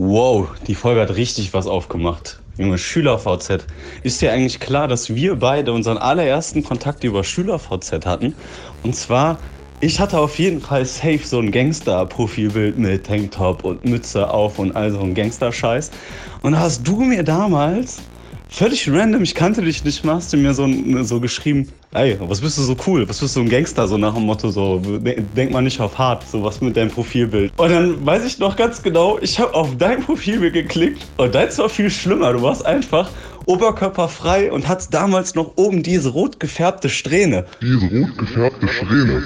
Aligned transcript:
Wow, 0.00 0.50
die 0.68 0.76
Folge 0.76 1.00
hat 1.00 1.16
richtig 1.16 1.52
was 1.54 1.66
aufgemacht. 1.66 2.38
Junge, 2.56 2.78
Schüler-VZ. 2.78 3.66
Ist 4.04 4.22
dir 4.22 4.32
eigentlich 4.32 4.60
klar, 4.60 4.86
dass 4.86 5.12
wir 5.12 5.34
beide 5.34 5.72
unseren 5.72 5.98
allerersten 5.98 6.62
Kontakt 6.62 7.02
über 7.02 7.24
Schüler-VZ 7.24 8.06
hatten? 8.06 8.36
Und 8.84 8.94
zwar, 8.94 9.40
ich 9.80 9.98
hatte 9.98 10.20
auf 10.20 10.38
jeden 10.38 10.60
Fall 10.60 10.84
safe 10.84 11.22
so 11.24 11.40
ein 11.40 11.50
Gangster-Profilbild 11.50 12.78
mit 12.78 13.06
Tanktop 13.06 13.64
und 13.64 13.84
Mütze 13.84 14.30
auf 14.30 14.60
und 14.60 14.76
all 14.76 14.92
so 14.92 15.00
ein 15.00 15.14
Gangster-Scheiß. 15.14 15.90
Und 16.42 16.56
hast 16.56 16.86
du 16.86 17.00
mir 17.00 17.24
damals 17.24 17.98
völlig 18.48 18.90
random, 18.90 19.22
ich 19.22 19.34
kannte 19.34 19.62
dich 19.62 19.84
nicht 19.84 20.04
mal, 20.04 20.14
hast 20.14 20.32
du 20.32 20.36
mir 20.36 20.54
so, 20.54 20.68
so 21.02 21.20
geschrieben, 21.20 21.68
ey, 21.92 22.16
was 22.20 22.40
bist 22.40 22.58
du 22.58 22.62
so 22.62 22.76
cool, 22.86 23.08
was 23.08 23.20
bist 23.20 23.36
du 23.36 23.40
ein 23.40 23.48
Gangster, 23.48 23.86
so 23.86 23.98
nach 23.98 24.14
dem 24.14 24.24
Motto, 24.24 24.50
so, 24.50 24.80
denk 25.36 25.52
mal 25.52 25.62
nicht 25.62 25.80
auf 25.80 25.96
hart, 25.98 26.24
so 26.28 26.42
was 26.42 26.60
mit 26.60 26.76
deinem 26.76 26.90
Profilbild. 26.90 27.52
Und 27.56 27.70
dann 27.70 28.04
weiß 28.04 28.24
ich 28.24 28.38
noch 28.38 28.56
ganz 28.56 28.82
genau, 28.82 29.18
ich 29.20 29.38
habe 29.38 29.54
auf 29.54 29.76
dein 29.76 30.02
Profilbild 30.02 30.54
geklickt 30.54 31.02
und 31.16 31.34
deins 31.34 31.58
war 31.58 31.68
viel 31.68 31.90
schlimmer, 31.90 32.32
du 32.32 32.42
warst 32.42 32.64
einfach 32.64 33.10
oberkörperfrei 33.46 34.52
und 34.52 34.68
hattest 34.68 34.92
damals 34.92 35.34
noch 35.34 35.52
oben 35.56 35.82
diese 35.82 36.10
rot 36.10 36.38
gefärbte 36.38 36.88
Strähne. 36.90 37.46
Diese 37.62 37.86
rot 37.86 38.18
gefärbte 38.18 38.68
Strähne. 38.68 39.22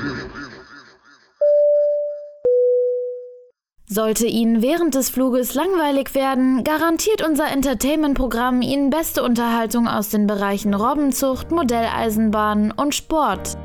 Sollte 3.93 4.27
Ihnen 4.27 4.63
während 4.63 4.95
des 4.95 5.11
Fluges 5.11 5.53
langweilig 5.53 6.15
werden, 6.15 6.65
garantiert 6.65 7.23
unser 7.23 7.53
Entertainment-Programm 7.53 8.63
Ihnen 8.63 8.89
beste 8.89 9.23
Unterhaltung 9.23 9.87
aus 9.87 10.09
den 10.09 10.27
Bereichen 10.27 10.73
Robbenzucht, 10.73 11.51
Modelleisenbahn 11.51 12.71
und 12.71 12.95
Sport. 12.95 13.59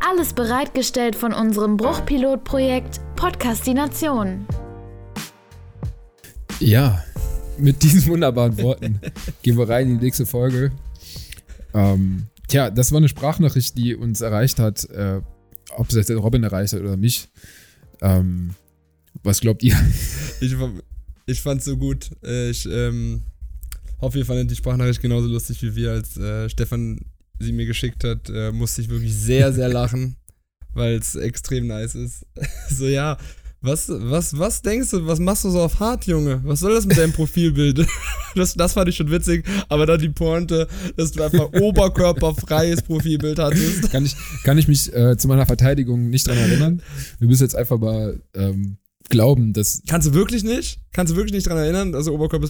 Alles 0.00 0.32
bereitgestellt 0.32 1.14
von 1.14 1.34
unserem 1.34 1.76
Bruchpilotprojekt 1.76 3.02
Podcastination. 3.16 4.46
Ja, 6.58 7.04
mit 7.58 7.82
diesen 7.82 8.06
wunderbaren 8.06 8.56
Worten 8.62 8.98
gehen 9.42 9.58
wir 9.58 9.68
rein 9.68 9.90
in 9.90 9.98
die 9.98 10.06
nächste 10.06 10.24
Folge. 10.24 10.72
Ähm, 11.74 12.28
tja, 12.48 12.70
das 12.70 12.92
war 12.92 12.96
eine 12.96 13.10
Sprachnachricht, 13.10 13.76
die 13.76 13.94
uns 13.94 14.22
erreicht 14.22 14.58
hat, 14.58 14.88
äh, 14.88 15.20
ob 15.76 15.90
es 15.90 15.96
jetzt 15.96 16.10
Robin 16.10 16.44
erreicht 16.44 16.72
hat 16.72 16.80
oder 16.80 16.96
mich. 16.96 17.28
Ähm, 18.00 18.54
was 19.22 19.40
glaubt 19.40 19.62
ihr? 19.62 19.76
Ich, 20.40 20.54
ich 21.26 21.40
fand's 21.40 21.64
so 21.64 21.76
gut. 21.76 22.10
Äh, 22.24 22.50
ich 22.50 22.66
ähm, 22.66 23.22
hoffe, 24.00 24.18
ihr 24.18 24.26
fandet 24.26 24.50
die 24.50 24.56
Sprachnachricht 24.56 25.00
genauso 25.00 25.28
lustig 25.28 25.62
wie 25.62 25.74
wir, 25.74 25.92
als 25.92 26.16
äh, 26.16 26.48
Stefan 26.48 27.00
sie 27.38 27.52
mir 27.52 27.66
geschickt 27.66 28.04
hat. 28.04 28.30
Äh, 28.30 28.52
musste 28.52 28.80
ich 28.80 28.88
wirklich 28.88 29.14
sehr, 29.14 29.52
sehr 29.52 29.68
lachen, 29.68 30.16
weil 30.74 30.94
es 30.96 31.14
extrem 31.14 31.66
nice 31.66 31.94
ist. 31.94 32.26
so, 32.70 32.86
ja, 32.86 33.18
was, 33.62 33.88
was, 33.88 34.38
was 34.38 34.62
denkst 34.62 34.90
du, 34.90 35.06
was 35.06 35.18
machst 35.18 35.44
du 35.44 35.50
so 35.50 35.60
auf 35.60 35.80
hart, 35.80 36.06
Junge? 36.06 36.40
Was 36.44 36.60
soll 36.60 36.74
das 36.74 36.86
mit 36.86 36.98
deinem 36.98 37.12
Profilbild? 37.12 37.86
das, 38.34 38.54
das 38.54 38.74
fand 38.74 38.88
ich 38.88 38.96
schon 38.96 39.10
witzig, 39.10 39.44
aber 39.68 39.86
dann 39.86 40.00
die 40.00 40.10
Pointe, 40.10 40.68
dass 40.96 41.10
du 41.10 41.22
einfach 41.22 41.52
oberkörperfreies 41.52 42.82
Profilbild 42.82 43.38
hattest. 43.38 43.90
Kann 43.90 44.04
ich, 44.04 44.14
kann 44.44 44.58
ich 44.58 44.68
mich 44.68 44.94
äh, 44.94 45.16
zu 45.16 45.26
meiner 45.26 45.46
Verteidigung 45.46 46.10
nicht 46.10 46.28
dran 46.28 46.36
erinnern? 46.36 46.82
Wir 47.18 47.28
müssen 47.28 47.42
jetzt 47.42 47.56
einfach 47.56 47.78
mal 47.78 48.20
ähm, 48.34 48.76
glauben, 49.08 49.52
dass. 49.52 49.82
Kannst 49.88 50.08
du 50.08 50.14
wirklich 50.14 50.44
nicht? 50.44 50.80
Kannst 50.92 51.12
du 51.12 51.16
wirklich 51.16 51.32
nicht 51.32 51.46
daran 51.46 51.62
erinnern, 51.62 51.92
dass 51.92 52.06
du 52.06 52.12
Oberkörper, 52.12 52.48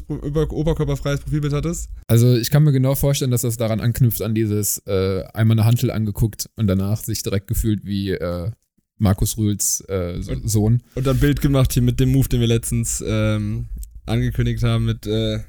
oberkörperfreies 0.52 1.20
Profilbild 1.20 1.52
hattest? 1.52 1.88
Also 2.06 2.36
ich 2.36 2.50
kann 2.50 2.64
mir 2.64 2.72
genau 2.72 2.94
vorstellen, 2.94 3.30
dass 3.30 3.42
das 3.42 3.56
daran 3.56 3.80
anknüpft, 3.80 4.22
an 4.22 4.34
dieses 4.34 4.78
äh, 4.86 5.24
einmal 5.34 5.58
eine 5.58 5.66
Hantel 5.66 5.90
angeguckt 5.90 6.48
und 6.56 6.66
danach 6.66 7.02
sich 7.02 7.22
direkt 7.22 7.46
gefühlt 7.46 7.84
wie 7.84 8.10
äh, 8.10 8.50
Markus 8.98 9.36
Rühls 9.36 9.84
äh, 9.88 10.20
und, 10.28 10.48
Sohn. 10.48 10.82
Und 10.94 11.06
dann 11.06 11.18
Bild 11.18 11.40
gemacht 11.40 11.72
hier 11.72 11.82
mit 11.82 12.00
dem 12.00 12.12
Move, 12.12 12.28
den 12.28 12.40
wir 12.40 12.48
letztens 12.48 13.02
ähm, 13.06 13.66
angekündigt 14.06 14.62
haben, 14.62 14.86
mit 14.86 15.06
äh, 15.06 15.40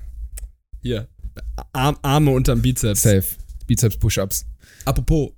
hier, 0.82 1.08
Arm, 1.74 1.98
Arme 2.02 2.32
unterm 2.32 2.62
Bizeps. 2.62 3.04
Safe. 3.04 3.26
Bizeps-Push-Ups. 3.68 4.46
Apropos, 4.86 5.32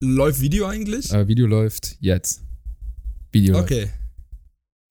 läuft 0.00 0.40
Video 0.40 0.66
eigentlich? 0.66 1.12
Äh, 1.12 1.28
Video 1.28 1.46
läuft 1.46 1.96
jetzt. 2.00 2.42
Video 3.32 3.58
Okay. 3.58 3.88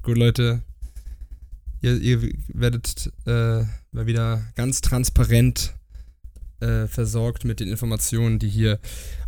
Gut, 0.04 0.18
Leute. 0.18 0.62
Ihr, 1.82 2.02
ihr 2.02 2.22
werdet 2.54 3.12
äh, 3.26 3.64
mal 3.92 4.08
wieder 4.08 4.42
ganz 4.56 4.82
transparent 4.82 5.74
äh, 6.60 6.88
versorgt 6.88 7.46
mit 7.46 7.60
den 7.60 7.68
Informationen, 7.68 8.40
die 8.40 8.50
hier 8.50 8.80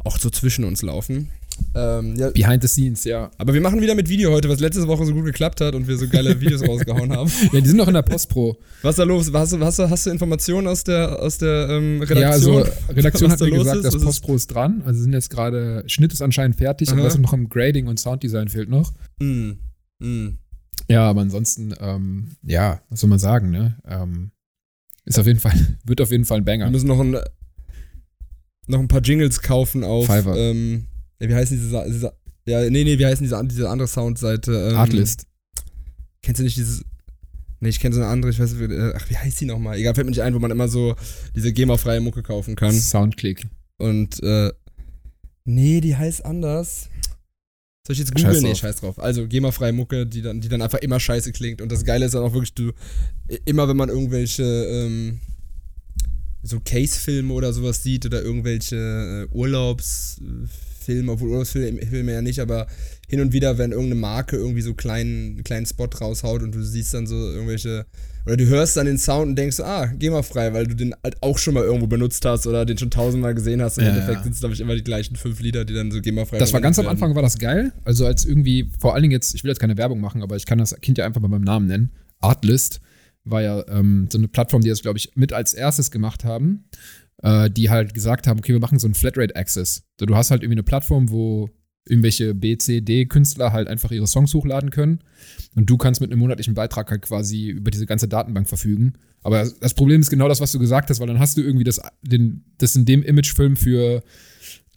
auch 0.03 0.18
so 0.18 0.30
zwischen 0.30 0.63
uns 0.63 0.81
laufen. 0.81 1.30
Ähm, 1.75 2.16
ja. 2.16 2.30
Behind 2.31 2.62
the 2.62 2.68
scenes, 2.68 3.03
ja. 3.03 3.30
Aber 3.38 3.53
wir 3.53 3.62
machen 3.62 3.81
wieder 3.81 3.94
mit 3.94 4.09
Video 4.09 4.31
heute, 4.31 4.50
was 4.50 4.59
letzte 4.59 4.88
Woche 4.88 5.06
so 5.06 5.13
gut 5.13 5.25
geklappt 5.25 5.62
hat 5.62 5.75
und 5.75 5.88
wir 5.88 5.97
so 5.97 6.07
geile 6.07 6.40
Videos 6.41 6.66
rausgehauen 6.68 7.12
haben. 7.12 7.30
Ja, 7.51 7.59
die 7.59 7.68
sind 7.68 7.78
noch 7.78 7.88
in 7.88 7.94
der 7.94 8.01
Postpro. 8.01 8.57
Was 8.81 8.91
ist 8.91 9.00
da 9.00 9.03
los? 9.03 9.31
Hast 9.34 9.53
du, 9.53 9.59
hast 9.59 9.80
hast 9.80 10.06
du 10.06 10.09
Informationen 10.09 10.68
aus 10.68 10.84
der, 10.84 11.22
aus 11.22 11.38
der 11.38 11.69
ähm, 11.69 12.01
Redaktion? 12.01 12.22
Ja, 12.22 12.30
also 12.30 12.66
Redaktion 12.90 13.31
hat 13.31 13.40
mir 13.41 13.51
gesagt, 13.51 13.84
ist? 13.84 13.94
das 13.94 14.01
Postpro 14.01 14.36
ist 14.36 14.47
dran. 14.47 14.81
Also 14.86 15.01
sind 15.01 15.13
jetzt 15.13 15.30
gerade, 15.30 15.84
Schnitt 15.88 16.13
ist 16.13 16.22
anscheinend 16.22 16.56
fertig, 16.56 16.90
Aha. 16.90 16.97
aber 16.97 17.06
was 17.06 17.18
noch 17.18 17.34
im 17.34 17.50
Grading 17.50 17.88
und 17.88 18.00
Sounddesign 18.00 18.47
fehlt 18.47 18.69
noch. 18.69 18.94
Mm. 19.19 19.51
Mm. 20.00 20.38
Ja, 20.90 21.08
aber 21.08 21.22
ansonsten, 21.22 21.74
ähm, 21.80 22.36
ja, 22.42 22.82
was 22.90 23.02
soll 23.02 23.10
man 23.10 23.20
sagen, 23.20 23.52
ne? 23.52 23.78
Ähm, 23.88 24.32
ist 25.06 25.20
auf 25.20 25.28
jeden 25.28 25.40
Fall, 25.40 25.54
wird 25.86 26.02
auf 26.02 26.12
jeden 26.12 26.26
Fall 26.26 26.40
ein 26.40 26.46
Banger. 26.46 26.66
Wir 26.66 26.72
müssen 26.72 26.88
noch 26.88 27.00
ein, 27.00 27.18
noch 28.68 28.80
ein 28.80 28.88
paar 28.88 29.02
Jingles 29.02 29.42
kaufen 29.42 29.84
auf. 29.84 30.08
Fiverr. 30.08 30.36
Ähm, 30.36 30.88
wie 31.20 31.34
heißen 31.34 31.58
diese, 31.58 31.84
diese, 31.88 32.14
ja, 32.46 32.70
nee, 32.70 32.84
nee, 32.84 32.98
wie 32.98 33.06
heißen 33.06 33.24
diese, 33.24 33.40
diese 33.46 33.70
andere 33.70 33.88
Soundseite? 33.88 34.70
Ähm, 34.72 34.78
Artlist. 34.78 35.26
Kennst 36.22 36.40
du 36.40 36.44
nicht 36.44 36.58
dieses, 36.58 36.84
nee, 37.60 37.70
ich 37.70 37.80
kenne 37.80 37.94
so 37.94 38.02
eine 38.02 38.10
andere, 38.10 38.32
ich 38.32 38.40
weiß 38.40 38.54
nicht, 38.54 38.72
äh, 38.72 38.94
ach, 38.96 39.10
wie 39.10 39.18
heißt 39.18 39.40
die 39.42 39.46
nochmal? 39.46 39.78
Egal, 39.78 39.94
fällt 39.94 40.06
mir 40.06 40.12
nicht 40.12 40.24
ein, 40.24 40.34
wo 40.34 40.40
man 40.40 40.52
immer 40.52 40.68
so 40.68 40.96
diese 41.36 41.54
GEMA-freie 41.54 42.02
Mucke 42.02 42.24
kaufen 42.24 42.56
kann. 42.56 42.74
Soundclick. 42.74 43.46
Und, 43.78 44.22
äh, 44.24 44.52
nee, 45.46 45.82
die 45.82 45.96
heißt 45.96 46.26
anders. 46.26 46.90
Soll 47.90 47.94
ich 47.94 48.00
jetzt 48.02 48.14
googeln? 48.14 48.34
Scheiß 48.36 48.44
nee, 48.44 48.54
scheiß 48.54 48.76
drauf. 48.76 49.00
Also 49.00 49.28
GEMA-freie 49.28 49.74
Mucke, 49.74 50.06
die 50.06 50.22
dann, 50.22 50.40
die 50.42 50.48
dann 50.48 50.62
einfach 50.62 50.78
immer 50.78 51.00
scheiße 51.00 51.32
klingt. 51.32 51.60
Und 51.60 51.72
das 51.72 51.84
Geile 51.84 52.06
ist 52.06 52.14
dann 52.14 52.22
auch 52.22 52.34
wirklich, 52.34 52.54
du, 52.54 52.72
immer 53.46 53.68
wenn 53.68 53.78
man 53.78 53.90
irgendwelche 53.90 54.44
ähm, 54.44 55.22
so 56.44 56.60
Case-Filme 56.64 57.34
oder 57.34 57.52
sowas 57.52 57.82
sieht 57.82 58.06
oder 58.06 58.22
irgendwelche 58.22 59.28
äh, 59.28 59.36
Urlaubsfilme, 59.36 61.12
obwohl 61.12 61.30
Urlaubsfilme 61.30 62.14
ja 62.14 62.22
nicht, 62.22 62.40
aber 62.40 62.68
hin 63.08 63.22
und 63.22 63.34
wieder, 63.34 63.58
wenn 63.58 63.72
irgendeine 63.72 64.00
Marke 64.00 64.36
irgendwie 64.36 64.62
so 64.62 64.70
einen 64.70 64.78
kleinen, 64.78 65.44
kleinen 65.44 65.66
Spot 65.66 65.90
raushaut 66.00 66.44
und 66.44 66.54
du 66.54 66.62
siehst 66.62 66.94
dann 66.94 67.08
so 67.08 67.16
irgendwelche 67.16 67.88
oder 68.30 68.38
du 68.38 68.46
hörst 68.46 68.78
dann 68.78 68.86
den 68.86 69.00
Sound 69.00 69.30
und 69.30 69.36
denkst, 69.36 69.60
ah, 69.60 69.88
geh 69.88 70.12
mal 70.12 70.22
frei, 70.22 70.54
weil 70.54 70.68
du 70.68 70.76
den 70.76 70.94
halt 71.04 71.18
auch 71.24 71.40
schon 71.40 71.56
mal 71.56 71.64
irgendwo 71.64 71.88
benutzt 71.88 72.24
hast 72.26 72.46
oder 72.46 72.64
den 72.64 72.78
schon 72.78 72.92
tausendmal 72.92 73.34
gesehen 73.34 73.60
hast. 73.60 73.80
Im 73.80 73.86
ja, 73.86 73.90
Endeffekt 73.90 74.18
ja. 74.18 74.24
sind 74.24 74.34
es, 74.34 74.40
glaube 74.40 74.54
ich, 74.54 74.62
immer 74.62 74.76
die 74.76 74.84
gleichen 74.84 75.16
fünf 75.16 75.40
Lieder, 75.40 75.66
die 75.66 75.74
dann 75.74 75.90
so 75.90 76.00
geh 76.00 76.12
mal 76.12 76.28
frei 76.28 76.38
Das 76.38 76.54
war 76.54 76.62
ganz 76.62 76.78
am 76.78 76.88
Anfang, 76.88 77.16
war 77.16 77.24
das 77.24 77.40
geil. 77.40 77.74
Also 77.86 78.06
als 78.06 78.26
irgendwie, 78.26 78.70
vor 78.80 78.94
allen 78.94 79.02
Dingen 79.02 79.12
jetzt, 79.14 79.34
ich 79.34 79.44
will 79.44 79.50
jetzt 79.50 79.60
keine 79.60 79.78
Werbung 79.78 80.00
machen, 80.00 80.22
aber 80.22 80.36
ich 80.36 80.46
kann 80.46 80.60
das 80.60 80.80
Kind 80.80 81.00
ja 81.00 81.06
einfach 81.08 81.22
mal 81.22 81.28
beim 81.28 81.42
Namen 81.42 81.66
nennen. 81.66 81.92
Artlist 82.20 82.82
war 83.24 83.42
ja 83.42 83.68
ähm, 83.68 84.08
so 84.12 84.20
eine 84.20 84.28
Plattform, 84.28 84.62
die 84.62 84.70
das, 84.70 84.84
glaube 84.84 85.00
ich, 85.00 85.12
mit 85.16 85.34
als 85.34 85.54
erstes 85.54 85.90
gemacht 85.90 86.24
haben, 86.24 86.66
äh, 87.24 87.50
die 87.50 87.72
halt 87.72 87.96
gesagt 87.96 88.28
haben, 88.28 88.38
okay, 88.38 88.54
wir 88.54 88.60
machen 88.60 88.78
so 88.78 88.86
einen 88.86 88.94
Flatrate-Access. 88.94 89.88
Du 89.98 90.16
hast 90.16 90.30
halt 90.30 90.44
irgendwie 90.44 90.60
eine 90.60 90.64
Plattform, 90.64 91.10
wo 91.10 91.50
irgendwelche 91.90 92.34
B, 92.34 92.58
C, 92.58 92.82
D-Künstler 92.82 93.52
halt 93.52 93.68
einfach 93.68 93.92
ihre 93.92 94.08
Songs 94.08 94.34
hochladen 94.34 94.70
können. 94.70 95.00
Und 95.56 95.70
du 95.70 95.78
kannst 95.78 96.02
mit 96.02 96.12
einem 96.12 96.20
monatlichen 96.20 96.54
Beitrag 96.54 96.90
halt 96.92 97.02
quasi 97.02 97.50
über 97.50 97.72
diese 97.72 97.86
ganze 97.86 98.08
Datenbank 98.08 98.48
verfügen. 98.48 98.94
Aber 99.22 99.50
das 99.60 99.74
Problem 99.74 100.02
ist 100.02 100.10
genau 100.10 100.28
das, 100.28 100.40
was 100.40 100.52
du 100.52 100.60
gesagt 100.60 100.90
hast, 100.90 101.00
weil 101.00 101.08
dann 101.08 101.20
hast 101.20 101.38
du 101.38 101.42
irgendwie 101.42 101.64
das, 101.64 101.82
den, 102.02 102.46
das 102.58 102.76
in 102.76 102.86
dem 102.86 103.04
Imagefilm 103.04 103.56
für 103.56 104.04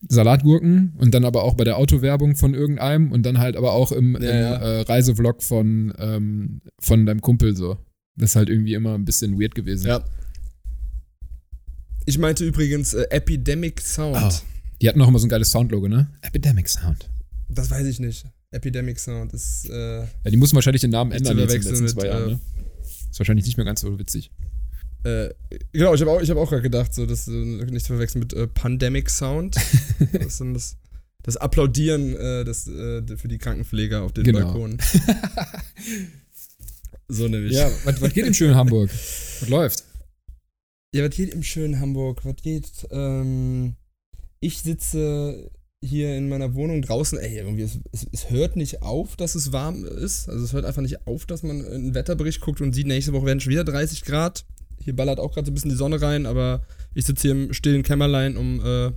Salatgurken 0.08 0.94
und 0.98 1.14
dann 1.14 1.24
aber 1.24 1.44
auch 1.44 1.54
bei 1.54 1.64
der 1.64 1.76
Autowerbung 1.76 2.34
von 2.34 2.54
irgendeinem 2.54 3.12
und 3.12 3.24
dann 3.24 3.38
halt 3.38 3.56
aber 3.56 3.72
auch 3.72 3.92
im, 3.92 4.14
ja, 4.20 4.56
im. 4.56 4.62
Äh, 4.62 4.80
Reisevlog 4.82 5.42
von, 5.42 5.92
ähm, 5.98 6.60
von 6.80 7.06
deinem 7.06 7.20
Kumpel 7.20 7.54
so. 7.54 7.78
Das 8.16 8.30
ist 8.30 8.36
halt 8.36 8.50
irgendwie 8.50 8.74
immer 8.74 8.94
ein 8.94 9.04
bisschen 9.04 9.40
weird 9.40 9.54
gewesen. 9.54 9.86
Ja. 9.86 10.04
Ich 12.04 12.18
meinte 12.18 12.44
übrigens 12.44 12.94
äh, 12.94 13.06
Epidemic 13.10 13.80
Sound. 13.80 14.18
Oh. 14.20 14.30
Die 14.80 14.88
hatten 14.88 14.98
noch 14.98 15.08
immer 15.08 15.20
so 15.20 15.26
ein 15.26 15.30
geiles 15.30 15.50
Soundlogo, 15.52 15.86
ne? 15.86 16.08
Epidemic 16.22 16.68
Sound. 16.68 17.08
Das 17.54 17.70
weiß 17.70 17.86
ich 17.86 18.00
nicht. 18.00 18.26
Epidemic 18.50 18.98
Sound 18.98 19.32
ist. 19.32 19.68
Äh, 19.68 20.00
ja, 20.00 20.30
die 20.30 20.36
mussten 20.36 20.56
wahrscheinlich 20.56 20.82
den 20.82 20.90
Namen 20.90 21.12
ändern 21.12 21.38
jetzt 21.38 21.54
in 21.54 21.62
den 21.62 21.70
letzten 21.70 21.88
zwei 21.88 22.06
Jahren, 22.06 22.24
äh, 22.24 22.32
ne? 22.32 22.40
Ist 23.10 23.18
wahrscheinlich 23.18 23.46
nicht 23.46 23.56
mehr 23.56 23.66
ganz 23.66 23.80
so 23.80 23.98
witzig. 23.98 24.30
Äh, 25.04 25.30
genau, 25.72 25.94
ich 25.94 26.00
habe 26.00 26.10
auch, 26.10 26.22
hab 26.22 26.36
auch 26.36 26.48
gerade 26.48 26.62
gedacht, 26.62 26.94
so, 26.94 27.06
das 27.06 27.28
äh, 27.28 27.32
nicht 27.32 27.84
zu 27.84 27.92
verwechseln 27.92 28.20
mit 28.20 28.32
äh, 28.32 28.46
Pandemic 28.46 29.10
Sound. 29.10 29.56
das, 30.12 30.38
das, 30.38 30.76
das 31.22 31.36
Applaudieren 31.36 32.14
äh, 32.14 32.44
das, 32.44 32.68
äh, 32.68 33.02
für 33.16 33.28
die 33.28 33.38
Krankenpfleger 33.38 34.02
auf 34.02 34.12
den 34.12 34.24
genau. 34.24 34.40
Balkonen. 34.40 34.78
so 37.08 37.28
nämlich. 37.28 37.52
Ja, 37.52 37.70
was, 37.84 38.00
was 38.00 38.12
geht 38.12 38.26
im 38.26 38.34
schönen 38.34 38.54
Hamburg? 38.54 38.90
Was 39.40 39.48
läuft? 39.48 39.84
Ja, 40.94 41.08
was 41.08 41.16
geht 41.16 41.34
im 41.34 41.42
schönen 41.42 41.80
Hamburg? 41.80 42.24
Was 42.24 42.36
geht? 42.36 42.70
Ähm, 42.90 43.74
ich 44.40 44.60
sitze 44.60 45.50
hier 45.82 46.16
in 46.16 46.28
meiner 46.28 46.54
Wohnung 46.54 46.80
draußen, 46.80 47.18
ey, 47.18 47.38
irgendwie, 47.38 47.62
es, 47.62 47.80
es, 47.90 48.06
es, 48.12 48.30
hört 48.30 48.54
nicht 48.54 48.82
auf, 48.82 49.16
dass 49.16 49.34
es 49.34 49.52
warm 49.52 49.84
ist. 49.84 50.28
Also 50.28 50.44
es 50.44 50.52
hört 50.52 50.64
einfach 50.64 50.80
nicht 50.80 51.06
auf, 51.06 51.26
dass 51.26 51.42
man 51.42 51.66
einen 51.66 51.94
Wetterbericht 51.94 52.40
guckt 52.40 52.60
und 52.60 52.72
sieht, 52.72 52.86
nächste 52.86 53.12
Woche 53.12 53.26
werden 53.26 53.40
schon 53.40 53.52
wieder 53.52 53.64
30 53.64 54.04
Grad. 54.04 54.44
Hier 54.78 54.94
ballert 54.94 55.18
auch 55.18 55.32
gerade 55.32 55.46
so 55.46 55.50
ein 55.50 55.54
bisschen 55.54 55.70
die 55.70 55.76
Sonne 55.76 56.00
rein, 56.00 56.24
aber 56.24 56.62
ich 56.94 57.04
sitze 57.04 57.22
hier 57.22 57.32
im 57.32 57.52
stillen 57.52 57.82
Kämmerlein, 57.82 58.36
um 58.36 58.64
äh, 58.64 58.92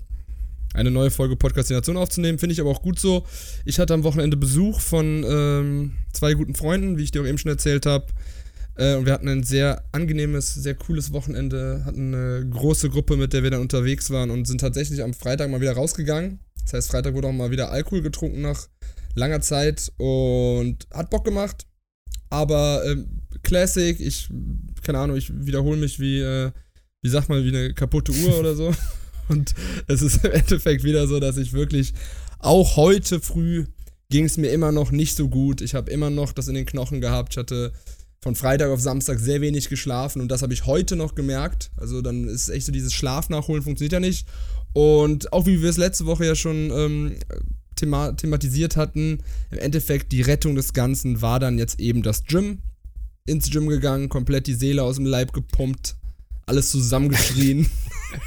eine 0.76 0.92
neue 0.92 1.10
Folge 1.10 1.36
Podcastination 1.36 1.98
aufzunehmen. 1.98 2.38
Finde 2.38 2.54
ich 2.54 2.62
aber 2.62 2.70
auch 2.70 2.82
gut 2.84 3.00
so. 3.00 3.26
Ich 3.66 3.80
hatte 3.80 3.94
am 3.94 4.04
Wochenende 4.04 4.38
Besuch 4.38 4.80
von 4.80 5.26
ähm, 5.28 5.94
zwei 6.14 6.34
guten 6.34 6.54
Freunden, 6.54 6.98
wie 6.98 7.04
ich 7.04 7.12
dir 7.12 7.22
auch 7.22 7.28
eben 7.28 7.38
schon 7.38 7.52
erzählt 7.52 7.88
habe. 7.88 8.06
Äh, 8.76 8.96
und 8.96 9.06
wir 9.06 9.14
hatten 9.14 9.28
ein 9.28 9.44
sehr 9.44 9.84
angenehmes, 9.92 10.54
sehr 10.54 10.76
cooles 10.76 11.14
Wochenende, 11.14 11.82
hatten 11.86 12.14
eine 12.14 12.48
große 12.48 12.90
Gruppe, 12.90 13.18
mit 13.18 13.34
der 13.34 13.42
wir 13.42 13.52
dann 13.52 13.62
unterwegs 13.62 14.12
waren 14.12 14.30
und 14.30 14.46
sind 14.46 14.62
tatsächlich 14.62 15.02
am 15.02 15.14
Freitag 15.14 15.50
mal 15.50 15.62
wieder 15.62 15.74
rausgegangen. 15.74 16.40
Das 16.66 16.74
heißt, 16.74 16.92
Freitag 16.92 17.14
wurde 17.14 17.30
auch 17.30 17.34
mal 17.34 17.52
wieder 17.52 17.72
Alkohol 17.72 18.02
getrunken 18.02 18.42
nach 18.42 18.68
langer 19.14 19.42
Zeit 19.42 19.92
und 19.98 20.88
hat 20.94 21.10
Bock 21.10 21.24
gemacht. 21.24 21.66
Aber 22.30 22.84
ähm, 22.86 23.22
Classic, 23.44 24.00
ich, 24.00 24.30
keine 24.84 25.00
Ahnung, 25.00 25.16
ich 25.16 25.32
wiederhole 25.34 25.78
mich 25.78 26.00
wie, 26.00 26.20
äh, 26.20 26.52
wie 27.02 27.10
sagt 27.10 27.30
man, 27.30 27.44
wie 27.44 27.56
eine 27.56 27.74
kaputte 27.74 28.12
Uhr 28.12 28.40
oder 28.40 28.56
so. 28.56 28.74
Und 29.28 29.56
es 29.88 30.02
ist 30.02 30.24
im 30.24 30.32
Endeffekt 30.32 30.84
wieder 30.84 31.08
so, 31.08 31.20
dass 31.20 31.38
ich 31.38 31.54
wirklich 31.54 31.94
auch 32.40 32.76
heute 32.76 33.20
früh 33.22 33.66
ging 34.10 34.26
es 34.26 34.38
mir 34.38 34.50
immer 34.50 34.72
noch 34.72 34.92
nicht 34.92 35.16
so 35.16 35.30
gut. 35.30 35.62
Ich 35.62 35.74
habe 35.74 35.90
immer 35.90 36.10
noch 36.10 36.32
das 36.32 36.48
in 36.48 36.56
den 36.56 36.66
Knochen 36.66 37.02
gehabt. 37.02 37.34
Ich 37.34 37.38
hatte 37.38 37.74
von 38.22 38.36
Freitag 38.36 38.70
auf 38.70 38.80
Samstag 38.80 39.20
sehr 39.20 39.42
wenig 39.42 39.70
geschlafen 39.70 40.22
und 40.22 40.30
das 40.30 40.42
habe 40.42 40.54
ich 40.54 40.66
heute 40.66 40.96
noch 40.96 41.16
gemerkt. 41.16 41.72
Also 41.78 42.02
dann 42.02 42.28
ist 42.28 42.50
echt 42.50 42.66
so 42.66 42.72
dieses 42.72 42.94
Schlaf 42.94 43.30
nachholen 43.30 43.64
funktioniert 43.64 43.94
ja 43.94 44.00
nicht. 44.00 44.28
Und 44.76 45.32
auch 45.32 45.46
wie 45.46 45.62
wir 45.62 45.70
es 45.70 45.78
letzte 45.78 46.06
Woche 46.06 46.26
ja 46.26 46.36
schon 46.36 46.70
ähm, 46.70 47.16
thema 47.78 48.12
thematisiert 48.12 48.76
hatten, 48.76 49.20
im 49.50 49.58
Endeffekt 49.58 50.12
die 50.12 50.22
Rettung 50.22 50.56
des 50.56 50.74
Ganzen 50.74 51.22
war 51.22 51.40
dann 51.40 51.58
jetzt 51.58 51.80
eben 51.80 52.04
das 52.04 52.26
Gym. 52.26 52.60
Ins 53.26 53.50
Gym 53.50 53.68
gegangen, 53.68 54.10
komplett 54.10 54.48
die 54.48 54.54
Seele 54.54 54.84
aus 54.84 54.98
dem 54.98 55.06
Leib 55.06 55.32
gepumpt, 55.32 55.96
alles 56.46 56.72
zusammengeschrien. 56.72 57.70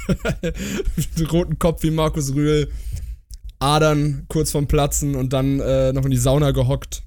roten 1.31 1.59
Kopf 1.59 1.83
wie 1.83 1.91
Markus 1.91 2.33
Rühl, 2.33 2.71
Adern 3.59 4.25
kurz 4.27 4.49
vorm 4.49 4.67
Platzen 4.67 5.13
und 5.15 5.33
dann 5.33 5.59
äh, 5.59 5.93
noch 5.93 6.05
in 6.05 6.11
die 6.11 6.17
Sauna 6.17 6.49
gehockt 6.49 7.03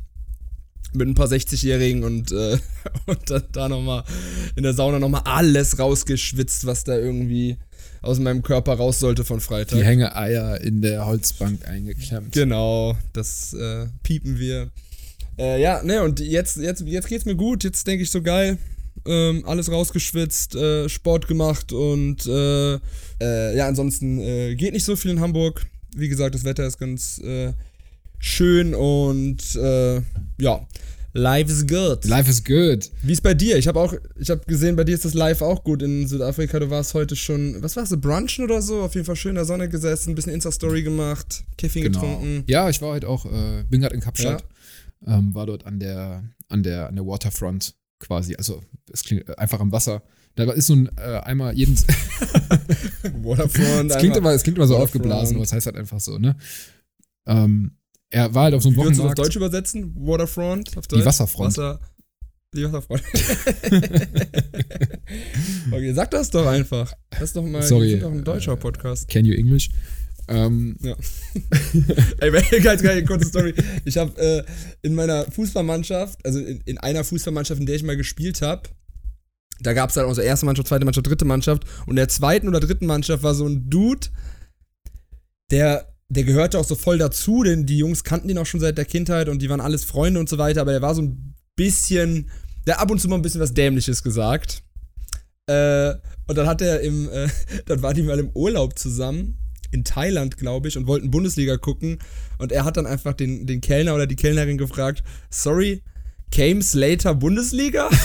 mit 0.92 1.08
ein 1.08 1.14
paar 1.14 1.26
60-Jährigen 1.26 2.04
und, 2.04 2.30
äh, 2.30 2.58
und 3.06 3.28
dann 3.28 3.42
da 3.50 3.68
nochmal 3.68 4.04
in 4.54 4.62
der 4.62 4.74
Sauna 4.74 5.00
nochmal 5.00 5.22
alles 5.24 5.80
rausgeschwitzt, 5.80 6.64
was 6.64 6.84
da 6.84 6.96
irgendwie 6.96 7.58
aus 8.02 8.18
meinem 8.18 8.42
Körper 8.42 8.74
raus 8.74 8.98
sollte 8.98 9.24
von 9.24 9.40
Freitag. 9.40 9.78
Die 9.78 9.84
Hängeeier 9.84 10.60
in 10.60 10.82
der 10.82 11.06
Holzbank 11.06 11.66
eingeklemmt. 11.66 12.32
Genau, 12.32 12.96
das 13.12 13.54
äh, 13.54 13.86
piepen 14.02 14.38
wir. 14.38 14.70
Äh, 15.38 15.62
ja, 15.62 15.82
ne, 15.82 16.02
und 16.02 16.20
jetzt, 16.20 16.56
jetzt, 16.56 16.82
jetzt 16.82 17.08
geht's 17.08 17.24
mir 17.24 17.36
gut. 17.36 17.64
Jetzt 17.64 17.86
denke 17.86 18.02
ich 18.02 18.10
so 18.10 18.20
geil. 18.20 18.58
Ähm, 19.06 19.44
alles 19.46 19.70
rausgeschwitzt, 19.70 20.54
äh, 20.54 20.88
Sport 20.88 21.26
gemacht 21.26 21.72
und 21.72 22.26
äh, 22.26 22.74
äh, 23.20 23.56
ja, 23.56 23.66
ansonsten 23.66 24.20
äh, 24.20 24.54
geht 24.54 24.74
nicht 24.74 24.84
so 24.84 24.96
viel 24.96 25.12
in 25.12 25.20
Hamburg. 25.20 25.64
Wie 25.96 26.08
gesagt, 26.08 26.34
das 26.34 26.44
Wetter 26.44 26.66
ist 26.66 26.78
ganz 26.78 27.20
schön 28.18 28.74
und 28.74 29.54
ja, 29.54 30.66
Life 31.14 31.52
is 31.52 31.66
good. 31.66 32.06
Life 32.06 32.30
is 32.30 32.42
good. 32.42 32.90
Wie 33.02 33.12
ist 33.12 33.22
bei 33.22 33.34
dir? 33.34 33.58
Ich 33.58 33.68
habe 33.68 33.78
auch, 33.78 33.92
ich 34.16 34.30
habe 34.30 34.40
gesehen, 34.46 34.76
bei 34.76 34.84
dir 34.84 34.94
ist 34.94 35.04
das 35.04 35.12
Live 35.12 35.42
auch 35.42 35.62
gut 35.62 35.82
in 35.82 36.06
Südafrika. 36.06 36.58
Du 36.58 36.70
warst 36.70 36.94
heute 36.94 37.16
schon, 37.16 37.62
was 37.62 37.76
warst 37.76 37.92
du, 37.92 37.98
brunchen 37.98 38.44
oder 38.44 38.62
so? 38.62 38.80
Auf 38.80 38.94
jeden 38.94 39.04
Fall 39.04 39.16
schön 39.16 39.30
in 39.30 39.34
der 39.36 39.44
Sonne 39.44 39.68
gesessen, 39.68 40.12
ein 40.12 40.14
bisschen 40.14 40.32
Insta-Story 40.32 40.82
gemacht, 40.82 41.44
Kiffing 41.58 41.84
genau. 41.84 42.00
getrunken. 42.00 42.44
Ja, 42.46 42.70
ich 42.70 42.80
war 42.80 42.90
heute 42.90 43.08
auch, 43.08 43.26
äh, 43.26 43.64
bin 43.68 43.82
gerade 43.82 43.94
in 43.94 44.00
Kapstadt, 44.00 44.42
ja. 45.06 45.18
ähm, 45.18 45.34
war 45.34 45.44
dort 45.44 45.66
an 45.66 45.78
der, 45.78 46.24
an 46.48 46.62
der, 46.62 46.88
an 46.88 46.96
der 46.96 47.06
Waterfront 47.06 47.74
quasi, 47.98 48.34
also 48.34 48.62
es 48.90 49.04
klingt 49.04 49.28
äh, 49.28 49.34
einfach 49.36 49.60
am 49.60 49.70
Wasser. 49.70 50.02
Da 50.34 50.50
ist 50.50 50.66
so 50.66 50.74
ein 50.74 50.90
äh, 50.96 51.18
einmal 51.24 51.54
jeden. 51.54 51.76
Waterfront. 53.22 53.90
es 53.90 53.98
klingt 53.98 54.16
immer, 54.16 54.30
es 54.32 54.42
klingt 54.42 54.56
immer 54.56 54.66
so 54.66 54.74
Waterfront. 54.74 55.02
aufgeblasen, 55.04 55.36
aber 55.36 55.44
es 55.44 55.52
heißt 55.52 55.66
halt 55.66 55.76
einfach 55.76 56.00
so, 56.00 56.16
ne? 56.16 56.36
Ähm, 57.26 57.76
er 58.12 58.34
war 58.34 58.44
halt 58.44 58.54
auf 58.54 58.62
so 58.62 58.68
einem 58.68 58.76
Wochenmarkt. 58.76 58.98
Würdest 58.98 59.18
du 59.18 59.22
auf 59.22 59.26
Deutsch 59.26 59.36
übersetzen? 59.36 59.94
Waterfront? 59.96 60.76
Auf 60.76 60.86
Deutsch? 60.86 61.00
Die 61.00 61.06
Wasserfront. 61.06 61.56
Wasser, 61.56 61.80
die 62.54 62.64
Wasserfront. 62.64 63.02
okay, 65.72 65.94
sag 65.94 66.10
das 66.10 66.30
doch 66.30 66.46
einfach. 66.46 66.92
Das 67.10 67.22
ist 67.22 67.36
doch 67.36 67.42
mal 67.42 67.62
Sorry, 67.62 67.98
doch 67.98 68.12
ein 68.12 68.22
deutscher 68.22 68.56
Podcast. 68.56 69.08
Can 69.08 69.24
you 69.24 69.34
English? 69.34 69.70
Ähm, 70.28 70.76
ja. 70.82 70.94
Ey, 72.20 72.60
ganz 72.60 72.82
geil, 72.82 73.02
kurze 73.04 73.28
Story. 73.28 73.54
Ich 73.86 73.96
habe 73.96 74.20
äh, 74.20 74.44
in 74.82 74.94
meiner 74.94 75.24
Fußballmannschaft, 75.24 76.24
also 76.24 76.38
in, 76.38 76.60
in, 76.66 76.78
einer 76.78 77.04
Fußballmannschaft, 77.04 77.60
in 77.60 77.66
der 77.66 77.76
ich 77.76 77.82
mal 77.82 77.96
gespielt 77.96 78.42
habe, 78.42 78.68
da 79.60 79.72
gab 79.72 79.88
es 79.88 79.94
dann 79.94 80.04
unsere 80.04 80.26
erste 80.26 80.44
Mannschaft, 80.44 80.68
zweite 80.68 80.84
Mannschaft, 80.84 81.06
dritte 81.06 81.24
Mannschaft. 81.24 81.64
Und 81.86 81.92
in 81.92 81.96
der 81.96 82.08
zweiten 82.08 82.46
oder 82.46 82.60
dritten 82.60 82.86
Mannschaft 82.86 83.22
war 83.22 83.34
so 83.34 83.46
ein 83.46 83.70
Dude, 83.70 84.08
der 85.50 85.91
der 86.12 86.24
gehörte 86.24 86.58
auch 86.58 86.64
so 86.64 86.74
voll 86.74 86.98
dazu, 86.98 87.42
denn 87.42 87.64
die 87.64 87.78
Jungs 87.78 88.04
kannten 88.04 88.28
ihn 88.28 88.36
auch 88.36 88.44
schon 88.44 88.60
seit 88.60 88.76
der 88.76 88.84
Kindheit 88.84 89.30
und 89.30 89.40
die 89.40 89.48
waren 89.48 89.62
alles 89.62 89.84
Freunde 89.84 90.20
und 90.20 90.28
so 90.28 90.36
weiter, 90.36 90.60
aber 90.60 90.72
er 90.72 90.82
war 90.82 90.94
so 90.94 91.00
ein 91.00 91.34
bisschen, 91.56 92.28
der 92.66 92.80
ab 92.80 92.90
und 92.90 93.00
zu 93.00 93.08
mal 93.08 93.16
ein 93.16 93.22
bisschen 93.22 93.40
was 93.40 93.54
Dämliches 93.54 94.02
gesagt. 94.02 94.62
Äh, 95.46 95.94
und 96.26 96.36
dann 96.36 96.46
hat 96.46 96.60
er 96.60 96.80
im, 96.80 97.08
äh, 97.08 97.28
dann 97.66 97.80
waren 97.82 97.94
die 97.94 98.02
mal 98.02 98.18
im 98.18 98.28
Urlaub 98.34 98.78
zusammen, 98.78 99.38
in 99.70 99.84
Thailand, 99.84 100.36
glaube 100.36 100.68
ich, 100.68 100.76
und 100.76 100.86
wollten 100.86 101.10
Bundesliga 101.10 101.56
gucken. 101.56 101.98
Und 102.36 102.52
er 102.52 102.66
hat 102.66 102.76
dann 102.76 102.86
einfach 102.86 103.14
den, 103.14 103.46
den 103.46 103.62
Kellner 103.62 103.94
oder 103.94 104.06
die 104.06 104.16
Kellnerin 104.16 104.58
gefragt, 104.58 105.02
sorry, 105.30 105.80
came 106.30 106.60
Slater 106.60 107.14
Bundesliga? 107.14 107.88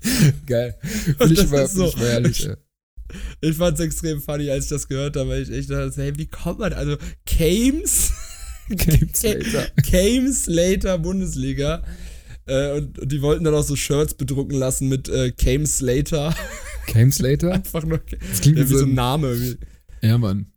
Geil. 0.46 0.74
Finde 1.18 1.34
ich, 1.34 1.50
mal, 1.50 1.66
so, 1.68 1.88
ich 1.88 1.96
mal 1.96 2.06
ehrlich. 2.06 2.48
Ich 3.40 3.56
fand 3.56 3.78
es 3.78 3.84
extrem 3.84 4.20
funny, 4.20 4.50
als 4.50 4.64
ich 4.64 4.70
das 4.70 4.88
gehört 4.88 5.16
habe, 5.16 5.30
weil 5.30 5.42
ich 5.42 5.50
echt 5.50 5.70
dachte, 5.70 6.02
hey, 6.02 6.12
wie 6.16 6.26
kommt 6.26 6.58
man, 6.58 6.72
also 6.72 6.96
Kames, 7.26 8.12
Kames 8.76 10.46
later. 10.46 10.46
Later 10.46 10.98
Bundesliga. 10.98 11.82
Äh, 12.46 12.72
und, 12.72 12.98
und, 12.98 13.12
die 13.12 13.22
wollten 13.22 13.44
dann 13.44 13.54
auch 13.54 13.62
so 13.62 13.76
Shirts 13.76 14.14
bedrucken 14.14 14.56
lassen 14.56 14.88
mit 14.88 15.08
äh, 15.08 15.32
Came 15.32 15.66
Slater. 15.66 16.34
Came 16.86 17.12
Slater? 17.12 17.52
Einfach 17.52 17.84
nur. 17.84 18.00
Das 18.30 18.40
klingt 18.40 18.58
ja, 18.58 18.68
wie 18.68 18.74
so 18.74 18.84
ein 18.84 18.94
Name. 18.94 19.38
Wie, 19.40 19.58
ja, 20.06 20.18
Mann. 20.18 20.52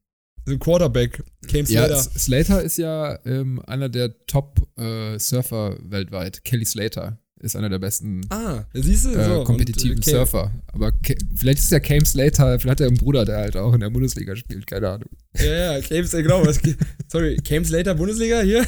So 0.46 0.54
ein 0.54 0.60
Quarterback. 0.60 1.24
Came 1.48 1.66
Slater. 1.66 1.96
Ja, 1.96 2.02
Slater 2.02 2.64
ist 2.64 2.78
ja 2.78 3.20
ähm, 3.26 3.62
einer 3.66 3.90
der 3.90 4.26
Top-Surfer 4.26 5.78
äh, 5.80 5.92
weltweit. 5.92 6.44
Kelly 6.44 6.66
Slater 6.66 7.20
ist 7.44 7.56
einer 7.56 7.70
der 7.70 7.80
besten 7.80 8.22
ah, 8.30 8.64
siehst 8.74 9.06
du, 9.06 9.10
äh, 9.10 9.26
so. 9.26 9.44
kompetitiven 9.44 9.98
und, 9.98 10.08
äh, 10.08 10.12
Surfer. 10.12 10.52
Aber 10.68 10.94
vielleicht 11.36 11.60
ist 11.60 11.72
ja 11.72 11.80
Cam 11.80 12.06
Slater, 12.06 12.60
vielleicht 12.60 12.72
hat 12.72 12.82
er 12.82 12.88
einen 12.88 12.98
Bruder, 12.98 13.26
der 13.26 13.38
halt 13.38 13.58
auch 13.58 13.74
in 13.74 13.82
der 13.82 13.90
Bundesliga 13.90 14.36
spielt, 14.36 14.66
keine 14.66 14.90
Ahnung. 14.90 15.10
Ja, 15.38 15.74
ja, 15.74 15.82
Cam 15.82 16.06
Slater, 16.06 16.24
genau. 16.24 16.46
Was, 16.46 16.60
sorry, 17.08 17.36
Cam 17.38 17.66
Slater, 17.66 17.96
Bundesliga 17.96 18.42
hier. 18.42 18.66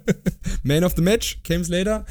Man 0.62 0.84
of 0.84 0.94
the 0.96 1.02
Match, 1.02 1.40
Cam 1.44 1.62
Slater. 1.64 2.04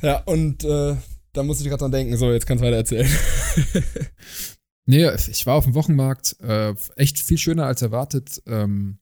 Ja, 0.00 0.18
und 0.24 0.64
äh, 0.64 0.96
da 1.32 1.42
muss 1.42 1.60
ich 1.60 1.68
gerade 1.68 1.80
dran 1.80 1.92
denken. 1.92 2.16
So, 2.16 2.32
jetzt 2.32 2.46
kannst 2.46 2.62
du 2.62 2.66
weiter 2.66 2.78
erzählen. 2.78 3.08
nee, 4.86 5.08
ich 5.30 5.46
war 5.46 5.56
auf 5.56 5.64
dem 5.64 5.74
Wochenmarkt, 5.74 6.36
äh, 6.40 6.74
echt 6.96 7.18
viel 7.18 7.38
schöner 7.38 7.66
als 7.66 7.82
erwartet. 7.82 8.42
Ähm, 8.46 8.98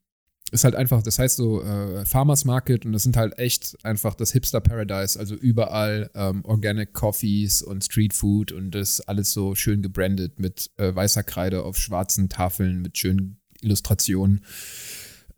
ist 0.50 0.64
halt 0.64 0.74
einfach, 0.74 1.02
das 1.02 1.18
heißt 1.18 1.36
so 1.36 1.62
äh, 1.62 2.04
Farmers 2.04 2.44
Market 2.44 2.84
und 2.84 2.92
das 2.92 3.02
sind 3.02 3.16
halt 3.16 3.38
echt 3.38 3.76
einfach 3.84 4.14
das 4.14 4.32
Hipster 4.32 4.60
Paradise, 4.60 5.18
also 5.18 5.34
überall 5.34 6.10
ähm, 6.14 6.44
Organic 6.44 6.92
Coffees 6.92 7.62
und 7.62 7.84
Street 7.84 8.12
Food 8.14 8.52
und 8.52 8.72
das 8.72 9.00
alles 9.00 9.32
so 9.32 9.54
schön 9.54 9.82
gebrandet 9.82 10.38
mit 10.38 10.70
äh, 10.76 10.94
weißer 10.94 11.22
Kreide 11.22 11.64
auf 11.64 11.76
schwarzen 11.76 12.28
Tafeln 12.28 12.82
mit 12.82 12.98
schönen 12.98 13.40
Illustrationen 13.62 14.44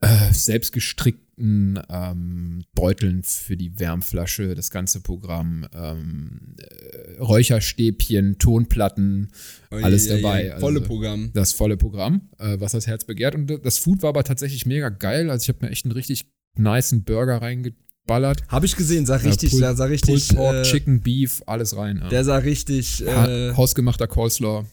äh, 0.03 0.33
selbstgestrickten 0.33 1.81
ähm, 1.89 2.65
Beuteln 2.75 3.23
für 3.23 3.57
die 3.57 3.79
Wärmflasche, 3.79 4.55
das 4.55 4.71
ganze 4.71 5.01
Programm, 5.01 5.67
ähm, 5.73 6.57
äh, 6.59 7.21
Räucherstäbchen, 7.21 8.39
Tonplatten, 8.39 9.31
oh, 9.71 9.77
alles 9.77 10.07
je, 10.07 10.17
dabei. 10.21 10.45
Je, 10.47 10.61
volle 10.61 10.81
also, 10.81 10.89
Programm. 10.89 11.31
Das 11.35 11.53
volle 11.53 11.77
Programm, 11.77 12.29
äh, 12.39 12.59
was 12.59 12.73
das 12.73 12.89
Herz 12.89 13.05
begehrt. 13.05 13.37
Und 13.37 13.65
das 13.65 13.79
Food 13.79 14.03
war 14.03 14.09
aber 14.09 14.25
tatsächlich 14.25 14.67
mega 14.67 14.89
geil. 14.89 15.31
Also 15.31 15.45
ich 15.45 15.49
habe 15.49 15.65
mir 15.65 15.71
echt 15.71 15.85
einen 15.85 15.93
richtig 15.93 16.27
niceen 16.57 17.05
Burger 17.05 17.41
reingeballert. 17.41 18.43
Habe 18.49 18.67
ich 18.67 18.75
gesehen, 18.75 19.07
sah 19.07 19.17
richtig, 19.17 19.55
äh, 19.55 19.75
sah 19.75 19.85
richtig. 19.85 20.29
Pulled 20.29 20.37
Pork, 20.37 20.57
äh, 20.57 20.63
Chicken, 20.63 21.01
Beef, 21.01 21.43
alles 21.47 21.77
rein. 21.77 21.99
Ja. 21.99 22.09
Der 22.09 22.25
sah 22.25 22.39
richtig. 22.39 23.05
Ha 23.07 23.57
hausgemachter 23.57 24.09
Coleslaw. 24.09 24.67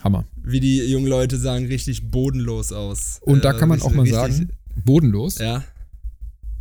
Hammer. 0.00 0.24
Wie 0.42 0.60
die 0.60 0.78
jungen 0.84 1.08
Leute 1.08 1.36
sagen, 1.36 1.66
richtig 1.66 2.10
bodenlos 2.10 2.72
aus. 2.72 3.18
Und 3.22 3.44
da 3.44 3.52
äh, 3.52 3.58
kann 3.58 3.68
man 3.68 3.82
auch 3.82 3.90
mal 3.90 4.06
sagen, 4.06 4.50
bodenlos. 4.84 5.38
Ja. 5.38 5.64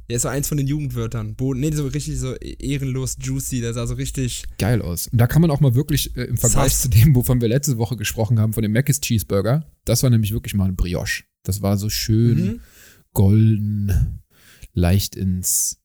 Der 0.09 0.15
ist 0.15 0.21
so 0.21 0.29
eins 0.29 0.47
von 0.47 0.57
den 0.57 0.67
Jugendwörtern. 0.67 1.35
Boden, 1.35 1.59
nee, 1.59 1.71
so 1.71 1.85
richtig 1.85 2.17
so 2.17 2.33
ehrenlos 2.35 3.17
juicy, 3.19 3.59
der 3.59 3.73
sah 3.73 3.85
so 3.87 3.95
richtig. 3.95 4.43
Geil 4.57 4.81
aus. 4.81 5.07
Und 5.07 5.17
da 5.19 5.27
kann 5.27 5.41
man 5.41 5.51
auch 5.51 5.59
mal 5.59 5.75
wirklich 5.75 6.15
äh, 6.15 6.23
im 6.23 6.37
Vergleich 6.37 6.71
Sass. 6.73 6.81
zu 6.83 6.89
dem, 6.89 7.13
wovon 7.13 7.41
wir 7.41 7.49
letzte 7.49 7.77
Woche 7.77 7.97
gesprochen 7.97 8.39
haben, 8.39 8.53
von 8.53 8.63
dem 8.63 8.71
Mc's 8.71 9.01
Cheeseburger, 9.01 9.69
das 9.83 10.03
war 10.03 10.09
nämlich 10.09 10.31
wirklich 10.31 10.53
mal 10.53 10.65
ein 10.69 10.77
Brioche. 10.77 11.23
Das 11.43 11.61
war 11.61 11.77
so 11.77 11.89
schön 11.89 12.37
Mhm. 12.37 12.59
golden, 13.13 14.19
leicht 14.73 15.15
ins 15.15 15.81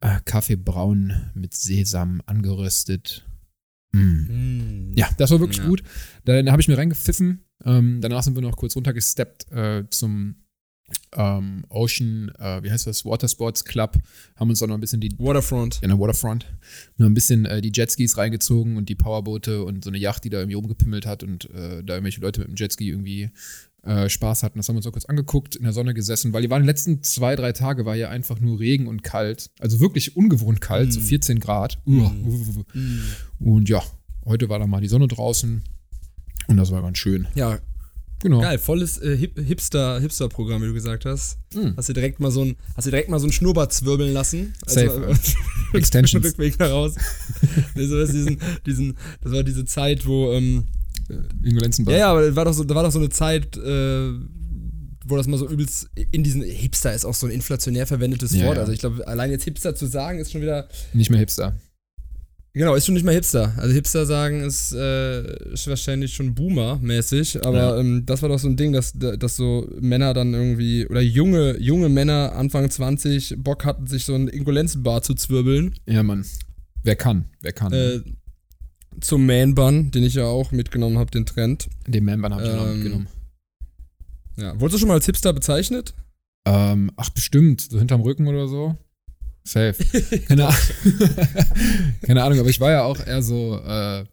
äh, 0.00 0.18
Kaffeebraun 0.24 1.30
mit 1.34 1.54
Sesam 1.54 2.22
angeröstet. 2.26 3.24
Mm. 3.92 3.98
Mm. 3.98 4.92
Ja, 4.96 5.08
das 5.18 5.30
war 5.30 5.38
wirklich 5.40 5.58
Ja. 5.58 5.66
gut. 5.68 5.82
Dann 6.24 6.50
habe 6.50 6.60
ich 6.60 6.68
mir 6.68 6.76
reingepfiffen. 6.76 7.44
Ähm, 7.64 8.00
danach 8.00 8.22
sind 8.24 8.34
wir 8.34 8.42
noch 8.42 8.56
kurz 8.56 8.74
runtergesteppt 8.76 9.52
äh, 9.52 9.84
zum 9.90 10.36
ähm, 11.16 11.64
Ocean, 11.68 12.30
äh, 12.38 12.62
wie 12.62 12.70
heißt 12.70 12.86
das, 12.86 13.04
Watersports 13.04 13.64
Club. 13.64 13.96
Haben 14.36 14.50
uns 14.50 14.62
auch 14.62 14.66
noch 14.66 14.74
ein 14.74 14.80
bisschen 14.80 15.00
die 15.00 15.12
Waterfront. 15.18 15.80
in 15.82 15.88
der 15.88 15.98
Waterfront 15.98 16.46
noch 16.96 17.06
ein 17.06 17.14
bisschen 17.14 17.44
äh, 17.44 17.60
die 17.60 17.72
Jetskis 17.74 18.16
reingezogen 18.16 18.76
und 18.76 18.88
die 18.88 18.94
Powerboote 18.94 19.64
und 19.64 19.84
so 19.84 19.90
eine 19.90 19.98
Yacht, 19.98 20.24
die 20.24 20.30
da 20.30 20.38
irgendwie 20.38 20.56
rumgepimmelt 20.56 21.06
hat 21.06 21.22
und 21.22 21.50
äh, 21.50 21.82
da 21.82 21.94
irgendwelche 21.94 22.20
Leute 22.20 22.40
mit 22.40 22.48
dem 22.48 22.56
Jetski 22.56 22.88
irgendwie 22.88 23.30
äh, 23.82 24.08
Spaß 24.08 24.42
hatten. 24.42 24.58
Das 24.58 24.68
haben 24.68 24.76
wir 24.76 24.78
uns 24.78 24.86
auch 24.86 24.92
kurz 24.92 25.04
angeguckt, 25.04 25.56
in 25.56 25.64
der 25.64 25.72
Sonne 25.72 25.94
gesessen, 25.94 26.32
weil 26.32 26.42
die 26.42 26.50
waren 26.50 26.62
die 26.62 26.68
letzten 26.68 27.02
zwei, 27.02 27.36
drei 27.36 27.52
Tage 27.52 27.84
war 27.84 27.94
ja 27.94 28.08
einfach 28.08 28.40
nur 28.40 28.58
Regen 28.58 28.86
und 28.86 29.02
kalt. 29.02 29.50
Also 29.60 29.80
wirklich 29.80 30.16
ungewohnt 30.16 30.60
kalt, 30.60 30.92
so 30.92 31.00
14 31.00 31.38
Grad. 31.40 31.78
Uah. 31.86 32.14
Und 33.38 33.68
ja, 33.68 33.82
heute 34.24 34.48
war 34.48 34.58
dann 34.58 34.70
mal 34.70 34.80
die 34.80 34.88
Sonne 34.88 35.06
draußen 35.06 35.62
und 36.48 36.56
das 36.56 36.70
war 36.70 36.82
ganz 36.82 36.98
schön. 36.98 37.28
Ja, 37.34 37.58
Genau. 38.24 38.40
geil, 38.40 38.56
volles 38.58 38.96
äh, 39.02 39.16
Hip 39.18 39.38
Hipster 39.38 40.00
Hipster 40.00 40.30
Programm, 40.30 40.62
wie 40.62 40.66
du 40.68 40.72
gesagt 40.72 41.04
hast. 41.04 41.36
Mm. 41.54 41.76
Hast 41.76 41.90
du 41.90 41.92
direkt 41.92 42.20
mal 42.20 42.30
so 42.30 42.42
ein 42.42 42.56
hast 42.74 42.86
du 42.86 42.90
direkt 42.90 43.10
mal 43.10 43.18
so 43.20 43.26
einen 43.26 43.32
Schnurrbart 43.32 43.70
zwirbeln 43.70 44.14
lassen? 44.14 44.54
Safe. 44.66 45.14
äh, 45.72 45.76
Extensions. 45.76 46.24
Rückweg 46.28 46.58
heraus. 46.58 46.94
nee, 47.74 47.86
so, 47.86 48.02
diesen, 48.06 48.38
diesen, 48.64 48.96
das 49.20 49.30
war 49.32 49.42
diese 49.42 49.66
Zeit, 49.66 50.06
wo 50.06 50.32
ähm, 50.32 50.64
Ingo 51.42 51.60
Lenzenberg. 51.60 51.92
ja, 51.98 52.06
ja, 52.06 52.10
aber 52.12 52.34
war 52.34 52.46
doch 52.46 52.54
so, 52.54 52.64
da 52.64 52.74
war 52.74 52.82
doch 52.82 52.92
so 52.92 52.98
eine 52.98 53.10
Zeit, 53.10 53.58
äh, 53.58 54.10
wo 55.06 55.16
das 55.18 55.26
mal 55.26 55.36
so 55.36 55.46
übelst 55.46 55.90
in 56.12 56.24
diesen 56.24 56.40
Hipster 56.42 56.94
ist 56.94 57.04
auch 57.04 57.12
so 57.14 57.26
ein 57.26 57.32
inflationär 57.32 57.86
verwendetes 57.86 58.32
Ja, 58.34 58.46
Wort. 58.46 58.54
ja. 58.56 58.62
Also 58.62 58.72
ich 58.72 58.78
glaube, 58.78 59.06
allein 59.06 59.30
jetzt 59.32 59.44
Hipster 59.44 59.74
zu 59.74 59.84
sagen, 59.86 60.18
ist 60.18 60.32
schon 60.32 60.40
wieder 60.40 60.66
Nicht 60.94 61.10
mehr 61.10 61.20
Hipster. 61.20 61.54
Genau, 62.56 62.76
ist 62.76 62.86
schon 62.86 62.94
nicht 62.94 63.04
mehr 63.04 63.14
Hipster. 63.14 63.52
Also 63.56 63.74
Hipster 63.74 64.06
sagen 64.06 64.40
ist, 64.42 64.72
äh, 64.72 65.52
ist 65.52 65.66
wahrscheinlich 65.66 66.14
schon 66.14 66.36
Boomer-mäßig, 66.36 67.44
aber 67.44 67.58
Ja. 67.58 67.78
ähm, 67.80 68.06
das 68.06 68.22
war 68.22 68.28
doch 68.28 68.38
so 68.38 68.46
ein 68.48 68.56
Ding, 68.56 68.72
dass, 68.72 68.92
dass 68.92 69.34
so 69.36 69.68
Männer 69.80 70.14
dann 70.14 70.32
irgendwie, 70.34 70.86
oder 70.86 71.00
junge, 71.00 71.58
junge 71.58 71.88
Männer 71.88 72.32
Anfang 72.36 72.70
20 72.70 73.34
Bock 73.38 73.64
hatten, 73.64 73.88
sich 73.88 74.04
so 74.04 74.14
einen 74.14 74.28
Ingolenzenbar 74.28 75.02
zu 75.02 75.14
zwirbeln. 75.14 75.74
Ja, 75.86 76.04
Mann. 76.04 76.24
Wer 76.84 76.94
kann? 76.94 77.24
Wer 77.40 77.52
kann? 77.52 77.72
Äh, 77.72 78.00
zum 79.00 79.26
Man-Bun, 79.26 79.90
den 79.90 80.04
ich 80.04 80.14
ja 80.14 80.24
auch 80.26 80.52
mitgenommen 80.52 80.98
habe, 80.98 81.10
den 81.10 81.26
Trend. 81.26 81.68
Den 81.88 82.04
Man-Bun 82.04 82.32
habe 82.34 82.44
ich 82.44 82.50
auch 82.50 82.66
ähm, 82.68 82.74
mitgenommen. 82.74 83.08
Ja. 84.36 84.52
Wurdest 84.60 84.74
du 84.76 84.78
schon 84.78 84.88
mal 84.88 84.94
als 84.94 85.06
Hipster 85.06 85.32
bezeichnet? 85.32 85.92
Ähm, 86.46 86.92
ach, 86.94 87.10
bestimmt. 87.10 87.62
So 87.62 87.78
hinterm 87.80 88.02
Rücken 88.02 88.28
oder 88.28 88.46
so. 88.46 88.76
Safe. 89.46 89.74
Keine, 90.26 90.46
Ahnung. 90.46 90.58
Keine 92.02 92.22
Ahnung, 92.22 92.38
aber 92.38 92.48
ich 92.48 92.60
war 92.60 92.70
ja 92.70 92.82
auch 92.84 92.98
eher 92.98 93.22
so, 93.22 93.58
äh, 93.58 94.04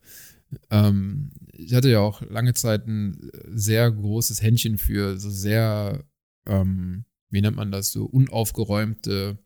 ähm, 0.69 1.31
ich 1.53 1.73
hatte 1.73 1.89
ja 1.89 1.99
auch 1.99 2.21
lange 2.29 2.53
Zeit 2.53 2.85
ein 2.87 3.31
sehr 3.53 3.89
großes 3.91 4.41
Händchen 4.41 4.77
für 4.77 5.17
so 5.17 5.29
sehr, 5.29 6.03
ähm, 6.47 7.05
wie 7.29 7.41
nennt 7.41 7.55
man 7.55 7.71
das, 7.71 7.91
so 7.91 8.05
unaufgeräumte, 8.05 9.37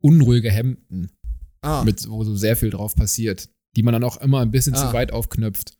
unruhige 0.00 0.50
Hemden, 0.50 1.10
Ah, 1.60 1.82
mit, 1.82 2.08
wo 2.08 2.22
so 2.22 2.36
sehr 2.36 2.56
viel 2.56 2.70
drauf 2.70 2.94
passiert, 2.94 3.48
die 3.74 3.82
man 3.82 3.92
dann 3.92 4.04
auch 4.04 4.18
immer 4.18 4.40
ein 4.40 4.52
bisschen 4.52 4.74
Ah. 4.76 4.86
zu 4.88 4.92
weit 4.92 5.12
aufknöpft. 5.12 5.76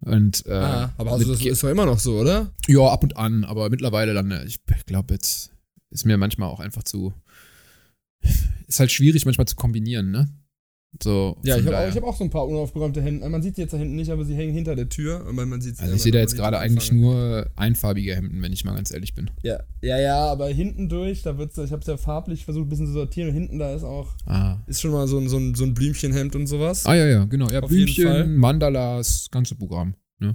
Und, 0.00 0.46
äh, 0.46 0.52
ah 0.52 0.92
aber 0.98 1.12
also 1.12 1.32
das 1.32 1.44
ist 1.44 1.64
doch 1.64 1.68
immer 1.70 1.86
noch 1.86 1.98
so, 1.98 2.20
oder? 2.20 2.52
ja, 2.68 2.86
ab 2.86 3.02
und 3.02 3.16
an, 3.16 3.44
aber 3.44 3.68
mittlerweile 3.70 4.14
dann, 4.14 4.30
äh, 4.30 4.44
ich 4.44 4.60
glaube, 4.86 5.14
jetzt 5.14 5.50
ist 5.90 6.04
mir 6.04 6.16
manchmal 6.16 6.48
auch 6.48 6.60
einfach 6.60 6.84
zu. 6.84 7.12
Ist 8.68 8.80
halt 8.80 8.90
schwierig 8.92 9.24
manchmal 9.24 9.46
zu 9.46 9.56
kombinieren, 9.56 10.10
ne? 10.10 10.28
So. 11.02 11.36
Ja, 11.44 11.58
ich 11.58 11.66
habe 11.66 11.78
auch, 11.78 11.88
ich 11.88 11.96
hab 11.96 12.04
auch 12.04 12.16
so 12.16 12.24
ein 12.24 12.30
paar 12.30 12.46
unaufgeräumte 12.46 13.02
Hemden. 13.02 13.30
Man 13.30 13.42
sieht 13.42 13.58
die 13.58 13.60
jetzt 13.60 13.74
da 13.74 13.76
hinten 13.76 13.96
nicht, 13.96 14.10
aber 14.10 14.24
sie 14.24 14.34
hängen 14.34 14.54
hinter 14.54 14.74
der 14.74 14.88
Tür. 14.88 15.20
Aber 15.28 15.44
man 15.44 15.60
sieht 15.60 15.78
Also 15.78 15.94
ich 15.94 16.00
sehe 16.02 16.12
da 16.12 16.20
jetzt 16.20 16.36
gerade 16.36 16.58
eigentlich 16.58 16.90
nur 16.90 17.50
einfarbige 17.54 18.14
Hemden, 18.16 18.40
wenn 18.40 18.52
ich 18.52 18.64
mal 18.64 18.74
ganz 18.74 18.90
ehrlich 18.92 19.12
bin. 19.14 19.30
Ja, 19.42 19.60
ja, 19.82 19.98
ja, 19.98 20.24
aber 20.24 20.48
hinten 20.48 20.88
durch, 20.88 21.22
da 21.22 21.36
wird's, 21.36 21.58
ich 21.58 21.70
habe 21.72 21.80
es 21.80 21.86
ja 21.86 21.98
farblich 21.98 22.44
versucht 22.46 22.66
ein 22.66 22.68
bisschen 22.70 22.86
zu 22.86 22.92
sortieren 22.92 23.30
hinten 23.32 23.58
da 23.58 23.74
ist 23.74 23.84
auch, 23.84 24.14
Ah. 24.24 24.58
ist 24.66 24.80
schon 24.80 24.90
mal 24.92 25.06
so 25.06 25.18
ein, 25.18 25.28
so 25.28 25.36
ein, 25.36 25.54
so 25.54 25.64
ein 25.64 25.74
Blümchenhemd 25.74 26.34
und 26.34 26.46
sowas. 26.46 26.86
Ah 26.86 26.94
ja, 26.94 27.06
ja, 27.06 27.24
genau. 27.26 27.50
Ja, 27.50 27.60
Auf. 27.60 27.68
Blümchen, 27.68 28.36
Mandalas, 28.36 29.28
ganze 29.30 29.54
Programm. 29.54 29.96
Ne? 30.18 30.34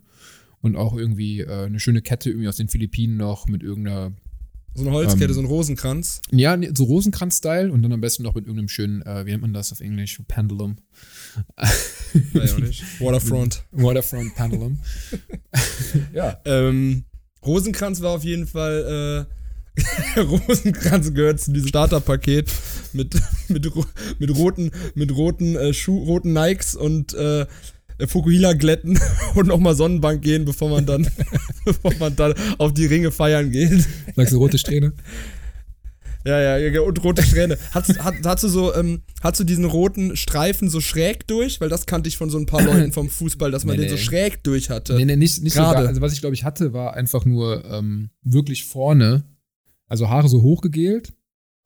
Und 0.61 0.75
auch 0.75 0.95
irgendwie 0.95 1.39
äh, 1.41 1.65
eine 1.65 1.79
schöne 1.79 2.03
Kette 2.03 2.29
irgendwie 2.29 2.47
aus 2.47 2.57
den 2.57 2.67
Philippinen 2.67 3.17
noch 3.17 3.47
mit 3.47 3.63
irgendeiner, 3.63 4.11
So 4.73 4.83
eine 4.83 4.91
Holzkette, 4.91 5.25
Ähm, 5.25 5.33
so 5.33 5.39
ein 5.41 5.45
Rosenkranz. 5.45 6.21
ja, 6.31 6.57
so 6.73 6.85
Rosenkranz-Style 6.85 7.71
und 7.71 7.81
dann 7.81 7.91
am 7.91 8.01
besten 8.01 8.23
noch 8.23 8.35
mit 8.35 8.45
irgendeinem 8.45 8.69
schönen, 8.69 9.01
äh, 9.01 9.25
wie 9.25 9.31
nennt 9.31 9.41
man 9.41 9.53
das 9.53 9.71
auf 9.71 9.81
Englisch? 9.81 10.19
Pendulum. 10.27 10.77
Auch 11.57 12.57
nicht. 12.59 12.83
Waterfront. 13.01 13.63
Waterfront 13.71 14.33
Pendulum. 14.35 14.79
ja. 16.13 16.39
ähm, 16.45 17.03
Rosenkranz 17.45 18.01
war 18.01 18.11
auf 18.11 18.23
jeden 18.23 18.47
Fall, 18.47 19.27
äh, 20.17 20.19
Rosenkranz 20.19 21.13
gehört 21.13 21.39
zu 21.39 21.51
diesem 21.51 21.69
Starterpaket 21.69 22.51
mit, 22.93 23.15
mit, 23.49 23.71
mit 24.19 24.35
roten, 24.35 24.71
mit 24.95 25.15
roten, 25.15 25.55
äh, 25.55 25.73
Schuh, 25.73 26.03
roten 26.03 26.33
Nikes 26.33 26.75
und, 26.75 27.13
äh, 27.13 27.45
Fukuhila-Glätten 28.07 28.99
und 29.35 29.47
nochmal 29.47 29.75
Sonnenbank 29.75 30.21
gehen, 30.21 30.45
bevor 30.45 30.69
man 30.69 30.85
dann, 30.85 31.07
bevor 31.65 31.93
man 31.99 32.15
dann 32.15 32.33
auf 32.57 32.73
die 32.73 32.85
Ringe 32.85 33.11
feiern 33.11 33.51
geht. 33.51 33.85
Sagst 34.15 34.33
du 34.33 34.37
rote 34.37 34.57
Strähne? 34.57 34.93
Ja, 36.23 36.39
ja, 36.39 36.57
ja, 36.57 36.81
und 36.81 37.03
rote 37.03 37.23
Strähne. 37.23 37.57
Hast, 37.71 37.97
hat, 38.03 38.13
hast 38.23 38.43
du 38.43 38.47
so, 38.47 38.75
ähm, 38.75 39.01
hast 39.23 39.39
du 39.39 39.43
diesen 39.43 39.65
roten 39.65 40.15
Streifen 40.15 40.69
so 40.69 40.79
schräg 40.79 41.25
durch? 41.25 41.59
Weil 41.59 41.69
das 41.69 41.87
kannte 41.87 42.09
ich 42.09 42.17
von 42.17 42.29
so 42.29 42.37
ein 42.37 42.45
paar 42.45 42.61
Leuten 42.61 42.91
vom 42.91 43.09
Fußball, 43.09 43.49
dass 43.49 43.65
man 43.65 43.75
Nee, 43.75 43.83
den 43.83 43.89
so 43.89 43.95
nee. 43.95 44.01
schräg 44.01 44.43
durch 44.43 44.69
hatte. 44.69 44.93
Nee, 44.97 45.05
nee, 45.05 45.15
nicht, 45.15 45.41
nicht 45.41 45.53
so. 45.53 45.61
Gerade. 45.61 45.87
Also, 45.87 45.99
was 45.99 46.13
ich 46.13 46.21
glaube 46.21 46.35
ich 46.35 46.43
hatte, 46.43 46.73
war 46.73 46.93
einfach 46.93 47.25
nur 47.25 47.65
ähm, 47.65 48.11
wirklich 48.21 48.65
vorne, 48.65 49.23
also 49.87 50.09
Haare 50.09 50.29
so 50.29 50.43
hochgegelt, 50.43 51.11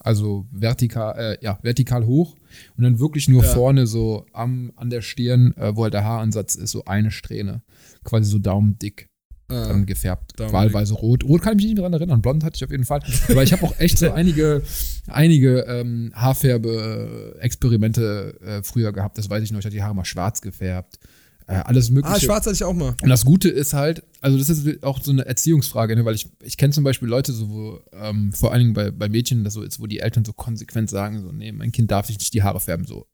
also 0.05 0.45
vertikal, 0.51 1.15
äh, 1.17 1.37
ja, 1.43 1.59
vertikal 1.63 2.05
hoch 2.05 2.35
und 2.77 2.83
dann 2.83 2.99
wirklich 2.99 3.27
nur 3.27 3.43
Ja. 3.43 3.49
vorne 3.49 3.87
so 3.87 4.25
am, 4.33 4.71
an 4.75 4.89
der 4.89 5.01
Stirn, 5.01 5.53
äh, 5.57 5.75
wo 5.75 5.83
halt 5.83 5.93
der 5.93 6.03
Haaransatz 6.05 6.55
ist, 6.55 6.71
so 6.71 6.85
eine 6.85 7.11
Strähne. 7.11 7.61
Quasi 8.03 8.29
so 8.29 8.39
daumendick 8.39 9.09
Ah. 9.47 9.67
dann 9.67 9.85
gefärbt. 9.85 10.31
Wahlweise 10.39 10.95
rot. 10.95 11.23
Rot 11.23 11.41
kann 11.43 11.53
ich 11.53 11.57
mich 11.57 11.65
nicht 11.65 11.75
mehr 11.75 11.83
dran 11.83 11.93
erinnern. 11.93 12.19
Blond 12.21 12.43
hatte 12.43 12.55
ich 12.55 12.63
auf 12.63 12.71
jeden 12.71 12.85
Fall. 12.85 13.01
Aber 13.29 13.43
ich 13.43 13.51
habe 13.53 13.61
auch 13.63 13.79
echt 13.79 13.99
so 13.99 14.11
einige, 14.11 14.63
einige 15.07 15.59
ähm, 15.67 16.11
Haarfärbe-Experimente 16.15 18.39
äh, 18.41 18.63
früher 18.63 18.91
gehabt. 18.91 19.17
Das 19.17 19.29
weiß 19.29 19.43
ich 19.43 19.51
noch. 19.51 19.59
Ich 19.59 19.65
hatte 19.65 19.75
die 19.75 19.83
Haare 19.83 19.95
mal 19.95 20.05
schwarz 20.05 20.41
gefärbt. 20.41 20.99
Äh, 21.47 21.55
alles 21.57 21.91
mögliche. 21.91 22.15
Ah, 22.15 22.19
schwarz 22.19 22.45
hatte 22.45 22.55
ich 22.55 22.63
auch 22.63 22.73
mal. 22.73 22.95
Und 23.01 23.09
das 23.09 23.23
Gute 23.23 23.49
ist 23.49 23.73
halt, 23.73 24.03
also 24.21 24.37
das 24.37 24.49
ist 24.49 24.83
auch 24.83 24.99
so 25.03 25.11
eine 25.11 25.25
Erziehungsfrage, 25.25 25.95
ne? 25.95 26.03
weil 26.03 26.15
ich, 26.15 26.27
ich 26.41 26.57
kenne 26.57 26.73
zum 26.73 26.83
Beispiel 26.83 27.07
Leute, 27.07 27.33
so 27.33 27.49
wo, 27.49 27.79
ähm, 27.93 28.33
vor 28.33 28.51
allen 28.51 28.61
Dingen 28.61 28.73
bei, 28.73 28.89
bei 28.89 29.09
Mädchen, 29.09 29.43
das 29.43 29.53
so 29.53 29.61
ist, 29.61 29.79
wo 29.79 29.85
die 29.85 29.99
Eltern 29.99 30.25
so 30.25 30.33
konsequent 30.33 30.89
sagen, 30.89 31.21
so, 31.21 31.31
nee, 31.31 31.51
mein 31.51 31.71
Kind 31.71 31.91
darf 31.91 32.07
sich 32.07 32.17
nicht 32.17 32.33
die 32.33 32.41
Haare 32.41 32.59
färben, 32.59 32.85
so. 32.87 33.05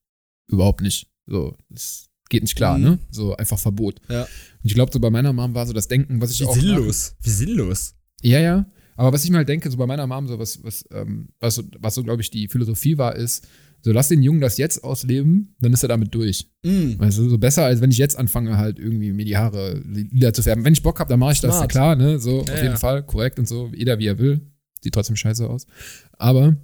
Überhaupt 0.47 0.81
nicht. 0.81 1.07
So, 1.25 1.55
das 1.69 2.07
geht 2.29 2.43
nicht 2.43 2.55
klar, 2.55 2.77
Mhm. 2.77 2.83
ne? 2.83 2.99
So 3.09 3.35
einfach 3.35 3.59
Verbot. 3.59 3.99
Ja. 4.09 4.21
Und 4.23 4.29
ich 4.63 4.73
glaube, 4.75 4.91
so 4.93 4.99
bei 5.01 5.09
meiner 5.09 5.33
Mom 5.33 5.53
war 5.53 5.67
so 5.67 5.73
das 5.73 5.89
Denken, 5.89 6.21
was 6.21 6.31
ich 6.31 6.39
Wie 6.39 6.45
auch. 6.45 6.55
sinnlos. 6.55 7.15
Wie 7.21 7.29
sinnlos. 7.29 7.95
Ja, 8.21 8.39
ja. 8.39 8.65
Aber 8.95 9.11
was 9.13 9.23
ich 9.25 9.29
mir 9.31 9.37
halt 9.37 9.49
denke, 9.49 9.69
so 9.71 9.75
bei 9.77 9.87
meiner 9.87 10.07
Mom, 10.07 10.27
so 10.27 10.39
was, 10.39 10.63
was, 10.63 10.85
ähm, 10.91 11.29
was, 11.39 11.55
so- 11.55 11.63
was 11.79 11.95
so, 11.95 12.03
glaube 12.03 12.21
ich, 12.21 12.29
die 12.29 12.47
Philosophie 12.47 12.97
war, 12.97 13.15
ist, 13.15 13.45
so 13.83 13.91
lass 13.91 14.09
den 14.09 14.21
Jungen 14.21 14.41
das 14.41 14.57
jetzt 14.57 14.83
ausleben, 14.83 15.55
dann 15.59 15.73
ist 15.73 15.83
er 15.83 15.89
damit 15.89 16.13
durch. 16.13 16.47
Mm. 16.63 16.99
Weißt 16.99 17.17
du, 17.17 17.29
so 17.29 17.37
besser, 17.37 17.65
als 17.65 17.81
wenn 17.81 17.91
ich 17.91 17.97
jetzt 17.97 18.17
anfange, 18.17 18.57
halt 18.57 18.79
irgendwie 18.79 19.11
mir 19.11 19.25
die 19.25 19.37
Haare 19.37 19.79
lila 19.79 20.33
zu 20.33 20.43
färben. 20.43 20.63
Wenn 20.63 20.73
ich 20.73 20.83
Bock 20.83 20.99
habe, 20.99 21.09
dann 21.09 21.19
mache 21.19 21.33
ich 21.33 21.41
das, 21.41 21.55
Smart. 21.55 21.71
klar, 21.71 21.95
ne? 21.95 22.19
So, 22.19 22.43
Ja, 22.45 22.53
auf 22.53 22.61
jeden 22.61 22.73
ja. 22.73 22.77
Fall, 22.77 23.03
korrekt 23.03 23.39
und 23.39 23.47
so, 23.47 23.71
jeder 23.73 23.97
wie 23.99 24.07
er 24.07 24.19
will. 24.19 24.41
Sieht 24.81 24.93
trotzdem 24.93 25.15
scheiße 25.15 25.49
aus. 25.49 25.65
Aber, 26.13 26.55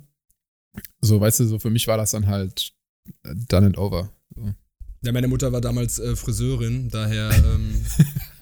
so, 1.01 1.19
weißt 1.19 1.39
du, 1.39 1.45
so 1.45 1.59
für 1.59 1.69
mich 1.69 1.87
war 1.87 1.97
das 1.97 2.11
dann 2.11 2.27
halt 2.27 2.73
done 3.23 3.67
and 3.67 3.77
over. 3.77 4.11
So. 4.35 4.53
Ja, 5.03 5.11
meine 5.11 5.27
Mutter 5.27 5.51
war 5.51 5.61
damals 5.61 5.99
äh, 5.99 6.15
Friseurin, 6.15 6.89
daher 6.89 7.31
ähm, 7.31 7.85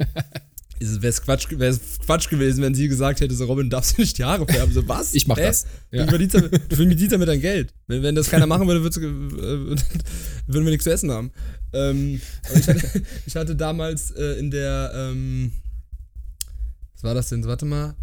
wäre 0.79 1.07
es 1.07 1.21
Quatsch, 1.21 1.47
wär's 1.51 1.79
Quatsch 2.05 2.29
gewesen, 2.29 2.61
wenn 2.63 2.75
sie 2.75 2.87
gesagt 2.87 3.21
hätte, 3.21 3.33
so 3.33 3.45
Robin, 3.45 3.69
darfst 3.69 3.97
du 3.97 4.01
nicht 4.01 4.17
die 4.17 4.23
Haare 4.23 4.45
färben? 4.45 4.73
So, 4.73 4.87
was? 4.87 5.13
Ich 5.13 5.25
mach 5.27 5.37
Hä? 5.37 5.43
das. 5.43 5.65
Du 5.91 5.97
Ja. 5.97 6.07
verdienst 6.07 6.35
damit, 6.35 6.71
du 6.71 6.75
verdienst 6.75 7.11
damit 7.11 7.27
dein 7.27 7.41
Geld. 7.41 7.73
Wenn, 7.87 8.03
wenn 8.03 8.15
das 8.15 8.29
keiner 8.29 8.45
machen 8.47 8.67
würde, 8.67 8.89
du, 8.89 8.99
äh, 8.99 9.75
würden 10.47 10.65
wir 10.65 10.71
nichts 10.71 10.83
zu 10.83 10.91
essen 10.91 11.11
haben. 11.11 11.31
Ähm, 11.73 12.19
ich, 12.55 12.67
hatte, 12.67 13.01
ich 13.25 13.35
hatte 13.35 13.55
damals 13.55 14.11
äh, 14.11 14.39
in 14.39 14.51
der, 14.51 14.91
ähm, 14.95 15.51
was 16.93 17.03
war 17.03 17.13
das 17.13 17.29
denn? 17.29 17.45
Warte 17.45 17.65
mal. 17.65 17.95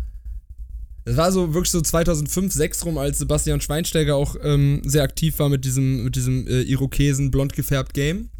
Es 1.05 1.17
war 1.17 1.33
so 1.33 1.53
wirklich 1.53 1.71
so 1.73 1.81
2005, 1.81 2.53
6 2.53 2.85
rum, 2.85 2.97
als 2.97 3.19
Sebastian 3.19 3.61
Schweinsteiger 3.61 4.15
auch 4.15 4.37
ähm, 4.43 4.83
sehr 4.85 5.03
aktiv 5.03 5.37
war 5.41 5.49
mit 5.49 5.65
diesem, 5.65 6.05
mit 6.05 6.15
diesem 6.15 6.47
äh, 6.47 6.63
Irokesen 6.63 7.31
blond 7.33 7.55
gefärbt 7.55 7.93
Game. 7.93 8.31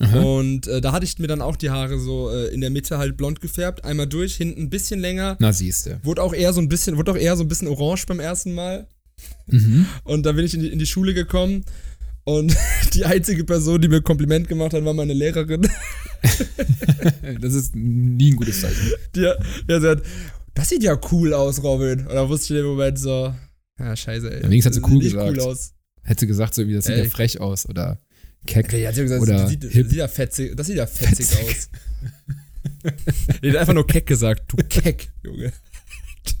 Aha. 0.00 0.20
Und 0.20 0.68
äh, 0.68 0.80
da 0.80 0.92
hatte 0.92 1.04
ich 1.04 1.18
mir 1.18 1.26
dann 1.26 1.42
auch 1.42 1.56
die 1.56 1.70
Haare 1.70 1.98
so 1.98 2.30
äh, 2.30 2.54
in 2.54 2.60
der 2.60 2.70
Mitte 2.70 2.98
halt 2.98 3.16
blond 3.16 3.40
gefärbt, 3.40 3.84
einmal 3.84 4.06
durch, 4.06 4.36
hinten 4.36 4.62
ein 4.62 4.70
bisschen 4.70 5.00
länger. 5.00 5.36
Na 5.40 5.52
siehst 5.52 5.86
du. 5.86 6.00
Wurde 6.04 6.22
auch 6.22 6.32
eher 6.32 6.52
so 6.52 6.60
ein 6.60 6.68
bisschen, 6.68 6.96
wurde 6.96 7.12
auch 7.12 7.16
eher 7.16 7.36
so 7.36 7.42
ein 7.42 7.48
bisschen 7.48 7.68
orange 7.68 8.06
beim 8.06 8.20
ersten 8.20 8.54
Mal. 8.54 8.86
Mhm. 9.46 9.86
Und 10.04 10.24
da 10.24 10.32
bin 10.32 10.44
ich 10.44 10.54
in 10.54 10.60
die, 10.60 10.68
in 10.68 10.78
die 10.78 10.86
Schule 10.86 11.14
gekommen 11.14 11.64
und 12.24 12.56
die 12.94 13.04
einzige 13.04 13.42
Person, 13.42 13.80
die 13.80 13.88
mir 13.88 14.00
Kompliment 14.00 14.48
gemacht 14.48 14.72
hat, 14.72 14.84
war 14.84 14.94
meine 14.94 15.14
Lehrerin. 15.14 15.62
das 17.40 17.54
ist 17.54 17.74
nie 17.74 18.32
ein 18.32 18.36
gutes 18.36 18.60
Zeichen. 18.60 18.92
Die, 19.16 19.20
ja, 19.22 19.34
sie 19.80 19.88
hat, 19.88 20.02
das 20.54 20.68
sieht 20.68 20.84
ja 20.84 20.98
cool 21.10 21.34
aus, 21.34 21.62
Robin. 21.62 22.06
Und 22.06 22.14
da 22.14 22.28
wusste 22.28 22.44
ich 22.44 22.50
in 22.50 22.56
dem 22.56 22.66
Moment 22.66 22.98
so, 22.98 23.34
ja, 23.78 23.96
scheiße, 23.96 24.30
ey. 24.30 24.42
Ja, 24.42 24.50
wenigstens 24.50 24.76
hat 24.76 24.84
sie 24.84 24.92
cool 24.92 25.00
gesagt. 25.00 25.30
Cool 25.30 25.40
aus. 25.40 25.72
Hätte 26.02 26.26
gesagt, 26.26 26.54
so 26.54 26.66
wie 26.66 26.74
das 26.74 26.84
sieht 26.84 26.96
ja 26.96 27.04
frech 27.04 27.40
aus 27.40 27.68
oder 27.68 27.98
keck. 28.46 28.70
Sie 28.70 29.02
gesagt, 29.02 29.22
oder 29.22 29.38
das, 29.38 29.50
sieht, 29.50 29.62
hip. 29.64 29.72
Das, 29.72 29.90
sieht 29.90 29.98
ja 29.98 30.08
fetzig, 30.08 30.56
das 30.56 30.66
sieht 30.66 30.76
ja 30.76 30.86
fetzig, 30.86 31.26
fetzig. 31.26 31.56
aus. 31.56 31.70
nee, 33.42 33.50
hat 33.50 33.56
einfach 33.58 33.74
nur 33.74 33.86
keck 33.86 34.06
gesagt, 34.06 34.44
du 34.48 34.56
keck, 34.68 35.10
Junge. 35.22 35.52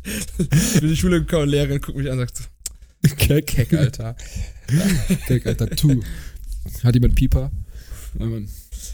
ich 0.04 0.36
bin 0.36 0.82
in 0.82 0.88
die 0.88 0.96
Schule 0.96 1.20
gekommen 1.20 1.44
und 1.44 1.48
Lehrerin 1.50 1.80
guckt 1.80 1.96
mich 1.96 2.10
an 2.10 2.18
und 2.18 2.26
sagt 2.26 2.36
so, 2.36 3.14
keck, 3.16 3.46
keck, 3.46 3.72
Alter. 3.74 4.16
keck, 5.26 5.46
Alter, 5.46 5.70
tu. 5.70 6.02
Hat 6.82 6.94
jemand 6.94 7.14
Pieper? 7.14 7.50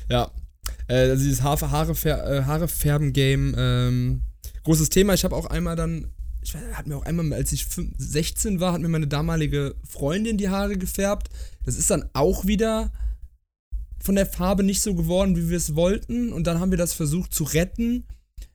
Ja, 0.09 0.31
äh, 0.89 1.11
also 1.11 1.23
dieses 1.25 1.43
Haare, 1.43 1.71
Haare, 1.71 1.93
äh, 1.93 2.43
Haare 2.45 2.69
färben 2.69 3.13
Game, 3.13 3.55
ähm, 3.57 4.23
großes 4.65 4.91
Thema. 4.91 5.15
Ich 5.15 5.25
habe 5.25 5.35
auch 5.37 5.47
einmal 5.47 5.77
dann, 5.77 6.09
ich 6.45 6.55
weiß, 6.55 6.63
hat 6.75 6.87
mir 6.87 6.97
auch 6.97 7.05
einmal, 7.05 7.33
als 7.33 7.53
ich 7.53 7.67
16 7.99 8.61
war, 8.61 8.75
hat 8.75 8.81
mir 8.81 8.89
meine 8.89 9.07
damalige 9.07 9.75
Freundin 9.89 10.37
die 10.37 10.51
Haare 10.51 10.77
gefärbt. 10.77 11.29
Das 11.65 11.77
ist 11.77 11.91
dann 11.91 12.09
auch 12.13 12.47
wieder 12.47 12.93
von 13.99 14.15
der 14.15 14.27
Farbe 14.27 14.63
nicht 14.63 14.83
so 14.83 14.95
geworden, 14.95 15.37
wie 15.37 15.49
wir 15.49 15.57
es 15.57 15.75
wollten. 15.75 16.33
Und 16.33 16.47
dann 16.47 16.61
haben 16.61 16.71
wir 16.71 16.79
das 16.79 16.93
versucht 16.93 17.33
zu 17.33 17.45
retten, 17.45 18.05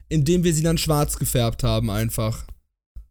indem 0.08 0.44
wir 0.44 0.54
sie 0.54 0.62
dann 0.62 0.78
schwarz 0.78 1.18
gefärbt 1.18 1.64
haben, 1.64 1.90
einfach. 1.90 2.46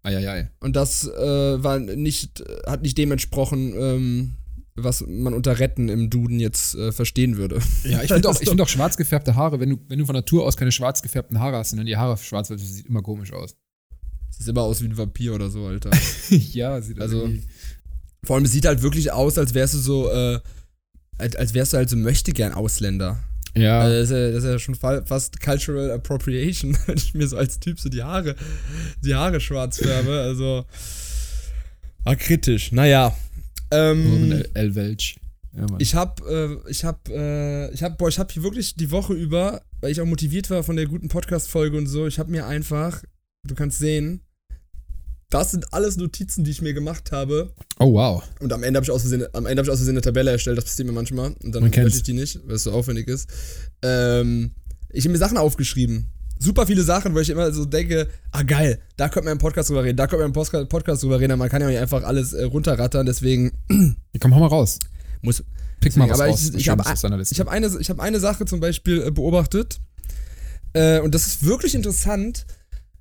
Eieiei. 0.04 0.48
Und 0.60 0.76
das 0.76 1.08
äh, 1.08 1.62
war 1.62 1.80
nicht, 1.80 2.44
hat 2.64 2.82
nicht 2.82 2.96
dem 2.96 3.10
entsprochen, 3.10 3.74
ähm, 3.76 4.34
was 4.76 5.04
man 5.08 5.34
unter 5.34 5.58
Retten 5.58 5.88
im 5.88 6.08
Duden 6.08 6.38
jetzt 6.38 6.76
äh, 6.76 6.92
verstehen 6.92 7.36
würde. 7.36 7.58
Ja, 7.82 8.00
ich 8.04 8.12
finde 8.12 8.28
auch, 8.28 8.36
find 8.36 8.60
auch 8.60 8.68
schwarz 8.68 8.96
gefärbte 8.96 9.34
Haare, 9.34 9.58
wenn 9.58 9.70
du, 9.70 9.76
wenn 9.88 9.98
du 9.98 10.06
von 10.06 10.14
Natur 10.14 10.46
aus 10.46 10.56
keine 10.56 10.70
schwarz 10.70 11.02
gefärbten 11.02 11.40
Haare 11.40 11.56
hast 11.56 11.72
und 11.72 11.78
dann 11.78 11.86
die 11.86 11.96
Haare 11.96 12.16
schwarz 12.16 12.48
wird, 12.48 12.60
das 12.60 12.68
sieht 12.68 12.86
immer 12.86 13.02
komisch 13.02 13.32
aus. 13.32 13.56
Sieht 14.38 14.48
immer 14.48 14.62
aus 14.62 14.80
wie 14.82 14.86
ein 14.86 14.96
Vampir 14.96 15.34
oder 15.34 15.50
so, 15.50 15.66
Alter. 15.66 15.90
ja, 16.30 16.80
sieht 16.80 17.00
also. 17.00 17.22
Irgendwie. 17.22 17.42
Vor 18.24 18.36
allem, 18.36 18.46
sieht 18.46 18.66
halt 18.66 18.82
wirklich 18.82 19.12
aus, 19.12 19.38
als 19.38 19.54
wärst 19.54 19.74
du 19.74 19.78
so, 19.78 20.10
äh, 20.10 20.40
als, 21.18 21.36
als 21.36 21.54
wärst 21.54 21.72
du 21.72 21.76
halt 21.76 21.90
so 21.90 21.96
möchte 21.96 22.32
gern 22.32 22.52
Ausländer. 22.52 23.18
Ja. 23.56 23.80
Also 23.80 23.94
das, 23.94 24.04
ist 24.04 24.10
ja. 24.10 24.30
das 24.30 24.44
ist 24.44 24.50
ja 24.50 24.58
schon 24.58 24.74
fast 25.06 25.40
Cultural 25.40 25.90
Appropriation, 25.90 26.76
wenn 26.86 26.96
ich 26.96 27.14
mir 27.14 27.26
so 27.26 27.36
als 27.36 27.58
Typ 27.60 27.80
so 27.80 27.88
die 27.88 28.02
Haare, 28.02 28.36
die 29.04 29.14
Haare 29.14 29.40
schwarz 29.40 29.78
färbe. 29.78 30.20
Also. 30.20 30.64
War 32.04 32.16
kritisch. 32.16 32.72
Naja, 32.72 33.16
ähm, 33.70 34.44
El 34.54 34.74
Welch. 34.74 35.16
Ja, 35.56 35.66
ich 35.78 35.94
hab, 35.94 36.20
äh, 36.26 36.56
ich 36.68 36.84
hab, 36.84 37.08
äh, 37.08 37.70
ich 37.70 37.82
hab, 37.82 37.98
boah, 37.98 38.08
ich 38.08 38.18
hab 38.18 38.30
hier 38.30 38.42
wirklich 38.42 38.76
die 38.76 38.90
Woche 38.90 39.14
über, 39.14 39.62
weil 39.80 39.90
ich 39.90 40.00
auch 40.00 40.06
motiviert 40.06 40.50
war 40.50 40.62
von 40.62 40.76
der 40.76 40.86
guten 40.86 41.08
Podcast-Folge 41.08 41.76
und 41.76 41.86
so, 41.86 42.06
ich 42.06 42.18
hab 42.18 42.28
mir 42.28 42.46
einfach, 42.46 43.02
du 43.44 43.54
kannst 43.54 43.78
sehen, 43.78 44.22
das 45.30 45.50
sind 45.50 45.72
alles 45.72 45.96
Notizen, 45.96 46.44
die 46.44 46.50
ich 46.50 46.62
mir 46.62 46.72
gemacht 46.72 47.12
habe. 47.12 47.52
Oh, 47.78 47.92
wow. 47.92 48.22
Und 48.40 48.52
am 48.52 48.62
Ende 48.62 48.78
habe 48.78 48.84
ich 48.84 48.90
aus 48.90 49.02
Versehen, 49.02 49.26
am 49.32 49.46
Ende 49.46 49.60
habe 49.60 49.66
ich 49.66 49.70
aus 49.70 49.78
Versehen 49.78 49.94
eine 49.94 50.00
Tabelle 50.00 50.30
erstellt, 50.30 50.58
das 50.58 50.64
passiert 50.64 50.86
mir 50.86 50.94
manchmal. 50.94 51.34
Und 51.42 51.54
dann 51.54 51.70
lösche 51.70 51.98
ich 51.98 52.02
die 52.02 52.14
nicht, 52.14 52.40
weil 52.46 52.56
es 52.56 52.64
so 52.64 52.72
aufwendig 52.72 53.08
ist. 53.08 53.28
Ähm, 53.82 54.52
ich 54.90 55.04
habe 55.04 55.12
mir 55.12 55.18
Sachen 55.18 55.36
aufgeschrieben 55.36 56.10
super 56.38 56.66
viele 56.66 56.82
Sachen, 56.82 57.14
wo 57.14 57.18
ich 57.18 57.30
immer 57.30 57.50
so 57.52 57.64
denke, 57.64 58.08
ah 58.32 58.42
geil, 58.42 58.78
da 58.96 59.08
könnte 59.08 59.26
man 59.26 59.32
im 59.32 59.38
Podcast 59.38 59.68
drüber 59.68 59.84
reden, 59.84 59.96
da 59.96 60.06
könnte 60.06 60.22
man 60.22 60.32
im 60.32 60.68
Podcast 60.68 61.02
drüber 61.02 61.20
reden, 61.20 61.38
man 61.38 61.48
kann 61.48 61.60
ja 61.60 61.68
nicht 61.68 61.78
einfach 61.78 62.04
alles 62.04 62.32
äh, 62.32 62.44
runterrattern, 62.44 63.06
deswegen. 63.06 63.52
Komm, 64.20 64.34
hau 64.34 64.40
mal 64.40 64.46
raus. 64.46 64.78
Muss. 65.20 65.42
Pick 65.80 65.92
deswegen, 65.92 66.06
mal 66.06 66.10
was 66.10 66.20
aber 66.20 66.30
raus. 66.30 66.50
Ich, 66.50 66.54
ich 66.54 66.68
habe 66.68 66.84
hab 66.84 67.48
eine, 67.48 67.68
hab 67.68 68.00
eine 68.00 68.20
Sache 68.20 68.44
zum 68.44 68.60
Beispiel 68.60 69.02
äh, 69.02 69.10
beobachtet, 69.10 69.80
äh, 70.74 71.00
und 71.00 71.14
das 71.14 71.26
ist 71.26 71.44
wirklich 71.44 71.74
interessant, 71.74 72.46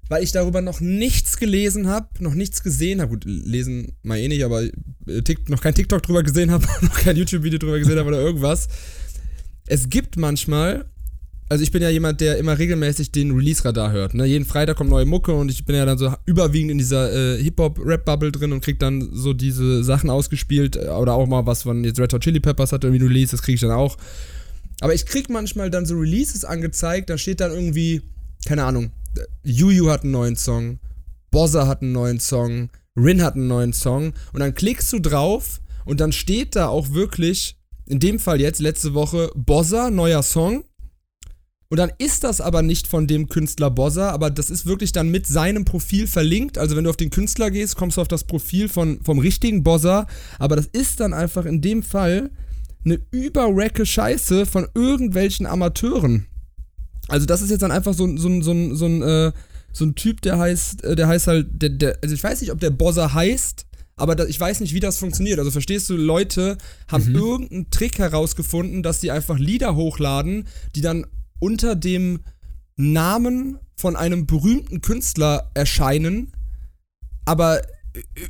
weil 0.09 0.23
ich 0.23 0.31
darüber 0.31 0.61
noch 0.61 0.79
nichts 0.79 1.37
gelesen 1.37 1.87
habe, 1.87 2.07
noch 2.19 2.33
nichts 2.33 2.63
gesehen 2.63 3.01
habe. 3.01 3.11
Gut, 3.11 3.25
lesen 3.25 3.93
mal 4.03 4.17
eh 4.17 4.27
nicht, 4.27 4.43
aber 4.43 4.63
äh, 4.63 5.35
noch 5.47 5.61
kein 5.61 5.75
TikTok 5.75 6.03
drüber 6.03 6.23
gesehen 6.23 6.51
habe, 6.51 6.65
noch 6.81 6.99
kein 6.99 7.17
YouTube-Video 7.17 7.59
drüber 7.59 7.79
gesehen 7.79 7.99
habe 7.99 8.09
oder 8.09 8.19
irgendwas. 8.19 8.67
Es 9.65 9.89
gibt 9.89 10.17
manchmal 10.17 10.85
also 11.49 11.63
ich 11.63 11.71
bin 11.71 11.81
ja 11.81 11.89
jemand, 11.89 12.19
der 12.19 12.37
immer 12.37 12.57
regelmäßig 12.57 13.11
den 13.11 13.31
Release-Radar 13.31 13.91
hört. 13.91 14.13
Ne? 14.13 14.25
Jeden 14.25 14.45
Freitag 14.45 14.75
kommt 14.75 14.89
neue 14.89 15.05
Mucke 15.05 15.31
und 15.31 15.49
ich 15.49 15.63
bin 15.63 15.75
ja 15.75 15.85
dann 15.85 15.97
so 15.97 16.13
überwiegend 16.25 16.71
in 16.71 16.77
dieser 16.77 17.13
äh, 17.13 17.41
Hip-Hop-Rap-Bubble 17.41 18.33
drin 18.33 18.51
und 18.51 18.61
krieg 18.61 18.79
dann 18.79 19.09
so 19.13 19.33
diese 19.33 19.83
Sachen 19.83 20.09
ausgespielt 20.09 20.75
äh, 20.75 20.87
oder 20.87 21.13
auch 21.13 21.25
mal 21.25 21.45
was 21.45 21.63
von 21.63 21.85
jetzt 21.85 21.99
Red 21.99 22.11
Hot 22.11 22.21
Chili 22.21 22.41
Peppers 22.41 22.73
hat 22.73 22.83
irgendwie 22.83 23.05
Release, 23.05 23.31
das 23.31 23.41
krieg 23.41 23.55
ich 23.55 23.61
dann 23.61 23.71
auch. 23.71 23.97
Aber 24.81 24.93
ich 24.93 25.05
krieg 25.05 25.29
manchmal 25.29 25.71
dann 25.71 25.85
so 25.85 25.95
Releases 25.95 26.43
angezeigt, 26.43 27.09
da 27.09 27.17
steht 27.17 27.39
dann 27.39 27.51
irgendwie, 27.51 28.01
keine 28.45 28.65
Ahnung, 28.65 28.91
Juju 29.43 29.89
hat 29.89 30.03
einen 30.03 30.11
neuen 30.11 30.35
Song, 30.35 30.79
Bozza 31.31 31.67
hat 31.67 31.81
einen 31.81 31.91
neuen 31.91 32.19
Song, 32.19 32.69
Rin 32.95 33.21
hat 33.21 33.35
einen 33.35 33.47
neuen 33.47 33.73
Song 33.73 34.13
und 34.33 34.39
dann 34.39 34.55
klickst 34.55 34.91
du 34.93 34.99
drauf 34.99 35.61
und 35.85 35.99
dann 35.99 36.11
steht 36.11 36.55
da 36.55 36.67
auch 36.67 36.93
wirklich, 36.93 37.57
in 37.85 37.99
dem 37.99 38.19
Fall 38.19 38.41
jetzt 38.41 38.59
letzte 38.59 38.93
Woche, 38.93 39.31
Bozza, 39.35 39.89
neuer 39.89 40.23
Song 40.23 40.63
und 41.69 41.77
dann 41.77 41.91
ist 41.97 42.23
das 42.23 42.39
aber 42.39 42.61
nicht 42.61 42.87
von 42.87 43.07
dem 43.07 43.27
Künstler 43.27 43.69
Bozza, 43.69 44.11
aber 44.11 44.29
das 44.29 44.49
ist 44.49 44.65
wirklich 44.65 44.93
dann 44.93 45.09
mit 45.09 45.27
seinem 45.27 45.65
Profil 45.65 46.07
verlinkt. 46.07 46.57
Also 46.57 46.77
wenn 46.77 46.85
du 46.85 46.89
auf 46.89 46.97
den 46.97 47.09
Künstler 47.09 47.51
gehst, 47.51 47.75
kommst 47.75 47.97
du 47.97 48.01
auf 48.01 48.07
das 48.07 48.23
Profil 48.23 48.69
von, 48.69 49.01
vom 49.03 49.19
richtigen 49.19 49.63
Bozza. 49.63 50.07
Aber 50.39 50.55
das 50.55 50.67
ist 50.67 51.01
dann 51.01 51.13
einfach 51.13 51.45
in 51.45 51.61
dem 51.61 51.83
Fall 51.83 52.31
eine 52.85 53.01
überrecke 53.11 53.85
Scheiße 53.85 54.45
von 54.45 54.67
irgendwelchen 54.73 55.45
Amateuren. 55.45 56.27
Also 57.07 57.25
das 57.25 57.41
ist 57.41 57.49
jetzt 57.49 57.61
dann 57.61 57.71
einfach 57.71 57.93
so, 57.93 58.05
so, 58.17 58.41
so, 58.41 58.75
so, 58.75 58.85
ein, 58.85 59.01
äh, 59.01 59.31
so 59.71 59.85
ein 59.85 59.95
Typ, 59.95 60.21
der 60.21 60.37
heißt, 60.37 60.83
äh, 60.83 60.95
der 60.95 61.07
heißt 61.07 61.27
halt, 61.27 61.47
der, 61.51 61.69
der, 61.69 61.97
also 62.01 62.13
ich 62.13 62.23
weiß 62.23 62.41
nicht, 62.41 62.51
ob 62.51 62.59
der 62.59 62.69
Bozza 62.71 63.13
heißt, 63.13 63.65
aber 63.95 64.15
da, 64.15 64.25
ich 64.25 64.39
weiß 64.39 64.59
nicht, 64.59 64.73
wie 64.73 64.79
das 64.79 64.97
funktioniert. 64.97 65.39
Also 65.39 65.51
verstehst 65.51 65.89
du, 65.89 65.95
Leute 65.95 66.57
haben 66.87 67.09
mhm. 67.09 67.15
irgendeinen 67.15 67.69
Trick 67.71 67.97
herausgefunden, 67.97 68.83
dass 68.83 69.01
sie 69.01 69.11
einfach 69.11 69.39
Lieder 69.39 69.75
hochladen, 69.75 70.47
die 70.75 70.81
dann 70.81 71.07
unter 71.39 71.75
dem 71.75 72.19
Namen 72.75 73.57
von 73.75 73.95
einem 73.95 74.27
berühmten 74.27 74.81
Künstler 74.81 75.51
erscheinen, 75.53 76.31
aber 77.25 77.61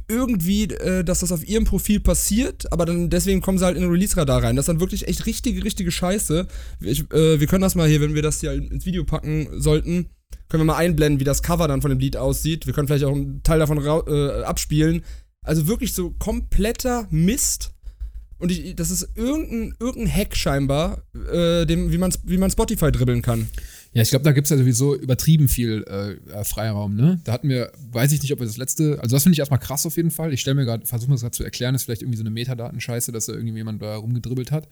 irgendwie, 0.07 0.63
äh, 0.65 1.03
dass 1.03 1.19
das 1.19 1.31
auf 1.31 1.47
ihrem 1.47 1.65
Profil 1.65 1.99
passiert, 1.99 2.71
aber 2.71 2.85
dann 2.85 3.09
deswegen 3.09 3.41
kommen 3.41 3.57
sie 3.57 3.65
halt 3.65 3.75
in 3.75 3.83
den 3.83 3.91
Release-Radar 3.91 4.43
rein. 4.43 4.55
Das 4.55 4.63
ist 4.63 4.69
dann 4.69 4.79
wirklich 4.79 5.07
echt 5.07 5.25
richtige, 5.25 5.63
richtige 5.63 5.91
Scheiße. 5.91 6.47
Ich, 6.81 7.11
äh, 7.11 7.39
wir 7.39 7.47
können 7.47 7.61
das 7.61 7.75
mal 7.75 7.87
hier, 7.87 8.01
wenn 8.01 8.15
wir 8.15 8.21
das 8.21 8.39
hier 8.39 8.53
ins 8.53 8.85
Video 8.85 9.03
packen 9.03 9.47
sollten, 9.59 10.09
können 10.49 10.61
wir 10.61 10.73
mal 10.73 10.77
einblenden, 10.77 11.19
wie 11.19 11.25
das 11.25 11.43
Cover 11.43 11.67
dann 11.67 11.81
von 11.81 11.89
dem 11.89 11.99
Lied 11.99 12.17
aussieht. 12.17 12.65
Wir 12.65 12.73
können 12.73 12.87
vielleicht 12.87 13.05
auch 13.05 13.13
einen 13.13 13.43
Teil 13.43 13.59
davon 13.59 13.77
äh, 13.77 14.43
abspielen. 14.43 15.03
Also 15.41 15.67
wirklich 15.67 15.93
so 15.93 16.11
kompletter 16.11 17.07
Mist. 17.09 17.71
Und 18.39 18.51
ich, 18.51 18.75
das 18.75 18.91
ist 18.91 19.09
irgendein, 19.15 19.75
irgendein 19.79 20.13
Hack 20.13 20.35
scheinbar, 20.35 21.03
äh, 21.31 21.65
dem, 21.65 21.91
wie, 21.91 21.97
man, 21.97 22.13
wie 22.23 22.37
man 22.37 22.51
Spotify 22.51 22.91
dribbeln 22.91 23.21
kann. 23.21 23.49
Ja, 23.97 24.03
ich 24.03 24.11
glaube, 24.11 24.23
da 24.23 24.31
gibt 24.31 24.45
es 24.45 24.51
ja 24.51 24.57
sowieso 24.57 24.93
übertrieben 24.93 25.47
viel 25.47 25.83
äh, 25.85 26.43
Freiraum, 26.43 26.95
ne? 26.95 27.19
Da 27.23 27.31
hatten 27.31 27.49
wir, 27.49 27.71
weiß 27.91 28.11
ich 28.11 28.21
nicht, 28.21 28.31
ob 28.31 28.39
wir 28.39 28.45
das 28.45 28.57
letzte, 28.57 28.99
also 29.01 29.15
das 29.15 29.23
finde 29.23 29.33
ich 29.33 29.39
erstmal 29.39 29.59
krass 29.59 29.87
auf 29.87 29.97
jeden 29.97 30.11
Fall. 30.11 30.31
Ich 30.33 30.41
stelle 30.41 30.53
mir 30.53 30.65
gerade, 30.65 30.85
versuche 30.85 31.09
mir 31.09 31.15
das 31.15 31.21
gerade 31.21 31.35
zu 31.35 31.43
erklären, 31.43 31.73
ist 31.73 31.85
vielleicht 31.85 32.03
irgendwie 32.03 32.19
so 32.19 32.21
eine 32.21 32.29
Metadatenscheiße, 32.29 33.11
dass 33.11 33.25
da 33.25 33.33
irgendwie 33.33 33.55
jemand 33.55 33.81
da 33.81 33.95
rumgedribbelt 33.95 34.51
hat. 34.51 34.69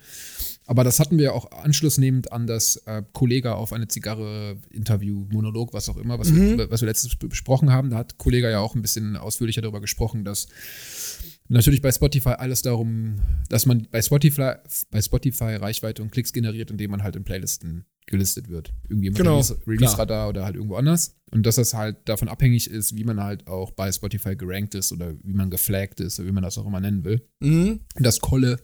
Aber 0.68 0.84
das 0.84 1.00
hatten 1.00 1.18
wir 1.18 1.34
auch 1.34 1.50
anschlussnehmend 1.50 2.32
an 2.32 2.46
das 2.46 2.76
äh, 2.86 3.02
Kollege 3.14 3.56
auf 3.56 3.74
eine 3.74 3.88
Zigarre, 3.88 4.58
Interview, 4.70 5.26
Monolog, 5.32 5.74
was 5.74 5.90
auch 5.90 5.98
immer, 5.98 6.20
was, 6.20 6.30
mhm. 6.30 6.60
wir, 6.60 6.70
was 6.70 6.82
wir 6.82 6.88
letztens 6.88 7.16
besprochen 7.16 7.72
haben. 7.72 7.90
Da 7.90 7.98
hat 7.98 8.20
Kollege 8.20 8.52
ja 8.52 8.60
auch 8.60 8.76
ein 8.76 8.84
bisschen 8.84 9.18
ausführlicher 9.18 9.64
darüber 9.64 9.82
gesprochen, 9.82 10.24
dass 10.24 10.48
Natürlich 11.48 11.84
bei 11.84 11.92
Spotify 11.92 12.30
alles 12.30 12.64
darum, 12.64 13.20
dass 13.50 13.68
man 13.68 13.88
bei 13.92 14.02
Spotify, 14.02 14.54
bei 14.90 15.00
Spotify 15.00 15.56
Reichweite 15.56 16.02
und 16.02 16.12
Klicks 16.12 16.34
generiert, 16.34 16.72
indem 16.72 16.90
man 16.90 17.04
halt 17.04 17.16
in 17.16 17.24
Playlisten 17.24 17.86
gelistet 18.08 18.50
wird. 18.50 18.74
Irgendwie 18.88 19.08
im 19.08 19.13
genau, 19.13 19.41
Release-Radar 19.68 20.30
oder 20.30 20.46
halt 20.46 20.56
irgendwo 20.56 20.76
anders. 20.76 21.15
Und 21.32 21.46
dass 21.46 21.56
das 21.56 21.74
halt 21.74 21.98
davon 22.06 22.28
abhängig 22.28 22.70
ist, 22.70 22.96
wie 22.96 23.04
man 23.04 23.22
halt 23.22 23.48
auch 23.48 23.72
bei 23.72 23.91
Spotify 23.91 24.36
gerankt 24.36 24.76
ist 24.76 24.91
oder 24.91 25.13
wie 25.24 25.34
man 25.34 25.50
geflaggt 25.50 26.00
ist 26.00 26.20
oder 26.20 26.28
wie 26.30 26.34
man 26.34 26.44
das 26.44 26.58
auch 26.58 26.65
immer 26.65 26.80
nennen 26.80 27.04
will. 27.04 27.28
Mhm. 27.39 27.82
Das 27.96 28.20
Kolle, 28.20 28.60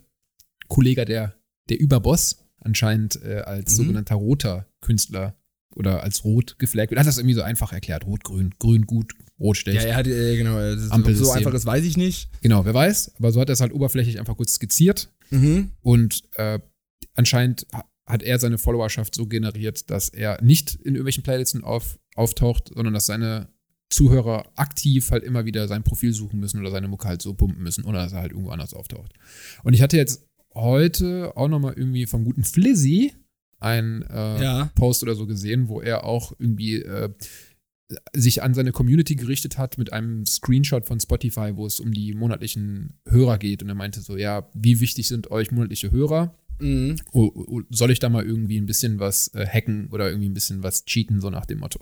Kollege 0.67 1.05
der, 1.05 1.35
der 1.69 1.79
Überboss, 1.79 2.37
anscheinend 2.59 3.21
äh, 3.23 3.39
als 3.39 3.71
mhm. 3.71 3.83
sogenannter 3.83 4.15
roter 4.15 4.67
Künstler 4.81 5.35
oder 5.75 6.03
als 6.03 6.23
rot 6.23 6.59
geflaggt 6.59 6.91
wird. 6.91 6.99
Hat 6.99 7.07
das 7.07 7.17
irgendwie 7.17 7.35
so 7.35 7.41
einfach 7.41 7.73
erklärt. 7.73 8.05
Rot, 8.05 8.23
grün, 8.23 8.53
grün 8.59 8.85
gut, 8.85 9.13
Rotstech. 9.39 9.75
Ja, 9.75 9.87
ja, 9.87 9.99
äh, 9.99 10.37
genau. 10.37 10.75
So 11.13 11.31
einfach 11.31 11.53
ist, 11.53 11.65
weiß 11.65 11.83
ich 11.83 11.97
nicht. 11.97 12.29
Genau, 12.41 12.63
wer 12.65 12.73
weiß. 12.73 13.13
Aber 13.17 13.31
so 13.31 13.41
hat 13.41 13.49
er 13.49 13.53
es 13.53 13.61
halt 13.61 13.73
oberflächlich 13.73 14.19
einfach 14.19 14.37
kurz 14.37 14.53
skizziert. 14.53 15.09
Mhm. 15.31 15.71
Und 15.81 16.23
äh, 16.35 16.59
anscheinend 17.15 17.65
hat 18.11 18.23
er 18.23 18.39
seine 18.39 18.57
Followerschaft 18.57 19.15
so 19.15 19.25
generiert, 19.25 19.89
dass 19.89 20.09
er 20.09 20.41
nicht 20.41 20.75
in 20.75 20.95
irgendwelchen 20.95 21.23
Playlisten 21.23 21.63
auf, 21.63 21.99
auftaucht, 22.15 22.71
sondern 22.73 22.93
dass 22.93 23.05
seine 23.05 23.49
Zuhörer 23.89 24.51
aktiv 24.55 25.11
halt 25.11 25.23
immer 25.23 25.45
wieder 25.45 25.67
sein 25.67 25.83
Profil 25.83 26.13
suchen 26.13 26.39
müssen 26.39 26.59
oder 26.59 26.71
seine 26.71 26.87
Mucke 26.87 27.07
halt 27.07 27.21
so 27.21 27.33
pumpen 27.33 27.61
müssen 27.61 27.83
oder 27.83 27.99
dass 28.03 28.13
er 28.13 28.21
halt 28.21 28.31
irgendwo 28.31 28.51
anders 28.51 28.73
auftaucht. 28.73 29.13
Und 29.63 29.73
ich 29.73 29.81
hatte 29.81 29.97
jetzt 29.97 30.27
heute 30.53 31.33
auch 31.35 31.47
nochmal 31.47 31.73
irgendwie 31.75 32.05
vom 32.05 32.23
guten 32.23 32.43
Flizzy 32.43 33.13
ein 33.59 34.03
äh, 34.09 34.43
ja. 34.43 34.71
Post 34.75 35.03
oder 35.03 35.15
so 35.15 35.27
gesehen, 35.27 35.67
wo 35.67 35.81
er 35.81 36.03
auch 36.05 36.33
irgendwie 36.39 36.81
äh, 36.81 37.09
sich 38.13 38.41
an 38.41 38.53
seine 38.53 38.71
Community 38.71 39.15
gerichtet 39.15 39.57
hat 39.57 39.77
mit 39.77 39.93
einem 39.93 40.25
Screenshot 40.25 40.85
von 40.85 40.99
Spotify, 40.99 41.51
wo 41.55 41.65
es 41.65 41.79
um 41.79 41.93
die 41.93 42.13
monatlichen 42.13 42.93
Hörer 43.07 43.37
geht. 43.37 43.61
Und 43.61 43.69
er 43.69 43.75
meinte 43.75 44.01
so, 44.01 44.17
ja, 44.17 44.49
wie 44.53 44.79
wichtig 44.79 45.07
sind 45.07 45.31
euch 45.31 45.51
monatliche 45.51 45.91
Hörer? 45.91 46.35
Mhm. 46.61 46.95
Soll 47.69 47.91
ich 47.91 47.99
da 47.99 48.09
mal 48.09 48.23
irgendwie 48.23 48.59
ein 48.59 48.65
bisschen 48.65 48.99
was 48.99 49.33
äh, 49.33 49.45
hacken 49.45 49.89
oder 49.91 50.09
irgendwie 50.09 50.29
ein 50.29 50.33
bisschen 50.33 50.63
was 50.63 50.85
cheaten, 50.85 51.19
so 51.19 51.29
nach 51.29 51.45
dem 51.45 51.59
Motto? 51.59 51.79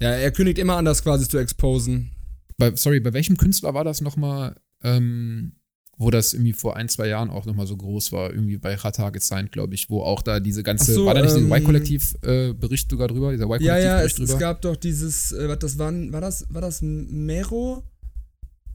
Ja, 0.00 0.10
er 0.10 0.30
kündigt 0.30 0.58
immer 0.58 0.76
an, 0.76 0.84
das 0.84 1.02
quasi 1.02 1.28
zu 1.28 1.38
exposen. 1.38 2.10
Bei, 2.58 2.74
sorry, 2.74 3.00
bei 3.00 3.12
welchem 3.12 3.36
Künstler 3.36 3.74
war 3.74 3.84
das 3.84 4.00
nochmal, 4.00 4.56
ähm, 4.82 5.52
wo 5.98 6.10
das 6.10 6.34
irgendwie 6.34 6.52
vor 6.52 6.76
ein, 6.76 6.88
zwei 6.88 7.08
Jahren 7.08 7.30
auch 7.30 7.46
nochmal 7.46 7.66
so 7.66 7.76
groß 7.76 8.12
war? 8.12 8.30
Irgendwie 8.30 8.58
bei 8.58 8.74
Rata 8.74 9.10
gesigned, 9.10 9.52
glaube 9.52 9.74
ich, 9.74 9.88
wo 9.90 10.02
auch 10.02 10.22
da 10.22 10.40
diese 10.40 10.62
ganze, 10.62 10.92
so, 10.92 11.06
war 11.06 11.14
da 11.14 11.22
nicht 11.22 11.36
ähm, 11.36 11.44
dieser 11.44 11.56
Y-Kollektiv-Bericht 11.56 12.86
äh, 12.86 12.90
sogar 12.90 13.08
drüber? 13.08 13.32
Dieser 13.32 13.46
y 13.46 13.62
ja, 13.62 13.78
ja, 13.78 14.02
es, 14.02 14.18
es, 14.18 14.38
gab 14.38 14.62
doch 14.62 14.76
dieses, 14.76 15.32
äh, 15.32 15.48
was 15.48 15.58
das 15.58 15.78
war, 15.78 15.92
war 15.92 16.20
das, 16.20 16.46
war 16.50 16.60
das 16.60 16.82
Mero? 16.82 17.82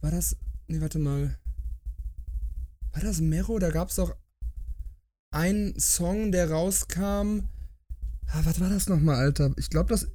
War 0.01 0.11
das, 0.11 0.35
nee, 0.67 0.81
warte 0.81 0.99
mal. 0.99 1.37
War 2.93 3.01
das 3.01 3.21
Mero? 3.21 3.59
Da 3.59 3.69
gab 3.69 3.89
es 3.89 3.95
doch 3.95 4.15
einen 5.31 5.79
Song, 5.79 6.31
der 6.31 6.51
rauskam. 6.51 7.43
Ah, 8.27 8.41
was 8.43 8.59
war 8.59 8.69
das 8.69 8.87
nochmal, 8.87 9.15
Alter? 9.15 9.51
Ich 9.57 9.69
glaube, 9.69 9.89
das. 9.89 10.07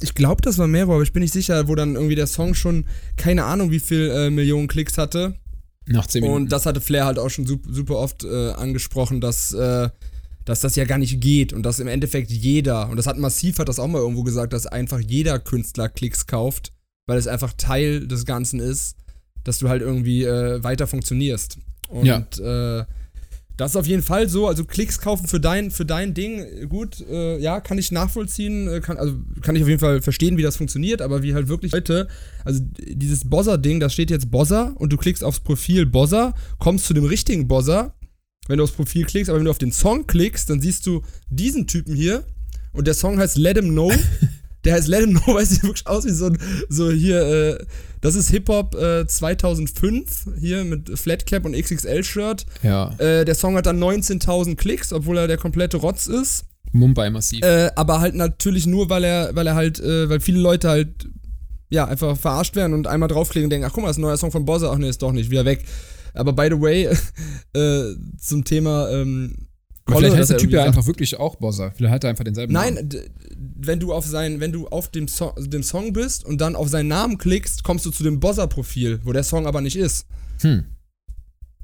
Ich 0.00 0.14
glaube, 0.14 0.42
das 0.42 0.58
war 0.58 0.66
Mero, 0.66 0.94
aber 0.94 1.02
ich 1.02 1.12
bin 1.12 1.22
nicht 1.22 1.32
sicher, 1.32 1.68
wo 1.68 1.74
dann 1.74 1.94
irgendwie 1.94 2.16
der 2.16 2.26
Song 2.26 2.54
schon 2.54 2.84
keine 3.16 3.44
Ahnung, 3.44 3.70
wie 3.70 3.80
viel 3.80 4.10
äh, 4.10 4.30
Millionen 4.30 4.66
Klicks 4.66 4.98
hatte. 4.98 5.36
Nach 5.86 6.06
10 6.06 6.22
Minuten. 6.22 6.42
Und 6.42 6.52
das 6.52 6.66
hatte 6.66 6.80
Flair 6.80 7.06
halt 7.06 7.18
auch 7.18 7.30
schon 7.30 7.46
super, 7.46 7.72
super 7.72 7.96
oft 7.96 8.24
äh, 8.24 8.50
angesprochen, 8.52 9.20
dass, 9.20 9.52
äh, 9.52 9.88
dass 10.44 10.60
das 10.60 10.76
ja 10.76 10.84
gar 10.84 10.98
nicht 10.98 11.20
geht 11.20 11.52
und 11.52 11.62
dass 11.62 11.78
im 11.78 11.86
Endeffekt 11.86 12.30
jeder, 12.30 12.88
und 12.88 12.96
das 12.96 13.06
hat 13.06 13.18
Massiv 13.18 13.58
hat 13.58 13.68
das 13.68 13.78
auch 13.78 13.86
mal 13.86 14.00
irgendwo 14.00 14.24
gesagt, 14.24 14.52
dass 14.52 14.66
einfach 14.66 14.98
jeder 14.98 15.38
Künstler 15.38 15.88
Klicks 15.88 16.26
kauft, 16.26 16.72
weil 17.06 17.18
es 17.18 17.28
einfach 17.28 17.52
Teil 17.56 18.06
des 18.08 18.24
Ganzen 18.24 18.60
ist, 18.60 18.96
dass 19.44 19.58
du 19.58 19.68
halt 19.68 19.82
irgendwie 19.82 20.24
äh, 20.24 20.62
weiter 20.64 20.86
funktionierst. 20.86 21.58
Und 21.88 22.06
ja. 22.06 22.86
Äh, 23.54 23.56
das 23.56 23.72
ist 23.72 23.76
auf 23.76 23.86
jeden 23.86 24.02
Fall 24.02 24.28
so. 24.28 24.48
Also 24.48 24.64
Klicks 24.64 25.00
kaufen 25.00 25.26
für 25.26 25.40
dein, 25.40 25.70
für 25.70 25.84
dein 25.84 26.14
Ding, 26.14 26.68
gut, 26.68 27.00
äh, 27.08 27.38
ja, 27.38 27.60
kann 27.60 27.78
ich 27.78 27.92
nachvollziehen. 27.92 28.68
Äh, 28.68 28.80
kann, 28.80 28.96
also 28.96 29.14
kann 29.42 29.56
ich 29.56 29.62
auf 29.62 29.68
jeden 29.68 29.80
Fall 29.80 30.02
verstehen, 30.02 30.36
wie 30.36 30.42
das 30.42 30.56
funktioniert, 30.56 31.02
aber 31.02 31.22
wie 31.22 31.34
halt 31.34 31.48
wirklich 31.48 31.72
heute, 31.72 32.08
also 32.44 32.60
dieses 32.78 33.28
Bozzer-Ding, 33.28 33.80
da 33.80 33.88
steht 33.88 34.10
jetzt 34.10 34.30
Bozzer 34.30 34.74
und 34.76 34.92
du 34.92 34.96
klickst 34.96 35.24
aufs 35.24 35.40
Profil 35.40 35.86
Bozzer, 35.86 36.34
kommst 36.58 36.86
zu 36.86 36.94
dem 36.94 37.04
richtigen 37.04 37.48
Bozzer, 37.48 37.94
wenn 38.48 38.58
du 38.58 38.64
aufs 38.64 38.72
Profil 38.72 39.04
klickst, 39.04 39.30
aber 39.30 39.38
wenn 39.38 39.46
du 39.46 39.50
auf 39.50 39.58
den 39.58 39.72
Song 39.72 40.06
klickst, 40.06 40.50
dann 40.50 40.60
siehst 40.60 40.86
du 40.86 41.02
diesen 41.30 41.66
Typen 41.66 41.94
hier 41.94 42.24
und 42.72 42.86
der 42.86 42.94
Song 42.94 43.18
heißt 43.18 43.38
Let 43.38 43.56
Him 43.56 43.70
Know. 43.70 43.92
der 44.64 44.74
heißt 44.74 44.88
Let 44.88 45.00
Him 45.00 45.10
Know, 45.18 45.34
weil 45.34 45.46
sieht 45.46 45.62
wirklich 45.62 45.86
aus 45.86 46.04
wie 46.04 46.10
so 46.10 46.26
ein, 46.26 46.38
so 46.68 46.90
hier, 46.90 47.20
äh, 47.22 47.64
das 48.04 48.16
ist 48.16 48.28
Hip-Hop 48.28 48.74
äh, 48.74 49.06
2005, 49.06 50.28
hier 50.38 50.62
mit 50.64 50.90
Flatcap 50.98 51.46
und 51.46 51.56
XXL-Shirt. 51.56 52.44
Ja. 52.62 52.92
Äh, 52.98 53.24
der 53.24 53.34
Song 53.34 53.56
hat 53.56 53.64
dann 53.64 53.82
19.000 53.82 54.56
Klicks, 54.56 54.92
obwohl 54.92 55.16
er 55.16 55.26
der 55.26 55.38
komplette 55.38 55.78
Rotz 55.78 56.06
ist. 56.06 56.44
Mumbai 56.72 57.08
massiv. 57.08 57.42
Äh, 57.42 57.70
aber 57.76 58.00
halt 58.00 58.14
natürlich 58.14 58.66
nur, 58.66 58.90
weil 58.90 59.04
er, 59.04 59.34
weil 59.34 59.46
er 59.46 59.54
halt, 59.54 59.80
äh, 59.80 60.10
weil 60.10 60.20
viele 60.20 60.38
Leute 60.38 60.68
halt, 60.68 61.08
ja, 61.70 61.86
einfach 61.86 62.14
verarscht 62.14 62.56
werden 62.56 62.74
und 62.74 62.86
einmal 62.86 63.08
draufklicken 63.08 63.46
und 63.46 63.50
denken, 63.50 63.66
ach 63.66 63.72
guck 63.72 63.84
mal, 63.84 63.88
das 63.88 63.96
ist 63.96 64.00
ein 64.00 64.02
neuer 64.02 64.18
Song 64.18 64.30
von 64.30 64.44
Bosse, 64.44 64.70
ach 64.70 64.76
nee, 64.76 64.90
ist 64.90 65.00
doch 65.00 65.12
nicht, 65.12 65.30
wieder 65.30 65.46
weg. 65.46 65.64
Aber 66.12 66.34
by 66.34 66.48
the 66.50 66.60
way, 66.60 66.90
äh, 67.54 67.94
zum 68.18 68.44
Thema 68.44 68.90
ähm, 68.90 69.48
Vielleicht 69.86 70.16
heißt 70.16 70.30
der 70.30 70.38
Typ 70.38 70.50
ja 70.50 70.64
einfach 70.64 70.86
wirklich 70.86 71.18
auch 71.18 71.36
Bosser. 71.36 71.72
Vielleicht 71.76 71.94
hat 71.94 72.04
er 72.04 72.10
einfach 72.10 72.24
denselben 72.24 72.52
Nein, 72.52 72.74
Namen. 72.74 73.02
wenn 73.56 73.80
du 73.80 73.92
auf 73.92 74.06
sein, 74.06 74.40
wenn 74.40 74.50
du 74.50 74.66
auf 74.68 74.88
dem, 74.90 75.08
so 75.08 75.34
dem 75.38 75.62
Song 75.62 75.92
bist 75.92 76.24
und 76.24 76.40
dann 76.40 76.56
auf 76.56 76.68
seinen 76.68 76.88
Namen 76.88 77.18
klickst, 77.18 77.64
kommst 77.64 77.84
du 77.84 77.90
zu 77.90 78.02
dem 78.02 78.18
Bosser-Profil, 78.18 79.00
wo 79.04 79.12
der 79.12 79.24
Song 79.24 79.46
aber 79.46 79.60
nicht 79.60 79.76
ist. 79.76 80.06
Hm. 80.40 80.64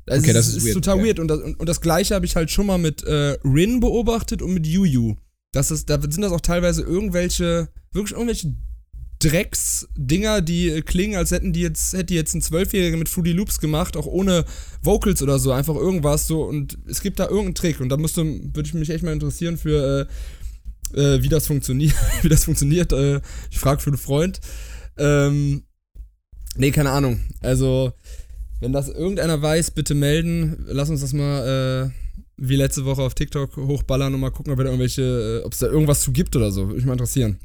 Das 0.05 0.19
okay, 0.19 0.29
ist, 0.29 0.37
das 0.37 0.49
ist, 0.49 0.57
ist 0.57 0.65
weird. 0.67 0.75
total 0.75 0.99
ja. 0.99 1.05
weird. 1.05 1.19
Und 1.19 1.29
das, 1.29 1.41
und, 1.41 1.61
und 1.61 1.69
das 1.69 1.81
gleiche 1.81 2.15
habe 2.15 2.27
ich 2.27 2.37
halt 2.37 2.51
schon 2.51 2.67
mal 2.67 2.79
mit 2.79 3.03
äh, 3.05 3.39
Rin 3.45 3.81
beobachtet 3.81 4.43
und 4.43 4.53
mit 4.53 4.67
Yu 4.67 5.17
Das 5.53 5.71
ist, 5.71 5.89
da 5.89 6.01
sind 6.01 6.21
das 6.21 6.33
auch 6.33 6.41
teilweise 6.41 6.83
irgendwelche, 6.83 7.69
wirklich 7.93 8.13
irgendwelche 8.13 8.55
Drecksdinger, 9.21 10.41
die 10.41 10.83
klingen, 10.83 11.17
als 11.17 11.31
hätten 11.31 11.53
die 11.53 11.61
jetzt, 11.61 11.93
hätte 11.93 12.15
jetzt 12.15 12.35
ein 12.35 12.43
Zwölfjähriger 12.43 12.97
mit 12.97 13.09
Fruity 13.09 13.33
Loops 13.33 13.61
gemacht, 13.61 13.97
auch 13.97 14.07
ohne 14.07 14.45
Vocals 14.83 15.23
oder 15.23 15.39
so, 15.39 15.53
einfach 15.53 15.77
irgendwas 15.77 16.27
so 16.27 16.43
und 16.43 16.79
es 16.89 17.03
gibt 17.03 17.21
da 17.21 17.25
irgendeinen 17.25 17.55
Trick 17.55 17.81
und 17.81 17.91
da 17.91 17.97
müsste, 17.97 18.25
würde 18.25 18.67
ich 18.67 18.75
mich 18.75 18.91
echt 18.91 19.05
mal 19.05 19.13
interessieren 19.13 19.59
für, 19.59 20.09
äh, 20.95 20.95
äh, 20.95 21.23
wie 21.23 21.29
das 21.29 21.47
funktioniert, 21.47 21.95
wie 22.23 22.29
das 22.29 22.45
funktioniert. 22.45 22.93
Äh, 22.93 23.21
ich 23.51 23.59
frage 23.59 23.81
für 23.81 23.91
einen 23.91 23.99
Freund. 23.99 24.41
Ähm, 24.97 25.65
nee, 26.57 26.71
keine 26.71 26.91
Ahnung. 26.91 27.21
Also, 27.41 27.93
wenn 28.61 28.73
das 28.73 28.89
irgendeiner 28.89 29.41
weiß, 29.41 29.71
bitte 29.73 29.95
melden. 29.95 30.65
Lass 30.67 30.91
uns 30.91 31.01
das 31.01 31.13
mal, 31.13 31.87
äh, 31.87 31.91
wie 32.37 32.57
letzte 32.57 32.85
Woche 32.85 33.03
auf 33.03 33.15
TikTok 33.15 33.57
hochballern 33.57 34.15
und 34.15 34.21
mal 34.21 34.31
gucken, 34.31 34.53
ob 34.53 34.59
da 34.59 34.65
irgendwelche, 34.65 35.41
äh, 35.43 35.45
ob 35.45 35.53
es 35.53 35.59
da 35.59 35.67
irgendwas 35.67 36.01
zu 36.01 36.13
gibt 36.13 36.35
oder 36.37 36.51
so. 36.51 36.67
Würde 36.67 36.77
mich 36.77 36.87
mal 36.87 36.93
interessieren. 36.93 37.39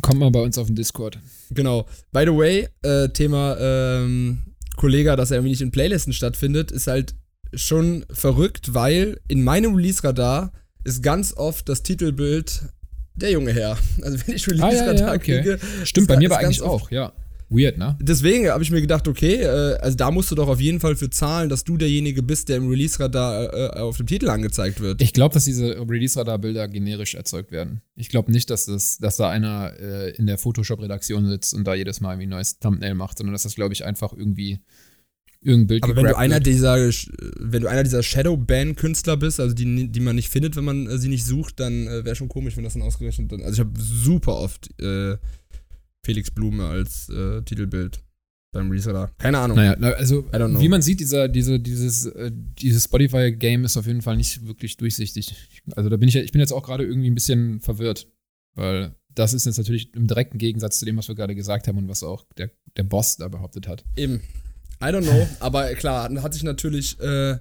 Kommt 0.00 0.20
mal 0.20 0.30
bei 0.30 0.40
uns 0.40 0.58
auf 0.58 0.66
den 0.66 0.76
Discord. 0.76 1.18
Genau. 1.50 1.86
By 2.12 2.22
the 2.24 2.36
way, 2.36 2.68
äh, 2.82 3.08
Thema 3.10 3.56
ähm, 3.60 4.38
Kollege, 4.76 5.14
dass 5.16 5.30
er 5.30 5.38
irgendwie 5.38 5.50
nicht 5.50 5.60
in 5.60 5.70
Playlisten 5.70 6.12
stattfindet, 6.12 6.70
ist 6.70 6.86
halt 6.86 7.14
schon 7.54 8.06
verrückt, 8.10 8.74
weil 8.74 9.20
in 9.28 9.44
meinem 9.44 9.74
Release-Radar 9.74 10.52
ist 10.84 11.02
ganz 11.02 11.34
oft 11.34 11.68
das 11.68 11.82
Titelbild 11.82 12.62
der 13.14 13.30
junge 13.30 13.52
Herr. 13.52 13.76
Also 14.02 14.18
wenn 14.26 14.34
ich 14.34 14.48
Release-Radar 14.48 14.94
ah, 14.94 14.94
ja, 14.94 15.06
ja, 15.06 15.14
okay. 15.14 15.42
kriege. 15.42 15.58
Stimmt, 15.84 16.08
bei 16.08 16.16
mir 16.16 16.30
war 16.30 16.38
eigentlich 16.38 16.62
auch, 16.62 16.90
ja. 16.90 17.12
Weird, 17.52 17.76
ne? 17.76 17.96
Deswegen 18.00 18.48
habe 18.48 18.62
ich 18.62 18.70
mir 18.70 18.80
gedacht, 18.80 19.06
okay, 19.06 19.42
äh, 19.42 19.76
also 19.76 19.96
da 19.96 20.10
musst 20.10 20.30
du 20.30 20.34
doch 20.34 20.48
auf 20.48 20.60
jeden 20.60 20.80
Fall 20.80 20.96
für 20.96 21.10
zahlen, 21.10 21.48
dass 21.48 21.64
du 21.64 21.76
derjenige 21.76 22.22
bist, 22.22 22.48
der 22.48 22.56
im 22.56 22.68
Release-Radar 22.68 23.76
äh, 23.76 23.80
auf 23.80 23.98
dem 23.98 24.06
Titel 24.06 24.30
angezeigt 24.30 24.80
wird. 24.80 25.02
Ich 25.02 25.12
glaube, 25.12 25.34
dass 25.34 25.44
diese 25.44 25.78
Release-Radar-Bilder 25.78 26.68
generisch 26.68 27.14
erzeugt 27.14 27.52
werden. 27.52 27.82
Ich 27.94 28.08
glaube 28.08 28.32
nicht, 28.32 28.48
dass, 28.48 28.64
das, 28.64 28.98
dass 28.98 29.16
da 29.16 29.28
einer 29.28 29.74
äh, 29.78 30.10
in 30.16 30.26
der 30.26 30.38
Photoshop-Redaktion 30.38 31.28
sitzt 31.28 31.52
und 31.54 31.64
da 31.64 31.74
jedes 31.74 32.00
Mal 32.00 32.12
irgendwie 32.12 32.26
ein 32.26 32.30
neues 32.30 32.58
Thumbnail 32.58 32.94
macht, 32.94 33.18
sondern 33.18 33.34
dass 33.34 33.42
das, 33.42 33.54
glaube 33.54 33.74
ich, 33.74 33.84
einfach 33.84 34.12
irgendwie 34.12 34.60
irgendein 35.42 35.66
Bild 35.66 35.84
Aber 35.84 35.96
wenn 35.96 36.04
du 36.04 36.16
einer 36.16 36.36
wird. 36.36 36.46
dieser, 36.46 36.76
wenn 36.76 37.62
du 37.62 37.68
einer 37.68 37.82
dieser 37.82 38.02
Shadow-Ban-Künstler 38.02 39.16
bist, 39.16 39.40
also 39.40 39.54
die, 39.54 39.88
die 39.88 40.00
man 40.00 40.16
nicht 40.16 40.28
findet, 40.28 40.56
wenn 40.56 40.64
man 40.64 40.86
äh, 40.86 40.98
sie 40.98 41.08
nicht 41.08 41.24
sucht, 41.24 41.60
dann 41.60 41.86
äh, 41.86 42.04
wäre 42.04 42.16
schon 42.16 42.28
komisch, 42.28 42.56
wenn 42.56 42.64
das 42.64 42.74
dann 42.74 42.82
ausgerechnet 42.82 43.32
dann. 43.32 43.42
Also 43.42 43.54
ich 43.54 43.60
habe 43.60 43.78
super 43.78 44.36
oft 44.36 44.70
äh, 44.80 45.16
Felix 46.04 46.30
Blume 46.30 46.66
als 46.66 47.08
äh, 47.08 47.42
Titelbild 47.42 48.02
beim 48.52 48.70
Reseller. 48.70 49.10
Keine 49.18 49.38
Ahnung. 49.38 49.56
Naja, 49.56 49.72
also 49.94 50.26
wie 50.30 50.68
man 50.68 50.82
sieht, 50.82 51.00
dieser, 51.00 51.28
diese, 51.28 51.58
dieses, 51.58 52.06
äh, 52.06 52.30
dieses 52.32 52.84
Spotify-Game 52.84 53.64
ist 53.64 53.76
auf 53.76 53.86
jeden 53.86 54.02
Fall 54.02 54.16
nicht 54.16 54.46
wirklich 54.46 54.76
durchsichtig. 54.76 55.34
Also 55.74 55.88
da 55.88 55.96
bin 55.96 56.08
ich, 56.08 56.16
ich 56.16 56.32
bin 56.32 56.40
jetzt 56.40 56.52
auch 56.52 56.62
gerade 56.62 56.84
irgendwie 56.84 57.10
ein 57.10 57.14
bisschen 57.14 57.60
verwirrt, 57.60 58.08
weil 58.54 58.94
das 59.14 59.32
ist 59.32 59.46
jetzt 59.46 59.58
natürlich 59.58 59.94
im 59.94 60.06
direkten 60.06 60.38
Gegensatz 60.38 60.78
zu 60.78 60.84
dem, 60.84 60.96
was 60.96 61.08
wir 61.08 61.14
gerade 61.14 61.34
gesagt 61.34 61.66
haben 61.68 61.78
und 61.78 61.88
was 61.88 62.02
auch 62.02 62.26
der, 62.36 62.50
der 62.76 62.84
Boss 62.84 63.16
da 63.16 63.28
behauptet 63.28 63.68
hat. 63.68 63.84
Eben. 63.96 64.20
I 64.82 64.86
don't 64.86 65.02
know, 65.02 65.28
aber 65.40 65.72
klar, 65.74 66.10
hat 66.22 66.34
sich 66.34 66.42
natürlich 66.42 66.98
äh, 67.00 67.38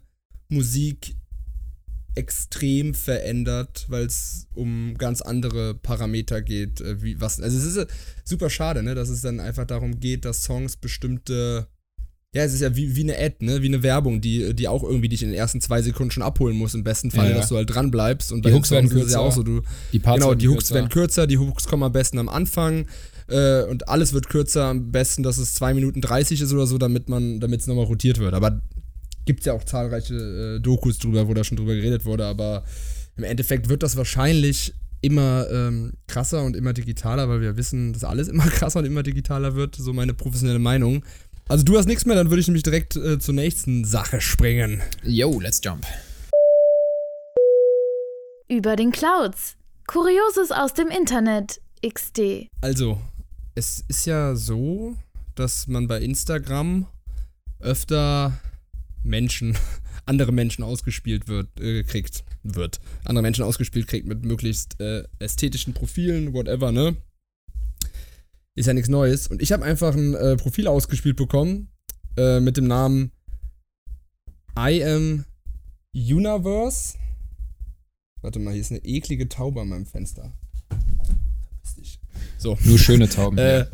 Musik 0.49 1.15
extrem 2.15 2.93
verändert, 2.93 3.85
weil 3.87 4.05
es 4.05 4.47
um 4.53 4.95
ganz 4.97 5.21
andere 5.21 5.73
Parameter 5.75 6.41
geht. 6.41 6.81
Äh, 6.81 7.01
wie, 7.01 7.21
was, 7.21 7.39
also 7.39 7.57
es 7.57 7.75
ist 7.75 7.87
super 8.23 8.49
schade, 8.49 8.83
ne, 8.83 8.95
dass 8.95 9.09
es 9.09 9.21
dann 9.21 9.39
einfach 9.39 9.65
darum 9.65 9.99
geht, 9.99 10.25
dass 10.25 10.43
Songs 10.43 10.75
bestimmte 10.77 11.67
ja, 12.33 12.43
es 12.43 12.53
ist 12.53 12.61
ja 12.61 12.73
wie, 12.77 12.95
wie 12.95 13.03
eine 13.03 13.17
Ad, 13.17 13.35
ne? 13.41 13.61
Wie 13.61 13.67
eine 13.67 13.83
Werbung, 13.83 14.21
die, 14.21 14.53
die 14.53 14.69
auch 14.69 14.83
irgendwie 14.83 15.09
dich 15.09 15.21
in 15.21 15.29
den 15.29 15.37
ersten 15.37 15.59
zwei 15.59 15.81
Sekunden 15.81 16.11
schon 16.11 16.23
abholen 16.23 16.55
muss, 16.55 16.73
im 16.73 16.83
besten 16.83 17.11
Fall, 17.11 17.25
ja, 17.25 17.31
ja. 17.31 17.37
dass 17.37 17.49
du 17.49 17.57
halt 17.57 17.69
dran 17.69 17.91
bleibst. 17.91 18.31
Und 18.31 18.45
die 18.45 18.53
Hooks 18.53 18.71
werden 18.71 18.89
kürzer. 18.89 19.11
Ja 19.11 19.19
auch 19.19 19.33
so, 19.33 19.43
du, 19.43 19.61
die 19.91 19.99
Parts 19.99 20.21
genau, 20.21 20.33
die 20.33 20.47
Hooks 20.47 20.59
kürzer. 20.59 20.75
werden 20.75 20.89
kürzer, 20.89 21.27
die 21.27 21.37
Hooks 21.37 21.65
kommen 21.65 21.83
am 21.83 21.91
besten 21.91 22.19
am 22.19 22.29
Anfang 22.29 22.87
äh, 23.27 23.63
und 23.63 23.89
alles 23.89 24.13
wird 24.13 24.29
kürzer, 24.29 24.67
am 24.67 24.93
besten, 24.93 25.23
dass 25.23 25.37
es 25.37 25.55
2 25.55 25.73
Minuten 25.73 25.99
30 25.99 26.39
ist 26.39 26.53
oder 26.53 26.67
so, 26.67 26.77
damit 26.77 27.09
man, 27.09 27.41
damit 27.41 27.59
es 27.59 27.67
nochmal 27.67 27.83
rotiert 27.83 28.17
wird. 28.19 28.33
Aber 28.33 28.61
gibt 29.25 29.41
es 29.41 29.45
ja 29.45 29.53
auch 29.53 29.63
zahlreiche 29.63 30.15
äh, 30.15 30.59
Dokus 30.59 30.97
drüber, 30.97 31.27
wo 31.27 31.33
da 31.33 31.43
schon 31.43 31.57
drüber 31.57 31.75
geredet 31.75 32.05
wurde, 32.05 32.25
aber 32.25 32.63
im 33.17 33.23
Endeffekt 33.23 33.69
wird 33.69 33.83
das 33.83 33.95
wahrscheinlich 33.95 34.73
immer 35.01 35.47
ähm, 35.51 35.93
krasser 36.07 36.43
und 36.43 36.55
immer 36.55 36.73
digitaler, 36.73 37.27
weil 37.27 37.41
wir 37.41 37.57
wissen, 37.57 37.93
dass 37.93 38.03
alles 38.03 38.27
immer 38.27 38.43
krasser 38.49 38.79
und 38.79 38.85
immer 38.85 39.03
digitaler 39.03 39.55
wird. 39.55 39.75
So 39.75 39.93
meine 39.93 40.13
professionelle 40.13 40.59
Meinung. 40.59 41.03
Also 41.47 41.63
du 41.63 41.77
hast 41.77 41.87
nichts 41.87 42.05
mehr, 42.05 42.15
dann 42.15 42.29
würde 42.29 42.39
ich 42.39 42.47
nämlich 42.47 42.63
direkt 42.63 42.95
äh, 42.95 43.19
zur 43.19 43.33
nächsten 43.33 43.83
Sache 43.83 44.21
springen. 44.21 44.81
Yo, 45.03 45.39
let's 45.39 45.59
jump. 45.63 45.85
Über 48.47 48.75
den 48.75 48.91
Clouds. 48.91 49.55
Kurioses 49.87 50.51
aus 50.51 50.73
dem 50.73 50.87
Internet. 50.89 51.59
XD. 51.85 52.47
Also, 52.61 53.01
es 53.55 53.83
ist 53.87 54.05
ja 54.05 54.35
so, 54.35 54.95
dass 55.35 55.67
man 55.67 55.87
bei 55.87 55.99
Instagram 55.99 56.85
öfter 57.59 58.39
Menschen, 59.03 59.57
andere 60.05 60.31
Menschen 60.31 60.63
ausgespielt 60.63 61.27
wird, 61.27 61.59
äh, 61.59 61.83
kriegt, 61.83 62.23
wird. 62.43 62.79
Andere 63.03 63.21
Menschen 63.21 63.43
ausgespielt 63.43 63.87
kriegt 63.87 64.07
mit 64.07 64.25
möglichst 64.25 64.79
äh, 64.79 65.03
ästhetischen 65.19 65.73
Profilen, 65.73 66.33
whatever, 66.33 66.71
ne? 66.71 66.95
Ist 68.55 68.65
ja 68.65 68.73
nichts 68.73 68.89
Neues. 68.89 69.27
Und 69.27 69.41
ich 69.41 69.51
habe 69.51 69.63
einfach 69.63 69.95
ein 69.95 70.13
äh, 70.13 70.35
Profil 70.35 70.67
ausgespielt 70.67 71.15
bekommen 71.15 71.69
äh, 72.17 72.39
mit 72.39 72.57
dem 72.57 72.67
Namen 72.67 73.11
I 74.57 74.83
am 74.83 75.25
Universe. 75.93 76.95
Warte 78.21 78.39
mal, 78.39 78.51
hier 78.51 78.61
ist 78.61 78.71
eine 78.71 78.83
eklige 78.83 79.29
Taube 79.29 79.61
an 79.61 79.69
meinem 79.69 79.85
Fenster. 79.85 80.33
So. 82.37 82.57
Nur 82.63 82.79
schöne 82.79 83.07
Tauben. 83.07 83.37
äh, 83.37 83.65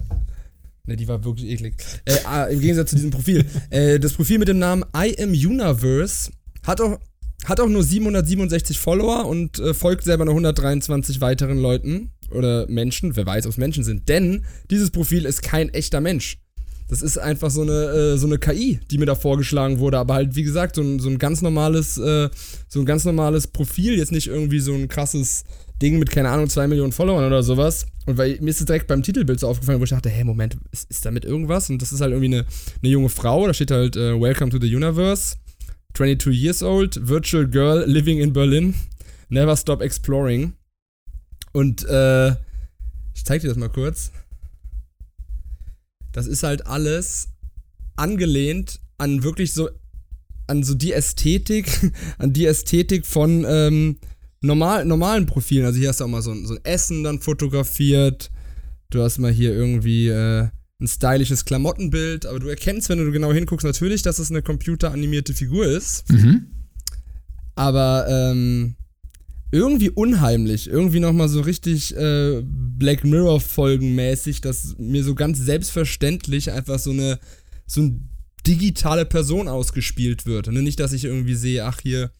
ne, 0.87 0.95
die 0.95 1.07
war 1.07 1.23
wirklich 1.23 1.49
eklig. 1.49 1.75
Äh, 2.05 2.15
ah, 2.25 2.45
Im 2.45 2.59
Gegensatz 2.59 2.89
zu 2.89 2.95
diesem 2.95 3.11
Profil. 3.11 3.45
äh, 3.69 3.99
das 3.99 4.13
Profil 4.13 4.39
mit 4.39 4.47
dem 4.47 4.59
Namen 4.59 4.83
I 4.95 5.15
am 5.21 5.31
Universe 5.31 6.31
hat 6.63 6.81
auch, 6.81 6.99
hat 7.45 7.59
auch 7.59 7.69
nur 7.69 7.83
767 7.83 8.79
Follower 8.79 9.25
und 9.25 9.59
äh, 9.59 9.73
folgt 9.73 10.03
selber 10.03 10.25
noch 10.25 10.31
123 10.31 11.21
weiteren 11.21 11.59
Leuten 11.59 12.11
oder 12.31 12.67
Menschen. 12.67 13.15
Wer 13.15 13.25
weiß, 13.25 13.45
ob 13.45 13.51
es 13.51 13.57
Menschen 13.57 13.83
sind. 13.83 14.09
Denn 14.09 14.45
dieses 14.69 14.91
Profil 14.91 15.25
ist 15.25 15.43
kein 15.43 15.69
echter 15.69 16.01
Mensch. 16.01 16.39
Das 16.87 17.01
ist 17.01 17.17
einfach 17.17 17.51
so 17.51 17.61
eine, 17.61 17.73
äh, 17.73 18.17
so 18.17 18.27
eine 18.27 18.37
KI, 18.37 18.79
die 18.89 18.97
mir 18.97 19.05
da 19.05 19.15
vorgeschlagen 19.15 19.79
wurde. 19.79 19.97
Aber 19.97 20.13
halt, 20.13 20.35
wie 20.35 20.43
gesagt, 20.43 20.75
so 20.75 20.81
ein, 20.81 20.99
so 20.99 21.09
ein 21.09 21.17
ganz 21.17 21.41
normales, 21.41 21.97
äh, 21.97 22.29
so 22.67 22.79
ein 22.79 22.85
ganz 22.85 23.03
normales 23.03 23.47
Profil. 23.47 23.97
Jetzt 23.97 24.11
nicht 24.11 24.27
irgendwie 24.27 24.59
so 24.59 24.73
ein 24.73 24.87
krasses 24.87 25.43
Ding 25.81 25.99
mit, 25.99 26.09
keine 26.09 26.29
Ahnung, 26.29 26.49
zwei 26.49 26.67
Millionen 26.67 26.91
Followern 26.91 27.25
oder 27.25 27.43
sowas. 27.43 27.85
Und 28.05 28.17
weil 28.17 28.37
mir 28.39 28.49
ist 28.49 28.61
es 28.61 28.65
direkt 28.65 28.87
beim 28.87 29.03
Titelbild 29.03 29.39
so 29.39 29.47
aufgefallen, 29.47 29.79
wo 29.79 29.83
ich 29.83 29.89
dachte, 29.89 30.09
hey, 30.09 30.23
Moment, 30.23 30.57
ist, 30.71 30.89
ist 30.89 31.05
damit 31.05 31.25
irgendwas? 31.25 31.69
Und 31.69 31.81
das 31.81 31.91
ist 31.91 32.01
halt 32.01 32.11
irgendwie 32.11 32.35
eine, 32.37 32.45
eine 32.81 32.91
junge 32.91 33.09
Frau, 33.09 33.45
da 33.45 33.53
steht 33.53 33.71
halt 33.71 33.97
uh, 33.97 34.19
Welcome 34.19 34.49
to 34.49 34.59
the 34.59 34.73
Universe, 34.73 35.35
22 35.93 36.33
years 36.33 36.63
old, 36.63 37.07
virtual 37.07 37.45
girl 37.45 37.83
living 37.85 38.19
in 38.19 38.33
Berlin, 38.33 38.75
never 39.29 39.55
stop 39.57 39.81
exploring. 39.81 40.53
Und 41.51 41.85
äh, 41.85 42.29
ich 43.13 43.25
zeig 43.25 43.41
dir 43.41 43.49
das 43.49 43.57
mal 43.57 43.69
kurz. 43.69 44.11
Das 46.11 46.27
ist 46.27 46.43
halt 46.43 46.67
alles 46.67 47.29
angelehnt 47.95 48.79
an 48.97 49.23
wirklich 49.23 49.53
so, 49.53 49.69
an 50.47 50.63
so 50.63 50.73
die 50.73 50.93
Ästhetik, 50.93 51.91
an 52.17 52.33
die 52.33 52.45
Ästhetik 52.45 53.05
von, 53.05 53.45
ähm, 53.47 53.97
normal, 54.41 54.85
normalen 54.85 55.25
Profilen. 55.25 55.65
Also 55.65 55.79
hier 55.79 55.89
hast 55.89 55.99
du 55.99 56.05
auch 56.05 56.09
mal 56.09 56.21
so 56.21 56.31
ein, 56.31 56.45
so 56.45 56.55
ein 56.55 56.63
Essen 56.63 57.03
dann 57.03 57.19
fotografiert. 57.19 58.31
Du 58.89 59.01
hast 59.01 59.17
mal 59.17 59.31
hier 59.31 59.53
irgendwie 59.53 60.07
äh, 60.07 60.47
ein 60.79 60.87
stylisches 60.87 61.45
Klamottenbild, 61.45 62.25
aber 62.25 62.39
du 62.39 62.47
erkennst, 62.47 62.89
wenn 62.89 62.99
du 62.99 63.11
genau 63.11 63.33
hinguckst, 63.33 63.65
natürlich, 63.65 64.01
dass 64.01 64.19
es 64.19 64.29
eine 64.29 64.41
computeranimierte 64.41 65.33
Figur 65.33 65.65
ist. 65.65 66.09
Mhm. 66.11 66.47
Aber 67.55 68.05
ähm, 68.07 68.75
irgendwie 69.51 69.89
unheimlich, 69.89 70.69
irgendwie 70.69 70.99
nochmal 70.99 71.29
so 71.29 71.41
richtig 71.41 71.95
äh, 71.95 72.41
Black 72.43 73.03
Mirror-Folgenmäßig, 73.03 74.41
dass 74.41 74.75
mir 74.77 75.03
so 75.03 75.15
ganz 75.15 75.39
selbstverständlich 75.39 76.51
einfach 76.51 76.79
so 76.79 76.91
eine, 76.91 77.19
so 77.65 77.81
eine 77.81 77.99
digitale 78.45 79.05
Person 79.05 79.47
ausgespielt 79.47 80.25
wird. 80.25 80.47
Und 80.47 80.61
nicht, 80.63 80.79
dass 80.79 80.93
ich 80.93 81.05
irgendwie 81.05 81.35
sehe, 81.35 81.65
ach 81.65 81.79
hier, 81.81 82.11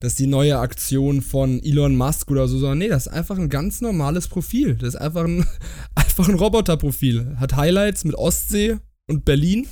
das 0.00 0.12
ist 0.12 0.20
die 0.20 0.26
neue 0.28 0.58
Aktion 0.58 1.22
von 1.22 1.60
Elon 1.62 1.96
Musk 1.96 2.30
oder 2.30 2.46
so, 2.46 2.58
sondern 2.58 2.78
nee, 2.78 2.88
das 2.88 3.06
ist 3.06 3.12
einfach 3.12 3.36
ein 3.36 3.48
ganz 3.48 3.80
normales 3.80 4.28
Profil. 4.28 4.76
Das 4.76 4.90
ist 4.94 5.00
einfach 5.00 5.24
ein, 5.24 5.44
einfach 5.96 6.28
ein 6.28 6.36
Roboterprofil. 6.36 7.36
Hat 7.38 7.56
Highlights 7.56 8.04
mit 8.04 8.14
Ostsee 8.14 8.78
und 9.08 9.24
Berlin. 9.24 9.66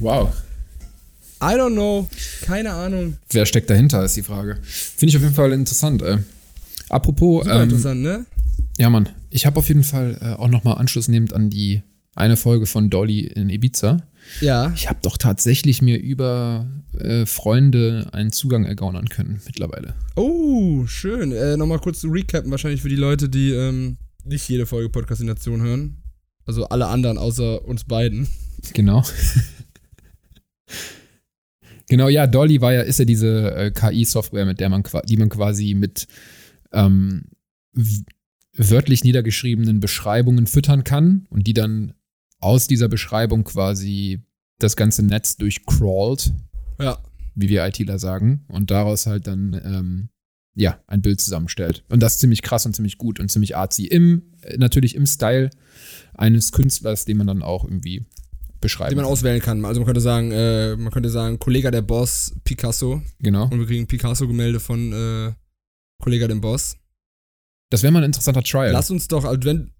Wow. 0.00 0.32
I 1.44 1.56
don't 1.56 1.74
know. 1.74 2.08
Keine 2.42 2.72
Ahnung. 2.72 3.18
Wer 3.30 3.44
steckt 3.44 3.68
dahinter, 3.68 4.02
ist 4.02 4.16
die 4.16 4.22
Frage. 4.22 4.58
Finde 4.62 5.10
ich 5.10 5.16
auf 5.16 5.22
jeden 5.22 5.34
Fall 5.34 5.52
interessant, 5.52 6.00
ey. 6.00 6.18
Apropos. 6.88 7.44
Super 7.44 7.56
ähm, 7.56 7.62
interessant, 7.64 8.00
ne? 8.00 8.26
Ja, 8.78 8.88
Mann. 8.88 9.10
Ich 9.28 9.44
habe 9.44 9.58
auf 9.58 9.68
jeden 9.68 9.84
Fall 9.84 10.18
äh, 10.22 10.40
auch 10.40 10.48
nochmal 10.48 10.78
anschlussnehmend 10.78 11.34
an 11.34 11.50
die 11.50 11.82
eine 12.14 12.38
Folge 12.38 12.64
von 12.64 12.88
Dolly 12.88 13.20
in 13.20 13.50
Ibiza. 13.50 13.98
Ja. 14.40 14.72
Ich 14.74 14.88
habe 14.88 15.00
doch 15.02 15.18
tatsächlich 15.18 15.82
mir 15.82 16.00
über 16.00 16.66
äh, 16.98 17.26
Freunde 17.26 18.08
einen 18.12 18.32
Zugang 18.32 18.64
ergaunern 18.64 19.08
können 19.08 19.42
mittlerweile. 19.44 19.94
Oh, 20.16 20.86
schön. 20.86 21.32
Äh, 21.32 21.58
Nochmal 21.58 21.80
kurz 21.80 22.00
zu 22.00 22.08
recappen, 22.08 22.50
wahrscheinlich 22.50 22.80
für 22.80 22.88
die 22.88 22.96
Leute, 22.96 23.28
die 23.28 23.50
ähm, 23.50 23.98
nicht 24.24 24.48
jede 24.48 24.64
Folge 24.64 24.88
Podcastination 24.88 25.60
hören. 25.60 25.96
Also 26.46 26.68
alle 26.68 26.86
anderen 26.86 27.18
außer 27.18 27.64
uns 27.64 27.84
beiden. 27.84 28.28
Genau. 28.72 29.02
genau, 31.88 32.08
ja, 32.08 32.26
Dolly 32.26 32.60
war 32.60 32.72
ja, 32.72 32.82
ist 32.82 32.98
ja 32.98 33.04
diese 33.04 33.54
äh, 33.54 33.70
KI-Software, 33.70 34.46
mit 34.46 34.60
der 34.60 34.68
man 34.68 34.82
die 35.06 35.16
man 35.16 35.28
quasi 35.28 35.74
mit 35.74 36.06
ähm, 36.72 37.24
wörtlich 38.56 39.04
niedergeschriebenen 39.04 39.80
Beschreibungen 39.80 40.46
füttern 40.46 40.84
kann 40.84 41.26
und 41.30 41.46
die 41.46 41.54
dann 41.54 41.94
aus 42.40 42.66
dieser 42.66 42.88
Beschreibung 42.88 43.44
quasi 43.44 44.20
das 44.58 44.76
ganze 44.76 45.02
Netz 45.02 45.36
durchcrawlt. 45.36 46.32
Ja. 46.78 46.98
Wie 47.34 47.48
wir 47.48 47.66
ITler 47.66 47.98
sagen. 47.98 48.44
Und 48.48 48.70
daraus 48.70 49.06
halt 49.06 49.26
dann, 49.26 49.60
ähm, 49.64 50.08
ja, 50.54 50.78
ein 50.86 51.02
Bild 51.02 51.20
zusammenstellt. 51.20 51.84
Und 51.88 52.00
das 52.00 52.18
ziemlich 52.18 52.42
krass 52.42 52.64
und 52.64 52.74
ziemlich 52.74 52.96
gut 52.98 53.18
und 53.18 53.30
ziemlich 53.30 53.56
artsy. 53.56 53.86
Im, 53.86 54.22
äh, 54.42 54.56
natürlich 54.56 54.94
im 54.94 55.06
Style 55.06 55.50
eines 56.14 56.52
Künstlers, 56.52 57.04
den 57.04 57.16
man 57.16 57.26
dann 57.26 57.42
auch 57.42 57.64
irgendwie 57.64 58.06
beschreibt. 58.64 58.90
Den 58.90 58.96
man 58.96 59.04
auswählen 59.04 59.40
kann. 59.40 59.64
Also 59.64 59.80
man 59.80 59.86
könnte 59.86 60.00
sagen, 60.00 60.32
äh, 60.32 60.74
man 60.74 60.90
könnte 60.90 61.10
sagen, 61.10 61.38
Kollege 61.38 61.70
der 61.70 61.82
Boss, 61.82 62.34
Picasso. 62.42 63.02
Genau. 63.20 63.44
Und 63.44 63.60
wir 63.60 63.66
kriegen 63.66 63.86
Picasso-Gemälde 63.86 64.58
von 64.58 64.92
äh, 64.92 65.32
Kollege 66.02 66.26
dem 66.26 66.40
Boss. 66.40 66.76
Das 67.70 67.82
wäre 67.82 67.92
mal 67.92 68.00
ein 68.00 68.06
interessanter 68.06 68.42
Trial. 68.42 68.72
Lass 68.72 68.90
uns 68.90 69.06
doch, 69.06 69.24
also 69.24 69.44
wenn, 69.44 69.70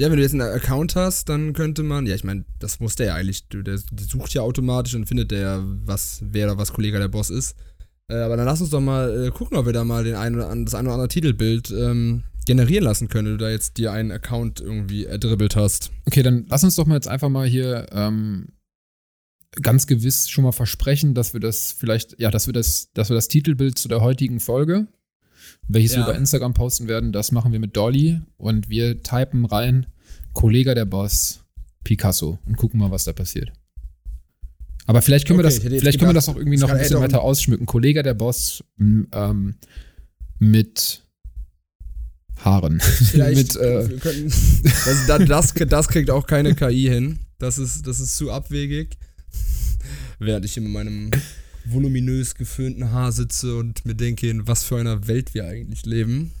ja, 0.00 0.10
wenn 0.10 0.16
du 0.16 0.22
jetzt 0.22 0.32
einen 0.32 0.42
Account 0.42 0.96
hast, 0.96 1.28
dann 1.28 1.52
könnte 1.52 1.82
man, 1.82 2.06
ja, 2.06 2.14
ich 2.14 2.24
meine, 2.24 2.44
das 2.58 2.80
muss 2.80 2.96
der 2.96 3.06
ja 3.06 3.14
eigentlich, 3.14 3.48
der, 3.48 3.62
der, 3.62 3.78
sucht 3.78 4.32
ja 4.32 4.42
automatisch 4.42 4.94
und 4.94 5.06
findet 5.06 5.30
der 5.30 5.40
ja, 5.40 5.64
was, 5.84 6.20
wer 6.22 6.46
oder 6.46 6.58
was 6.58 6.72
Kollege 6.72 6.98
der 6.98 7.08
Boss 7.08 7.30
ist. 7.30 7.54
Äh, 8.08 8.16
aber 8.16 8.36
dann 8.36 8.46
lass 8.46 8.60
uns 8.60 8.70
doch 8.70 8.80
mal 8.80 9.26
äh, 9.26 9.30
gucken, 9.30 9.56
ob 9.56 9.66
wir 9.66 9.72
da 9.72 9.84
mal 9.84 10.04
den 10.04 10.14
ein 10.14 10.34
oder 10.34 10.48
an, 10.48 10.64
das 10.64 10.74
ein 10.74 10.86
oder 10.86 10.94
andere 10.94 11.08
Titelbild 11.08 11.70
ähm, 11.70 12.22
generieren 12.46 12.84
lassen 12.84 13.08
können, 13.08 13.26
wenn 13.26 13.38
du 13.38 13.44
da 13.44 13.50
jetzt 13.50 13.76
dir 13.76 13.92
einen 13.92 14.10
Account 14.10 14.60
irgendwie 14.60 15.04
erdribbelt 15.04 15.56
hast. 15.56 15.90
Okay, 16.06 16.22
dann 16.22 16.46
lass 16.48 16.64
uns 16.64 16.76
doch 16.76 16.86
mal 16.86 16.94
jetzt 16.94 17.08
einfach 17.08 17.28
mal 17.28 17.46
hier 17.46 17.86
ähm, 17.92 18.48
ganz 19.60 19.86
gewiss 19.86 20.30
schon 20.30 20.44
mal 20.44 20.52
versprechen, 20.52 21.14
dass 21.14 21.32
wir 21.32 21.40
das 21.40 21.72
vielleicht, 21.72 22.18
ja, 22.18 22.30
dass 22.30 22.46
wir 22.46 22.54
das, 22.54 22.90
dass 22.94 23.10
wir 23.10 23.14
das 23.14 23.28
Titelbild 23.28 23.78
zu 23.78 23.88
der 23.88 24.00
heutigen 24.00 24.40
Folge 24.40 24.86
welches 25.68 25.92
ja. 25.92 25.98
wir 25.98 26.12
bei 26.12 26.18
Instagram 26.18 26.54
posten 26.54 26.88
werden. 26.88 27.12
Das 27.12 27.32
machen 27.32 27.52
wir 27.52 27.60
mit 27.60 27.76
Dolly 27.76 28.20
und 28.36 28.68
wir 28.68 29.02
typen 29.02 29.44
rein 29.44 29.86
Kollege 30.32 30.74
der 30.74 30.84
Boss 30.84 31.40
Picasso 31.84 32.38
und 32.46 32.56
gucken 32.56 32.80
mal, 32.80 32.90
was 32.90 33.04
da 33.04 33.12
passiert. 33.12 33.52
Aber 34.86 35.02
vielleicht 35.02 35.26
können 35.26 35.40
okay, 35.40 35.48
wir 35.48 35.70
das, 35.70 35.80
vielleicht 35.80 35.98
können 35.98 36.10
wir 36.10 36.14
das 36.14 36.28
auch 36.28 36.36
irgendwie 36.36 36.58
noch 36.58 36.68
ein 36.68 36.78
bisschen 36.78 37.00
weiter 37.00 37.22
ausschmücken. 37.22 37.66
Kollege 37.66 38.02
der 38.02 38.14
Boss 38.14 38.62
ähm, 38.78 39.56
mit 40.38 41.02
Haaren. 42.46 42.80
Vielleicht 43.10 43.54
mit, 43.54 43.56
äh, 43.56 43.88
können, 43.98 44.32
das, 45.06 45.26
das, 45.26 45.54
das, 45.54 45.88
kriegt 45.88 46.10
auch 46.10 46.26
keine 46.26 46.54
KI 46.54 46.88
hin. 46.88 47.18
Das 47.38 47.58
ist, 47.58 47.86
das 47.86 48.00
ist 48.00 48.16
zu 48.16 48.30
abwegig. 48.30 48.96
Während 50.18 50.46
ich 50.46 50.56
in 50.56 50.72
meinem 50.72 51.10
voluminös 51.66 52.36
geföhnten 52.36 52.92
Haar 52.92 53.12
sitze 53.12 53.56
und 53.56 53.84
mir 53.84 53.94
denke, 53.94 54.30
in 54.30 54.46
was 54.46 54.62
für 54.62 54.78
einer 54.78 55.06
Welt 55.08 55.34
wir 55.34 55.46
eigentlich 55.46 55.84
leben. 55.84 56.32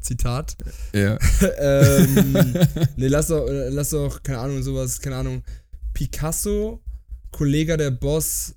Zitat. 0.00 0.56
Ja. 0.92 1.18
ähm, 1.58 2.54
nee, 2.96 3.08
lass 3.08 3.28
doch, 3.28 3.46
lass 3.48 3.90
doch, 3.90 4.22
keine 4.22 4.38
Ahnung, 4.38 4.62
sowas, 4.62 5.00
keine 5.00 5.16
Ahnung. 5.16 5.42
Picasso, 5.94 6.82
Kollege 7.30 7.76
der 7.76 7.90
Boss, 7.90 8.54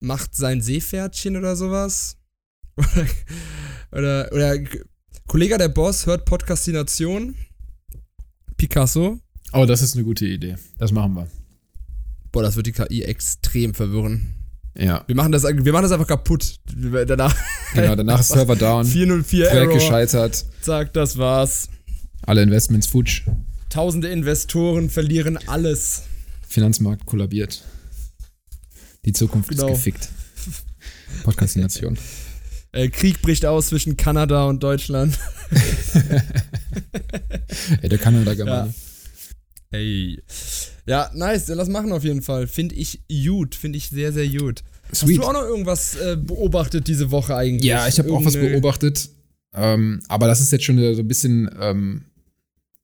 macht 0.00 0.34
sein 0.34 0.60
Seepferdchen 0.60 1.36
oder 1.36 1.56
sowas. 1.56 2.16
oder, 2.76 3.06
oder, 3.92 4.32
oder 4.32 4.58
Kollege 5.26 5.58
der 5.58 5.68
Boss 5.68 6.06
hört 6.06 6.24
Podcastination. 6.24 7.34
Picasso. 8.56 9.18
Oh, 9.52 9.66
das 9.66 9.82
ist 9.82 9.94
eine 9.94 10.04
gute 10.04 10.26
Idee. 10.26 10.56
Das 10.78 10.92
machen 10.92 11.14
wir. 11.14 11.28
Boah, 12.32 12.42
das 12.42 12.56
wird 12.56 12.66
die 12.66 12.72
KI 12.72 13.02
extrem 13.02 13.74
verwirren. 13.74 14.34
Ja. 14.76 15.04
Wir 15.06 15.14
machen 15.14 15.32
das, 15.32 15.44
wir 15.44 15.72
machen 15.72 15.82
das 15.84 15.92
einfach 15.92 16.06
kaputt. 16.08 16.56
Danach, 17.06 17.34
genau, 17.74 17.94
danach 17.94 18.20
ist 18.20 18.28
Server 18.32 18.56
down. 18.56 18.84
404 18.84 19.46
Projekt 19.46 19.56
Error. 19.66 19.74
gescheitert. 19.74 20.44
Zack, 20.60 20.92
das 20.92 21.16
war's. 21.16 21.68
Alle 22.22 22.42
Investments 22.42 22.86
futsch. 22.88 23.22
Tausende 23.70 24.08
Investoren 24.08 24.90
verlieren 24.90 25.36
alles. 25.48 26.02
Finanzmarkt 26.46 27.06
kollabiert. 27.06 27.64
Die 29.04 29.12
Zukunft 29.12 29.50
Genau. 29.50 29.68
ist 29.68 29.72
gefickt. 29.74 30.08
Podcastination. 31.22 31.96
Äh, 32.74 32.88
Krieg 32.88 33.22
bricht 33.22 33.46
aus 33.46 33.68
zwischen 33.68 33.96
Kanada 33.96 34.46
und 34.46 34.62
Deutschland. 34.62 35.16
Ey, 37.82 37.88
der 37.88 37.98
Kanada-Germane. 37.98 38.74
Hey. 39.70 40.20
Ja, 40.86 41.10
nice. 41.14 41.46
Lass 41.48 41.68
machen 41.68 41.92
auf 41.92 42.02
jeden 42.02 42.22
Fall. 42.22 42.48
Finde 42.48 42.74
ich 42.74 43.02
gut. 43.26 43.54
Finde 43.54 43.78
ich 43.78 43.90
sehr, 43.90 44.12
sehr 44.12 44.26
gut. 44.26 44.64
Sweet. 44.92 45.18
Hast 45.18 45.24
du 45.24 45.28
auch 45.28 45.32
noch 45.32 45.48
irgendwas 45.48 45.96
äh, 45.96 46.16
beobachtet 46.16 46.88
diese 46.88 47.12
Woche 47.12 47.36
eigentlich? 47.36 47.64
Ja, 47.64 47.86
ich 47.86 47.98
habe 48.00 48.12
auch 48.12 48.24
was 48.24 48.34
beobachtet. 48.34 49.08
Ähm, 49.54 50.02
aber 50.08 50.26
das 50.26 50.40
ist 50.40 50.50
jetzt 50.50 50.64
schon 50.64 50.78
so 50.78 51.00
ein 51.00 51.08
bisschen. 51.08 51.48
Ähm, 51.60 52.06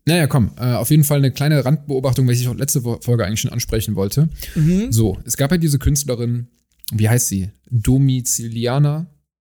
naja, 0.06 0.28
komm, 0.28 0.52
äh, 0.56 0.74
auf 0.74 0.90
jeden 0.90 1.04
Fall 1.04 1.18
eine 1.18 1.32
kleine 1.32 1.64
Randbeobachtung, 1.64 2.28
welche 2.28 2.42
ich 2.42 2.48
auch 2.48 2.54
letzte 2.54 2.80
Folge 2.80 3.26
eigentlich 3.26 3.40
schon 3.40 3.52
ansprechen 3.52 3.96
wollte. 3.96 4.28
Mhm. 4.54 4.92
So, 4.92 5.18
es 5.24 5.36
gab 5.36 5.50
ja 5.50 5.58
diese 5.58 5.78
Künstlerin, 5.78 6.46
wie 6.92 7.08
heißt 7.08 7.28
sie? 7.28 7.50
Domiziliana 7.70 9.08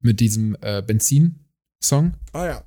mit 0.03 0.19
diesem 0.19 0.55
äh, 0.61 0.81
Benzin-Song. 0.81 2.13
Ah 2.31 2.45
ja. 2.45 2.63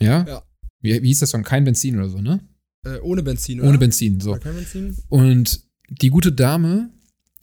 Ja? 0.00 0.24
Ja. 0.26 0.42
Wie, 0.80 1.02
wie 1.02 1.08
hieß 1.08 1.20
der 1.20 1.28
Song? 1.28 1.42
Kein 1.42 1.64
Benzin 1.64 1.96
oder 1.96 2.08
so, 2.08 2.20
ne? 2.20 2.40
Äh, 2.84 2.98
ohne 2.98 3.22
Benzin, 3.22 3.60
oder? 3.60 3.70
Ohne 3.70 3.78
Benzin, 3.78 4.20
so. 4.20 4.32
Oder 4.32 4.40
kein 4.40 4.54
Benzin? 4.54 4.96
Und 5.08 5.62
die 5.88 6.10
gute 6.10 6.32
Dame 6.32 6.90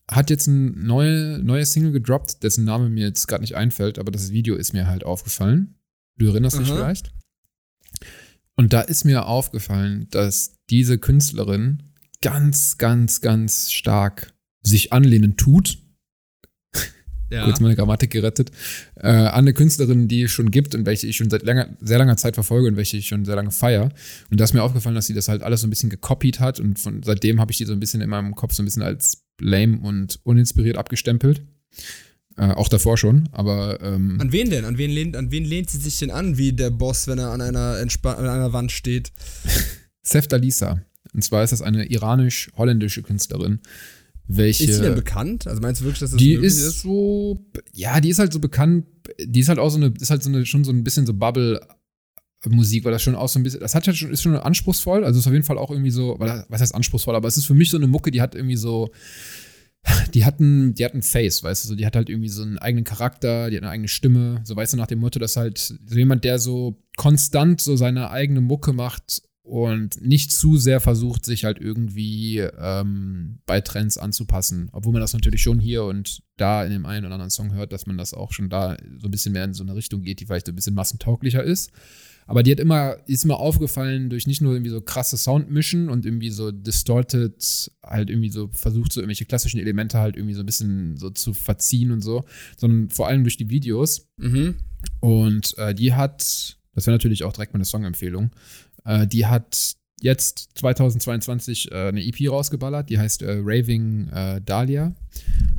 hat 0.09 0.29
jetzt 0.29 0.47
ein 0.47 0.85
neue, 0.85 1.39
neue 1.39 1.65
Single 1.65 1.91
gedroppt, 1.91 2.43
dessen 2.43 2.65
Name 2.65 2.89
mir 2.89 3.05
jetzt 3.07 3.27
gerade 3.27 3.41
nicht 3.41 3.55
einfällt, 3.55 3.97
aber 3.97 4.11
das 4.11 4.31
Video 4.31 4.55
ist 4.55 4.73
mir 4.73 4.87
halt 4.87 5.05
aufgefallen. 5.05 5.75
Du 6.17 6.27
erinnerst 6.27 6.59
dich 6.59 6.67
Aha. 6.69 6.75
vielleicht? 6.75 7.13
Und 8.55 8.73
da 8.73 8.81
ist 8.81 9.05
mir 9.05 9.25
aufgefallen, 9.25 10.07
dass 10.11 10.53
diese 10.69 10.99
Künstlerin 10.99 11.83
ganz, 12.21 12.77
ganz, 12.77 13.21
ganz 13.21 13.71
stark 13.71 14.33
sich 14.61 14.93
anlehnen 14.93 15.37
tut. 15.37 15.79
Ja. 17.31 17.45
Kurz 17.45 17.59
meine 17.61 17.75
Grammatik 17.75 18.11
gerettet. 18.11 18.51
Äh, 18.95 19.07
an 19.07 19.33
eine 19.33 19.53
Künstlerin, 19.53 20.07
die 20.07 20.23
es 20.23 20.31
schon 20.31 20.51
gibt 20.51 20.75
und 20.75 20.85
welche 20.85 21.07
ich 21.07 21.15
schon 21.15 21.29
seit 21.29 21.43
langer, 21.43 21.69
sehr 21.79 21.97
langer 21.97 22.17
Zeit 22.17 22.35
verfolge 22.35 22.67
und 22.67 22.75
welche 22.75 22.97
ich 22.97 23.07
schon 23.07 23.23
sehr 23.23 23.35
lange 23.35 23.51
feier. 23.51 23.89
Und 24.29 24.39
da 24.39 24.43
ist 24.43 24.53
mir 24.53 24.63
aufgefallen, 24.63 24.95
dass 24.95 25.07
sie 25.07 25.13
das 25.13 25.29
halt 25.29 25.41
alles 25.41 25.61
so 25.61 25.67
ein 25.67 25.69
bisschen 25.69 25.89
gekopiert 25.89 26.39
hat 26.41 26.59
und 26.59 26.77
von 26.77 27.01
seitdem 27.03 27.39
habe 27.39 27.51
ich 27.51 27.57
die 27.57 27.65
so 27.65 27.73
ein 27.73 27.79
bisschen 27.79 28.01
in 28.01 28.09
meinem 28.09 28.35
Kopf 28.35 28.53
so 28.53 28.61
ein 28.61 28.65
bisschen 28.65 28.83
als 28.83 29.23
lame 29.39 29.79
und 29.79 30.19
uninspiriert 30.23 30.77
abgestempelt. 30.77 31.41
Äh, 32.37 32.51
auch 32.51 32.69
davor 32.69 32.97
schon, 32.97 33.29
aber 33.33 33.79
ähm, 33.81 34.17
An 34.19 34.31
wen 34.31 34.49
denn? 34.49 34.65
An 34.65 34.77
wen, 34.77 34.89
lehnt, 34.89 35.15
an 35.15 35.31
wen 35.31 35.43
lehnt 35.45 35.69
sie 35.69 35.79
sich 35.79 35.99
denn 35.99 36.11
an, 36.11 36.37
wie 36.37 36.53
der 36.53 36.69
Boss, 36.69 37.07
wenn 37.07 37.19
er 37.19 37.31
an 37.31 37.41
einer, 37.41 37.77
Entspa 37.79 38.13
an 38.13 38.27
einer 38.27 38.53
Wand 38.53 38.71
steht? 38.71 39.11
Sefta 40.01 40.37
Lisa. 40.37 40.81
Und 41.13 41.23
zwar 41.23 41.43
ist 41.43 41.51
das 41.51 41.61
eine 41.61 41.85
iranisch-holländische 41.85 43.03
Künstlerin, 43.03 43.59
welche. 44.37 44.65
Ist 44.65 44.75
sie 44.75 44.81
denn 44.81 44.95
bekannt? 44.95 45.47
Also 45.47 45.61
meinst 45.61 45.81
du 45.81 45.85
wirklich, 45.85 45.99
dass 45.99 46.11
das 46.11 46.19
die 46.19 46.35
möglich 46.35 46.53
ist 46.53 46.81
so, 46.81 47.45
ja, 47.73 47.99
die 47.99 48.09
ist 48.09 48.19
halt 48.19 48.33
so 48.33 48.39
bekannt, 48.39 48.85
die 49.19 49.39
ist 49.39 49.49
halt 49.49 49.59
auch 49.59 49.69
so 49.69 49.77
eine, 49.77 49.93
ist 49.99 50.09
halt 50.09 50.23
so 50.23 50.29
eine, 50.29 50.45
schon 50.45 50.63
so 50.63 50.71
ein 50.71 50.83
bisschen 50.83 51.05
so 51.05 51.13
Bubble 51.13 51.61
Musik, 52.49 52.85
weil 52.85 52.91
das 52.91 53.03
schon 53.03 53.15
auch 53.15 53.29
so 53.29 53.39
ein 53.39 53.43
bisschen, 53.43 53.59
das 53.59 53.75
hat 53.75 53.85
halt 53.85 53.97
schon, 53.97 54.11
ist 54.11 54.23
schon 54.23 54.35
anspruchsvoll, 54.35 55.05
also 55.05 55.19
ist 55.19 55.27
auf 55.27 55.33
jeden 55.33 55.45
Fall 55.45 55.57
auch 55.57 55.69
irgendwie 55.69 55.91
so, 55.91 56.15
weil 56.17 56.45
was 56.49 56.61
heißt 56.61 56.73
anspruchsvoll, 56.73 57.15
aber 57.15 57.27
es 57.27 57.37
ist 57.37 57.45
für 57.45 57.53
mich 57.53 57.69
so 57.69 57.77
eine 57.77 57.87
Mucke, 57.87 58.09
die 58.09 58.21
hat 58.21 58.33
irgendwie 58.33 58.55
so, 58.55 58.89
die 60.13 60.25
hat 60.25 60.39
ein, 60.39 60.73
die 60.73 60.85
hat 60.85 60.93
ein 60.93 61.03
Face, 61.03 61.43
weißt 61.43 61.63
du, 61.63 61.67
so, 61.69 61.75
die 61.75 61.85
hat 61.85 61.95
halt 61.95 62.09
irgendwie 62.09 62.29
so 62.29 62.41
einen 62.41 62.57
eigenen 62.57 62.83
Charakter, 62.83 63.49
die 63.49 63.57
hat 63.57 63.63
eine 63.63 63.71
eigene 63.71 63.87
Stimme, 63.87 64.41
so 64.43 64.55
weißt 64.55 64.73
du, 64.73 64.77
nach 64.77 64.87
dem 64.87 64.99
Motto, 64.99 65.19
dass 65.19 65.37
halt 65.37 65.57
so 65.57 65.95
jemand, 65.95 66.23
der 66.23 66.39
so 66.39 66.81
konstant 66.97 67.61
so 67.61 67.75
seine 67.75 68.09
eigene 68.09 68.41
Mucke 68.41 68.73
macht 68.73 69.21
und 69.51 70.01
nicht 70.01 70.31
zu 70.31 70.55
sehr 70.55 70.79
versucht, 70.79 71.25
sich 71.25 71.43
halt 71.43 71.59
irgendwie 71.59 72.37
ähm, 72.39 73.39
bei 73.45 73.59
Trends 73.59 73.97
anzupassen. 73.97 74.69
Obwohl 74.71 74.93
man 74.93 75.01
das 75.01 75.11
natürlich 75.11 75.41
schon 75.41 75.59
hier 75.59 75.83
und 75.83 76.23
da 76.37 76.63
in 76.63 76.71
dem 76.71 76.85
einen 76.85 77.05
oder 77.05 77.15
anderen 77.15 77.31
Song 77.31 77.53
hört, 77.53 77.73
dass 77.73 77.85
man 77.85 77.97
das 77.97 78.13
auch 78.13 78.31
schon 78.31 78.47
da 78.47 78.77
so 78.97 79.09
ein 79.09 79.11
bisschen 79.11 79.33
mehr 79.33 79.43
in 79.43 79.53
so 79.53 79.63
eine 79.63 79.75
Richtung 79.75 80.03
geht, 80.03 80.21
die 80.21 80.25
vielleicht 80.25 80.47
ein 80.47 80.55
bisschen 80.55 80.73
massentauglicher 80.73 81.43
ist. 81.43 81.73
Aber 82.27 82.43
die 82.43 82.51
hat 82.51 82.61
immer, 82.61 82.95
ist 83.07 83.25
immer 83.25 83.41
aufgefallen 83.41 84.09
durch 84.09 84.25
nicht 84.25 84.39
nur 84.39 84.53
irgendwie 84.53 84.71
so 84.71 84.79
krasse 84.79 85.17
Soundmischen 85.17 85.89
und 85.89 86.05
irgendwie 86.05 86.29
so 86.29 86.51
distorted, 86.51 87.73
halt 87.83 88.09
irgendwie 88.09 88.29
so 88.29 88.49
versucht, 88.53 88.93
so 88.93 89.01
irgendwelche 89.01 89.25
klassischen 89.25 89.59
Elemente 89.59 89.99
halt 89.99 90.15
irgendwie 90.15 90.35
so 90.35 90.43
ein 90.43 90.45
bisschen 90.45 90.95
so 90.95 91.09
zu 91.09 91.33
verziehen 91.33 91.91
und 91.91 91.99
so, 91.99 92.23
sondern 92.55 92.89
vor 92.89 93.09
allem 93.09 93.23
durch 93.23 93.35
die 93.35 93.49
Videos. 93.49 94.07
Mhm. 94.15 94.55
Und 95.01 95.57
äh, 95.57 95.75
die 95.75 95.93
hat, 95.93 96.57
das 96.73 96.87
wäre 96.87 96.95
natürlich 96.95 97.25
auch 97.25 97.33
direkt 97.33 97.51
meine 97.51 97.65
Songempfehlung, 97.65 98.31
äh, 98.85 99.07
die 99.07 99.25
hat 99.25 99.75
jetzt 100.01 100.49
2022 100.55 101.71
äh, 101.71 101.89
eine 101.89 102.03
EP 102.03 102.29
rausgeballert, 102.29 102.89
die 102.89 102.99
heißt 102.99 103.21
äh, 103.21 103.39
Raving 103.39 104.07
äh, 104.09 104.41
Dahlia. 104.41 104.95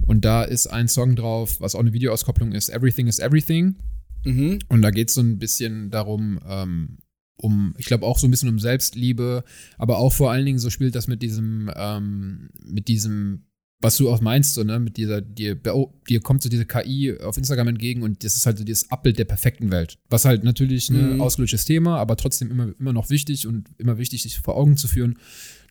Und 0.07 0.25
da 0.25 0.43
ist 0.43 0.67
ein 0.67 0.89
Song 0.89 1.17
drauf, 1.17 1.61
was 1.61 1.75
auch 1.75 1.81
eine 1.81 1.93
Videoauskopplung 1.93 2.53
ist, 2.53 2.69
Everything 2.69 3.07
is 3.07 3.19
Everything. 3.19 3.77
Mhm. 4.25 4.59
Und 4.69 4.83
da 4.83 4.91
geht 4.91 5.09
es 5.09 5.15
so 5.15 5.21
ein 5.21 5.39
bisschen 5.39 5.91
darum, 5.91 6.41
ähm, 6.47 6.99
um, 7.37 7.75
ich 7.79 7.87
glaube 7.87 8.07
auch 8.07 8.19
so 8.19 8.27
ein 8.27 8.31
bisschen 8.31 8.49
um 8.49 8.59
Selbstliebe, 8.59 9.45
aber 9.79 9.99
auch 9.99 10.13
vor 10.13 10.31
allen 10.31 10.47
Dingen 10.47 10.59
so 10.59 10.71
spielt 10.71 10.95
das 10.95 11.09
mit 11.09 11.23
diesem, 11.23 11.71
ähm, 11.75 12.51
mit 12.65 12.89
diesem, 12.89 13.47
was 13.83 13.97
du 13.97 14.09
auch 14.11 14.21
meinst, 14.21 14.55
so, 14.55 14.63
ne, 14.63 14.79
mit 14.79 14.97
dieser, 14.97 15.21
dir, 15.21 15.59
oh, 15.75 15.93
dir 16.09 16.21
kommt 16.21 16.43
so 16.43 16.49
diese 16.49 16.65
KI 16.67 17.19
auf 17.21 17.37
Instagram 17.37 17.69
entgegen 17.69 18.03
und 18.03 18.25
das 18.25 18.37
ist 18.37 18.47
halt 18.47 18.59
so 18.59 18.65
dieses 18.65 18.91
Abbild 18.91 19.19
der 19.19 19.25
perfekten 19.25 19.71
Welt. 19.71 19.99
Was 20.09 20.25
halt 20.25 20.45
natürlich 20.45 20.89
ein 20.91 21.15
Mhm. 21.15 21.21
ausgelöschtes 21.21 21.65
Thema, 21.65 21.99
aber 21.99 22.17
trotzdem 22.17 22.51
immer, 22.51 22.73
immer 22.79 22.93
noch 22.93 23.11
wichtig 23.11 23.47
und 23.47 23.69
immer 23.79 23.99
wichtig, 23.99 24.23
sich 24.23 24.39
vor 24.39 24.57
Augen 24.57 24.77
zu 24.77 24.89
führen, 24.89 25.19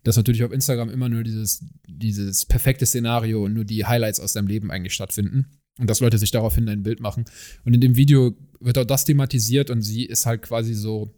dass 0.04 0.18
natürlich 0.18 0.44
auf 0.44 0.52
Instagram 0.52 0.90
immer 0.90 1.10
nur 1.10 1.24
dieses, 1.24 1.64
dieses 1.88 2.46
perfekte 2.46 2.86
Szenario 2.86 3.46
und 3.46 3.54
nur 3.54 3.66
die 3.66 3.86
Highlights 3.86 4.20
aus 4.20 4.34
deinem 4.34 4.48
Leben 4.48 4.72
eigentlich 4.72 4.94
stattfinden. 4.94 5.46
Und 5.80 5.90
dass 5.90 6.00
Leute 6.02 6.18
sich 6.18 6.32
daraufhin 6.32 6.68
ein 6.68 6.84
Bild 6.84 7.00
machen. 7.00 7.26
Und 7.64 7.74
in 7.74 7.82
dem 7.82 7.96
Video 7.96 8.36
wird 8.60 8.78
auch 8.78 8.86
das 8.86 9.06
thematisiert 9.06 9.70
und 9.70 9.82
sie 9.82 10.06
ist 10.06 10.26
halt 10.26 10.42
quasi 10.42 10.74
so 10.74 11.14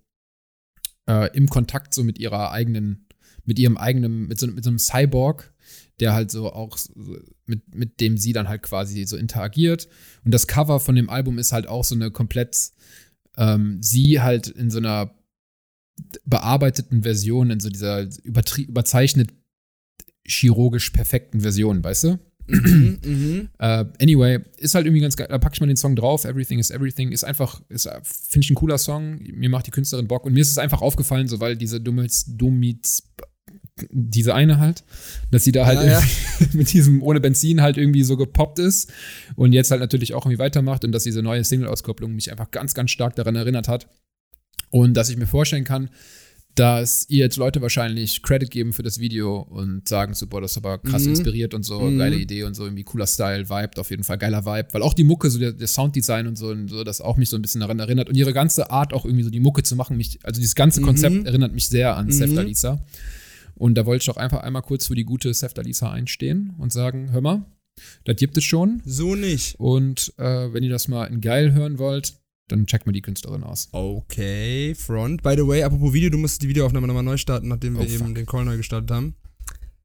äh, 1.10 1.36
im 1.36 1.50
Kontakt 1.50 1.94
so 1.94 2.04
mit 2.04 2.20
ihrer 2.20 2.52
eigenen, 2.52 3.03
mit 3.46 3.60
ihrem 3.60 3.78
eigenen, 3.78 4.28
mit 4.28 4.40
so, 4.40 4.48
mit 4.48 4.64
so 4.64 4.70
einem 4.70 4.80
Cyborg, 4.80 5.54
der 6.00 6.14
halt 6.14 6.32
so 6.32 6.52
auch 6.52 6.78
mit, 7.46 7.76
mit 7.76 8.00
dem 8.00 8.18
sie 8.18 8.34
dann 8.34 8.50
halt 8.50 8.64
quasi 8.64 9.06
so 9.06 9.18
interagiert. 9.18 9.88
Und 10.24 10.34
das 10.34 10.48
Cover 10.48 10.80
von 10.80 10.96
dem 10.96 11.10
Album 11.10 11.38
ist 11.38 11.52
halt 11.52 11.68
auch 11.68 11.84
so 11.84 11.96
eine 11.96 12.12
komplett, 12.12 12.72
ähm, 13.38 13.82
sie 13.82 14.22
halt 14.22 14.48
in 14.48 14.70
so 14.70 14.80
einer 14.80 15.16
bearbeiteten 16.26 17.04
Version, 17.04 17.52
in 17.52 17.60
so 17.60 17.70
dieser 17.70 18.08
überzeichnet 18.24 19.32
chirurgisch 20.26 20.90
perfekten 20.92 21.42
Version, 21.42 21.84
weißt 21.84 22.06
du? 22.06 22.20
Mhm. 22.48 23.00
mhm. 23.06 23.50
Äh, 23.60 23.86
anyway, 24.02 24.40
ist 24.58 24.76
halt 24.76 24.86
irgendwie 24.86 25.02
ganz 25.02 25.16
geil. 25.16 25.28
Da 25.30 25.38
packe 25.38 25.54
ich 25.56 25.62
mal 25.62 25.68
den 25.68 25.78
Song 25.78 25.96
drauf. 25.96 26.26
Everything 26.26 26.60
is 26.60 26.72
Everything. 26.72 27.12
Ist 27.12 27.24
einfach, 27.24 27.62
ist, 27.70 27.90
finde 28.04 28.46
ich 28.46 28.52
ein 28.52 28.56
cooler 28.56 28.78
Song. 28.78 29.20
Mir 29.20 29.50
macht 29.50 29.68
die 29.68 29.72
Künstlerin 29.72 30.08
Bock. 30.08 30.26
Und 30.26 30.34
mir 30.34 30.42
ist 30.42 30.52
es 30.52 30.58
einfach 30.58 30.82
aufgefallen, 30.82 31.28
so 31.28 31.40
weil 31.40 31.56
diese 31.56 31.80
Dummitz, 31.80 32.26
Dummitz, 32.28 33.04
diese 33.90 34.36
eine 34.36 34.60
halt, 34.60 34.84
dass 35.32 35.44
sie 35.44 35.52
da 35.52 35.66
halt 35.66 35.80
Ja, 35.80 36.00
ja. 36.00 36.04
mit 36.54 36.72
diesem 36.74 37.02
ohne 37.02 37.20
Benzin 37.20 37.62
halt 37.62 37.78
irgendwie 37.78 38.04
so 38.04 38.18
gepoppt 38.18 38.60
ist 38.60 38.92
und 39.36 39.52
jetzt 39.54 39.72
halt 39.72 39.82
natürlich 39.82 40.14
auch 40.14 40.26
irgendwie 40.26 40.40
weitermacht 40.40 40.86
und 40.86 40.92
dass 40.92 41.04
diese 41.04 41.24
neue 41.24 41.44
Single-Auskopplung 41.44 42.14
mich 42.14 42.32
einfach 42.32 42.52
ganz, 42.52 42.74
ganz 42.76 42.92
stark 42.92 43.16
daran 43.16 43.36
erinnert 43.36 43.68
hat. 43.68 43.88
Und 44.70 44.94
dass 44.96 45.10
ich 45.10 45.18
mir 45.18 45.28
vorstellen 45.28 45.64
kann, 45.64 45.90
dass 46.56 47.08
ihr 47.10 47.18
jetzt 47.20 47.38
Leute 47.38 47.64
wahrscheinlich 47.64 48.22
Credit 48.22 48.52
geben 48.52 48.74
für 48.74 48.84
das 48.84 49.00
Video 49.00 49.40
und 49.40 49.88
sagen 49.90 50.14
so, 50.14 50.28
boah, 50.28 50.40
das 50.40 50.52
ist 50.52 50.58
aber 50.58 50.78
krass 50.78 51.04
Mhm. 51.04 51.10
inspiriert 51.10 51.56
und 51.56 51.64
so, 51.64 51.82
Mhm. 51.82 51.98
geile 51.98 52.16
Idee 52.16 52.44
und 52.44 52.54
so, 52.54 52.64
irgendwie 52.66 52.84
cooler 52.84 53.08
Style, 53.08 53.50
Vibe, 53.50 53.80
auf 53.82 53.90
jeden 53.90 54.04
Fall 54.04 54.20
geiler 54.20 54.46
Vibe, 54.46 54.68
weil 54.72 54.84
auch 54.84 54.94
die 54.94 55.04
Mucke, 55.04 55.32
so 55.32 55.40
der, 55.40 55.52
der 55.54 55.66
Sounddesign 55.68 56.28
und 56.28 56.38
so, 56.38 56.50
und 56.50 56.68
so, 56.68 56.84
das 56.84 57.02
auch 57.02 57.18
mich 57.18 57.30
so 57.30 57.38
ein 57.38 57.42
bisschen 57.42 57.62
daran 57.62 57.80
erinnert 57.80 58.08
und 58.08 58.16
ihre 58.16 58.34
ganze 58.34 58.70
Art 58.70 58.94
auch 58.94 59.04
irgendwie 59.06 59.24
so 59.24 59.32
die 59.32 59.40
Mucke 59.40 59.64
zu 59.64 59.76
machen, 59.76 59.98
mich, 59.98 60.20
also 60.22 60.40
dieses 60.40 60.54
ganze 60.54 60.82
Mhm. 60.82 60.86
Konzept 60.86 61.26
erinnert 61.26 61.54
mich 61.56 61.70
sehr 61.70 61.98
an 61.98 62.06
Mhm. 62.06 62.12
Sefta 62.12 62.42
Lisa. 62.42 62.86
Und 63.56 63.76
da 63.76 63.86
wollte 63.86 64.04
ich 64.04 64.10
auch 64.10 64.18
einfach 64.18 64.42
einmal 64.42 64.62
kurz 64.64 64.88
für 64.88 64.96
die 64.96 65.04
gute 65.06 65.34
Sefta 65.34 65.62
Lisa 65.62 65.92
einstehen 65.92 66.54
und 66.58 66.74
sagen, 66.74 67.12
hör 67.12 67.22
mal, 67.22 67.46
das 68.04 68.16
gibt 68.18 68.38
es 68.38 68.44
schon 68.44 68.82
So 68.86 69.16
nicht. 69.16 69.56
und 69.60 70.14
äh, 70.18 70.52
wenn 70.54 70.64
ihr 70.64 70.70
das 70.70 70.88
mal 70.88 71.06
in 71.06 71.22
geil 71.22 71.54
hören 71.54 71.80
wollt, 71.80 72.16
dann 72.50 72.66
checkt 72.68 72.86
mal 72.86 72.92
die 72.92 73.02
Künstlerin 73.02 73.44
aus. 73.44 73.70
Okay, 73.72 74.76
Front. 74.76 75.24
By 75.24 75.34
the 75.38 75.48
way, 75.48 75.64
apropos 75.64 75.94
Video, 75.94 76.10
du 76.10 76.18
musst 76.18 76.42
die 76.42 76.50
Videoaufnahme 76.50 76.88
nochmal 76.88 77.04
neu 77.04 77.18
starten, 77.18 77.48
nachdem 77.48 77.76
wir 77.76 77.82
Oh, 77.82 77.86
eben 77.86 78.14
den 78.14 78.26
Call 78.26 78.46
neu 78.46 78.58
gestartet 78.58 78.92
haben. 78.92 79.16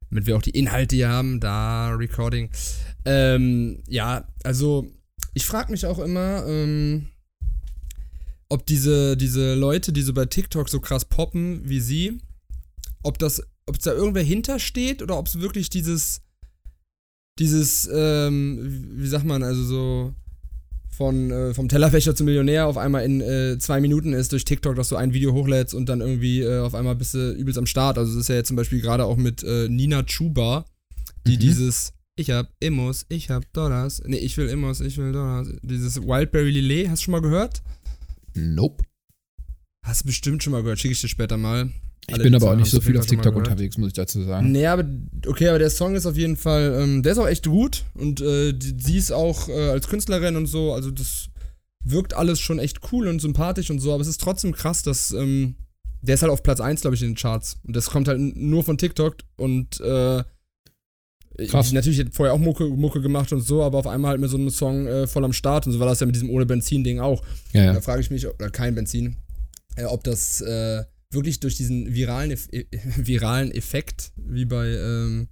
Damit 0.09 0.25
wir 0.25 0.35
auch 0.35 0.41
die 0.41 0.51
Inhalte 0.51 0.95
hier 0.95 1.09
haben, 1.09 1.39
da 1.39 1.89
Recording. 1.95 2.49
Ähm, 3.05 3.81
ja, 3.87 4.27
also 4.43 4.91
ich 5.33 5.45
frage 5.45 5.71
mich 5.71 5.85
auch 5.85 5.99
immer, 5.99 6.45
ähm, 6.47 7.07
ob 8.49 8.65
diese, 8.65 9.15
diese 9.15 9.53
Leute, 9.55 9.93
die 9.93 10.01
so 10.01 10.13
bei 10.13 10.25
TikTok 10.25 10.67
so 10.69 10.79
krass 10.79 11.05
poppen 11.05 11.61
wie 11.69 11.79
sie, 11.79 12.17
ob 13.03 13.19
das, 13.19 13.41
ob 13.69 13.79
da 13.79 13.93
irgendwer 13.93 14.23
hintersteht 14.23 15.01
oder 15.01 15.17
ob 15.17 15.27
es 15.27 15.39
wirklich 15.39 15.69
dieses 15.69 16.21
dieses, 17.39 17.89
ähm, 17.91 18.89
wie 18.95 19.07
sagt 19.07 19.25
man, 19.25 19.43
also 19.43 19.63
so 19.63 20.13
von, 20.89 21.31
äh, 21.31 21.53
vom 21.53 21.69
Tellerfächer 21.69 22.13
zum 22.13 22.25
Millionär 22.25 22.67
auf 22.67 22.77
einmal 22.77 23.05
in 23.05 23.21
äh, 23.21 23.57
zwei 23.57 23.79
Minuten 23.79 24.11
ist 24.11 24.33
durch 24.33 24.43
TikTok, 24.43 24.75
dass 24.75 24.89
du 24.89 24.97
ein 24.97 25.13
Video 25.13 25.33
hochlädst 25.33 25.73
und 25.73 25.87
dann 25.87 26.01
irgendwie 26.01 26.41
äh, 26.41 26.59
auf 26.59 26.75
einmal 26.75 26.95
bist 26.95 27.13
du 27.13 27.31
übelst 27.31 27.57
am 27.57 27.65
Start. 27.65 27.97
Also 27.97 28.13
das 28.13 28.23
ist 28.23 28.27
ja 28.27 28.35
jetzt 28.35 28.49
zum 28.49 28.57
Beispiel 28.57 28.81
gerade 28.81 29.05
auch 29.05 29.15
mit 29.15 29.41
äh, 29.43 29.69
Nina 29.69 30.03
Chuba, 30.03 30.65
die 31.25 31.35
mhm. 31.35 31.39
dieses 31.39 31.93
ich 32.17 32.31
hab 32.31 32.51
Immos, 32.59 33.05
ich 33.07 33.29
hab 33.29 33.51
Dollars. 33.53 34.03
Nee, 34.05 34.17
ich 34.17 34.35
will 34.35 34.49
Immos, 34.49 34.81
ich 34.81 34.97
will 34.97 35.13
Dollars. 35.13 35.47
Dieses 35.61 36.01
Wildberry 36.01 36.51
Lillet, 36.51 36.89
hast 36.89 36.99
du 36.99 37.03
schon 37.05 37.13
mal 37.13 37.21
gehört? 37.21 37.61
Nope. 38.33 38.83
Hast 39.85 40.01
du 40.01 40.07
bestimmt 40.07 40.43
schon 40.43 40.51
mal 40.51 40.61
gehört, 40.61 40.79
schicke 40.79 40.91
ich 40.91 40.99
dir 40.99 41.07
später 41.07 41.37
mal. 41.37 41.71
Ich 42.17 42.23
bin 42.23 42.35
aber 42.35 42.51
auch 42.51 42.55
nicht 42.55 42.71
so 42.71 42.81
viel 42.81 42.97
auf 42.97 43.05
TikTok 43.05 43.35
unterwegs, 43.35 43.77
muss 43.77 43.89
ich 43.89 43.93
dazu 43.93 44.23
sagen. 44.23 44.51
Nee, 44.51 44.65
aber 44.65 44.85
okay, 45.27 45.49
aber 45.49 45.59
der 45.59 45.69
Song 45.69 45.95
ist 45.95 46.05
auf 46.05 46.17
jeden 46.17 46.37
Fall, 46.37 46.77
ähm, 46.81 47.03
der 47.03 47.13
ist 47.13 47.17
auch 47.17 47.27
echt 47.27 47.47
gut 47.47 47.85
und 47.93 48.21
äh, 48.21 48.53
die, 48.53 48.75
sie 48.77 48.97
ist 48.97 49.11
auch 49.11 49.49
äh, 49.49 49.69
als 49.69 49.87
Künstlerin 49.87 50.35
und 50.35 50.47
so, 50.47 50.73
also 50.73 50.91
das 50.91 51.29
wirkt 51.83 52.13
alles 52.13 52.39
schon 52.39 52.59
echt 52.59 52.79
cool 52.91 53.07
und 53.07 53.21
sympathisch 53.21 53.69
und 53.69 53.79
so, 53.79 53.93
aber 53.93 54.01
es 54.01 54.07
ist 54.07 54.21
trotzdem 54.21 54.53
krass, 54.53 54.83
dass 54.83 55.11
ähm, 55.11 55.55
der 56.01 56.15
ist 56.15 56.21
halt 56.21 56.31
auf 56.31 56.43
Platz 56.43 56.61
1, 56.61 56.81
glaube 56.81 56.95
ich, 56.95 57.01
in 57.01 57.09
den 57.09 57.15
Charts 57.15 57.57
und 57.65 57.75
das 57.75 57.89
kommt 57.89 58.07
halt 58.07 58.19
nur 58.19 58.63
von 58.63 58.77
TikTok 58.77 59.17
und 59.37 59.79
äh, 59.81 60.23
Krass. 61.47 61.71
natürlich 61.71 61.99
hat 61.99 62.07
vorher 62.11 62.33
auch 62.33 62.39
Mucke, 62.39 62.65
Mucke 62.65 63.01
gemacht 63.01 63.31
und 63.31 63.41
so, 63.41 63.63
aber 63.63 63.77
auf 63.77 63.87
einmal 63.87 64.11
halt 64.11 64.21
mit 64.21 64.29
so 64.29 64.37
einem 64.37 64.49
Song 64.49 64.87
äh, 64.87 65.07
voll 65.07 65.23
am 65.23 65.33
Start 65.33 65.67
und 65.67 65.73
so 65.73 65.79
war 65.79 65.87
das 65.87 65.99
ja 65.99 66.05
mit 66.05 66.15
diesem 66.15 66.29
ohne 66.29 66.45
Benzin-Ding 66.45 66.99
auch. 66.99 67.23
Ja, 67.53 67.63
ja. 67.63 67.73
Da 67.73 67.81
frage 67.81 68.01
ich 68.01 68.11
mich, 68.11 68.27
oder 68.27 68.49
kein 68.49 68.75
Benzin, 68.75 69.15
äh, 69.75 69.85
ob 69.85 70.03
das 70.03 70.41
äh, 70.41 70.83
wirklich 71.11 71.39
durch 71.39 71.55
diesen 71.55 71.93
viralen, 71.93 72.31
äh, 72.31 72.65
viralen 72.97 73.51
Effekt, 73.51 74.11
wie 74.15 74.45
bei 74.45 74.67
ähm, 74.67 75.27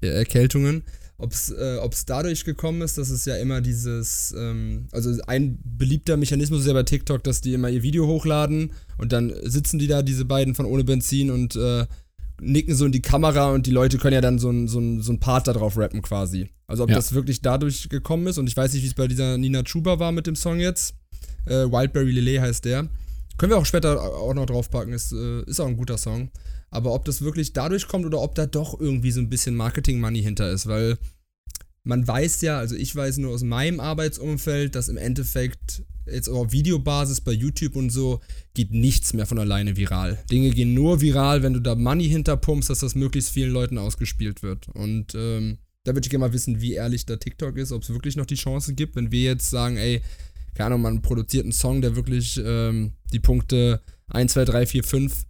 Erkältungen, 0.00 0.84
ob 1.18 1.32
es 1.32 1.50
äh, 1.50 1.78
dadurch 2.06 2.44
gekommen 2.44 2.80
ist, 2.82 2.96
dass 2.96 3.10
es 3.10 3.24
ja 3.24 3.36
immer 3.36 3.60
dieses, 3.60 4.34
ähm, 4.36 4.86
also 4.92 5.14
ein 5.26 5.58
beliebter 5.64 6.16
Mechanismus 6.16 6.60
ist 6.60 6.66
ja 6.66 6.72
bei 6.72 6.84
TikTok, 6.84 7.22
dass 7.24 7.40
die 7.40 7.52
immer 7.52 7.68
ihr 7.68 7.82
Video 7.82 8.06
hochladen 8.06 8.72
und 8.96 9.12
dann 9.12 9.32
sitzen 9.42 9.78
die 9.78 9.86
da, 9.86 10.02
diese 10.02 10.24
beiden 10.24 10.54
von 10.54 10.64
ohne 10.64 10.84
Benzin 10.84 11.30
und 11.30 11.56
äh, 11.56 11.86
nicken 12.40 12.74
so 12.74 12.86
in 12.86 12.92
die 12.92 13.02
Kamera 13.02 13.50
und 13.50 13.66
die 13.66 13.70
Leute 13.70 13.98
können 13.98 14.14
ja 14.14 14.22
dann 14.22 14.38
so 14.38 14.50
ein, 14.50 14.66
so 14.66 14.78
ein, 14.78 15.02
so 15.02 15.12
ein 15.12 15.20
Part 15.20 15.46
da 15.46 15.52
drauf 15.52 15.76
rappen 15.76 16.00
quasi. 16.00 16.48
Also 16.66 16.84
ob 16.84 16.90
ja. 16.90 16.96
das 16.96 17.12
wirklich 17.12 17.42
dadurch 17.42 17.90
gekommen 17.90 18.26
ist 18.28 18.38
und 18.38 18.46
ich 18.46 18.56
weiß 18.56 18.72
nicht, 18.72 18.82
wie 18.82 18.88
es 18.88 18.94
bei 18.94 19.08
dieser 19.08 19.36
Nina 19.36 19.62
Chuba 19.62 19.98
war 19.98 20.12
mit 20.12 20.26
dem 20.26 20.36
Song 20.36 20.58
jetzt. 20.58 20.94
Äh, 21.44 21.70
Wildberry 21.70 22.12
Lillet 22.12 22.40
heißt 22.40 22.64
der. 22.64 22.88
Können 23.40 23.52
wir 23.52 23.56
auch 23.56 23.64
später 23.64 23.98
auch 24.02 24.34
noch 24.34 24.44
draufpacken, 24.44 24.92
ist, 24.92 25.12
äh, 25.12 25.40
ist 25.44 25.60
auch 25.60 25.66
ein 25.66 25.78
guter 25.78 25.96
Song. 25.96 26.30
Aber 26.68 26.92
ob 26.92 27.06
das 27.06 27.22
wirklich 27.22 27.54
dadurch 27.54 27.88
kommt 27.88 28.04
oder 28.04 28.20
ob 28.20 28.34
da 28.34 28.44
doch 28.44 28.78
irgendwie 28.78 29.12
so 29.12 29.20
ein 29.20 29.30
bisschen 29.30 29.56
Marketing-Money 29.56 30.22
hinter 30.22 30.50
ist, 30.50 30.66
weil 30.66 30.98
man 31.82 32.06
weiß 32.06 32.42
ja, 32.42 32.58
also 32.58 32.76
ich 32.76 32.94
weiß 32.94 33.16
nur 33.16 33.32
aus 33.32 33.42
meinem 33.42 33.80
Arbeitsumfeld, 33.80 34.74
dass 34.74 34.90
im 34.90 34.98
Endeffekt 34.98 35.84
jetzt 36.04 36.28
auf 36.28 36.52
Videobasis 36.52 37.22
bei 37.22 37.32
YouTube 37.32 37.76
und 37.76 37.88
so 37.88 38.20
geht 38.52 38.72
nichts 38.72 39.14
mehr 39.14 39.24
von 39.24 39.38
alleine 39.38 39.74
viral. 39.74 40.22
Dinge 40.30 40.50
gehen 40.50 40.74
nur 40.74 41.00
viral, 41.00 41.42
wenn 41.42 41.54
du 41.54 41.60
da 41.60 41.74
Money 41.74 42.10
hinterpumpst, 42.10 42.68
dass 42.68 42.80
das 42.80 42.94
möglichst 42.94 43.30
vielen 43.30 43.52
Leuten 43.52 43.78
ausgespielt 43.78 44.42
wird. 44.42 44.68
Und 44.68 45.14
ähm, 45.14 45.56
da 45.84 45.94
würde 45.94 46.04
ich 46.04 46.10
gerne 46.10 46.26
mal 46.26 46.34
wissen, 46.34 46.60
wie 46.60 46.74
ehrlich 46.74 47.06
da 47.06 47.16
TikTok 47.16 47.56
ist, 47.56 47.72
ob 47.72 47.84
es 47.84 47.88
wirklich 47.88 48.16
noch 48.16 48.26
die 48.26 48.34
Chance 48.34 48.74
gibt, 48.74 48.96
wenn 48.96 49.10
wir 49.12 49.22
jetzt 49.22 49.48
sagen, 49.48 49.78
ey, 49.78 50.02
keine 50.54 50.66
Ahnung, 50.66 50.82
man 50.82 51.02
produziert 51.02 51.44
einen 51.44 51.52
Song, 51.52 51.80
der 51.80 51.96
wirklich 51.96 52.40
ähm, 52.44 52.92
die 53.12 53.20
Punkte 53.20 53.82
1, 54.08 54.32
2, 54.32 54.44
3, 54.44 54.66
4, 54.66 54.84
5 54.84 55.24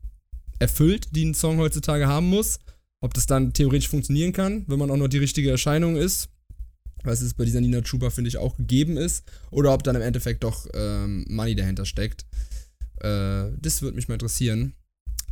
erfüllt, 0.58 1.08
die 1.12 1.24
ein 1.24 1.34
Song 1.34 1.58
heutzutage 1.58 2.06
haben 2.06 2.28
muss. 2.28 2.58
Ob 3.02 3.14
das 3.14 3.26
dann 3.26 3.52
theoretisch 3.52 3.88
funktionieren 3.88 4.32
kann, 4.32 4.64
wenn 4.66 4.78
man 4.78 4.90
auch 4.90 4.96
noch 4.96 5.08
die 5.08 5.18
richtige 5.18 5.50
Erscheinung 5.50 5.96
ist, 5.96 6.28
was 7.02 7.22
es 7.22 7.34
bei 7.34 7.44
dieser 7.44 7.60
Nina 7.60 7.80
Chuba, 7.80 8.10
finde 8.10 8.28
ich, 8.28 8.36
auch 8.36 8.56
gegeben 8.56 8.96
ist, 8.98 9.24
oder 9.50 9.72
ob 9.72 9.82
dann 9.82 9.96
im 9.96 10.02
Endeffekt 10.02 10.44
doch 10.44 10.66
ähm, 10.74 11.24
Money 11.28 11.54
dahinter 11.54 11.86
steckt. 11.86 12.26
Äh, 13.00 13.46
das 13.58 13.80
würde 13.80 13.96
mich 13.96 14.08
mal 14.08 14.14
interessieren. 14.14 14.74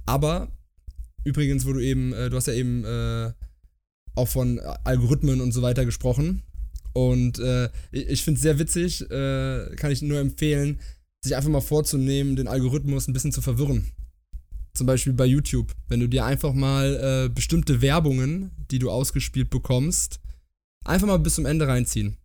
Aber, 0.06 0.48
übrigens, 1.24 1.66
wo 1.66 1.74
du 1.74 1.80
eben, 1.80 2.14
äh, 2.14 2.30
du 2.30 2.36
hast 2.36 2.46
ja 2.46 2.54
eben 2.54 2.84
äh, 2.84 3.32
auch 4.14 4.28
von 4.28 4.58
Algorithmen 4.84 5.40
und 5.40 5.52
so 5.52 5.60
weiter 5.60 5.84
gesprochen. 5.84 6.42
Und 6.98 7.38
äh, 7.38 7.68
ich 7.92 8.24
finde 8.24 8.38
es 8.38 8.42
sehr 8.42 8.58
witzig, 8.58 9.02
äh, 9.02 9.76
kann 9.76 9.92
ich 9.92 10.02
nur 10.02 10.18
empfehlen, 10.18 10.80
sich 11.20 11.36
einfach 11.36 11.48
mal 11.48 11.60
vorzunehmen, 11.60 12.34
den 12.34 12.48
Algorithmus 12.48 13.06
ein 13.06 13.12
bisschen 13.12 13.30
zu 13.30 13.40
verwirren. 13.40 13.92
Zum 14.74 14.88
Beispiel 14.88 15.12
bei 15.12 15.26
YouTube. 15.26 15.72
Wenn 15.86 16.00
du 16.00 16.08
dir 16.08 16.24
einfach 16.24 16.52
mal 16.52 17.26
äh, 17.26 17.28
bestimmte 17.32 17.82
Werbungen, 17.82 18.50
die 18.72 18.80
du 18.80 18.90
ausgespielt 18.90 19.48
bekommst, 19.48 20.18
einfach 20.84 21.06
mal 21.06 21.20
bis 21.20 21.36
zum 21.36 21.46
Ende 21.46 21.68
reinziehen. 21.68 22.16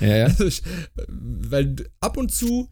Ja, 0.00 0.16
ja. 0.16 0.24
Also 0.38 0.62
weil 1.08 1.76
ab 2.00 2.16
und 2.16 2.32
zu 2.32 2.70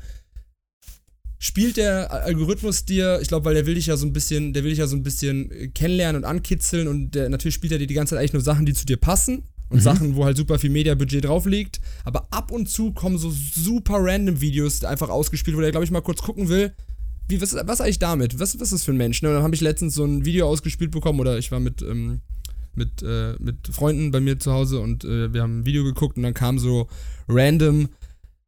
spielt 1.38 1.76
der 1.76 2.10
Algorithmus 2.10 2.86
dir, 2.86 3.18
ich 3.20 3.28
glaube, 3.28 3.44
weil 3.44 3.54
der 3.54 3.66
will 3.66 3.74
dich 3.74 3.86
ja 3.86 3.98
so 3.98 4.06
ein 4.06 4.14
bisschen, 4.14 4.54
der 4.54 4.62
will 4.62 4.70
dich 4.70 4.78
ja 4.78 4.86
so 4.86 4.96
ein 4.96 5.02
bisschen 5.02 5.74
kennenlernen 5.74 6.22
und 6.22 6.28
ankitzeln 6.28 6.88
und 6.88 7.10
der, 7.10 7.28
natürlich 7.28 7.54
spielt 7.54 7.72
er 7.72 7.78
dir 7.78 7.86
die 7.86 7.92
ganze 7.92 8.14
Zeit 8.14 8.20
eigentlich 8.20 8.32
nur 8.32 8.42
Sachen, 8.42 8.64
die 8.64 8.72
zu 8.72 8.86
dir 8.86 8.96
passen 8.96 9.42
und 9.68 9.78
mhm. 9.78 9.82
Sachen, 9.82 10.16
wo 10.16 10.24
halt 10.24 10.36
super 10.36 10.58
viel 10.58 10.70
Mediabudget 10.70 11.24
drauf 11.24 11.46
liegt. 11.46 11.80
Aber 12.04 12.26
ab 12.30 12.50
und 12.50 12.68
zu 12.68 12.92
kommen 12.92 13.18
so 13.18 13.30
super 13.30 13.96
random 13.98 14.40
Videos 14.40 14.84
einfach 14.84 15.08
ausgespielt, 15.08 15.56
wo 15.56 15.60
der, 15.60 15.70
glaube 15.70 15.84
ich, 15.84 15.90
mal 15.90 16.02
kurz 16.02 16.22
gucken 16.22 16.48
will, 16.48 16.72
wie, 17.28 17.40
was, 17.40 17.54
was 17.54 17.80
eigentlich 17.80 17.98
damit? 17.98 18.38
Was, 18.38 18.54
was 18.60 18.64
ist 18.64 18.72
das 18.72 18.84
für 18.84 18.92
ein 18.92 18.98
Mensch? 18.98 19.22
Ne? 19.22 19.28
Und 19.28 19.36
dann 19.36 19.44
habe 19.44 19.54
ich 19.54 19.60
letztens 19.60 19.94
so 19.94 20.04
ein 20.04 20.24
Video 20.24 20.46
ausgespielt 20.46 20.90
bekommen 20.90 21.20
oder 21.20 21.38
ich 21.38 21.50
war 21.50 21.60
mit, 21.60 21.82
ähm, 21.82 22.20
mit, 22.74 23.02
äh, 23.02 23.34
mit 23.38 23.68
Freunden 23.68 24.10
bei 24.10 24.20
mir 24.20 24.38
zu 24.38 24.52
Hause 24.52 24.80
und 24.80 25.04
äh, 25.04 25.32
wir 25.32 25.42
haben 25.42 25.60
ein 25.60 25.66
Video 25.66 25.84
geguckt 25.84 26.16
und 26.16 26.22
dann 26.22 26.34
kam 26.34 26.58
so 26.58 26.88
random 27.28 27.88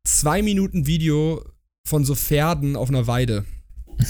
zwei 0.05 0.43
Minuten 0.43 0.87
Video 0.87 1.43
von 1.87 2.05
so 2.05 2.15
Pferden 2.15 2.77
auf 2.77 2.89
einer 2.89 3.07
Weide. 3.07 3.45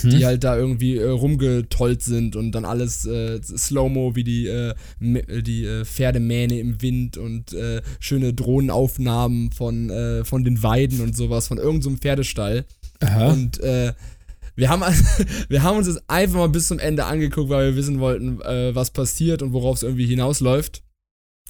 Mhm. 0.02 0.10
Die 0.10 0.26
halt 0.26 0.44
da 0.44 0.56
irgendwie 0.56 0.96
äh, 0.96 1.08
rumgetollt 1.08 2.02
sind 2.02 2.36
und 2.36 2.52
dann 2.52 2.64
alles 2.64 3.06
äh, 3.06 3.40
Slow-Mo 3.42 4.16
wie 4.16 4.24
die, 4.24 4.46
äh, 4.46 4.74
die 5.00 5.64
äh, 5.64 5.84
Pferdemähne 5.84 6.58
im 6.58 6.82
Wind 6.82 7.16
und 7.16 7.52
äh, 7.52 7.82
schöne 8.00 8.34
Drohnenaufnahmen 8.34 9.52
von, 9.52 9.90
äh, 9.90 10.24
von 10.24 10.44
den 10.44 10.62
Weiden 10.62 11.00
und 11.00 11.16
sowas, 11.16 11.48
von 11.48 11.58
irgendeinem 11.58 11.94
so 11.94 12.00
Pferdestall. 12.00 12.64
Aha. 13.00 13.32
Und 13.32 13.60
wir 13.60 14.70
haben, 14.70 14.82
wir 15.48 15.62
haben 15.62 15.76
uns 15.76 15.86
das 15.86 16.08
einfach 16.08 16.38
mal 16.38 16.48
bis 16.48 16.68
zum 16.68 16.78
Ende 16.78 17.04
angeguckt, 17.04 17.50
weil 17.50 17.70
wir 17.70 17.76
wissen 17.76 18.00
wollten, 18.00 18.38
was 18.38 18.90
passiert 18.90 19.42
und 19.42 19.52
worauf 19.52 19.76
es 19.76 19.82
irgendwie 19.82 20.06
hinausläuft. 20.06 20.82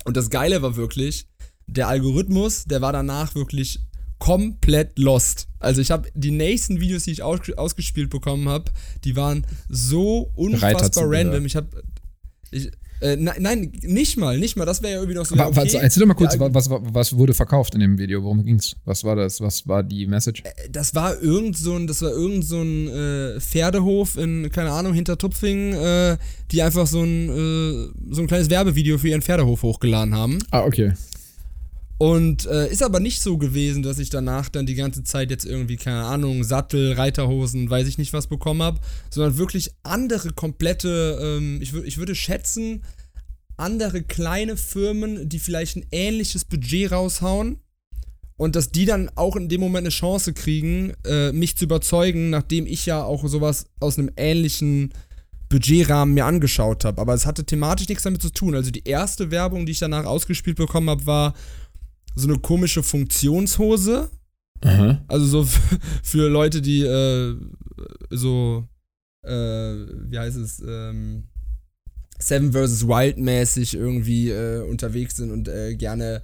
Und 0.05 0.17
das 0.17 0.29
Geile 0.31 0.61
war 0.63 0.77
wirklich, 0.77 1.29
der 1.67 1.89
Algorithmus, 1.89 2.65
der 2.65 2.81
war 2.81 2.93
danach 2.93 3.35
wirklich 3.35 3.81
komplett 4.19 4.99
lost. 4.99 5.49
Also 5.59 5.81
ich 5.81 5.91
habe 5.91 6.09
die 6.15 6.31
nächsten 6.31 6.81
Videos, 6.81 7.05
die 7.05 7.13
ich 7.13 7.23
aus, 7.23 7.41
ausgespielt 7.57 8.11
bekommen 8.11 8.49
habe, 8.49 8.71
die 9.05 9.17
waren 9.17 9.47
so 9.69 10.31
unfassbar 10.35 11.05
random. 11.07 11.45
Ich 11.45 11.57
habe 11.57 11.69
äh, 13.01 13.17
nein, 13.17 13.37
nein, 13.41 13.73
nicht 13.83 14.17
mal, 14.17 14.39
nicht 14.39 14.57
mal. 14.57 14.65
Das 14.65 14.83
wäre 14.83 14.95
ja 14.95 14.99
irgendwie 15.01 15.17
noch 15.17 15.27
so. 15.27 15.35
Aber, 15.35 15.49
okay. 15.49 15.79
Erzähl 15.81 16.01
doch 16.01 16.07
mal 16.07 16.15
kurz, 16.15 16.35
ja, 16.35 16.55
was, 16.55 16.71
was, 16.71 16.81
was, 16.83 17.17
wurde 17.17 17.35
verkauft 17.35 17.75
in 17.75 17.81
dem 17.81 17.99
Video? 17.99 18.23
Worum 18.23 18.43
ging's? 18.43 18.75
Was 18.85 19.05
war 19.05 19.17
das? 19.17 19.41
Was 19.41 19.69
war 19.69 19.83
die 19.83 20.07
Message? 20.07 20.43
Äh, 20.45 20.71
das 20.71 20.95
war 20.95 21.21
irgend 21.21 21.59
so 21.59 21.77
ein, 21.77 21.87
das 21.87 22.01
war 22.01 22.11
irgend 22.11 22.45
so 22.45 22.63
ein 22.63 22.89
äh, 22.89 23.41
Pferdehof 23.41 24.17
in, 24.17 24.51
keine 24.51 24.71
Ahnung, 24.71 24.95
hinter 24.95 25.19
Tupfingen, 25.19 25.75
äh, 25.75 26.17
die 26.51 26.63
einfach 26.63 26.87
so 26.87 27.03
ein, 27.03 27.29
äh, 27.29 28.15
so 28.15 28.23
ein 28.23 28.27
kleines 28.27 28.49
Werbevideo 28.49 28.97
für 28.97 29.09
ihren 29.09 29.23
Pferdehof 29.23 29.63
hochgeladen 29.63 30.15
haben. 30.15 30.39
Ah, 30.51 30.63
okay. 30.63 30.95
Und 31.99 32.45
äh, 32.47 32.71
ist 32.71 32.83
aber 32.83 33.01
nicht 33.01 33.23
so 33.23 33.39
gewesen, 33.39 33.83
dass 33.83 33.99
ich 33.99 34.11
danach 34.11 34.51
dann 34.51 34.67
die 34.67 34.75
ganze 34.75 35.03
Zeit 35.03 35.31
jetzt 35.31 35.47
irgendwie, 35.47 35.77
keine 35.77 36.05
Ahnung, 36.05 36.45
Sattel, 36.45 36.93
Reiterhosen, 36.93 37.71
weiß 37.71 37.89
ich 37.89 37.97
nicht 37.97 38.13
was 38.13 38.27
bekommen 38.27 38.63
habe, 38.63 38.81
sondern 39.09 39.39
wirklich 39.39 39.71
andere 39.83 40.33
komplette, 40.33 41.19
ähm, 41.23 41.59
ich, 41.63 41.73
ich 41.73 41.97
würde 41.97 42.15
schätzen, 42.15 42.83
andere 43.57 44.03
kleine 44.03 44.59
Firmen, 44.59 45.29
die 45.29 45.39
vielleicht 45.39 45.77
ein 45.77 45.87
ähnliches 45.91 46.45
Budget 46.45 46.93
raushauen 46.93 47.61
und 48.37 48.57
dass 48.57 48.71
die 48.71 48.85
dann 48.85 49.11
auch 49.15 49.35
in 49.37 49.49
dem 49.49 49.63
Moment 49.63 49.85
eine 49.85 49.89
Chance 49.89 50.35
kriegen, 50.35 50.93
äh, 51.07 51.33
mich 51.33 51.57
zu 51.57 51.65
überzeugen, 51.65 52.29
nachdem 52.29 52.67
ich 52.67 52.85
ja 52.85 53.03
auch 53.03 53.27
sowas 53.27 53.67
aus 53.81 53.99
einem 53.99 54.11
ähnlichen 54.17 54.93
Budgetrahmen 55.49 56.15
mir 56.15 56.27
angeschaut 56.27 56.85
habe. 56.85 57.01
Aber 57.01 57.15
es 57.15 57.25
hatte 57.25 57.45
thematisch 57.45 57.89
nichts 57.89 58.05
damit 58.05 58.21
zu 58.21 58.31
tun. 58.31 58.55
Also 58.55 58.71
die 58.71 58.87
erste 58.87 59.31
Werbung, 59.31 59.65
die 59.65 59.73
ich 59.73 59.79
danach 59.79 60.05
ausgespielt 60.05 60.57
bekommen 60.57 60.91
habe, 60.91 61.07
war 61.07 61.35
so 62.17 62.29
eine 62.29 62.39
komische 62.39 62.83
Funktionshose. 62.83 64.11
Aha. 64.63 65.05
Also 65.07 65.27
so 65.27 65.49
für 66.03 66.29
Leute, 66.29 66.61
die 66.63 66.83
äh, 66.83 67.37
so, 68.11 68.65
äh, 69.23 69.31
wie 69.31 70.19
heißt 70.19 70.37
es, 70.37 70.61
ähm, 70.67 71.25
Seven 72.19 72.53
vs. 72.53 72.89
Wild 72.89 73.19
mäßig 73.19 73.75
irgendwie 73.75 74.31
äh, 74.31 74.63
unterwegs 74.63 75.17
sind 75.17 75.31
und 75.31 75.49
äh, 75.49 75.77
gerne 75.77 76.23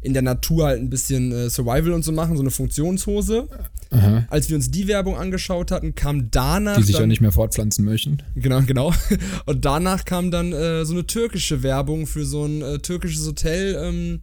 in 0.00 0.14
der 0.14 0.22
Natur 0.22 0.66
halt 0.66 0.80
ein 0.80 0.88
bisschen 0.88 1.32
äh, 1.32 1.50
Survival 1.50 1.92
und 1.92 2.02
so 2.02 2.12
machen, 2.12 2.36
so 2.36 2.42
eine 2.42 2.50
Funktionshose. 2.50 3.46
Aha. 3.90 4.26
Als 4.30 4.48
wir 4.48 4.56
uns 4.56 4.70
die 4.70 4.88
Werbung 4.88 5.16
angeschaut 5.16 5.70
hatten, 5.70 5.94
kam 5.94 6.30
danach. 6.30 6.76
Die 6.76 6.82
sich 6.82 6.94
dann, 6.94 7.04
auch 7.04 7.08
nicht 7.08 7.20
mehr 7.20 7.32
fortpflanzen 7.32 7.84
möchten. 7.84 8.22
Genau, 8.34 8.62
genau. 8.62 8.92
Und 9.46 9.64
danach 9.64 10.04
kam 10.06 10.30
dann 10.30 10.52
äh, 10.52 10.84
so 10.84 10.94
eine 10.94 11.06
türkische 11.06 11.62
Werbung 11.62 12.06
für 12.06 12.24
so 12.24 12.44
ein 12.46 12.82
türkisches 12.82 13.26
Hotel, 13.26 13.76
ähm, 13.78 14.20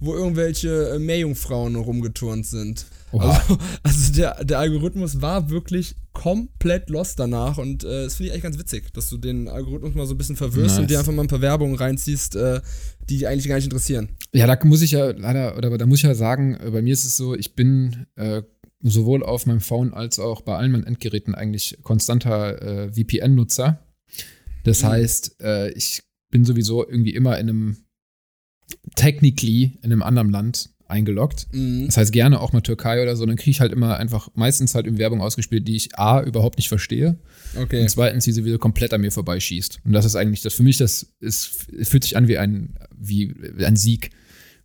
wo 0.00 0.14
irgendwelche 0.14 0.90
äh, 0.90 0.98
Meerjungfrauen 0.98 1.76
rumgeturnt 1.76 2.46
sind. 2.46 2.86
Also, 3.12 3.58
also 3.82 4.12
der, 4.12 4.44
der 4.44 4.58
Algorithmus 4.58 5.20
war 5.22 5.50
wirklich 5.50 5.94
komplett 6.12 6.90
lost 6.90 7.18
danach 7.18 7.58
und 7.58 7.84
äh, 7.84 8.04
das 8.04 8.16
finde 8.16 8.28
ich 8.28 8.32
eigentlich 8.32 8.42
ganz 8.42 8.58
witzig, 8.58 8.92
dass 8.92 9.08
du 9.10 9.18
den 9.18 9.48
Algorithmus 9.48 9.94
mal 9.94 10.06
so 10.06 10.14
ein 10.14 10.18
bisschen 10.18 10.36
verwirrst 10.36 10.76
nice. 10.76 10.78
und 10.78 10.90
dir 10.90 10.98
einfach 10.98 11.12
mal 11.12 11.22
ein 11.22 11.28
paar 11.28 11.40
Werbungen 11.40 11.76
reinziehst, 11.76 12.36
äh, 12.36 12.60
die 13.08 13.18
dich 13.18 13.28
eigentlich 13.28 13.48
gar 13.48 13.56
nicht 13.56 13.64
interessieren. 13.64 14.08
Ja, 14.32 14.46
da 14.46 14.64
muss 14.64 14.82
ich 14.82 14.92
ja 14.92 15.10
leider, 15.10 15.56
oder 15.56 15.76
da 15.76 15.86
muss 15.86 15.98
ich 15.98 16.04
ja 16.04 16.14
sagen, 16.14 16.54
äh, 16.54 16.70
bei 16.70 16.82
mir 16.82 16.92
ist 16.92 17.04
es 17.04 17.16
so, 17.16 17.34
ich 17.34 17.54
bin 17.54 18.06
äh, 18.16 18.42
sowohl 18.80 19.22
auf 19.22 19.46
meinem 19.46 19.60
Phone 19.60 19.92
als 19.92 20.18
auch 20.18 20.42
bei 20.42 20.56
allen 20.56 20.72
meinen 20.72 20.86
Endgeräten 20.86 21.34
eigentlich 21.34 21.78
konstanter 21.82 22.62
äh, 22.62 22.92
VPN-Nutzer. 22.92 23.84
Das 24.64 24.82
mhm. 24.82 24.86
heißt, 24.86 25.36
ich 25.74 26.02
bin 26.30 26.46
sowieso 26.46 26.88
irgendwie 26.88 27.14
immer 27.14 27.38
in 27.38 27.48
einem 27.50 27.83
technically 28.96 29.78
in 29.82 29.92
einem 29.92 30.02
anderen 30.02 30.30
Land 30.30 30.70
eingeloggt. 30.86 31.46
Mhm. 31.52 31.86
Das 31.86 31.96
heißt 31.96 32.12
gerne 32.12 32.40
auch 32.40 32.52
mal 32.52 32.60
Türkei 32.60 33.02
oder 33.02 33.16
so, 33.16 33.24
dann 33.26 33.36
kriege 33.36 33.50
ich 33.50 33.60
halt 33.60 33.72
immer 33.72 33.96
einfach 33.96 34.28
meistens 34.34 34.74
halt 34.74 34.86
in 34.86 34.98
Werbung 34.98 35.20
ausgespielt, 35.20 35.66
die 35.66 35.76
ich 35.76 35.98
A 35.98 36.22
überhaupt 36.22 36.58
nicht 36.58 36.68
verstehe. 36.68 37.18
Okay. 37.56 37.82
Und 37.82 37.90
zweitens, 37.90 38.24
die 38.24 38.44
wieder 38.44 38.58
komplett 38.58 38.92
an 38.92 39.00
mir 39.00 39.10
vorbeischießt. 39.10 39.80
Und 39.84 39.92
das 39.92 40.04
ist 40.04 40.16
eigentlich 40.16 40.42
das 40.42 40.54
für 40.54 40.62
mich, 40.62 40.76
das 40.76 41.06
ist, 41.20 41.68
fühlt 41.82 42.04
sich 42.04 42.16
an 42.16 42.28
wie 42.28 42.38
ein, 42.38 42.74
wie 42.96 43.34
ein 43.64 43.76
Sieg. 43.76 44.10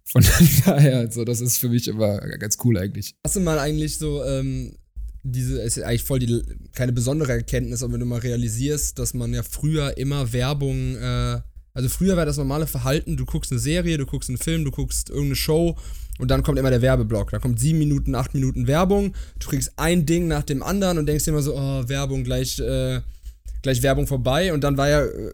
Von 0.03 0.25
daher, 0.65 1.11
so, 1.11 1.23
das 1.23 1.39
ist 1.39 1.57
für 1.57 1.69
mich 1.69 1.88
immer 1.88 2.19
ganz 2.38 2.57
cool 2.63 2.77
eigentlich. 2.77 3.15
Hast 3.23 3.36
du 3.36 3.39
mal 3.39 3.59
eigentlich 3.59 3.97
so, 3.97 4.23
ähm, 4.23 4.75
diese, 5.23 5.61
ist 5.61 5.82
eigentlich 5.82 6.03
voll 6.03 6.19
die, 6.19 6.41
keine 6.73 6.93
besondere 6.93 7.34
Erkenntnis, 7.34 7.84
aber 7.84 7.93
wenn 7.93 7.99
du 7.99 8.05
mal 8.05 8.19
realisierst, 8.19 8.97
dass 8.99 9.13
man 9.13 9.34
ja 9.34 9.43
früher 9.43 9.97
immer 9.97 10.34
Werbung, 10.34 10.95
äh, 10.95 11.41
also 11.80 11.88
früher 11.88 12.17
war 12.17 12.25
das 12.25 12.36
normale 12.36 12.67
Verhalten, 12.67 13.15
du 13.15 13.25
guckst 13.25 13.53
eine 13.53 13.59
Serie, 13.59 13.97
du 13.97 14.05
guckst 14.05 14.30
einen 14.30 14.38
Film, 14.38 14.65
du 14.65 14.71
guckst 14.71 15.09
irgendeine 15.09 15.38
Show 15.38 15.77
und 16.17 16.30
dann 16.30 16.43
kommt 16.43 16.59
immer 16.59 16.71
der 16.71 16.82
Werbeblock. 16.82 17.32
Da 17.32 17.39
kommt 17.39 17.57
sieben 17.57 17.80
Minuten, 17.80 18.15
acht 18.15 18.34
Minuten 18.34 18.67
Werbung. 18.67 19.13
Du 19.39 19.47
kriegst 19.47 19.71
ein 19.77 20.05
Ding 20.05 20.27
nach 20.27 20.43
dem 20.43 20.61
anderen 20.61 20.97
und 20.97 21.05
denkst 21.05 21.23
dir 21.23 21.32
immer 21.32 21.41
so, 21.41 21.55
oh, 21.55 21.88
Werbung, 21.88 22.25
gleich, 22.25 22.59
äh, 22.59 22.99
gleich 23.61 23.82
Werbung 23.82 24.07
vorbei. 24.07 24.51
Und 24.51 24.65
dann 24.65 24.75
war 24.75 24.89
ja 24.89 25.05
äh, 25.05 25.32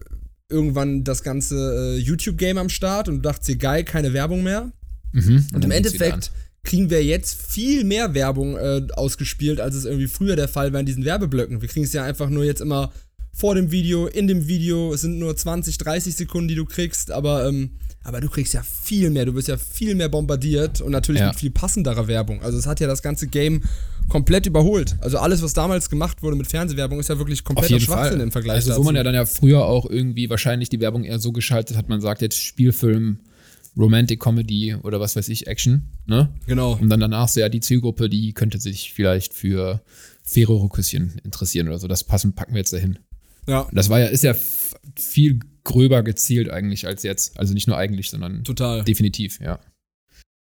irgendwann 0.48 1.02
das 1.02 1.24
ganze 1.24 1.56
äh, 1.56 1.98
YouTube-Game 1.98 2.58
am 2.58 2.68
Start 2.68 3.08
und 3.08 3.16
du 3.16 3.22
dachtest 3.22 3.48
dir, 3.48 3.56
geil, 3.56 3.82
keine 3.82 4.12
Werbung 4.12 4.44
mehr. 4.44 4.70
Mhm, 5.12 5.46
und, 5.52 5.64
im 5.64 5.72
Endeffekt 5.72 6.30
kriegen 6.62 6.90
wir 6.90 7.04
jetzt 7.04 7.34
viel 7.42 7.82
mehr 7.82 8.14
Werbung 8.14 8.56
äh, 8.56 8.86
ausgespielt, 8.92 9.60
als 9.60 9.74
es 9.74 9.86
irgendwie 9.86 10.06
früher 10.06 10.36
der 10.36 10.46
Fall 10.46 10.72
war 10.72 10.78
in 10.78 10.86
diesen 10.86 11.04
Werbeblöcken. 11.04 11.60
Wir 11.60 11.68
kriegen 11.68 11.84
es 11.84 11.92
ja 11.92 12.04
einfach 12.04 12.30
nur 12.30 12.44
jetzt 12.44 12.60
immer 12.60 12.92
vor 13.36 13.54
dem 13.54 13.70
Video, 13.70 14.06
in 14.06 14.26
dem 14.26 14.48
Video. 14.48 14.94
Es 14.94 15.02
sind 15.02 15.18
nur 15.18 15.36
20, 15.36 15.76
30 15.78 16.16
Sekunden, 16.16 16.48
die 16.48 16.54
du 16.54 16.64
kriegst, 16.64 17.10
aber 17.10 17.46
ähm, 17.46 17.70
aber 18.02 18.20
du 18.20 18.28
kriegst 18.28 18.54
ja 18.54 18.62
viel 18.62 19.10
mehr, 19.10 19.26
du 19.26 19.34
wirst 19.34 19.48
ja 19.48 19.56
viel 19.56 19.96
mehr 19.96 20.08
bombardiert 20.08 20.80
und 20.80 20.92
natürlich 20.92 21.20
ja. 21.20 21.26
mit 21.28 21.36
viel 21.36 21.50
passenderer 21.50 22.06
Werbung. 22.06 22.40
Also 22.40 22.56
es 22.56 22.64
hat 22.64 22.78
ja 22.78 22.86
das 22.86 23.02
ganze 23.02 23.26
Game 23.26 23.62
komplett 24.08 24.46
überholt. 24.46 24.96
Also 25.00 25.18
alles, 25.18 25.42
was 25.42 25.54
damals 25.54 25.90
gemacht 25.90 26.22
wurde 26.22 26.36
mit 26.36 26.46
Fernsehwerbung, 26.46 27.00
ist 27.00 27.08
ja 27.08 27.18
wirklich 27.18 27.42
kompletter 27.42 27.80
Schwachsinn 27.80 28.18
Fall. 28.18 28.20
im 28.20 28.30
Vergleich 28.30 28.56
also, 28.56 28.70
dazu. 28.70 28.80
wo 28.80 28.84
man 28.84 28.94
ja 28.94 29.02
dann 29.02 29.14
ja 29.14 29.24
früher 29.24 29.64
auch 29.64 29.90
irgendwie 29.90 30.30
wahrscheinlich 30.30 30.68
die 30.68 30.78
Werbung 30.78 31.02
eher 31.02 31.18
so 31.18 31.32
geschaltet 31.32 31.76
hat, 31.76 31.88
man 31.88 32.00
sagt 32.00 32.22
jetzt 32.22 32.40
Spielfilm, 32.40 33.18
Romantic 33.76 34.20
Comedy 34.20 34.76
oder 34.76 35.00
was 35.00 35.16
weiß 35.16 35.28
ich, 35.28 35.48
Action, 35.48 35.88
ne? 36.06 36.32
Genau. 36.46 36.78
Und 36.80 36.88
dann 36.88 37.00
danach 37.00 37.28
so, 37.28 37.40
ja, 37.40 37.48
die 37.48 37.60
Zielgruppe, 37.60 38.08
die 38.08 38.32
könnte 38.32 38.58
sich 38.58 38.94
vielleicht 38.94 39.34
für 39.34 39.82
faire 40.22 40.68
Küsschen 40.68 41.20
interessieren 41.24 41.66
oder 41.68 41.78
so. 41.78 41.88
Das 41.88 42.04
passen, 42.04 42.34
packen 42.34 42.54
wir 42.54 42.60
jetzt 42.60 42.72
dahin. 42.72 42.98
Ja. 43.46 43.68
Das 43.72 43.88
war 43.88 44.00
ja, 44.00 44.06
ist 44.06 44.24
ja 44.24 44.34
viel 44.98 45.40
gröber 45.64 46.02
gezielt 46.02 46.48
eigentlich 46.50 46.86
als 46.86 47.02
jetzt. 47.02 47.38
Also 47.38 47.54
nicht 47.54 47.66
nur 47.66 47.76
eigentlich, 47.76 48.10
sondern 48.10 48.44
Total. 48.44 48.84
definitiv, 48.84 49.40
ja. 49.40 49.58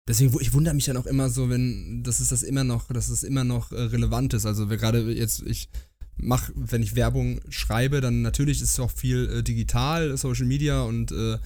Deswegen, 0.07 0.35
ich 0.41 0.53
wundere 0.53 0.73
mich 0.73 0.85
dann 0.85 0.97
auch 0.97 1.05
immer 1.05 1.29
so, 1.29 1.49
wenn, 1.49 2.03
dass 2.03 2.19
es 2.19 2.29
das 2.29 2.43
immer 2.43 2.63
noch, 2.63 2.91
dass 2.91 3.09
es 3.09 3.23
immer 3.23 3.43
noch 3.43 3.71
äh, 3.71 3.79
relevant 3.79 4.33
ist. 4.33 4.45
Also 4.45 4.67
gerade 4.67 5.11
jetzt, 5.11 5.43
ich 5.43 5.69
mache, 6.17 6.51
wenn 6.55 6.81
ich 6.81 6.95
Werbung 6.95 7.39
schreibe, 7.49 8.01
dann 8.01 8.21
natürlich 8.21 8.61
ist 8.61 8.71
es 8.71 8.79
auch 8.79 8.91
viel 8.91 9.29
äh, 9.29 9.43
digital, 9.43 10.17
Social 10.17 10.45
Media 10.45 10.81
und 10.81 11.11
äh, 11.11 11.37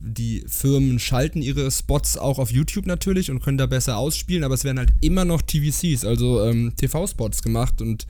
die 0.00 0.44
Firmen 0.46 0.98
schalten 0.98 1.40
ihre 1.40 1.70
Spots 1.70 2.18
auch 2.18 2.38
auf 2.38 2.50
YouTube 2.50 2.86
natürlich 2.86 3.30
und 3.30 3.40
können 3.40 3.58
da 3.58 3.66
besser 3.66 3.96
ausspielen, 3.96 4.44
aber 4.44 4.54
es 4.54 4.64
werden 4.64 4.78
halt 4.78 4.92
immer 5.00 5.24
noch 5.24 5.40
TVCs, 5.40 6.04
also 6.04 6.44
ähm, 6.44 6.74
TV-Spots 6.76 7.42
gemacht 7.42 7.80
und 7.80 8.06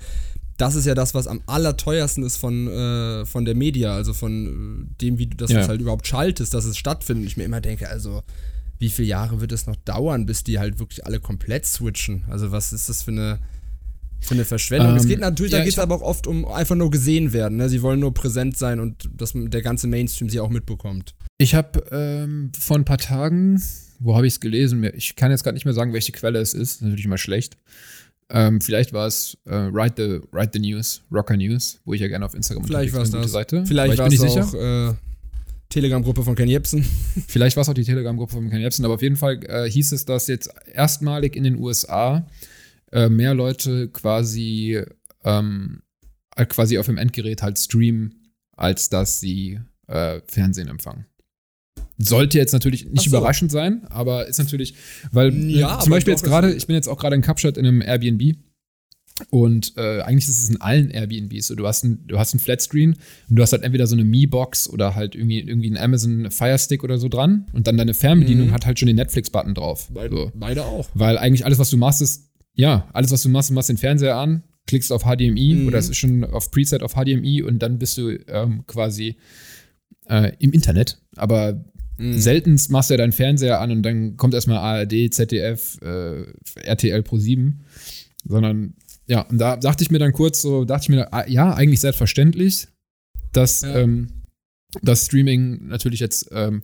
das 0.58 0.74
ist 0.74 0.84
ja 0.86 0.94
das, 0.94 1.14
was 1.14 1.26
am 1.26 1.40
allerteuersten 1.46 2.24
ist 2.24 2.36
von, 2.36 2.68
äh, 2.68 3.24
von 3.24 3.44
der 3.44 3.54
Media, 3.54 3.94
also 3.94 4.12
von 4.12 4.88
äh, 4.90 5.00
dem, 5.00 5.18
wie 5.18 5.26
du 5.26 5.36
das 5.36 5.50
ja. 5.50 5.66
halt 5.66 5.80
überhaupt 5.80 6.06
schaltest, 6.06 6.52
dass 6.52 6.64
es 6.64 6.76
stattfindet. 6.76 7.26
Ich 7.26 7.36
mir 7.36 7.44
immer 7.44 7.60
denke, 7.60 7.88
also 7.88 8.22
wie 8.78 8.90
viele 8.90 9.08
Jahre 9.08 9.40
wird 9.40 9.52
es 9.52 9.66
noch 9.66 9.76
dauern, 9.76 10.26
bis 10.26 10.44
die 10.44 10.58
halt 10.58 10.78
wirklich 10.78 11.06
alle 11.06 11.20
komplett 11.20 11.64
switchen? 11.64 12.24
Also 12.28 12.50
was 12.50 12.72
ist 12.72 12.88
das 12.88 13.04
für 13.04 13.12
eine, 13.12 13.38
für 14.20 14.34
eine 14.34 14.44
Verschwendung? 14.44 14.90
Ähm, 14.90 14.96
es 14.96 15.06
geht 15.06 15.20
natürlich, 15.20 15.52
ja, 15.52 15.58
da 15.58 15.64
geht 15.64 15.72
es 15.72 15.78
aber 15.78 15.94
auch 15.94 16.02
oft 16.02 16.26
um 16.26 16.44
einfach 16.44 16.74
nur 16.74 16.90
gesehen 16.90 17.32
werden. 17.32 17.56
Ne? 17.56 17.68
Sie 17.68 17.82
wollen 17.82 18.00
nur 18.00 18.12
präsent 18.12 18.58
sein 18.58 18.80
und 18.80 19.08
dass 19.16 19.32
der 19.34 19.62
ganze 19.62 19.86
Mainstream 19.86 20.28
sie 20.28 20.40
auch 20.40 20.50
mitbekommt. 20.50 21.14
Ich 21.38 21.54
habe 21.54 21.84
ähm, 21.92 22.50
vor 22.58 22.76
ein 22.76 22.84
paar 22.84 22.98
Tagen, 22.98 23.62
wo 24.00 24.16
habe 24.16 24.26
ich 24.26 24.34
es 24.34 24.40
gelesen? 24.40 24.82
Ich 24.94 25.14
kann 25.14 25.30
jetzt 25.30 25.44
gerade 25.44 25.54
nicht 25.54 25.64
mehr 25.64 25.74
sagen, 25.74 25.92
welche 25.92 26.10
Quelle 26.10 26.40
es 26.40 26.52
ist. 26.52 26.60
Das 26.60 26.76
ist 26.76 26.82
natürlich 26.82 27.04
immer 27.04 27.18
schlecht. 27.18 27.56
Ähm, 28.30 28.60
vielleicht 28.60 28.92
war 28.92 29.06
es 29.06 29.38
äh, 29.46 29.72
Write, 29.72 29.94
the, 29.96 30.28
Write 30.32 30.50
the 30.52 30.58
News, 30.58 31.02
Rocker 31.10 31.36
News, 31.36 31.80
wo 31.84 31.94
ich 31.94 32.00
ja 32.00 32.08
gerne 32.08 32.26
auf 32.26 32.34
Instagram 32.34 32.64
vielleicht 32.64 32.92
unterwegs 32.92 33.10
bin. 33.10 33.22
Das. 33.22 33.30
Seite. 33.30 33.66
Vielleicht 33.66 33.98
war 33.98 34.06
es 34.06 34.20
auch 34.20 34.54
äh, 34.54 34.94
Telegram-Gruppe 35.70 36.22
von 36.22 36.34
Ken 36.34 36.48
Jebsen. 36.48 36.84
vielleicht 37.26 37.56
war 37.56 37.62
es 37.62 37.68
auch 37.68 37.74
die 37.74 37.84
Telegram-Gruppe 37.84 38.34
von 38.34 38.50
Ken 38.50 38.60
Jebsen, 38.60 38.84
aber 38.84 38.94
auf 38.94 39.02
jeden 39.02 39.16
Fall 39.16 39.40
äh, 39.44 39.70
hieß 39.70 39.92
es, 39.92 40.04
dass 40.04 40.26
jetzt 40.26 40.50
erstmalig 40.72 41.36
in 41.36 41.44
den 41.44 41.56
USA 41.56 42.26
äh, 42.92 43.08
mehr 43.08 43.34
Leute 43.34 43.88
quasi, 43.88 44.82
ähm, 45.24 45.82
äh, 46.36 46.44
quasi 46.44 46.78
auf 46.78 46.86
dem 46.86 46.98
Endgerät 46.98 47.42
halt 47.42 47.58
streamen, 47.58 48.32
als 48.56 48.90
dass 48.90 49.20
sie 49.20 49.60
äh, 49.86 50.20
Fernsehen 50.26 50.68
empfangen. 50.68 51.06
Sollte 51.98 52.38
jetzt 52.38 52.52
natürlich 52.52 52.86
nicht 52.86 53.10
so. 53.10 53.16
überraschend 53.16 53.50
sein, 53.50 53.84
aber 53.90 54.28
ist 54.28 54.38
natürlich, 54.38 54.74
weil 55.10 55.34
ja, 55.50 55.80
zum 55.80 55.90
Beispiel 55.90 56.12
jetzt 56.12 56.22
gerade, 56.22 56.54
ich 56.54 56.66
bin 56.66 56.76
jetzt 56.76 56.88
auch 56.88 56.98
gerade 56.98 57.16
in 57.16 57.22
Kapstadt 57.22 57.56
in 57.56 57.66
einem 57.66 57.82
Airbnb 57.82 58.36
und 59.30 59.76
äh, 59.76 60.00
eigentlich 60.02 60.28
ist 60.28 60.42
es 60.42 60.48
in 60.48 60.60
allen 60.60 60.90
Airbnbs 60.90 61.48
so. 61.48 61.54
Du 61.54 61.66
hast 61.66 61.84
ein, 61.84 62.06
du 62.06 62.18
hast 62.18 62.34
ein 62.34 62.38
Flatscreen 62.38 62.96
und 63.28 63.36
du 63.36 63.42
hast 63.42 63.52
halt 63.52 63.62
entweder 63.62 63.86
so 63.86 63.94
eine 63.94 64.04
Mi-Box 64.04 64.70
oder 64.70 64.94
halt 64.94 65.14
irgendwie, 65.14 65.40
irgendwie 65.40 65.68
einen 65.68 65.76
Amazon 65.76 66.30
Fire 66.30 66.58
Stick 66.58 66.84
oder 66.84 66.98
so 66.98 67.08
dran 67.08 67.46
und 67.52 67.66
dann 67.66 67.76
deine 67.76 67.94
Fernbedienung 67.94 68.48
mhm. 68.48 68.52
hat 68.52 68.66
halt 68.66 68.78
schon 68.78 68.86
den 68.86 68.96
Netflix-Button 68.96 69.54
drauf. 69.54 69.88
Beide, 69.92 70.14
so. 70.14 70.32
beide 70.34 70.64
auch. 70.64 70.88
Weil 70.94 71.18
eigentlich 71.18 71.44
alles, 71.44 71.58
was 71.58 71.70
du 71.70 71.76
machst, 71.76 72.00
ist, 72.02 72.30
ja, 72.54 72.88
alles, 72.92 73.10
was 73.10 73.22
du 73.22 73.28
machst, 73.28 73.50
du 73.50 73.54
machst 73.54 73.68
den 73.68 73.76
Fernseher 73.76 74.16
an, 74.16 74.42
klickst 74.66 74.92
auf 74.92 75.02
HDMI 75.02 75.54
mhm. 75.54 75.66
oder 75.66 75.78
es 75.78 75.88
ist 75.88 75.96
schon 75.96 76.24
auf 76.24 76.50
Preset 76.50 76.82
auf 76.82 76.94
HDMI 76.94 77.42
und 77.42 77.58
dann 77.60 77.78
bist 77.78 77.98
du 77.98 78.10
ähm, 78.28 78.64
quasi 78.66 79.16
äh, 80.08 80.32
im 80.38 80.52
Internet. 80.52 81.00
Aber 81.16 81.64
Mhm. 81.98 82.18
Seltenst 82.18 82.70
machst 82.70 82.90
du 82.90 82.94
ja 82.94 82.98
deinen 82.98 83.12
Fernseher 83.12 83.60
an 83.60 83.70
und 83.70 83.82
dann 83.82 84.16
kommt 84.16 84.34
erstmal 84.34 84.58
ARD, 84.58 85.12
ZDF, 85.12 85.78
äh, 85.82 86.24
RTL 86.62 87.02
Pro 87.02 87.18
7. 87.18 87.60
Sondern, 88.24 88.74
ja, 89.06 89.22
und 89.22 89.38
da 89.38 89.56
dachte 89.56 89.82
ich 89.82 89.90
mir 89.90 89.98
dann 89.98 90.12
kurz 90.12 90.42
so, 90.42 90.64
dachte 90.64 90.84
ich 90.84 90.88
mir, 90.90 91.12
ah, 91.12 91.26
ja, 91.26 91.54
eigentlich 91.54 91.80
selbstverständlich, 91.80 92.68
dass 93.32 93.62
ja. 93.62 93.76
ähm, 93.76 94.08
das 94.82 95.06
Streaming 95.06 95.68
natürlich 95.68 96.00
jetzt 96.00 96.28
ähm, 96.32 96.62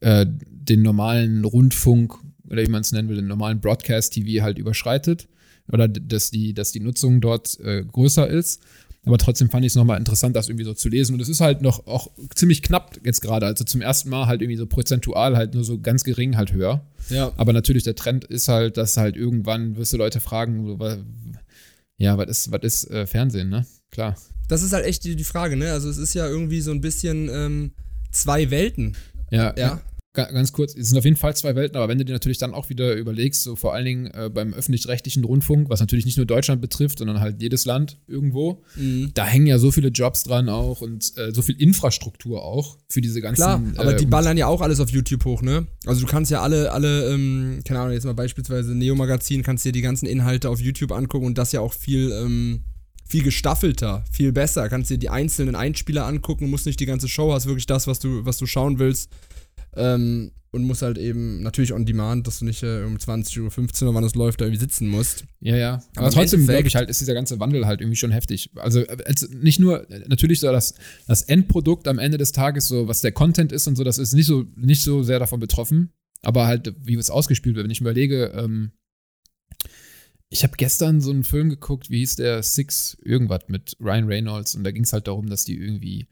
äh, 0.00 0.26
den 0.28 0.82
normalen 0.82 1.44
Rundfunk 1.44 2.14
oder 2.48 2.62
wie 2.62 2.70
man 2.70 2.82
es 2.82 2.92
nennen 2.92 3.08
will, 3.08 3.16
den 3.16 3.26
normalen 3.26 3.60
Broadcast-TV 3.60 4.42
halt 4.42 4.58
überschreitet 4.58 5.28
oder 5.70 5.88
dass 5.88 6.30
die, 6.30 6.54
dass 6.54 6.72
die 6.72 6.80
Nutzung 6.80 7.20
dort 7.20 7.58
äh, 7.60 7.84
größer 7.84 8.26
ist. 8.28 8.62
Aber 9.04 9.18
trotzdem 9.18 9.48
fand 9.48 9.64
ich 9.64 9.72
es 9.72 9.76
nochmal 9.76 9.98
interessant, 9.98 10.36
das 10.36 10.48
irgendwie 10.48 10.64
so 10.64 10.74
zu 10.74 10.88
lesen. 10.88 11.14
Und 11.14 11.20
es 11.20 11.28
ist 11.28 11.40
halt 11.40 11.62
noch 11.62 11.86
auch 11.86 12.10
ziemlich 12.34 12.62
knapp 12.62 12.98
jetzt 13.04 13.20
gerade. 13.20 13.46
Also 13.46 13.64
zum 13.64 13.80
ersten 13.80 14.10
Mal 14.10 14.26
halt 14.26 14.42
irgendwie 14.42 14.58
so 14.58 14.66
prozentual 14.66 15.36
halt 15.36 15.54
nur 15.54 15.64
so 15.64 15.80
ganz 15.80 16.04
gering 16.04 16.36
halt 16.36 16.52
höher. 16.52 16.84
Ja. 17.08 17.32
Aber 17.36 17.52
natürlich 17.52 17.84
der 17.84 17.94
Trend 17.94 18.24
ist 18.24 18.48
halt, 18.48 18.76
dass 18.76 18.96
halt 18.96 19.16
irgendwann 19.16 19.76
wirst 19.76 19.92
du 19.92 19.96
Leute 19.96 20.20
fragen, 20.20 20.66
so, 20.66 20.78
was, 20.78 20.98
ja, 21.96 22.18
was 22.18 22.28
ist, 22.28 22.52
was 22.52 22.62
ist 22.62 22.90
äh, 22.90 23.06
Fernsehen, 23.06 23.48
ne? 23.48 23.66
Klar. 23.90 24.16
Das 24.48 24.62
ist 24.62 24.72
halt 24.72 24.84
echt 24.84 25.04
die, 25.04 25.16
die 25.16 25.24
Frage, 25.24 25.56
ne? 25.56 25.72
Also 25.72 25.88
es 25.88 25.98
ist 25.98 26.14
ja 26.14 26.26
irgendwie 26.26 26.60
so 26.60 26.70
ein 26.70 26.80
bisschen 26.80 27.28
ähm, 27.30 27.72
zwei 28.10 28.50
Welten. 28.50 28.96
Ja. 29.30 29.54
Ja. 29.56 29.80
Ganz 30.24 30.52
kurz, 30.52 30.74
es 30.74 30.88
sind 30.88 30.98
auf 30.98 31.04
jeden 31.04 31.16
Fall 31.16 31.34
zwei 31.36 31.54
Welten, 31.54 31.76
aber 31.76 31.88
wenn 31.88 31.98
du 31.98 32.04
dir 32.04 32.12
natürlich 32.12 32.38
dann 32.38 32.54
auch 32.54 32.68
wieder 32.68 32.94
überlegst, 32.94 33.42
so 33.42 33.56
vor 33.56 33.74
allen 33.74 33.84
Dingen 33.84 34.06
äh, 34.06 34.30
beim 34.32 34.52
öffentlich-rechtlichen 34.52 35.24
Rundfunk, 35.24 35.70
was 35.70 35.80
natürlich 35.80 36.04
nicht 36.04 36.16
nur 36.16 36.26
Deutschland 36.26 36.60
betrifft, 36.60 36.98
sondern 36.98 37.20
halt 37.20 37.40
jedes 37.40 37.64
Land 37.64 37.98
irgendwo, 38.06 38.62
mhm. 38.76 39.10
da 39.14 39.26
hängen 39.26 39.46
ja 39.46 39.58
so 39.58 39.70
viele 39.70 39.88
Jobs 39.88 40.24
dran 40.24 40.48
auch 40.48 40.80
und 40.80 41.16
äh, 41.16 41.32
so 41.32 41.42
viel 41.42 41.60
Infrastruktur 41.60 42.42
auch 42.42 42.76
für 42.88 43.00
diese 43.00 43.20
ganzen. 43.20 43.42
Klar, 43.42 43.62
aber 43.76 43.94
die 43.94 44.04
ähm, 44.04 44.10
ballern 44.10 44.36
ja 44.36 44.46
auch 44.46 44.60
alles 44.60 44.80
auf 44.80 44.90
YouTube 44.90 45.24
hoch, 45.24 45.42
ne? 45.42 45.66
Also 45.86 46.02
du 46.02 46.06
kannst 46.06 46.30
ja 46.30 46.42
alle, 46.42 46.72
alle, 46.72 47.12
ähm, 47.12 47.60
keine 47.64 47.80
Ahnung, 47.80 47.92
jetzt 47.92 48.04
mal 48.04 48.14
beispielsweise 48.14 48.74
Neo 48.74 48.94
Magazin, 48.94 49.42
kannst 49.42 49.64
dir 49.64 49.72
die 49.72 49.82
ganzen 49.82 50.06
Inhalte 50.06 50.50
auf 50.50 50.60
YouTube 50.60 50.92
angucken 50.92 51.26
und 51.26 51.38
das 51.38 51.52
ja 51.52 51.60
auch 51.60 51.72
viel, 51.72 52.10
ähm, 52.12 52.64
viel 53.08 53.22
gestaffelter, 53.22 54.04
viel 54.12 54.32
besser. 54.32 54.68
Kannst 54.68 54.90
dir 54.90 54.98
die 54.98 55.08
einzelnen 55.08 55.54
Einspieler 55.54 56.06
angucken, 56.06 56.50
musst 56.50 56.66
nicht 56.66 56.78
die 56.78 56.86
ganze 56.86 57.08
Show, 57.08 57.32
hast 57.32 57.46
wirklich 57.46 57.66
das, 57.66 57.86
was 57.86 57.98
du, 57.98 58.24
was 58.24 58.38
du 58.38 58.46
schauen 58.46 58.78
willst. 58.78 59.10
Ähm, 59.78 60.32
und 60.50 60.62
musst 60.62 60.80
halt 60.80 60.96
eben 60.96 61.42
natürlich 61.42 61.72
on 61.74 61.84
demand, 61.84 62.26
dass 62.26 62.38
du 62.38 62.46
nicht 62.46 62.62
äh, 62.62 62.82
um 62.82 62.96
20.15 62.96 63.84
Uhr, 63.84 63.94
wann 63.94 64.04
es 64.04 64.14
läuft, 64.14 64.40
da 64.40 64.46
irgendwie 64.46 64.60
sitzen 64.60 64.88
musst. 64.88 65.24
Ja, 65.40 65.56
ja. 65.56 65.74
Aber, 65.94 66.06
Aber 66.06 66.10
trotzdem 66.10 66.46
glaube 66.46 66.66
ich 66.66 66.74
halt, 66.74 66.88
ist 66.88 67.00
dieser 67.00 67.14
ganze 67.14 67.38
Wandel 67.38 67.66
halt 67.66 67.80
irgendwie 67.80 67.96
schon 67.96 68.12
heftig. 68.12 68.50
Also 68.56 68.82
als, 68.86 69.28
nicht 69.28 69.60
nur, 69.60 69.86
natürlich 70.06 70.40
so 70.40 70.50
das, 70.50 70.74
das 71.06 71.22
Endprodukt 71.22 71.86
am 71.86 71.98
Ende 71.98 72.16
des 72.16 72.32
Tages, 72.32 72.66
so 72.66 72.88
was 72.88 73.02
der 73.02 73.12
Content 73.12 73.52
ist 73.52 73.66
und 73.66 73.76
so, 73.76 73.84
das 73.84 73.98
ist 73.98 74.14
nicht 74.14 74.26
so, 74.26 74.46
nicht 74.56 74.82
so 74.82 75.02
sehr 75.02 75.18
davon 75.18 75.38
betroffen. 75.38 75.92
Aber 76.22 76.46
halt, 76.46 76.74
wie 76.82 76.94
es 76.94 77.10
ausgespielt 77.10 77.54
wird, 77.54 77.64
wenn 77.64 77.70
ich 77.70 77.80
überlege, 77.80 78.32
ähm, 78.34 78.72
ich 80.30 80.42
habe 80.44 80.56
gestern 80.56 81.00
so 81.00 81.10
einen 81.10 81.24
Film 81.24 81.50
geguckt, 81.50 81.90
wie 81.90 81.98
hieß 81.98 82.16
der 82.16 82.42
Six 82.42 82.98
irgendwas 83.02 83.42
mit 83.48 83.76
Ryan 83.80 84.06
Reynolds 84.06 84.54
und 84.54 84.64
da 84.64 84.70
ging 84.70 84.84
es 84.84 84.92
halt 84.92 85.08
darum, 85.08 85.28
dass 85.28 85.44
die 85.44 85.56
irgendwie, 85.56 86.08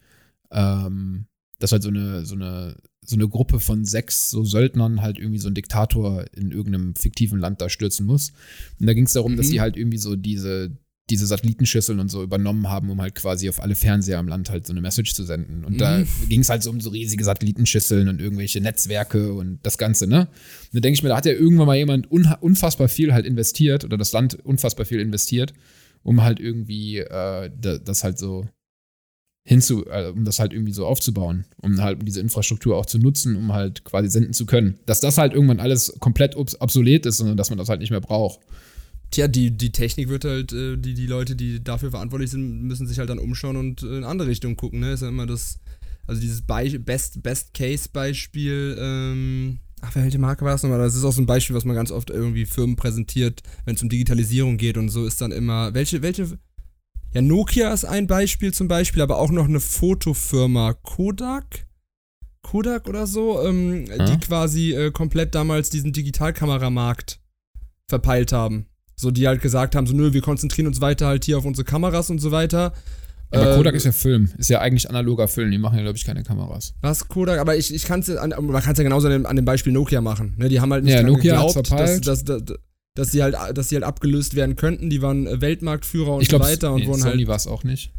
ähm, 0.51 1.27
dass 1.59 1.73
halt 1.73 1.83
so 1.83 1.89
eine, 1.89 2.25
so 2.25 2.35
eine, 2.35 2.77
so 3.07 3.17
eine 3.17 3.29
Gruppe 3.29 3.61
von 3.61 3.85
sechs 3.85 4.31
so 4.31 4.45
Söldnern 4.45 5.01
halt 5.01 5.19
irgendwie 5.19 5.39
so 5.39 5.49
einen 5.49 5.55
Diktator 5.55 6.25
in 6.35 6.51
irgendeinem 6.51 6.95
fiktiven 6.95 7.39
Land 7.39 7.61
da 7.61 7.69
stürzen 7.69 8.07
muss. 8.07 8.33
Und 8.81 8.87
da 8.87 8.95
ging 8.95 9.05
es 9.05 9.13
darum, 9.13 9.33
mhm. 9.33 9.37
dass 9.37 9.49
die 9.49 9.61
halt 9.61 9.77
irgendwie 9.77 9.99
so 9.99 10.17
diese, 10.17 10.77
diese 11.09 11.27
Satellitenschüsseln 11.27 12.01
und 12.01 12.09
so 12.09 12.23
übernommen 12.23 12.69
haben, 12.69 12.91
um 12.91 13.01
halt 13.01 13.15
quasi 13.15 13.49
auf 13.49 13.63
alle 13.63 13.77
Fernseher 13.77 14.19
im 14.19 14.27
Land 14.27 14.51
halt 14.51 14.67
so 14.67 14.73
eine 14.73 14.81
Message 14.81 15.15
zu 15.15 15.23
senden. 15.23 15.65
Und 15.65 15.75
mhm. 15.75 15.79
da 15.79 16.03
ging 16.29 16.41
es 16.41 16.49
halt 16.49 16.65
so 16.65 16.71
um 16.71 16.81
so 16.81 16.91
riesige 16.91 17.23
Satellitenschüsseln 17.23 18.09
und 18.09 18.21
irgendwelche 18.21 18.61
Netzwerke 18.61 19.33
und 19.33 19.61
das 19.63 19.79
Ganze, 19.79 20.09
ne? 20.09 20.21
Und 20.21 20.75
da 20.75 20.81
denke 20.81 20.97
ich 20.97 21.03
mir, 21.03 21.11
da 21.11 21.17
hat 21.17 21.27
ja 21.27 21.33
irgendwann 21.33 21.67
mal 21.67 21.77
jemand 21.77 22.11
unfassbar 22.11 22.89
viel 22.89 23.13
halt 23.13 23.25
investiert 23.25 23.85
oder 23.85 23.97
das 23.97 24.13
Land 24.13 24.35
unfassbar 24.45 24.85
viel 24.85 24.99
investiert, 24.99 25.55
um 26.03 26.23
halt 26.23 26.41
irgendwie 26.41 26.99
äh, 26.99 27.51
das 27.61 28.03
halt 28.03 28.19
so 28.19 28.49
hinzu, 29.47 29.87
äh, 29.87 30.11
um 30.11 30.25
das 30.25 30.41
halt 30.41 30.53
irgendwie 30.53 30.73
so 30.73 30.85
aufzubauen, 30.87 31.47
um 31.63 31.81
halt 31.81 32.07
diese 32.07 32.21
Infrastruktur 32.21 32.77
auch 32.77 32.85
zu 32.85 32.99
nutzen, 32.99 33.37
um 33.37 33.53
halt 33.53 33.85
quasi 33.85 34.11
senden 34.11 34.33
zu 34.33 34.45
können. 34.45 34.79
Dass 34.87 35.01
das 35.01 35.19
halt 35.19 35.33
irgendwann 35.33 35.61
alles 35.61 35.95
komplett 36.01 36.37
obsolet 36.37 37.07
ist, 37.07 37.19
sondern 37.19 37.37
dass 37.37 37.49
man 37.49 37.59
das 37.59 37.69
halt 37.69 37.81
nicht 37.81 37.91
mehr 37.91 38.01
braucht. 38.01 38.41
Tja, 39.13 39.29
die, 39.29 39.53
die 39.53 39.71
Technik 39.71 40.09
wird 40.09 40.25
halt, 40.25 40.53
äh, 40.53 40.77
die, 40.77 40.95
die 40.95 41.07
Leute, 41.07 41.37
die 41.37 41.63
dafür 41.63 41.93
verantwortlich 41.93 42.33
sind, 42.33 42.65
müssen 42.65 42.89
sich 42.89 42.99
halt 42.99 43.09
dann 43.09 43.21
umschauen 43.21 43.57
und 43.57 43.83
in 43.85 44.03
andere 44.03 44.29
Richtungen 44.29 44.57
gucken, 44.57 44.81
ne? 44.81 44.93
Ist 44.93 45.03
ja 45.03 45.09
immer 45.09 45.27
das, 45.27 45.61
also 46.09 46.21
dieses 46.21 46.43
Be 46.43 46.81
Best, 46.81 47.23
Best 47.23 47.55
Case 47.55 47.89
Beispiel, 47.93 48.77
ähm, 48.81 49.61
ach, 49.81 49.95
welche 49.95 50.19
Marke 50.19 50.45
war 50.45 50.53
das 50.53 50.65
nochmal? 50.65 50.81
Das 50.81 50.97
ist 50.97 51.05
auch 51.05 51.13
so 51.13 51.23
ein 51.23 51.27
Beispiel, 51.27 51.55
was 51.55 51.65
man 51.65 51.77
ganz 51.77 51.93
oft 51.93 52.11
irgendwie 52.11 52.47
Firmen 52.47 52.75
präsentiert, 52.75 53.43
wenn 53.65 53.77
es 53.77 53.83
um 53.83 53.89
Digitalisierung 53.89 54.57
geht 54.57 54.77
und 54.77 54.89
so 54.89 55.07
ist 55.07 55.21
dann 55.21 55.31
immer, 55.31 55.73
welche, 55.73 56.03
welche, 56.03 56.37
ja, 57.17 57.23
Nokia 57.23 57.73
ist 57.73 57.87
ein 57.87 58.07
Beispiel 58.07 58.53
zum 58.53 58.69
Beispiel, 58.69 59.01
aber 59.01 59.17
auch 59.17 59.31
noch 59.31 59.47
eine 59.47 59.59
Fotofirma 59.59 60.75
Kodak. 60.75 61.67
Kodak 62.43 62.91
oder 62.91 63.07
so, 63.07 63.43
ähm, 63.43 63.87
hm? 63.89 64.07
die 64.07 64.19
quasi 64.19 64.75
äh, 64.75 64.91
komplett 64.91 65.35
damals 65.35 65.71
diesen 65.71 65.95
Digitalkameramarkt 65.95 67.19
verpeilt 67.89 68.33
haben. 68.33 68.67
So, 68.97 69.11
die 69.11 69.27
halt 69.27 69.41
gesagt 69.41 69.75
haben, 69.75 69.87
so, 69.87 69.95
nö, 69.95 70.13
wir 70.13 70.21
konzentrieren 70.21 70.67
uns 70.67 70.83
weiter 70.83 71.07
halt 71.07 71.25
hier 71.25 71.39
auf 71.39 71.47
unsere 71.47 71.65
Kameras 71.65 72.11
und 72.11 72.19
so 72.19 72.33
weiter. 72.33 72.75
Aber 73.31 73.57
Kodak 73.57 73.73
ähm, 73.73 73.77
ist 73.79 73.85
ja 73.85 73.93
Film, 73.93 74.29
ist 74.37 74.51
ja 74.51 74.61
eigentlich 74.61 74.91
analoger 74.91 75.27
Film, 75.27 75.51
die 75.51 75.59
machen 75.59 75.77
ja, 75.77 75.85
glaube 75.85 75.97
ich, 75.97 76.05
keine 76.05 76.23
Kameras. 76.23 76.75
Was, 76.83 77.09
Kodak? 77.09 77.39
Aber 77.39 77.57
ich, 77.57 77.73
ich 77.73 77.85
kann 77.87 78.01
es 78.01 78.09
man 78.09 78.63
kann 78.63 78.73
es 78.73 78.79
ja 78.79 78.85
genauso 78.85 79.07
an 79.07 79.13
dem, 79.15 79.27
an 79.27 79.37
dem, 79.37 79.47
Beispiel 79.47 79.73
Nokia 79.73 80.03
machen. 80.03 80.35
Ne? 80.37 80.51
Die 80.51 80.61
haben 80.61 80.71
halt 80.71 80.85
nicht 80.85 80.93
ja, 80.93 81.03
Nokia 81.03 81.43
geglaubt, 81.43 81.73
dass, 81.73 82.01
dass, 82.03 82.25
dass, 82.25 82.45
dass, 82.97 83.13
sie 83.13 83.23
halt, 83.23 83.37
dass 83.55 83.69
sie 83.69 83.77
halt 83.77 83.85
abgelöst 83.85 84.35
werden 84.35 84.57
könnten. 84.57 84.91
Die 84.91 85.01
waren 85.03 85.41
Weltmarktführer 85.41 86.15
und 86.15 86.23
ich 86.23 86.29
glaub, 86.29 86.43
so 86.43 86.49
weiter 86.49 86.73
und 86.73 86.81
nee, 86.81 86.87
wurden 86.87 87.03
Sony 87.03 87.19
halt. 87.19 87.29
war 87.29 87.37
es 87.37 87.47
auch 87.47 87.63
nicht. 87.63 87.93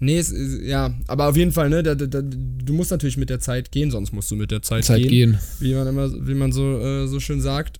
Nee, 0.00 0.18
es, 0.18 0.34
ja, 0.62 0.92
aber 1.06 1.28
auf 1.28 1.36
jeden 1.36 1.52
Fall, 1.52 1.70
ne, 1.70 1.84
da, 1.84 1.94
da, 1.94 2.22
du 2.22 2.72
musst 2.72 2.90
natürlich 2.90 3.16
mit 3.16 3.30
der 3.30 3.38
Zeit 3.38 3.70
gehen, 3.70 3.92
sonst 3.92 4.12
musst 4.12 4.28
du 4.32 4.34
mit 4.34 4.50
der 4.50 4.60
Zeit, 4.60 4.84
Zeit 4.84 5.02
gehen, 5.02 5.10
gehen. 5.10 5.38
Wie 5.60 5.74
man 5.74 5.86
immer, 5.86 6.10
wie 6.26 6.34
man 6.34 6.50
so, 6.50 6.80
äh, 6.80 7.06
so 7.06 7.20
schön 7.20 7.40
sagt. 7.40 7.78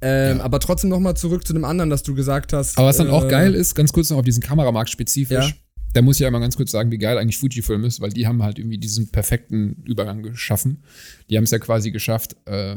Ähm, 0.00 0.38
ja. 0.38 0.44
Aber 0.44 0.60
trotzdem 0.60 0.90
nochmal 0.90 1.16
zurück 1.16 1.44
zu 1.44 1.52
dem 1.52 1.64
anderen, 1.64 1.90
dass 1.90 2.04
du 2.04 2.14
gesagt 2.14 2.52
hast. 2.52 2.78
Aber 2.78 2.88
was 2.88 2.98
dann 2.98 3.08
äh, 3.08 3.10
auch 3.10 3.26
geil 3.28 3.52
ist, 3.54 3.74
ganz 3.74 3.92
kurz 3.92 4.10
noch 4.10 4.18
auf 4.18 4.24
diesen 4.24 4.42
Kameramarkt 4.42 4.90
spezifisch. 4.90 5.48
Ja. 5.48 5.54
Da 5.92 6.02
muss 6.02 6.16
ich 6.16 6.20
ja 6.20 6.30
mal 6.30 6.40
ganz 6.40 6.56
kurz 6.56 6.70
sagen, 6.70 6.92
wie 6.92 6.98
geil 6.98 7.18
eigentlich 7.18 7.38
Fujifilm 7.38 7.84
ist, 7.84 8.00
weil 8.00 8.10
die 8.10 8.26
haben 8.26 8.42
halt 8.42 8.58
irgendwie 8.58 8.78
diesen 8.78 9.10
perfekten 9.10 9.82
Übergang 9.84 10.22
geschaffen. 10.22 10.84
Die 11.30 11.36
haben 11.36 11.44
es 11.44 11.50
ja 11.50 11.58
quasi 11.58 11.90
geschafft, 11.90 12.36
äh, 12.46 12.76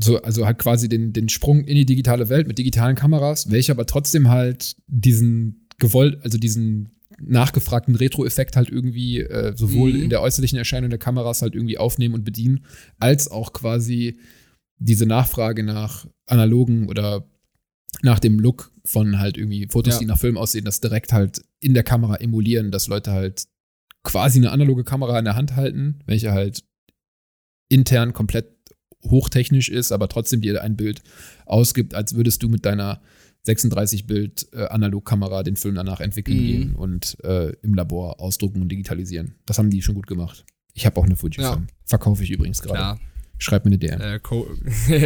so, 0.00 0.20
also 0.22 0.46
halt 0.46 0.58
quasi 0.58 0.88
den, 0.88 1.12
den 1.12 1.28
Sprung 1.28 1.64
in 1.64 1.76
die 1.76 1.86
digitale 1.86 2.28
Welt 2.28 2.46
mit 2.46 2.58
digitalen 2.58 2.96
Kameras, 2.96 3.50
welche 3.50 3.72
aber 3.72 3.86
trotzdem 3.86 4.28
halt 4.28 4.76
diesen 4.86 5.68
gewollt, 5.78 6.18
also 6.22 6.38
diesen 6.38 6.90
nachgefragten 7.18 7.94
Retro-Effekt 7.94 8.56
halt 8.56 8.68
irgendwie 8.68 9.20
äh, 9.20 9.56
sowohl 9.56 9.92
mhm. 9.92 10.02
in 10.04 10.10
der 10.10 10.22
äußerlichen 10.22 10.58
Erscheinung 10.58 10.90
der 10.90 10.98
Kameras 10.98 11.42
halt 11.42 11.54
irgendwie 11.54 11.78
aufnehmen 11.78 12.14
und 12.14 12.24
bedienen, 12.24 12.64
als 12.98 13.30
auch 13.30 13.52
quasi 13.52 14.18
diese 14.78 15.06
Nachfrage 15.06 15.62
nach 15.62 16.06
analogen 16.26 16.88
oder 16.88 17.26
nach 18.02 18.18
dem 18.18 18.38
Look 18.38 18.72
von 18.84 19.18
halt 19.18 19.38
irgendwie 19.38 19.66
Fotos, 19.70 19.94
ja. 19.94 20.00
die 20.00 20.06
nach 20.06 20.18
Film 20.18 20.36
aussehen, 20.36 20.64
das 20.64 20.80
direkt 20.80 21.12
halt 21.12 21.42
in 21.60 21.74
der 21.74 21.82
Kamera 21.82 22.16
emulieren, 22.16 22.70
dass 22.70 22.88
Leute 22.88 23.12
halt 23.12 23.46
quasi 24.02 24.38
eine 24.38 24.52
analoge 24.52 24.84
Kamera 24.84 25.18
in 25.18 25.24
der 25.24 25.36
Hand 25.36 25.56
halten, 25.56 26.00
welche 26.06 26.32
halt 26.32 26.62
intern 27.68 28.12
komplett 28.12 28.55
hochtechnisch 29.04 29.68
ist, 29.68 29.92
aber 29.92 30.08
trotzdem 30.08 30.40
dir 30.40 30.62
ein 30.62 30.76
Bild 30.76 31.02
ausgibt, 31.44 31.94
als 31.94 32.14
würdest 32.14 32.42
du 32.42 32.48
mit 32.48 32.64
deiner 32.64 33.00
36-Bild 33.46 34.48
äh, 34.52 35.44
den 35.44 35.56
Film 35.56 35.74
danach 35.74 36.00
entwickeln 36.00 36.36
mhm. 36.36 36.46
gehen 36.46 36.74
und 36.74 37.16
äh, 37.24 37.52
im 37.62 37.74
Labor 37.74 38.20
ausdrucken 38.20 38.62
und 38.62 38.70
digitalisieren. 38.70 39.36
Das 39.46 39.58
haben 39.58 39.70
die 39.70 39.82
schon 39.82 39.94
gut 39.94 40.06
gemacht. 40.06 40.44
Ich 40.74 40.84
habe 40.84 41.00
auch 41.00 41.04
eine 41.04 41.16
Fujifilm. 41.16 41.46
Ja. 41.46 41.74
Verkaufe 41.84 42.22
ich 42.22 42.30
übrigens 42.30 42.60
gerade. 42.60 43.00
Schreib 43.38 43.64
mir 43.64 43.70
eine 43.70 43.78
DM. 43.78 44.00
Äh, 44.00 44.18
Co 44.20 44.46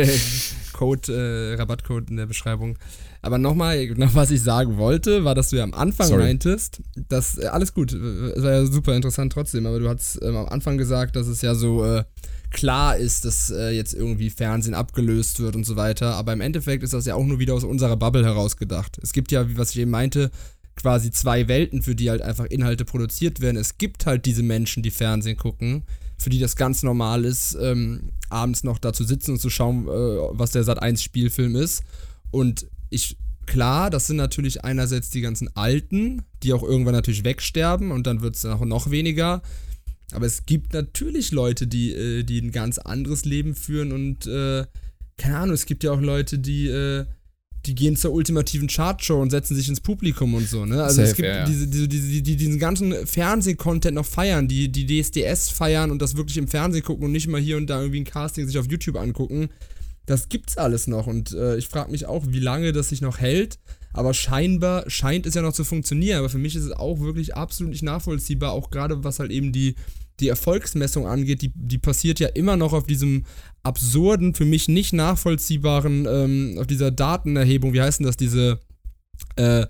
Code, 0.73 1.13
äh, 1.13 1.55
Rabattcode 1.57 2.11
in 2.11 2.17
der 2.17 2.27
Beschreibung. 2.27 2.79
Aber 3.23 3.39
nochmal, 3.39 3.87
noch 3.97 4.15
was 4.15 4.31
ich 4.31 4.43
sagen 4.43 4.79
wollte, 4.79 5.25
war, 5.25 5.35
dass 5.35 5.51
du 5.51 5.57
ja 5.57 5.65
am 5.65 5.75
Anfang 5.75 6.07
Sorry. 6.07 6.23
meintest, 6.23 6.81
dass 7.09 7.39
äh, 7.39 7.47
alles 7.47 7.75
gut, 7.75 7.93
es 7.93 8.43
war 8.43 8.53
ja 8.53 8.67
super 8.67 8.95
interessant 8.95 9.33
trotzdem, 9.33 9.67
aber 9.67 9.79
du 9.79 9.89
hast 9.89 10.21
ähm, 10.23 10.37
am 10.37 10.47
Anfang 10.47 10.79
gesagt, 10.79 11.17
dass 11.17 11.27
es 11.27 11.43
ja 11.43 11.55
so 11.55 11.85
äh, 11.85 12.05
klar 12.51 12.97
ist, 12.97 13.25
dass 13.25 13.51
äh, 13.51 13.71
jetzt 13.71 13.95
irgendwie 13.95 14.31
Fernsehen 14.31 14.75
abgelöst 14.75 15.41
wird 15.41 15.57
und 15.57 15.65
so 15.65 15.77
weiter. 15.77 16.15
Aber 16.15 16.33
im 16.33 16.41
Endeffekt 16.41 16.83
ist 16.83 16.93
das 16.93 17.07
ja 17.07 17.15
auch 17.15 17.25
nur 17.25 17.39
wieder 17.39 17.55
aus 17.55 17.65
unserer 17.65 17.97
Bubble 17.97 18.25
herausgedacht. 18.25 18.99
Es 19.03 19.13
gibt 19.13 19.33
ja, 19.33 19.49
wie 19.49 19.57
was 19.57 19.71
ich 19.71 19.79
eben 19.79 19.91
meinte, 19.91 20.31
quasi 20.77 21.11
zwei 21.11 21.49
Welten, 21.49 21.83
für 21.83 21.95
die 21.95 22.11
halt 22.11 22.23
einfach 22.23 22.47
Inhalte 22.47 22.85
produziert 22.85 23.41
werden. 23.41 23.57
Es 23.57 23.79
gibt 23.79 24.07
halt 24.07 24.27
diese 24.27 24.43
Menschen, 24.43 24.83
die 24.83 24.91
Fernsehen 24.91 25.37
gucken, 25.37 25.85
für 26.17 26.31
die 26.31 26.39
das 26.39 26.57
ganz 26.57 26.83
normal 26.83 27.25
ist, 27.25 27.57
ähm, 27.61 28.13
abends 28.29 28.65
noch 28.65 28.79
da 28.79 28.93
zu 28.93 29.05
sitzen 29.05 29.33
und 29.33 29.41
zu 29.41 29.51
schauen, 29.51 29.87
äh, 29.87 29.91
was 29.91 30.51
der 30.51 30.65
Sat 30.65 30.83
1 30.83 31.03
Spielfilm 31.03 31.57
ist. 31.57 31.83
Und 32.31 32.67
ich, 32.91 33.17
klar, 33.47 33.91
das 33.91 34.07
sind 34.07 34.17
natürlich 34.17 34.65
einerseits 34.65 35.11
die 35.11 35.21
ganzen 35.21 35.55
Alten, 35.57 36.23
die 36.43 36.53
auch 36.53 36.63
irgendwann 36.63 36.95
natürlich 36.95 37.25
wegsterben 37.25 37.91
und 37.91 38.07
dann 38.07 38.21
wird 38.21 38.37
es 38.37 38.45
noch, 38.45 38.65
noch 38.65 38.91
weniger. 38.91 39.43
Aber 40.13 40.27
es 40.27 40.47
gibt 40.47 40.73
natürlich 40.73 41.33
Leute, 41.33 41.67
die, 41.67 41.93
äh, 41.93 42.23
die 42.23 42.41
ein 42.41 42.53
ganz 42.53 42.79
anderes 42.79 43.25
Leben 43.25 43.55
führen 43.55 43.93
und 43.93 44.27
äh, 44.27 44.65
keine 45.17 45.37
Ahnung, 45.37 45.55
es 45.55 45.67
gibt 45.67 45.85
ja 45.85 45.93
auch 45.93 46.01
Leute, 46.01 46.39
die, 46.39 46.69
äh, 46.69 47.05
die 47.67 47.75
gehen 47.75 47.97
zur 47.97 48.13
ultimativen 48.13 48.69
Chartshow 48.69 49.21
und 49.21 49.31
setzen 49.31 49.55
sich 49.55 49.69
ins 49.69 49.81
Publikum 49.81 50.35
und 50.35 50.49
so, 50.49 50.65
ne? 50.65 50.83
Also 50.83 50.97
Safe, 50.97 51.09
es 51.09 51.17
gibt 51.17 51.29
ja, 51.29 51.45
diese, 51.45 51.67
diese, 51.69 51.89
diese, 51.89 52.23
die, 52.23 52.37
diesen 52.37 52.59
ganzen 52.59 53.07
Fernsehcontent 53.07 53.95
noch 53.95 54.07
feiern, 54.07 54.49
die, 54.49 54.73
die 54.73 54.87
DSDS 54.87 55.51
feiern 55.51 55.91
und 55.91 56.01
das 56.01 56.17
wirklich 56.17 56.39
im 56.39 56.49
Fernsehen 56.49 56.83
gucken 56.83 57.05
und 57.05 57.13
nicht 57.13 57.29
mal 57.29 57.41
hier 57.41 57.59
und 57.59 57.69
da 57.69 57.81
irgendwie 57.81 58.01
ein 58.01 58.05
Casting 58.05 58.47
sich 58.47 58.59
auf 58.59 58.71
YouTube 58.71 58.97
angucken. 58.97 59.51
Das 60.07 60.29
gibt's 60.31 60.57
alles 60.57 60.87
noch 60.87 61.07
und 61.07 61.33
äh, 61.33 61.57
ich 61.57 61.69
frage 61.69 61.91
mich 61.91 62.07
auch, 62.07 62.25
wie 62.29 62.41
lange 62.41 62.73
das 62.73 62.89
sich 62.89 63.03
noch 63.03 63.19
hält. 63.19 63.59
Aber 63.93 64.15
scheinbar 64.15 64.89
scheint 64.89 65.27
es 65.27 65.35
ja 65.35 65.43
noch 65.43 65.53
zu 65.53 65.65
funktionieren. 65.65 66.19
Aber 66.19 66.29
für 66.29 66.39
mich 66.39 66.55
ist 66.55 66.65
es 66.65 66.73
auch 66.73 67.01
wirklich 67.01 67.35
absolut 67.35 67.73
nicht 67.73 67.83
nachvollziehbar, 67.83 68.53
auch 68.53 68.71
gerade 68.71 69.05
was 69.05 69.19
halt 69.19 69.31
eben 69.31 69.53
die, 69.53 69.75
die 70.21 70.29
Erfolgsmessung 70.29 71.07
angeht. 71.07 71.43
Die, 71.43 71.53
die 71.55 71.79
passiert 71.79 72.21
ja 72.21 72.29
immer 72.29 72.57
noch 72.57 72.73
auf 72.73 72.87
diesem 72.87 73.25
absurden, 73.63 74.35
für 74.35 74.45
mich 74.45 74.69
nicht 74.69 74.93
nachvollziehbaren, 74.93 76.07
ähm, 76.09 76.57
auf 76.59 76.67
dieser 76.67 76.91
Datenerhebung, 76.91 77.73
wie 77.73 77.81
heißt 77.83 78.01
denn 78.01 78.07
das, 78.07 78.17
diese, 78.17 78.59
äh, 79.37 79.67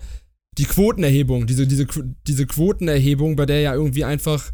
die 0.58 0.64
Quotenerhebung, 0.64 1.46
diese, 1.46 1.66
diese, 1.66 1.86
diese 2.26 2.46
Quotenerhebung, 2.46 3.36
bei 3.36 3.46
der 3.46 3.60
ja 3.60 3.74
irgendwie 3.74 4.04
einfach 4.04 4.52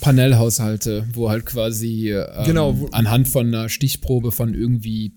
Panelhaushalte, 0.00 1.06
wo 1.14 1.30
halt 1.30 1.46
quasi 1.46 2.12
ähm, 2.12 2.44
Genau, 2.44 2.78
wo- 2.78 2.86
anhand 2.88 3.28
von 3.28 3.46
einer 3.48 3.68
Stichprobe 3.68 4.32
von 4.32 4.54
irgendwie 4.54 5.12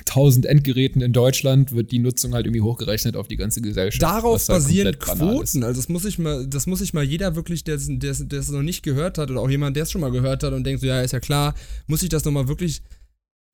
1000 0.00 0.46
Endgeräten 0.46 1.02
in 1.02 1.12
Deutschland 1.12 1.72
wird 1.72 1.92
die 1.92 1.98
Nutzung 1.98 2.34
halt 2.34 2.46
irgendwie 2.46 2.62
hochgerechnet 2.62 3.16
auf 3.16 3.28
die 3.28 3.36
ganze 3.36 3.60
Gesellschaft. 3.60 4.02
Darauf 4.02 4.48
halt 4.48 4.48
basieren. 4.48 4.98
Quoten. 4.98 5.64
Also 5.64 5.80
das 5.80 5.88
muss 5.88 6.04
ich 6.04 6.18
mal, 6.18 6.46
das 6.46 6.66
muss 6.66 6.80
ich 6.80 6.94
mal 6.94 7.04
jeder 7.04 7.36
wirklich, 7.36 7.64
der 7.64 7.76
es 7.76 7.88
noch 7.88 8.62
nicht 8.62 8.82
gehört 8.82 9.18
hat 9.18 9.30
oder 9.30 9.40
auch 9.40 9.50
jemand, 9.50 9.76
der 9.76 9.84
es 9.84 9.90
schon 9.90 10.00
mal 10.00 10.10
gehört 10.10 10.42
hat 10.42 10.52
und 10.52 10.64
denkt 10.64 10.80
so, 10.80 10.86
ja, 10.86 11.00
ist 11.00 11.12
ja 11.12 11.20
klar, 11.20 11.54
muss 11.86 12.02
ich 12.02 12.08
das 12.08 12.24
nochmal 12.24 12.48
wirklich 12.48 12.82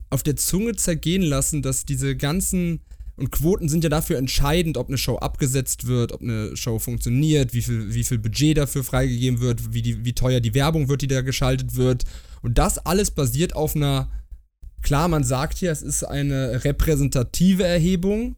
auf 0.09 0.23
der 0.23 0.35
Zunge 0.35 0.75
zergehen 0.75 1.23
lassen, 1.23 1.61
dass 1.61 1.85
diese 1.85 2.15
ganzen 2.15 2.81
und 3.17 3.31
Quoten 3.31 3.69
sind 3.69 3.83
ja 3.83 3.89
dafür 3.89 4.17
entscheidend, 4.17 4.77
ob 4.77 4.89
eine 4.89 4.97
Show 4.97 5.15
abgesetzt 5.15 5.87
wird, 5.87 6.11
ob 6.11 6.21
eine 6.21 6.55
Show 6.57 6.79
funktioniert, 6.79 7.53
wie 7.53 7.61
viel, 7.61 7.93
wie 7.93 8.03
viel 8.03 8.17
Budget 8.17 8.57
dafür 8.57 8.83
freigegeben 8.83 9.39
wird, 9.39 9.73
wie, 9.73 9.81
die, 9.81 10.03
wie 10.03 10.13
teuer 10.13 10.41
die 10.41 10.53
Werbung 10.53 10.89
wird, 10.89 11.01
die 11.01 11.07
da 11.07 11.21
geschaltet 11.21 11.75
wird. 11.75 12.03
Und 12.41 12.57
das 12.57 12.77
alles 12.77 13.11
basiert 13.11 13.55
auf 13.55 13.75
einer, 13.75 14.09
klar, 14.85 15.07
man 15.07 15.23
sagt 15.23 15.57
hier, 15.57 15.71
es 15.71 15.81
ist 15.81 16.03
eine 16.03 16.63
repräsentative 16.63 17.63
Erhebung, 17.63 18.35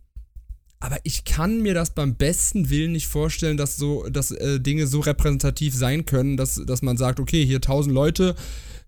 aber 0.79 0.97
ich 1.03 1.25
kann 1.25 1.61
mir 1.61 1.73
das 1.73 1.93
beim 1.93 2.15
besten 2.15 2.69
Willen 2.69 2.93
nicht 2.93 3.07
vorstellen, 3.07 3.57
dass 3.57 3.75
so, 3.75 4.07
dass 4.09 4.31
äh, 4.31 4.59
Dinge 4.59 4.87
so 4.87 5.01
repräsentativ 5.01 5.75
sein 5.75 6.05
können, 6.05 6.37
dass, 6.37 6.55
dass 6.65 6.81
man 6.81 6.95
sagt, 6.95 7.19
okay, 7.19 7.45
hier 7.45 7.57
1000 7.57 7.93
Leute, 7.93 8.35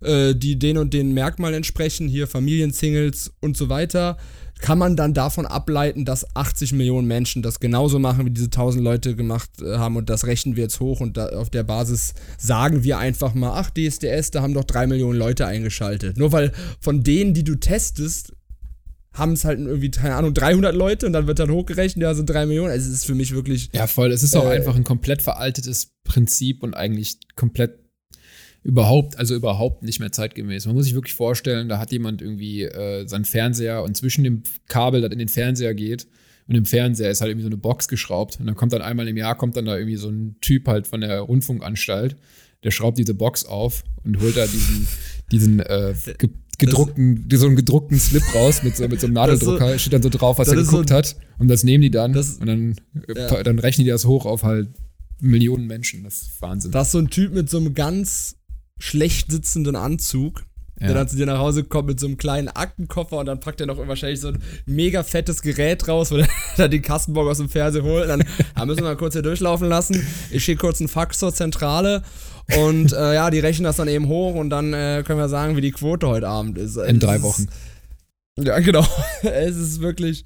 äh, 0.00 0.34
die 0.34 0.58
den 0.58 0.78
und 0.78 0.94
den 0.94 1.12
Merkmalen 1.12 1.56
entsprechen, 1.56 2.08
hier 2.08 2.26
Familiensingles 2.26 3.32
und 3.40 3.56
so 3.56 3.68
weiter. 3.68 4.16
Kann 4.60 4.78
man 4.78 4.94
dann 4.94 5.14
davon 5.14 5.46
ableiten, 5.46 6.04
dass 6.04 6.36
80 6.36 6.74
Millionen 6.74 7.08
Menschen 7.08 7.40
das 7.40 7.60
genauso 7.60 7.98
machen, 7.98 8.26
wie 8.26 8.30
diese 8.30 8.46
1000 8.46 8.84
Leute 8.84 9.16
gemacht 9.16 9.50
äh, 9.62 9.78
haben 9.78 9.96
und 9.96 10.10
das 10.10 10.26
rechnen 10.26 10.54
wir 10.54 10.64
jetzt 10.64 10.80
hoch 10.80 11.00
und 11.00 11.16
da, 11.16 11.28
auf 11.30 11.48
der 11.48 11.62
Basis 11.62 12.12
sagen 12.36 12.84
wir 12.84 12.98
einfach 12.98 13.32
mal, 13.34 13.52
ach, 13.54 13.70
DSDS, 13.70 14.32
da 14.32 14.42
haben 14.42 14.52
doch 14.52 14.64
3 14.64 14.86
Millionen 14.86 15.18
Leute 15.18 15.46
eingeschaltet. 15.46 16.18
Nur 16.18 16.32
weil 16.32 16.52
von 16.78 17.02
denen, 17.02 17.32
die 17.32 17.44
du 17.44 17.54
testest, 17.54 18.34
haben 19.12 19.32
es 19.32 19.44
halt 19.44 19.58
irgendwie, 19.58 19.90
keine 19.90 20.14
Ahnung, 20.14 20.34
300 20.34 20.74
Leute 20.74 21.06
und 21.06 21.12
dann 21.14 21.26
wird 21.26 21.38
dann 21.38 21.50
hochgerechnet, 21.50 22.02
ja, 22.02 22.14
sind 22.14 22.28
3 22.30 22.46
Millionen. 22.46 22.70
Also 22.70 22.88
es 22.88 22.96
ist 22.96 23.06
für 23.06 23.14
mich 23.14 23.34
wirklich. 23.34 23.70
Ja, 23.72 23.86
voll. 23.86 24.12
Es 24.12 24.22
ist 24.22 24.36
auch 24.36 24.44
Äh, 24.44 24.56
einfach 24.56 24.76
ein 24.76 24.84
komplett 24.84 25.22
veraltetes 25.22 25.92
Prinzip 26.04 26.62
und 26.62 26.74
eigentlich 26.74 27.16
komplett 27.34 27.78
überhaupt, 28.62 29.16
also 29.18 29.34
überhaupt 29.34 29.82
nicht 29.82 30.00
mehr 30.00 30.12
zeitgemäß. 30.12 30.66
Man 30.66 30.74
muss 30.74 30.84
sich 30.84 30.94
wirklich 30.94 31.14
vorstellen, 31.14 31.68
da 31.68 31.78
hat 31.78 31.92
jemand 31.92 32.20
irgendwie 32.22 32.62
äh, 32.64 33.06
seinen 33.06 33.24
Fernseher 33.24 33.82
und 33.82 33.96
zwischen 33.96 34.22
dem 34.24 34.42
Kabel, 34.68 35.00
das 35.00 35.10
in 35.12 35.18
den 35.18 35.28
Fernseher 35.28 35.74
geht, 35.74 36.06
und 36.46 36.56
im 36.56 36.64
Fernseher 36.66 37.10
ist 37.10 37.20
halt 37.20 37.30
irgendwie 37.30 37.44
so 37.44 37.48
eine 37.48 37.56
Box 37.58 37.86
geschraubt. 37.86 38.40
Und 38.40 38.46
dann 38.46 38.56
kommt 38.56 38.72
dann 38.72 38.82
einmal 38.82 39.06
im 39.06 39.16
Jahr, 39.16 39.36
kommt 39.36 39.56
dann 39.56 39.66
da 39.66 39.76
irgendwie 39.78 39.96
so 39.96 40.08
ein 40.08 40.34
Typ 40.40 40.66
halt 40.66 40.88
von 40.88 41.00
der 41.00 41.20
Rundfunkanstalt, 41.20 42.16
der 42.64 42.72
schraubt 42.72 42.98
diese 42.98 43.14
Box 43.14 43.44
auf 43.44 43.84
und 44.04 44.20
holt 44.20 44.36
da 44.36 44.46
diesen, 44.46 44.86
diesen 45.30 45.60
äh, 45.60 45.94
ge 46.18 46.28
gedruckten, 46.58 47.26
so 47.32 47.46
einen 47.46 47.56
gedruckten 47.56 47.98
Slip 47.98 48.22
raus 48.34 48.62
mit 48.62 48.76
so, 48.76 48.86
mit 48.86 49.00
so 49.00 49.06
einem 49.06 49.14
Das 49.14 49.34
ist 49.34 49.40
so- 49.40 49.52
Nadeldrucker, 49.52 49.78
steht 49.78 49.92
dann 49.94 50.02
so 50.02 50.10
drauf, 50.10 50.36
was 50.38 50.48
das 50.48 50.56
er 50.56 50.60
ist 50.60 50.66
so- 50.66 50.72
geguckt 50.72 50.90
hat. 50.90 51.16
Und 51.38 51.48
das 51.48 51.64
nehmen 51.64 51.80
die 51.82 51.90
dann 51.90 52.12
Das- 52.12 52.36
und 52.38 52.46
dann, 52.46 52.74
äh, 53.08 53.14
Ja. 53.18 53.42
dann 53.44 53.58
rechnen 53.60 53.84
die 53.86 53.90
das 53.90 54.04
hoch 54.04 54.26
auf 54.26 54.42
halt 54.42 54.68
Millionen 55.20 55.66
Menschen. 55.66 56.02
Das 56.04 56.20
ist 56.22 56.42
Wahnsinn. 56.42 56.72
Das 56.72 56.88
ist 56.88 56.92
so 56.92 56.98
ein 56.98 57.08
Typ 57.08 57.32
mit 57.32 57.48
so 57.48 57.58
einem 57.58 57.72
ganz 57.74 58.36
schlecht 58.80 59.30
sitzenden 59.30 59.76
Anzug, 59.76 60.42
der 60.80 60.88
Ja. 60.88 60.94
dann 60.94 61.06
zu 61.08 61.14
dir 61.16 61.26
nach 61.26 61.38
Hause 61.38 61.62
kommt 61.64 61.88
mit 61.88 62.00
so 62.00 62.06
einem 62.06 62.16
kleinen 62.16 62.48
Aktenkoffer 62.48 63.18
und 63.18 63.26
dann 63.26 63.38
packt 63.38 63.60
er 63.60 63.66
noch 63.66 63.76
wahrscheinlich 63.86 64.18
so 64.20 64.28
ein 64.28 64.38
mega 64.66 65.02
fettes 65.02 65.42
Gerät 65.42 65.86
raus, 65.86 66.10
wo 66.10 66.16
er 66.16 66.26
dann 66.56 66.70
den 66.70 66.80
Kastenbock 66.82 67.28
aus 67.28 67.36
dem 67.38 67.48
Fernseher 67.50 67.82
holt. 67.82 68.08
Dann 68.08 68.24
ja, 68.56 68.64
müssen 68.64 68.78
wir 68.80 68.84
mal 68.88 68.96
kurz 68.96 69.12
hier 69.12 69.22
durchlaufen 69.22 69.68
lassen. 69.68 70.04
Ich 70.30 70.42
schicke 70.42 70.62
kurz 70.62 70.80
einen 70.80 70.88
Fax 70.88 71.18
zur 71.18 71.32
Zentrale 71.34 72.02
und 72.58 72.92
äh, 72.94 73.14
ja, 73.14 73.30
die 73.30 73.38
rechnen 73.40 73.64
das 73.64 73.76
dann 73.76 73.88
eben 73.88 74.08
hoch 74.08 74.34
und 74.34 74.48
dann 74.50 74.72
äh, 74.72 75.04
können 75.06 75.18
wir 75.20 75.28
sagen, 75.28 75.54
wie 75.56 75.60
die 75.60 75.70
Quote 75.72 76.08
heute 76.08 76.26
Abend 76.28 76.56
ist. 76.58 76.76
In 76.76 76.96
Es 76.96 77.02
drei 77.02 77.16
ist- 77.16 77.22
Wochen. 77.22 77.46
Ja, 78.38 78.58
genau. 78.60 78.86
es 79.22 79.56
ist 79.56 79.80
wirklich. 79.82 80.24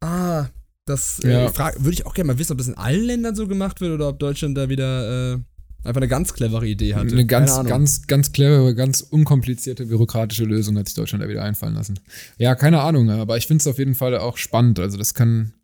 Ah, 0.00 0.46
das 0.84 1.20
äh, 1.24 1.32
Ja. 1.44 1.48
frag- 1.48 1.76
würde 1.78 1.92
ich 1.92 2.04
auch 2.04 2.12
gerne 2.14 2.28
mal 2.32 2.38
wissen, 2.38 2.52
ob 2.52 2.58
das 2.58 2.68
in 2.68 2.76
allen 2.76 3.04
Ländern 3.04 3.34
so 3.34 3.46
gemacht 3.46 3.80
wird 3.80 3.92
oder 3.92 4.08
ob 4.08 4.18
Deutschland 4.18 4.56
da 4.58 4.68
wieder 4.68 5.34
äh, 5.34 5.38
einfach 5.84 6.00
eine 6.00 6.08
ganz 6.08 6.34
clevere 6.34 6.66
Idee 6.66 6.94
hatte. 6.94 7.12
Eine 7.12 7.26
ganz, 7.26 7.62
ganz, 7.64 8.06
ganz 8.06 8.32
clevere, 8.32 8.74
ganz 8.74 9.00
unkomplizierte 9.00 9.86
bürokratische 9.86 10.44
Lösung 10.44 10.76
hat 10.78 10.88
sich 10.88 10.94
Deutschland 10.94 11.24
da 11.24 11.28
wieder 11.28 11.42
einfallen 11.42 11.74
lassen. 11.74 11.98
Ja, 12.38 12.54
keine 12.54 12.80
Ahnung, 12.80 13.08
aber 13.10 13.36
ich 13.36 13.46
finde 13.46 13.62
es 13.62 13.66
auf 13.66 13.78
jeden 13.78 13.94
Fall 13.94 14.16
auch 14.18 14.36
spannend. 14.36 14.78
Also 14.78 14.98
das 14.98 15.14
kann. 15.14 15.54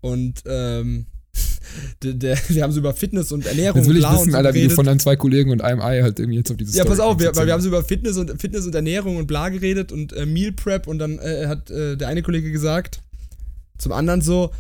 und 0.02 0.42
ähm, 0.46 1.06
der, 2.04 2.14
der, 2.14 2.38
wir 2.50 2.64
haben 2.64 2.72
so 2.72 2.80
über 2.80 2.94
Fitness 2.94 3.32
und 3.32 3.46
Ernährung 3.46 3.78
Jetzt 3.78 3.90
will 3.90 3.98
ich 3.98 4.04
wissen, 4.04 4.32
so 4.32 4.38
Alter, 4.38 4.54
wie 4.54 4.64
du 4.64 4.70
von 4.72 4.86
deinen 4.86 5.00
zwei 5.00 5.16
Kollegen 5.16 5.52
und 5.52 5.62
einem 5.62 5.80
Ei 5.80 6.02
halt 6.02 6.20
irgendwie 6.20 6.40
jetzt 6.40 6.52
auf 6.52 6.58
dieses 6.58 6.76
Ja, 6.76 6.86
pass 6.86 7.00
auf, 7.00 7.20
wir, 7.20 7.36
weil 7.36 7.46
wir 7.46 7.54
haben 7.54 7.62
so 7.62 7.68
über 7.68 7.84
Fitness 7.84 8.18
und, 8.18 8.42
Fitness 8.42 8.66
und 8.66 8.76
Ernährung 8.76 9.18
und 9.18 9.28
bla 9.28 9.50
geredet 9.50 9.92
und 9.92 10.12
äh, 10.14 10.26
Meal 10.26 10.52
Prep 10.52 10.88
und 10.88 10.98
dann 11.00 11.20
äh, 11.20 11.48
hat 11.48 11.70
äh, 11.70 11.96
der 11.96 12.08
eine 12.08 12.24
Kollege 12.24 12.52
gesagt 12.52 13.02
zum 13.78 13.92
anderen 13.92 14.22
so, 14.22 14.52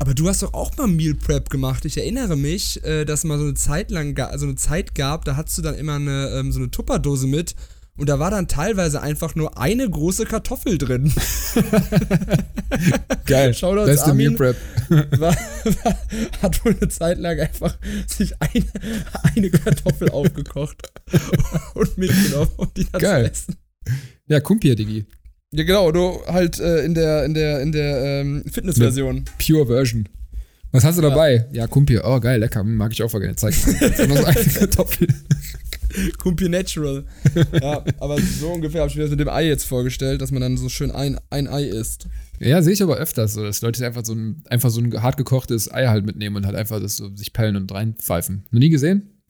aber 0.00 0.14
du 0.14 0.28
hast 0.28 0.42
doch 0.42 0.54
auch 0.54 0.74
mal 0.78 0.86
Meal 0.86 1.14
Prep 1.14 1.50
gemacht. 1.50 1.84
Ich 1.84 1.98
erinnere 1.98 2.34
mich, 2.34 2.82
äh, 2.84 3.04
dass 3.04 3.24
mal 3.24 3.38
so 3.38 3.44
eine 3.44 3.54
Zeit 3.54 3.90
lang, 3.90 4.16
so 4.36 4.46
eine 4.46 4.56
Zeit 4.56 4.94
gab, 4.94 5.26
da 5.26 5.36
hattest 5.36 5.58
du 5.58 5.62
dann 5.62 5.74
immer 5.74 5.96
eine, 5.96 6.30
ähm, 6.30 6.52
so 6.52 6.58
eine 6.58 6.70
Tupperdose 6.70 7.26
mit 7.26 7.54
und 7.98 8.08
da 8.08 8.18
war 8.18 8.30
dann 8.30 8.48
teilweise 8.48 9.02
einfach 9.02 9.34
nur 9.34 9.58
eine 9.58 9.88
große 9.88 10.24
Kartoffel 10.24 10.78
drin. 10.78 11.12
Geil. 13.26 13.52
Shoutouts 13.52 13.88
Beste 13.88 14.14
Meal. 14.14 14.32
Prep. 14.32 14.56
war, 14.88 15.36
war, 15.84 15.98
hat 16.40 16.64
wohl 16.64 16.74
eine 16.80 16.88
Zeit 16.88 17.18
lang 17.18 17.38
einfach 17.38 17.76
sich 18.06 18.40
eine, 18.40 18.64
eine 19.34 19.50
Kartoffel 19.50 20.08
aufgekocht 20.12 20.90
und 21.74 21.98
mitgenommen, 21.98 22.50
um 22.56 22.72
die 22.74 22.86
dann 22.90 23.02
Geil. 23.02 23.24
zu 23.24 23.30
essen. 23.32 23.56
Ja, 24.28 24.40
Kumpir, 24.40 24.76
Digi. 24.76 25.04
Ja, 25.52 25.64
genau, 25.64 25.90
du 25.90 26.20
halt 26.26 26.60
äh, 26.60 26.84
in 26.84 26.94
der, 26.94 27.24
in 27.24 27.34
der, 27.34 27.60
in 27.60 27.72
der 27.72 28.04
ähm, 28.04 28.44
Fitnessversion. 28.50 29.24
Pure 29.44 29.66
Version. 29.66 30.08
Was 30.70 30.84
hast 30.84 30.98
du 30.98 31.02
dabei? 31.02 31.48
Ja, 31.52 31.66
Kumpir. 31.66 32.02
Oh, 32.04 32.20
geil, 32.20 32.38
lecker. 32.38 32.62
Mag 32.62 32.92
ich 32.92 33.02
auch 33.02 33.10
voll 33.10 33.20
gerne. 33.20 33.34
Zeig 33.34 33.54
mal. 33.66 33.90
So 33.96 34.24
eine 34.24 34.44
Kartoffel. 34.44 35.08
Kumpi 36.18 36.48
Natural. 36.48 37.04
Ja, 37.60 37.84
aber 37.98 38.20
so 38.20 38.52
ungefähr 38.52 38.82
habe 38.82 38.90
ich 38.90 38.96
mir 38.96 39.02
das 39.02 39.10
mit 39.10 39.18
dem 39.18 39.28
Ei 39.28 39.48
jetzt 39.48 39.64
vorgestellt, 39.64 40.22
dass 40.22 40.30
man 40.30 40.40
dann 40.40 40.56
so 40.56 40.68
schön 40.68 40.92
ein, 40.92 41.18
ein 41.30 41.48
Ei 41.48 41.64
isst. 41.64 42.06
Ja, 42.38 42.62
sehe 42.62 42.72
ich 42.72 42.82
aber 42.82 42.96
öfters 42.96 43.34
so, 43.34 43.42
dass 43.42 43.60
Leute 43.60 43.84
einfach 43.84 44.04
so 44.04 44.14
ein, 44.14 44.44
einfach 44.48 44.70
so 44.70 44.80
ein 44.80 45.02
hart 45.02 45.16
gekochtes 45.16 45.72
Ei 45.72 45.88
halt 45.88 46.06
mitnehmen 46.06 46.36
und 46.36 46.46
halt 46.46 46.54
einfach 46.54 46.80
das 46.80 46.96
so 46.96 47.14
sich 47.16 47.32
pellen 47.32 47.56
und 47.56 47.72
reinpfeifen. 47.72 48.46
Noch 48.52 48.60
nie 48.60 48.70
gesehen? 48.70 49.20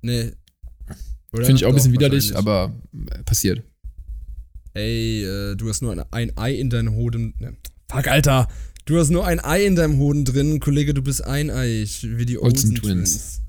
Nee. 0.00 0.32
Finde 1.30 1.52
ich 1.52 1.66
auch 1.66 1.70
ein 1.70 1.74
bisschen 1.74 1.92
widerlich, 1.92 2.34
aber 2.34 2.72
äh, 3.10 3.22
passiert. 3.24 3.62
Ey, 4.76 5.24
äh, 5.24 5.56
du 5.56 5.70
hast 5.70 5.80
nur 5.80 5.92
ein, 5.92 6.02
ein 6.10 6.36
Ei 6.36 6.52
in 6.52 6.68
deinen 6.68 6.94
Hoden. 6.94 7.32
Ne. 7.38 7.56
Fuck, 7.90 8.08
Alter! 8.08 8.46
Du 8.84 8.98
hast 8.98 9.08
nur 9.08 9.26
ein 9.26 9.40
Ei 9.40 9.64
in 9.64 9.74
deinem 9.74 9.98
Hoden 9.98 10.26
drin, 10.26 10.60
Kollege, 10.60 10.92
du 10.92 11.02
bist 11.02 11.24
eineig, 11.24 11.88
wie 12.02 12.26
die 12.26 12.38
Olsen, 12.38 12.70
Olsen 12.70 12.74
Twins. 12.74 13.10
Twins. 13.10 13.40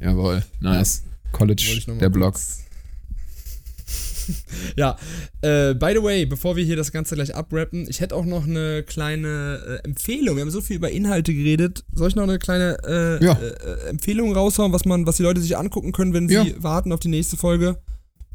Jawohl, 0.00 0.44
nice. 0.60 1.02
Ja. 1.04 1.30
College, 1.32 1.82
der 1.98 2.10
Blog. 2.10 2.38
ja, 4.76 4.96
äh, 5.40 5.74
by 5.74 5.92
the 5.94 6.02
way, 6.02 6.26
bevor 6.26 6.54
wir 6.54 6.64
hier 6.64 6.76
das 6.76 6.92
Ganze 6.92 7.14
gleich 7.14 7.34
abrappen, 7.34 7.86
ich 7.88 8.00
hätte 8.00 8.14
auch 8.14 8.26
noch 8.26 8.46
eine 8.46 8.82
kleine 8.82 9.80
äh, 9.82 9.84
Empfehlung. 9.86 10.36
Wir 10.36 10.42
haben 10.42 10.50
so 10.50 10.60
viel 10.60 10.76
über 10.76 10.90
Inhalte 10.90 11.32
geredet. 11.32 11.84
Soll 11.94 12.08
ich 12.08 12.14
noch 12.14 12.24
eine 12.24 12.38
kleine 12.38 12.76
äh, 12.86 13.24
ja. 13.24 13.32
Äh, 13.32 13.88
Empfehlung 13.88 14.34
raushauen, 14.34 14.72
was 14.72 14.84
man, 14.84 15.06
was 15.06 15.16
die 15.16 15.22
Leute 15.22 15.40
sich 15.40 15.56
angucken 15.56 15.92
können, 15.92 16.12
wenn 16.12 16.28
ja. 16.28 16.44
sie 16.44 16.62
warten 16.62 16.92
auf 16.92 17.00
die 17.00 17.08
nächste 17.08 17.38
Folge? 17.38 17.78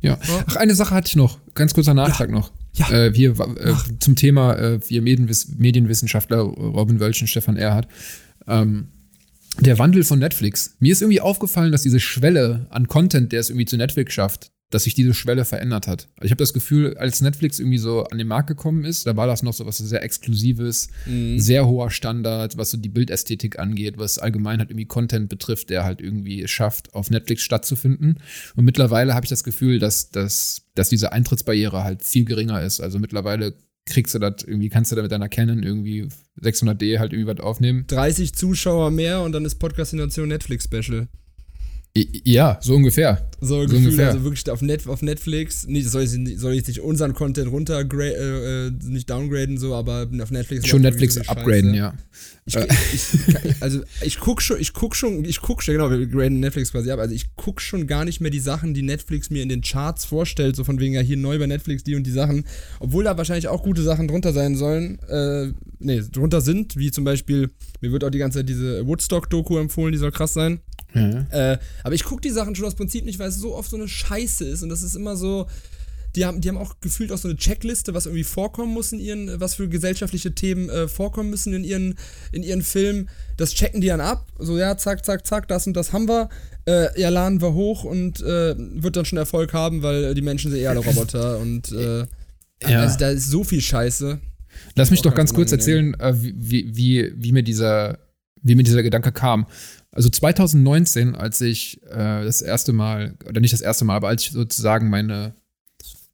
Ja. 0.04 0.20
Ach, 0.48 0.58
eine 0.58 0.76
Sache 0.76 0.94
hatte 0.94 1.08
ich 1.08 1.16
noch. 1.16 1.40
Ganz 1.56 1.74
kurzer 1.74 1.94
Nachtrag 1.94 2.30
noch. 2.30 2.52
Ja. 2.74 2.92
Äh, 2.92 3.14
hier 3.14 3.32
äh, 3.40 3.74
zum 4.00 4.16
Thema, 4.16 4.56
äh, 4.56 4.80
wir 4.88 5.02
Medienwiss 5.02 5.48
Medienwissenschaftler 5.58 6.40
Robin 6.40 7.00
Wölschen, 7.00 7.28
Stefan 7.28 7.56
Erhardt. 7.56 7.88
Ähm, 8.48 8.90
der 9.60 9.80
Wandel 9.80 10.04
von 10.04 10.20
Netflix. 10.20 10.76
Mir 10.80 10.92
ist 10.92 11.02
irgendwie 11.02 11.22
aufgefallen, 11.22 11.72
dass 11.72 11.84
diese 11.84 12.00
Schwelle 12.00 12.66
an 12.70 12.88
Content, 12.88 13.32
der 13.32 13.40
es 13.40 13.50
irgendwie 13.50 13.66
zu 13.66 13.78
Netflix 13.78 14.14
schafft, 14.14 14.52
dass 14.74 14.84
sich 14.84 14.96
diese 14.96 15.14
Schwelle 15.14 15.46
verändert 15.46 15.88
hat. 15.88 16.08
Ich 16.22 16.32
habe 16.32 16.40
das 16.40 16.54
Gefühl, 16.54 16.98
als 16.98 17.22
Netflix 17.22 17.60
irgendwie 17.60 17.78
so 17.78 18.06
an 18.06 18.18
den 18.18 18.28
Markt 18.28 18.48
gekommen 18.48 18.86
ist, 18.86 19.06
da 19.06 19.16
war 19.16 19.28
das 19.28 19.44
noch 19.44 19.54
so 19.54 19.66
was 19.66 19.78
sehr 19.78 20.04
Exklusives, 20.04 20.88
mhm. 21.06 21.40
sehr 21.40 21.68
hoher 21.68 21.92
Standard, 21.92 22.58
was 22.58 22.72
so 22.72 22.78
die 22.78 22.90
Bildästhetik 22.90 23.60
angeht, 23.60 23.98
was 23.98 24.18
allgemein 24.18 24.60
halt 24.60 24.72
irgendwie 24.72 24.88
Content 24.88 25.30
betrifft, 25.30 25.70
der 25.70 25.84
halt 25.84 26.02
irgendwie 26.02 26.42
es 26.42 26.52
schafft, 26.52 26.94
auf 26.94 27.10
Netflix 27.10 27.44
stattzufinden. 27.44 28.20
Und 28.56 28.66
mittlerweile 28.66 29.14
habe 29.14 29.26
ich 29.26 29.30
das 29.30 29.44
Gefühl, 29.44 29.80
dass, 29.80 30.10
dass, 30.10 30.64
dass 30.76 30.90
diese 30.90 31.12
Eintrittsbarriere 31.12 31.84
halt 31.84 32.04
viel 32.04 32.26
geringer 32.26 32.62
ist. 32.62 32.82
Also 32.82 33.00
mittlerweile 33.00 33.54
kriegst 33.86 34.16
du 34.16 34.20
das 34.20 34.44
irgendwie, 34.44 34.70
kannst 34.70 34.92
du 34.92 34.96
da 34.96 35.02
mit 35.02 35.12
deiner 35.12 35.30
Canon 35.30 35.62
irgendwie 35.62 36.08
600D 36.42 37.00
halt 37.00 37.14
irgendwie 37.14 37.32
was 37.32 37.40
aufnehmen. 37.42 37.86
30 37.88 38.34
Zuschauer 38.34 38.92
mehr 38.92 39.22
und 39.22 39.34
dann 39.34 39.46
ist 39.46 39.56
Podcastination 39.56 40.30
Netflix 40.30 40.66
Special. 40.66 41.08
Ja, 41.96 42.58
so 42.60 42.74
ungefähr. 42.74 43.30
So, 43.40 43.62
so 43.62 43.68
Gefühl, 43.68 43.78
ungefähr. 43.78 44.08
also 44.08 44.24
wirklich 44.24 44.50
auf, 44.50 44.64
Net, 44.64 44.88
auf 44.88 45.04
Netflix, 45.04 45.68
nicht, 45.68 45.88
soll, 45.88 46.02
ich, 46.04 46.40
soll 46.40 46.54
ich 46.54 46.68
nicht 46.68 46.80
unseren 46.80 47.14
Content 47.14 47.52
runter, 47.52 47.82
äh, 47.82 48.68
äh, 48.68 48.72
nicht 48.84 49.12
downgraden, 49.12 49.60
so, 49.60 49.76
aber 49.76 50.08
auf 50.22 50.32
Netflix. 50.32 50.68
Schon 50.68 50.82
Netflix 50.82 51.18
upgraden, 51.30 51.76
ja. 51.76 51.94
Ich, 52.46 52.56
ich, 52.94 53.62
also 53.62 53.82
ich 54.02 54.20
guck 54.20 54.42
schon, 54.42 54.60
ich 54.60 54.74
guck 54.74 54.96
schon, 54.96 55.24
ich 55.24 55.40
guck 55.42 55.62
schon, 55.62 55.76
genau, 55.76 55.92
wir 55.92 56.08
graden 56.08 56.40
Netflix 56.40 56.72
quasi 56.72 56.90
ab, 56.90 57.00
also 57.00 57.14
ich 57.14 57.36
guck 57.36 57.62
schon 57.62 57.86
gar 57.86 58.06
nicht 58.06 58.22
mehr 58.22 58.32
die 58.32 58.40
Sachen, 58.40 58.74
die 58.74 58.82
Netflix 58.82 59.30
mir 59.30 59.44
in 59.44 59.50
den 59.50 59.62
Charts 59.62 60.04
vorstellt, 60.04 60.56
so 60.56 60.64
von 60.64 60.80
wegen 60.80 60.96
ja 60.96 61.02
hier 61.02 61.18
neu 61.18 61.38
bei 61.38 61.46
Netflix 61.46 61.84
die 61.84 61.96
und 61.96 62.08
die 62.08 62.12
Sachen, 62.12 62.46
obwohl 62.80 63.04
da 63.04 63.18
wahrscheinlich 63.18 63.50
auch 63.50 63.62
gute 63.62 63.84
Sachen 63.84 64.08
drunter 64.08 64.34
sein 64.34 64.56
sollen, 64.56 64.98
äh, 65.10 65.52
nee, 65.78 66.02
drunter 66.12 66.42
sind, 66.42 66.76
wie 66.76 66.90
zum 66.90 67.04
Beispiel, 67.04 67.52
mir 67.82 67.92
wird 67.92 68.04
auch 68.04 68.10
die 68.10 68.18
ganze 68.18 68.40
Zeit 68.40 68.50
diese 68.50 68.88
Woodstock-Doku 68.88 69.60
empfohlen, 69.60 69.92
die 69.92 70.00
soll 70.00 70.12
krass 70.12 70.34
sein. 70.34 70.60
Mhm. 70.94 71.28
Äh, 71.32 71.58
aber 71.84 71.96
ich 71.96 72.04
gucke 72.04 72.22
die 72.22 72.30
Sachen 72.30 72.56
schon 72.56 72.66
aus 72.66 72.76
Prinzip 72.76 73.06
nicht, 73.06 73.20
weil 73.20 73.30
es 73.30 73.36
so 73.36 73.56
oft 73.56 73.70
so 73.70 73.78
eine 73.78 73.88
Scheiße 73.88 74.46
ist 74.46 74.64
und 74.64 74.70
das 74.70 74.84
ist 74.84 74.96
immer 74.96 75.16
so. 75.16 75.48
Die 76.16 76.26
haben, 76.26 76.42
die 76.42 76.50
haben 76.50 76.60
auch 76.60 76.76
gefühlt 76.80 77.12
auch 77.12 77.18
so 77.18 77.28
eine 77.28 77.38
Checkliste, 77.38 77.96
was 77.96 78.06
irgendwie 78.06 78.24
vorkommen 78.24 78.72
muss 78.72 78.92
in 78.92 79.00
ihren, 79.00 79.40
was 79.40 79.56
für 79.56 79.68
gesellschaftliche 79.68 80.36
Themen 80.36 80.70
äh, 80.70 80.88
vorkommen 80.88 81.32
müssen 81.32 81.54
in 81.54 81.64
ihren, 81.64 81.96
in 82.32 82.44
ihren 82.44 82.62
Filmen. 82.62 83.10
Das 83.36 83.56
checken 83.56 83.82
die 83.82 83.88
dann 83.88 84.00
ab. 84.00 84.28
So, 84.38 84.60
ja, 84.60 84.78
zack, 84.78 85.04
zack, 85.04 85.26
zack, 85.26 85.48
das 85.48 85.66
und 85.66 85.74
das 85.74 85.92
haben 85.92 86.08
wir. 86.08 86.30
Äh, 86.66 87.02
ja, 87.02 87.10
laden 87.10 87.42
wir 87.42 87.54
hoch 87.54 87.84
und 87.84 88.22
äh, 88.22 88.54
wird 88.56 88.96
dann 88.96 89.06
schon 89.06 89.18
Erfolg 89.18 89.54
haben, 89.54 89.82
weil 89.82 90.14
die 90.14 90.22
Menschen 90.22 90.52
sind 90.52 90.60
eher 90.60 90.70
alle 90.70 90.82
Roboter 90.82 91.40
und 91.42 91.72
äh, 91.72 92.06
ja. 92.62 92.82
also 92.82 93.00
da 93.00 93.10
ist 93.10 93.32
so 93.32 93.44
viel 93.44 93.62
Scheiße. 93.62 94.20
Lass 94.76 94.92
mich 94.92 95.02
doch 95.02 95.14
ganz 95.14 95.34
kurz 95.34 95.52
erzählen, 95.52 95.94
äh, 96.00 96.14
wie, 96.16 96.76
wie, 96.76 97.14
wie, 97.16 97.32
mir 97.32 97.44
dieser, 97.44 98.00
wie 98.44 98.56
mir 98.56 98.64
dieser 98.64 98.84
Gedanke 98.84 99.12
kam. 99.12 99.48
Also 99.92 100.10
2019, 100.10 101.16
als 101.16 101.42
ich 101.42 101.82
äh, 101.84 102.24
das 102.24 102.42
erste 102.42 102.74
Mal, 102.74 103.16
oder 103.28 103.42
nicht 103.42 103.54
das 103.54 103.62
erste 103.62 103.86
Mal, 103.86 103.96
aber 103.96 104.10
als 104.10 104.24
ich 104.24 104.32
sozusagen 104.32 104.90
meine 104.90 105.36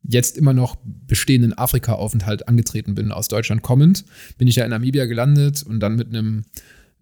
jetzt 0.03 0.37
immer 0.37 0.53
noch 0.53 0.77
bestehenden 0.83 1.57
Afrika-Aufenthalt 1.57 2.47
angetreten 2.47 2.95
bin, 2.95 3.11
aus 3.11 3.27
Deutschland 3.27 3.61
kommend, 3.61 4.05
bin 4.37 4.47
ich 4.47 4.55
ja 4.55 4.63
in 4.63 4.71
Namibia 4.71 5.05
gelandet 5.05 5.63
und 5.63 5.79
dann 5.81 5.95
mit 5.95 6.07
einem 6.07 6.45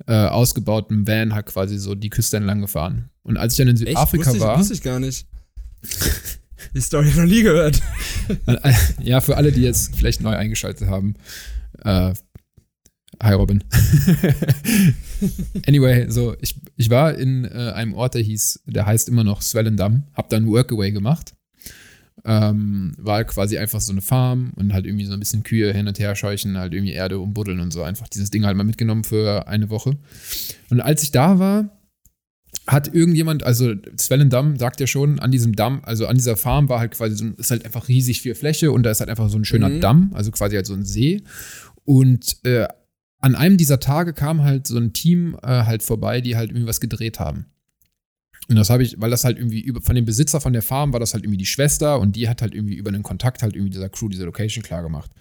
äh, 0.07 0.13
ausgebauten 0.13 1.07
Van 1.07 1.33
halt 1.33 1.47
quasi 1.47 1.77
so 1.77 1.95
die 1.95 2.09
Küste 2.09 2.37
entlang 2.37 2.61
gefahren. 2.61 3.09
Und 3.23 3.37
als 3.37 3.53
ich 3.53 3.57
dann 3.57 3.67
in 3.67 3.77
Südafrika 3.77 4.31
Echt? 4.31 4.33
Wusste 4.33 4.37
ich, 4.37 4.43
war. 4.43 4.59
Wusste 4.59 4.73
ich 4.73 4.81
gar 4.81 4.99
nicht. 4.99 5.27
Die 6.73 6.81
Story 6.81 7.11
noch 7.15 7.25
nie 7.25 7.43
gehört. 7.43 7.81
ja, 9.01 9.21
für 9.21 9.37
alle, 9.37 9.51
die 9.51 9.61
jetzt 9.61 9.95
vielleicht 9.95 10.21
neu 10.21 10.35
eingeschaltet 10.35 10.87
haben. 10.87 11.15
Äh, 11.83 12.13
Hi 13.21 13.33
Robin. 13.33 13.63
anyway, 15.65 16.05
so 16.09 16.35
ich, 16.39 16.55
ich 16.75 16.89
war 16.89 17.15
in 17.15 17.45
äh, 17.45 17.71
einem 17.73 17.93
Ort, 17.93 18.13
der 18.13 18.21
hieß, 18.21 18.61
der 18.67 18.85
heißt 18.85 19.09
immer 19.09 19.23
noch 19.23 19.41
Swellendam, 19.41 20.03
hab 20.13 20.29
dann 20.29 20.47
Workaway 20.47 20.91
gemacht. 20.91 21.33
Ähm, 22.25 22.93
war 22.97 23.23
quasi 23.23 23.57
einfach 23.57 23.79
so 23.79 23.91
eine 23.91 24.01
Farm 24.01 24.51
und 24.55 24.73
halt 24.73 24.85
irgendwie 24.85 25.05
so 25.05 25.13
ein 25.13 25.19
bisschen 25.19 25.43
Kühe 25.43 25.71
hin 25.73 25.87
und 25.87 25.97
her 25.99 26.15
scheuchen, 26.15 26.57
halt 26.57 26.73
irgendwie 26.73 26.93
Erde 26.93 27.19
umbuddeln 27.19 27.59
und 27.59 27.71
so. 27.71 27.83
Einfach 27.83 28.07
dieses 28.07 28.29
Ding 28.29 28.45
halt 28.45 28.57
mal 28.57 28.63
mitgenommen 28.63 29.03
für 29.03 29.47
eine 29.47 29.69
Woche. 29.69 29.97
Und 30.69 30.81
als 30.81 31.03
ich 31.03 31.11
da 31.11 31.39
war, 31.39 31.69
hat 32.67 32.93
irgendjemand, 32.93 33.43
also 33.43 33.73
Swellendam 33.97 34.57
sagt 34.57 34.79
ja 34.79 34.87
schon, 34.87 35.19
an 35.19 35.31
diesem 35.31 35.55
Damm, 35.55 35.81
also 35.83 36.05
an 36.05 36.17
dieser 36.17 36.35
Farm 36.35 36.69
war 36.69 36.79
halt 36.79 36.91
quasi 36.91 37.15
so, 37.15 37.25
ist 37.37 37.49
halt 37.49 37.65
einfach 37.65 37.87
riesig 37.87 38.21
viel 38.21 38.35
Fläche 38.35 38.71
und 38.71 38.83
da 38.83 38.91
ist 38.91 38.99
halt 38.99 39.09
einfach 39.09 39.29
so 39.29 39.37
ein 39.37 39.45
schöner 39.45 39.69
mhm. 39.69 39.81
Damm, 39.81 40.11
also 40.13 40.31
quasi 40.31 40.55
halt 40.55 40.65
so 40.65 40.73
ein 40.73 40.83
See. 40.83 41.23
Und 41.85 42.45
äh, 42.45 42.67
an 43.19 43.35
einem 43.35 43.57
dieser 43.57 43.79
Tage 43.79 44.13
kam 44.13 44.43
halt 44.43 44.67
so 44.67 44.77
ein 44.77 44.93
Team 44.93 45.37
äh, 45.41 45.63
halt 45.63 45.83
vorbei, 45.83 46.21
die 46.21 46.35
halt 46.35 46.51
irgendwie 46.51 46.67
was 46.67 46.79
gedreht 46.79 47.19
haben. 47.19 47.47
Und 48.49 48.55
das 48.55 48.69
habe 48.69 48.81
ich, 48.83 48.95
weil 48.99 49.09
das 49.09 49.25
halt 49.25 49.37
irgendwie 49.37 49.59
über, 49.59 49.81
von 49.81 49.95
dem 49.95 50.05
Besitzer 50.05 50.39
von 50.39 50.53
der 50.53 50.61
Farm 50.61 50.93
war 50.93 51.01
das 51.01 51.13
halt 51.13 51.25
irgendwie 51.25 51.37
die 51.37 51.45
Schwester 51.45 51.99
und 51.99 52.15
die 52.15 52.29
hat 52.29 52.41
halt 52.41 52.55
irgendwie 52.55 52.75
über 52.75 52.89
einen 52.89 53.03
Kontakt 53.03 53.43
halt 53.43 53.55
irgendwie 53.55 53.71
dieser 53.71 53.89
Crew 53.89 54.07
diese 54.07 54.23
Location 54.23 54.63
klar 54.63 54.83
gemacht. 54.83 55.11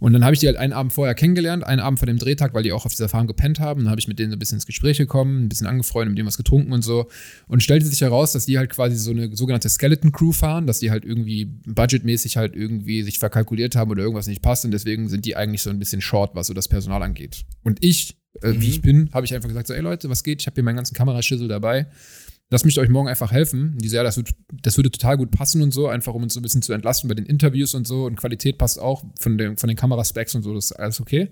Und 0.00 0.12
dann 0.12 0.24
habe 0.24 0.34
ich 0.34 0.40
die 0.40 0.48
halt 0.48 0.56
einen 0.56 0.72
Abend 0.72 0.92
vorher 0.92 1.14
kennengelernt, 1.14 1.64
einen 1.64 1.80
Abend 1.80 2.00
vor 2.00 2.06
dem 2.06 2.18
Drehtag, 2.18 2.52
weil 2.52 2.64
die 2.64 2.72
auch 2.72 2.84
auf 2.84 2.90
dieser 2.90 3.08
Farm 3.08 3.28
gepennt 3.28 3.60
haben. 3.60 3.84
Dann 3.84 3.90
habe 3.90 4.00
ich 4.00 4.08
mit 4.08 4.18
denen 4.18 4.32
so 4.32 4.36
ein 4.36 4.38
bisschen 4.40 4.56
ins 4.56 4.66
Gespräch 4.66 4.98
gekommen, 4.98 5.44
ein 5.44 5.48
bisschen 5.48 5.68
angefreundet, 5.68 6.10
mit 6.10 6.18
denen 6.18 6.26
was 6.26 6.36
getrunken 6.36 6.72
und 6.72 6.82
so. 6.82 7.08
Und 7.46 7.62
stellte 7.62 7.86
sich 7.86 8.00
heraus, 8.00 8.32
dass 8.32 8.46
die 8.46 8.58
halt 8.58 8.70
quasi 8.70 8.96
so 8.96 9.12
eine 9.12 9.34
sogenannte 9.36 9.68
Skeleton 9.68 10.10
Crew 10.10 10.32
fahren, 10.32 10.66
dass 10.66 10.80
die 10.80 10.90
halt 10.90 11.04
irgendwie 11.04 11.44
budgetmäßig 11.44 12.36
halt 12.36 12.56
irgendwie 12.56 13.04
sich 13.04 13.20
verkalkuliert 13.20 13.76
haben 13.76 13.92
oder 13.92 14.02
irgendwas 14.02 14.26
nicht 14.26 14.42
passt 14.42 14.64
und 14.64 14.72
deswegen 14.72 15.08
sind 15.08 15.26
die 15.26 15.36
eigentlich 15.36 15.62
so 15.62 15.70
ein 15.70 15.78
bisschen 15.78 16.00
short, 16.00 16.34
was 16.34 16.48
so 16.48 16.54
das 16.54 16.66
Personal 16.66 17.04
angeht. 17.04 17.44
Und 17.62 17.84
ich, 17.84 18.16
äh, 18.42 18.48
mhm. 18.48 18.60
wie 18.60 18.68
ich 18.68 18.82
bin, 18.82 19.10
habe 19.12 19.26
ich 19.26 19.34
einfach 19.34 19.48
gesagt 19.48 19.68
so, 19.68 19.74
ey 19.74 19.80
Leute, 19.80 20.10
was 20.10 20.24
geht? 20.24 20.40
Ich 20.40 20.46
habe 20.48 20.54
hier 20.56 20.64
meinen 20.64 20.76
ganzen 20.76 20.94
Kameraschüssel 20.94 21.46
dabei 21.46 21.86
lasst 22.50 22.64
mich 22.64 22.78
euch 22.78 22.88
morgen 22.88 23.08
einfach 23.08 23.32
helfen. 23.32 23.76
Die 23.78 23.88
so, 23.88 23.96
ja, 23.96 24.02
das, 24.02 24.16
wird, 24.16 24.30
das 24.62 24.76
würde 24.76 24.90
total 24.90 25.16
gut 25.16 25.30
passen 25.30 25.62
und 25.62 25.72
so, 25.72 25.88
einfach 25.88 26.14
um 26.14 26.22
uns 26.22 26.34
so 26.34 26.40
ein 26.40 26.42
bisschen 26.42 26.62
zu 26.62 26.72
entlasten 26.72 27.08
bei 27.08 27.14
den 27.14 27.26
Interviews 27.26 27.74
und 27.74 27.86
so. 27.86 28.04
Und 28.04 28.16
Qualität 28.16 28.58
passt 28.58 28.78
auch 28.78 29.04
von 29.18 29.38
den, 29.38 29.56
von 29.56 29.68
den 29.68 29.76
Kameraspecs 29.76 30.34
und 30.34 30.42
so, 30.42 30.54
das 30.54 30.66
ist 30.66 30.72
alles 30.72 31.00
okay. 31.00 31.30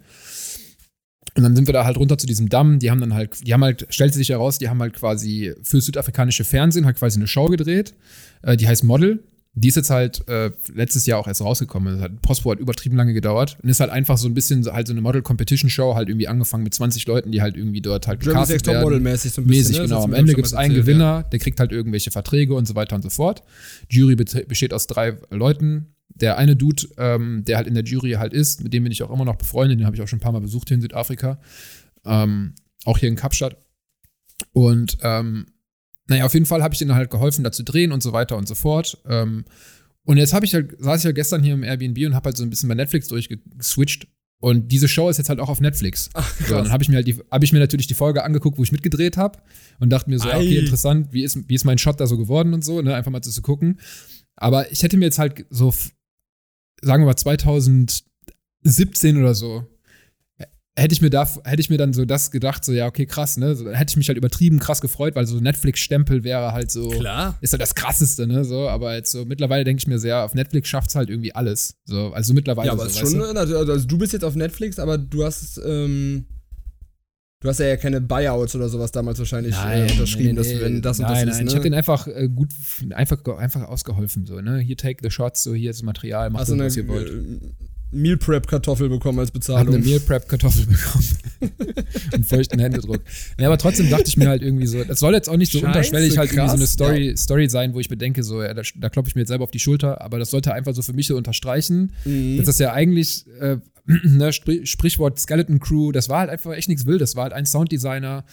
Und 1.35 1.45
dann 1.45 1.57
sind 1.57 1.67
wir 1.67 1.73
da 1.73 1.85
halt 1.85 1.97
runter 1.97 2.19
zu 2.19 2.27
diesem 2.27 2.49
Damm. 2.49 2.79
Die 2.79 2.91
haben 2.91 3.01
dann 3.01 3.15
halt, 3.15 3.47
die 3.47 3.55
haben 3.55 3.65
halt, 3.65 3.87
stellte 3.89 4.17
sich 4.17 4.29
heraus, 4.29 4.59
die 4.59 4.69
haben 4.69 4.81
halt 4.81 4.95
quasi 4.95 5.55
für 5.63 5.81
südafrikanische 5.81 6.45
Fernsehen 6.45 6.85
halt 6.85 6.99
quasi 6.99 7.19
eine 7.19 7.27
Show 7.27 7.47
gedreht. 7.47 7.95
Äh, 8.43 8.57
die 8.57 8.67
heißt 8.67 8.85
Model. 8.85 9.25
Die 9.55 9.69
ist 9.69 9.77
jetzt 9.77 9.91
halt 9.91 10.27
äh, 10.29 10.51
letztes 10.73 11.05
Jahr 11.05 11.19
auch 11.19 11.27
erst 11.27 11.43
rausgekommen. 11.43 11.95
Das 11.95 12.03
hat, 12.03 12.23
Postpro 12.23 12.53
hat 12.53 12.59
übertrieben 12.59 12.97
lange 12.97 13.13
gedauert 13.13 13.59
und 13.63 13.69
ist 13.69 13.81
halt 13.81 13.91
einfach 13.91 14.17
so 14.17 14.27
ein 14.27 14.33
bisschen 14.33 14.65
halt 14.65 14.87
so 14.87 14.95
eine 14.95 15.03
Model-Competition-Show, 15.03 15.95
halt 15.95 16.09
irgendwie 16.09 16.27
angefangen 16.27 16.65
mit 16.65 16.73
20 16.73 17.07
Leuten, 17.07 17.33
die 17.33 17.43
halt 17.43 17.57
irgendwie 17.57 17.83
dort 17.83 18.07
halt 18.07 18.21
gecastet 18.21 18.67
werden. 18.67 18.83
Model-mäßig 18.83 19.33
so 19.33 19.43
ein 19.43 19.47
bisschen. 19.47 19.63
Mäßig, 19.65 19.77
ne? 19.79 19.83
genau. 19.85 20.05
Am 20.05 20.15
Ende 20.15 20.35
gibt 20.35 20.47
es 20.47 20.55
einen 20.55 20.75
Gewinner, 20.75 21.05
ja. 21.05 21.23
der 21.25 21.39
kriegt 21.39 21.61
halt 21.61 21.71
irgendwelche 21.71 22.11
Verträge 22.11 22.55
und 22.55 22.67
so 22.67 22.75
weiter 22.75 22.97
und 22.97 23.03
so 23.03 23.11
fort. 23.11 23.43
Jury 23.91 24.17
besteht 24.17 24.73
aus 24.73 24.87
drei 24.87 25.19
Leuten. 25.31 25.95
Der 26.15 26.39
eine 26.39 26.57
Dude, 26.57 26.85
ähm, 26.99 27.45
der 27.47 27.57
halt 27.59 27.67
in 27.67 27.75
der 27.75 27.85
Jury 27.85 28.13
halt 28.13 28.33
ist, 28.33 28.63
mit 28.63 28.73
dem 28.73 28.85
bin 28.85 28.93
ich 28.93 29.03
auch 29.03 29.11
immer 29.11 29.25
noch 29.25 29.37
befreundet, 29.37 29.79
den 29.79 29.87
habe 29.87 29.97
ich 29.97 30.03
auch 30.03 30.09
schon 30.09 30.19
ein 30.19 30.23
paar 30.23 30.33
Mal 30.33 30.41
besucht 30.41 30.69
hier 30.69 30.77
in 30.77 30.83
Südafrika. 30.83 31.41
Ähm, 32.05 32.55
auch 32.85 32.99
hier 32.99 33.09
in 33.09 33.17
Kapstadt. 33.17 33.57
Und 34.53 34.99
ähm, 35.03 35.47
naja, 36.13 36.27
auf 36.27 36.35
jeden 36.35 36.45
Fall 36.45 36.63
habe 36.63 36.75
ich 36.75 36.79
denen 36.79 36.95
halt 36.95 37.11
geholfen, 37.11 37.43
da 37.43 37.51
zu 37.51 37.65
drehen 37.65 37.91
und 37.91 38.03
so 38.03 38.13
weiter 38.13 38.37
und 38.37 38.47
so 38.47 38.55
fort. 38.55 38.99
Ähm, 39.09 39.47
und 40.05 40.19
jetzt 40.19 40.35
habe 40.35 40.45
ich 40.45 40.53
halt, 40.53 40.77
saß 40.79 41.01
ich 41.01 41.07
halt 41.07 41.15
gestern 41.15 41.43
hier 41.43 41.55
im 41.55 41.63
Airbnb 41.63 41.97
und 42.07 42.15
habe 42.15 42.27
halt 42.27 42.37
so 42.37 42.43
ein 42.43 42.51
bisschen 42.51 42.69
bei 42.69 42.75
Netflix 42.75 43.09
durchgeswitcht 43.09 44.09
Und 44.41 44.71
diese 44.71 44.89
Show 44.89 45.09
ist 45.09 45.17
jetzt 45.17 45.31
halt 45.31 45.41
auch 45.41 45.49
auf 45.49 45.63
Netflix. 45.63 46.11
Ach, 46.13 46.31
so, 46.47 46.55
dann 46.55 46.71
habe 46.71 46.83
ich 46.83 46.91
mir 46.91 46.97
halt 46.97 47.07
die, 47.07 47.17
habe 47.31 47.47
ich 47.47 47.55
mir 47.55 47.61
natürlich 47.61 47.87
die 47.87 47.95
Folge 47.95 48.25
angeguckt, 48.25 48.59
wo 48.59 48.63
ich 48.63 48.73
mitgedreht 48.73 49.17
habe 49.17 49.39
und 49.81 49.91
dachte 49.91 50.11
mir 50.11 50.19
so, 50.19 50.29
Ei. 50.29 50.37
okay, 50.37 50.59
interessant, 50.59 51.09
wie 51.13 51.23
ist, 51.23 51.49
wie 51.49 51.55
ist 51.55 51.65
mein 51.65 51.79
Shot 51.79 51.99
da 51.99 52.07
so 52.07 52.19
geworden 52.19 52.53
und 52.53 52.63
so, 52.63 52.83
ne, 52.83 52.95
einfach 52.95 53.11
mal 53.11 53.23
zu, 53.23 53.31
zu 53.31 53.41
gucken. 53.41 53.81
Aber 54.37 54.71
ich 54.71 54.83
hätte 54.83 54.99
mir 54.99 55.07
jetzt 55.07 55.19
halt 55.19 55.47
so, 55.49 55.73
sagen 56.83 57.05
wir 57.05 57.07
mal 57.07 57.17
2017 57.17 59.17
oder 59.17 59.35
so, 59.35 59.65
hätte 60.75 60.95
ich 60.95 61.03
mir 61.03 61.11
da, 61.11 61.29
hätte 61.45 61.61
ich 61.61 61.69
mir 61.69 61.77
dann 61.77 61.93
so 61.93 62.05
das 62.05 62.31
gedacht, 62.31 62.65
so, 62.65 62.73
ja, 62.73 62.87
okay, 62.87 63.07
krass, 63.07 63.37
ne? 63.37 63.55
So, 63.55 63.71
hätte 63.71 63.91
ich 63.91 63.97
mich 63.97 64.09
halt 64.09 64.17
übertrieben 64.17 64.59
krass 64.59 64.81
gefreut, 64.81 65.15
weil 65.15 65.27
so 65.27 65.39
Netflix-Stempel 65.39 66.25
wäre 66.25 66.53
halt 66.53 66.71
so. 66.71 66.89
Klar. 66.89 67.37
Ist 67.41 67.53
halt 67.53 67.61
das 67.61 67.75
krasseste, 67.75 68.27
ne? 68.27 68.45
So, 68.45 68.69
aber 68.69 68.95
jetzt 68.95 69.11
so 69.11 69.25
mittlerweile 69.25 69.65
denke 69.65 69.81
ich 69.81 69.87
mir 69.87 69.99
sehr, 69.99 70.25
auf 70.25 70.35
Netflix 70.35 70.69
schafft 70.69 70.89
es 70.89 70.95
halt 70.95 71.11
irgendwie 71.11 71.35
alles. 71.35 71.77
So, 71.85 72.13
also 72.13 72.33
mittlerweile. 72.33 72.69
Ja, 72.69 72.73
aber 72.73 72.89
so, 72.89 73.07
schon, 73.07 73.19
du? 73.19 73.39
Also, 73.39 73.59
also 73.59 73.87
du 73.87 73.99
bist 73.99 74.13
jetzt 74.15 74.25
auf 74.25 74.35
Netflix, 74.35 74.79
aber 74.79 74.99
du 74.99 75.25
hast, 75.25 75.61
ähm, 75.65 76.27
Du 77.43 77.49
hast 77.49 77.59
ja 77.59 77.77
keine 77.77 78.01
Buyouts 78.01 78.55
oder 78.55 78.69
sowas 78.69 78.93
damals 78.93 79.19
wahrscheinlich 79.19 79.57
nein, 79.57 79.89
äh, 79.89 79.91
unterschrieben, 79.91 80.29
nee, 80.29 80.35
dass 80.35 80.61
wenn 80.61 80.81
das 80.81 81.01
nein, 81.01 81.07
und 81.07 81.11
das 81.11 81.25
nein, 81.25 81.29
ist. 81.29 81.41
Ne? 81.41 81.49
Ich 81.49 81.55
habe 81.55 81.65
den 81.65 81.75
einfach 81.75 82.07
äh, 82.07 82.29
gut, 82.29 82.51
einfach, 82.91 83.19
einfach 83.37 83.65
ausgeholfen, 83.65 84.27
so, 84.27 84.41
ne? 84.41 84.61
Hier 84.61 84.77
take 84.77 84.99
the 85.03 85.11
shots, 85.11 85.43
so 85.43 85.53
hier 85.53 85.71
ist 85.71 85.81
das 85.81 85.85
Material, 85.85 86.31
macht 86.31 86.47
so, 86.47 86.57
was 86.57 86.77
ihr 86.77 86.87
wollt. 86.87 87.11
Meal 87.93 88.17
Prep 88.17 88.47
Kartoffel 88.47 88.89
bekommen 88.89 89.19
als 89.19 89.31
Bezahlung. 89.31 89.69
Hab 89.69 89.75
eine 89.75 89.85
Meal 89.85 90.01
Prep 90.01 90.29
Kartoffel 90.29 90.67
bekommen. 90.67 91.09
und 92.15 92.27
feuchten 92.27 92.59
Händedruck. 92.59 93.01
Ja, 93.39 93.47
aber 93.49 93.59
trotzdem 93.59 93.91
dachte 93.91 94.05
ich 94.07 94.17
mir 94.17 94.29
halt 94.29 94.43
irgendwie 94.43 94.67
so, 94.67 94.83
das 94.83 94.99
soll 95.01 95.13
jetzt 95.15 95.29
auch 95.29 95.37
nicht 95.37 95.53
so 95.53 95.59
Scheiße, 95.59 95.67
unterschwellig 95.67 96.19
halt 96.19 96.33
irgendwie 96.33 96.49
so 96.49 96.57
eine 96.57 96.67
Story, 96.67 97.09
ja. 97.11 97.17
Story 97.17 97.49
sein, 97.49 97.75
wo 97.75 97.81
ich 97.81 97.89
bedenke, 97.89 98.23
so, 98.23 98.43
ja, 98.43 98.55
da, 98.55 98.63
da 98.77 98.89
klopfe 98.89 99.09
ich 99.11 99.15
mir 99.15 99.23
jetzt 99.23 99.29
selber 99.29 99.45
auf 99.45 99.51
die 99.51 99.59
Schulter, 99.59 100.01
aber 100.01 100.19
das 100.19 100.31
sollte 100.31 100.55
einfach 100.55 100.75
so 100.75 100.83
für 100.83 100.93
mich 100.93 101.07
so 101.07 101.17
unterstreichen, 101.17 101.93
mhm. 102.05 102.39
dass 102.39 102.47
das 102.47 102.59
ja 102.59 102.73
eigentlich, 102.73 103.27
äh, 103.41 103.59
ne, 104.05 104.33
Sprichwort 104.33 105.19
Skeleton 105.19 105.61
Crew, 105.61 105.93
das 105.93 106.09
war 106.09 106.21
halt 106.21 106.31
einfach 106.31 106.53
echt 106.53 106.69
nichts 106.69 106.87
Wildes. 106.87 107.11
Das 107.11 107.17
war 107.17 107.25
halt 107.25 107.33
ein 107.33 107.47
Sounddesigner, 107.47 108.25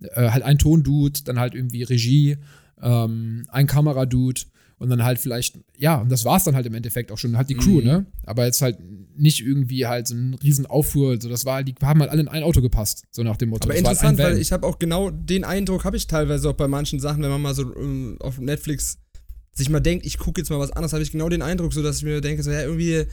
äh, 0.00 0.30
halt 0.30 0.44
ein 0.44 0.58
Tondude, 0.58 1.20
dann 1.24 1.38
halt 1.38 1.54
irgendwie 1.54 1.82
Regie, 1.82 2.38
ähm, 2.80 3.44
ein 3.48 3.66
Kameradude 3.66 4.42
und 4.82 4.90
dann 4.90 5.04
halt 5.04 5.20
vielleicht, 5.20 5.60
ja, 5.78 6.00
und 6.00 6.10
das 6.10 6.24
war 6.24 6.38
es 6.38 6.42
dann 6.44 6.56
halt 6.56 6.66
im 6.66 6.74
Endeffekt 6.74 7.12
auch 7.12 7.18
schon, 7.18 7.36
halt 7.36 7.48
die 7.48 7.54
Crew, 7.54 7.78
mhm. 7.78 7.84
ne? 7.84 8.06
Aber 8.24 8.46
jetzt 8.46 8.60
halt 8.62 8.78
nicht 9.16 9.40
irgendwie 9.40 9.86
halt 9.86 10.08
so 10.08 10.16
ein 10.16 10.34
riesen 10.34 10.66
Auffuhr, 10.66 11.20
so 11.20 11.28
das 11.28 11.44
war, 11.44 11.62
die 11.62 11.76
haben 11.80 12.00
halt 12.00 12.10
alle 12.10 12.20
in 12.20 12.26
ein 12.26 12.42
Auto 12.42 12.60
gepasst, 12.60 13.04
so 13.12 13.22
nach 13.22 13.36
dem 13.36 13.50
Motto. 13.50 13.68
Aber 13.68 13.74
das 13.74 13.84
halt 13.84 13.92
interessant, 13.92 14.18
halt 14.18 14.34
weil 14.34 14.40
ich 14.40 14.50
habe 14.50 14.66
auch 14.66 14.80
genau 14.80 15.10
den 15.10 15.44
Eindruck, 15.44 15.84
habe 15.84 15.96
ich 15.96 16.08
teilweise 16.08 16.50
auch 16.50 16.54
bei 16.54 16.66
manchen 16.66 16.98
Sachen, 16.98 17.22
wenn 17.22 17.30
man 17.30 17.40
mal 17.40 17.54
so 17.54 17.62
um, 17.62 18.20
auf 18.20 18.38
Netflix 18.38 18.98
sich 19.52 19.70
mal 19.70 19.78
denkt, 19.78 20.04
ich 20.04 20.18
gucke 20.18 20.40
jetzt 20.40 20.50
mal 20.50 20.58
was 20.58 20.72
anderes, 20.72 20.92
habe 20.92 21.04
ich 21.04 21.12
genau 21.12 21.28
den 21.28 21.42
Eindruck, 21.42 21.72
so 21.72 21.80
dass 21.80 21.98
ich 21.98 22.02
mir 22.02 22.20
denke, 22.20 22.42
so, 22.42 22.50
ja, 22.50 22.62
irgendwie, 22.62 23.04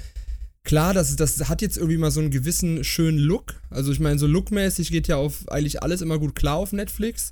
klar, 0.63 0.95
das, 0.95 1.15
das 1.17 1.49
hat 1.49 1.61
jetzt 1.61 1.77
irgendwie 1.77 1.97
mal 1.97 2.09
so 2.09 2.19
einen 2.19 2.31
gewissen 2.31 2.83
schönen 2.83 3.19
Look. 3.19 3.61
Also 3.69 3.91
ich 3.91 3.99
meine, 3.99 4.17
so 4.17 4.25
lookmäßig 4.25 4.89
geht 4.89 5.07
ja 5.07 5.17
auf 5.17 5.47
eigentlich 5.49 5.83
alles 5.83 6.01
immer 6.01 6.17
gut 6.17 6.33
klar 6.33 6.55
auf 6.55 6.73
Netflix. 6.73 7.31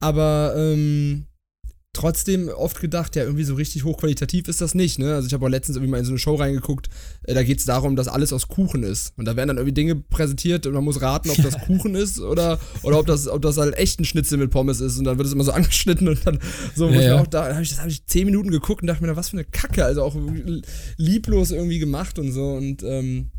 Aber 0.00 0.54
ähm, 0.56 1.26
trotzdem 1.94 2.48
oft 2.48 2.80
gedacht, 2.80 3.16
ja, 3.16 3.22
irgendwie 3.22 3.44
so 3.44 3.54
richtig 3.54 3.84
hochqualitativ 3.84 4.48
ist 4.48 4.60
das 4.60 4.74
nicht, 4.74 4.98
ne? 4.98 5.14
Also 5.14 5.26
ich 5.26 5.32
habe 5.32 5.46
auch 5.46 5.48
letztens 5.48 5.76
irgendwie 5.76 5.92
mal 5.92 5.98
in 5.98 6.04
so 6.04 6.10
eine 6.10 6.18
Show 6.18 6.34
reingeguckt, 6.34 6.88
äh, 7.22 7.34
da 7.34 7.42
geht 7.42 7.60
es 7.60 7.64
darum, 7.64 7.96
dass 7.96 8.08
alles 8.08 8.32
aus 8.32 8.48
Kuchen 8.48 8.82
ist. 8.82 9.12
Und 9.16 9.24
da 9.24 9.36
werden 9.36 9.48
dann 9.48 9.56
irgendwie 9.56 9.74
Dinge 9.74 9.94
präsentiert 9.94 10.66
und 10.66 10.74
man 10.74 10.84
muss 10.84 11.00
raten, 11.00 11.30
ob 11.30 11.36
das 11.36 11.58
Kuchen 11.66 11.94
ist 11.94 12.20
oder, 12.20 12.58
oder 12.82 12.98
ob, 12.98 13.06
das, 13.06 13.28
ob 13.28 13.40
das 13.40 13.56
halt 13.56 13.76
echt 13.76 14.00
ein 14.00 14.04
Schnitzel 14.04 14.38
mit 14.38 14.50
Pommes 14.50 14.80
ist. 14.80 14.98
Und 14.98 15.04
dann 15.04 15.16
wird 15.16 15.26
es 15.26 15.32
immer 15.32 15.44
so 15.44 15.52
angeschnitten 15.52 16.08
und 16.08 16.26
dann 16.26 16.38
so, 16.74 16.90
ja, 16.90 17.00
ja. 17.00 17.20
auch 17.20 17.26
da, 17.26 17.52
habe 17.52 17.62
ich, 17.62 17.70
das 17.70 17.78
habe 17.78 17.90
ich 17.90 18.04
zehn 18.06 18.26
Minuten 18.26 18.50
geguckt 18.50 18.82
und 18.82 18.88
dachte 18.88 19.04
mir, 19.04 19.16
was 19.16 19.30
für 19.30 19.36
eine 19.36 19.44
Kacke, 19.44 19.84
also 19.84 20.02
auch 20.02 20.16
lieblos 20.96 21.50
irgendwie 21.50 21.78
gemacht 21.78 22.18
und 22.18 22.32
so. 22.32 22.52
Und 22.52 22.82
ähm, 22.82 23.30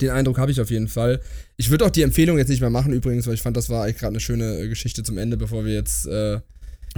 den 0.00 0.10
Eindruck 0.10 0.38
habe 0.38 0.50
ich 0.50 0.60
auf 0.60 0.70
jeden 0.70 0.88
Fall. 0.88 1.20
Ich 1.56 1.70
würde 1.70 1.86
auch 1.86 1.90
die 1.90 2.02
Empfehlung 2.02 2.36
jetzt 2.38 2.48
nicht 2.48 2.60
mehr 2.60 2.70
machen, 2.70 2.92
übrigens, 2.92 3.26
weil 3.26 3.34
ich 3.34 3.42
fand, 3.42 3.56
das 3.56 3.70
war 3.70 3.84
eigentlich 3.84 3.98
gerade 3.98 4.12
eine 4.12 4.20
schöne 4.20 4.68
Geschichte 4.68 5.02
zum 5.02 5.18
Ende, 5.18 5.36
bevor 5.36 5.64
wir 5.64 5.72
jetzt 5.72 6.06
äh, 6.06 6.40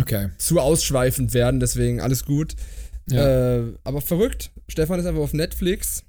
okay. 0.01 0.31
zu 0.39 0.61
ausschweifend 0.61 1.35
werden, 1.35 1.61
deswegen 1.61 2.01
alles 2.01 2.25
gut. 2.25 2.55
Ja. 3.09 3.59
Äh, 3.59 3.75
aber 3.85 4.01
verrückt. 4.01 4.51
Stefan 4.69 4.99
ist 4.99 5.07
einfach 5.07 5.23
auf 5.23 5.33
Netflix. 5.33 6.05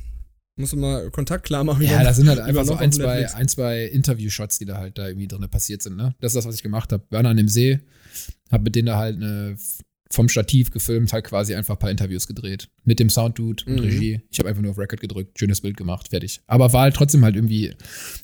Muss 0.60 0.74
mal 0.74 1.12
Kontakt 1.12 1.46
klar 1.46 1.64
machen. 1.64 1.84
Ja, 1.84 2.04
da 2.04 2.14
sind 2.14 2.28
halt 2.28 2.40
einfach 2.40 2.66
so 2.66 2.76
ein 2.76 2.92
zwei, 2.92 3.32
ein, 3.32 3.48
zwei 3.48 3.86
Interview-Shots, 3.86 4.58
die 4.58 4.66
da 4.66 4.78
halt 4.78 4.98
da 4.98 5.08
irgendwie 5.08 5.28
drin 5.28 5.48
passiert 5.50 5.84
sind. 5.84 5.98
Ne? 5.98 6.16
Das 6.20 6.32
ist 6.32 6.36
das, 6.36 6.46
was 6.48 6.56
ich 6.56 6.64
gemacht 6.64 6.92
habe. 6.92 7.04
Waren 7.12 7.28
an 7.28 7.38
dem 7.38 7.48
See, 7.48 7.80
hab 8.52 8.64
mit 8.64 8.76
denen 8.76 8.88
da 8.88 8.98
halt 8.98 9.18
eine 9.18 9.56
vom 10.12 10.30
Stativ 10.30 10.72
gefilmt, 10.72 11.12
halt 11.14 11.26
quasi 11.26 11.56
einfach 11.56 11.76
ein 11.76 11.80
paar 11.80 11.92
Interviews 11.92 12.28
gedreht. 12.28 12.70
Mit 12.84 13.00
dem 13.00 13.10
Sounddude 13.10 13.66
und 13.66 13.74
mhm. 13.74 13.80
Regie. 13.80 14.22
Ich 14.32 14.40
habe 14.40 14.50
einfach 14.50 14.62
nur 14.62 14.72
auf 14.72 14.78
Record 14.78 15.02
gedrückt, 15.02 15.38
schönes 15.38 15.62
Bild 15.62 15.78
gemacht, 15.78 16.10
fertig. 16.10 16.42
Aber 16.48 16.72
war 16.74 16.84
halt 16.84 16.96
trotzdem 16.96 17.24
halt 17.24 17.36
irgendwie 17.36 17.74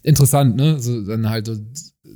interessant, 0.02 0.56
ne? 0.56 0.80
So, 0.80 1.02
dann 1.06 1.30
halt 1.30 1.48
so 1.48 1.58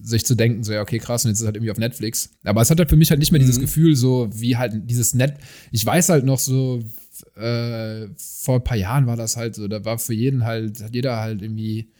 sich 0.01 0.25
zu 0.25 0.35
denken, 0.35 0.63
so, 0.63 0.73
ja, 0.73 0.81
okay, 0.81 0.99
krass, 0.99 1.25
und 1.25 1.29
jetzt 1.29 1.37
ist 1.37 1.41
es 1.41 1.45
halt 1.47 1.55
irgendwie 1.55 1.71
auf 1.71 1.77
Netflix. 1.77 2.31
Aber 2.43 2.61
es 2.61 2.69
hat 2.69 2.79
halt 2.79 2.89
für 2.89 2.95
mich 2.95 3.09
halt 3.09 3.19
nicht 3.19 3.31
mehr 3.31 3.39
dieses 3.39 3.57
mhm. 3.57 3.61
Gefühl, 3.61 3.95
so 3.95 4.29
wie 4.33 4.57
halt 4.57 4.73
dieses 4.89 5.13
Net. 5.13 5.35
Ich 5.71 5.85
weiß 5.85 6.09
halt 6.09 6.25
noch 6.25 6.39
so, 6.39 6.83
äh, 7.35 8.07
vor 8.17 8.55
ein 8.55 8.63
paar 8.63 8.77
Jahren 8.77 9.07
war 9.07 9.15
das 9.17 9.37
halt 9.37 9.55
so, 9.55 9.67
da 9.67 9.83
war 9.85 9.97
für 9.97 10.13
jeden 10.13 10.45
halt, 10.45 10.81
hat 10.81 10.93
jeder 10.93 11.17
halt 11.17 11.41
irgendwie, 11.41 11.91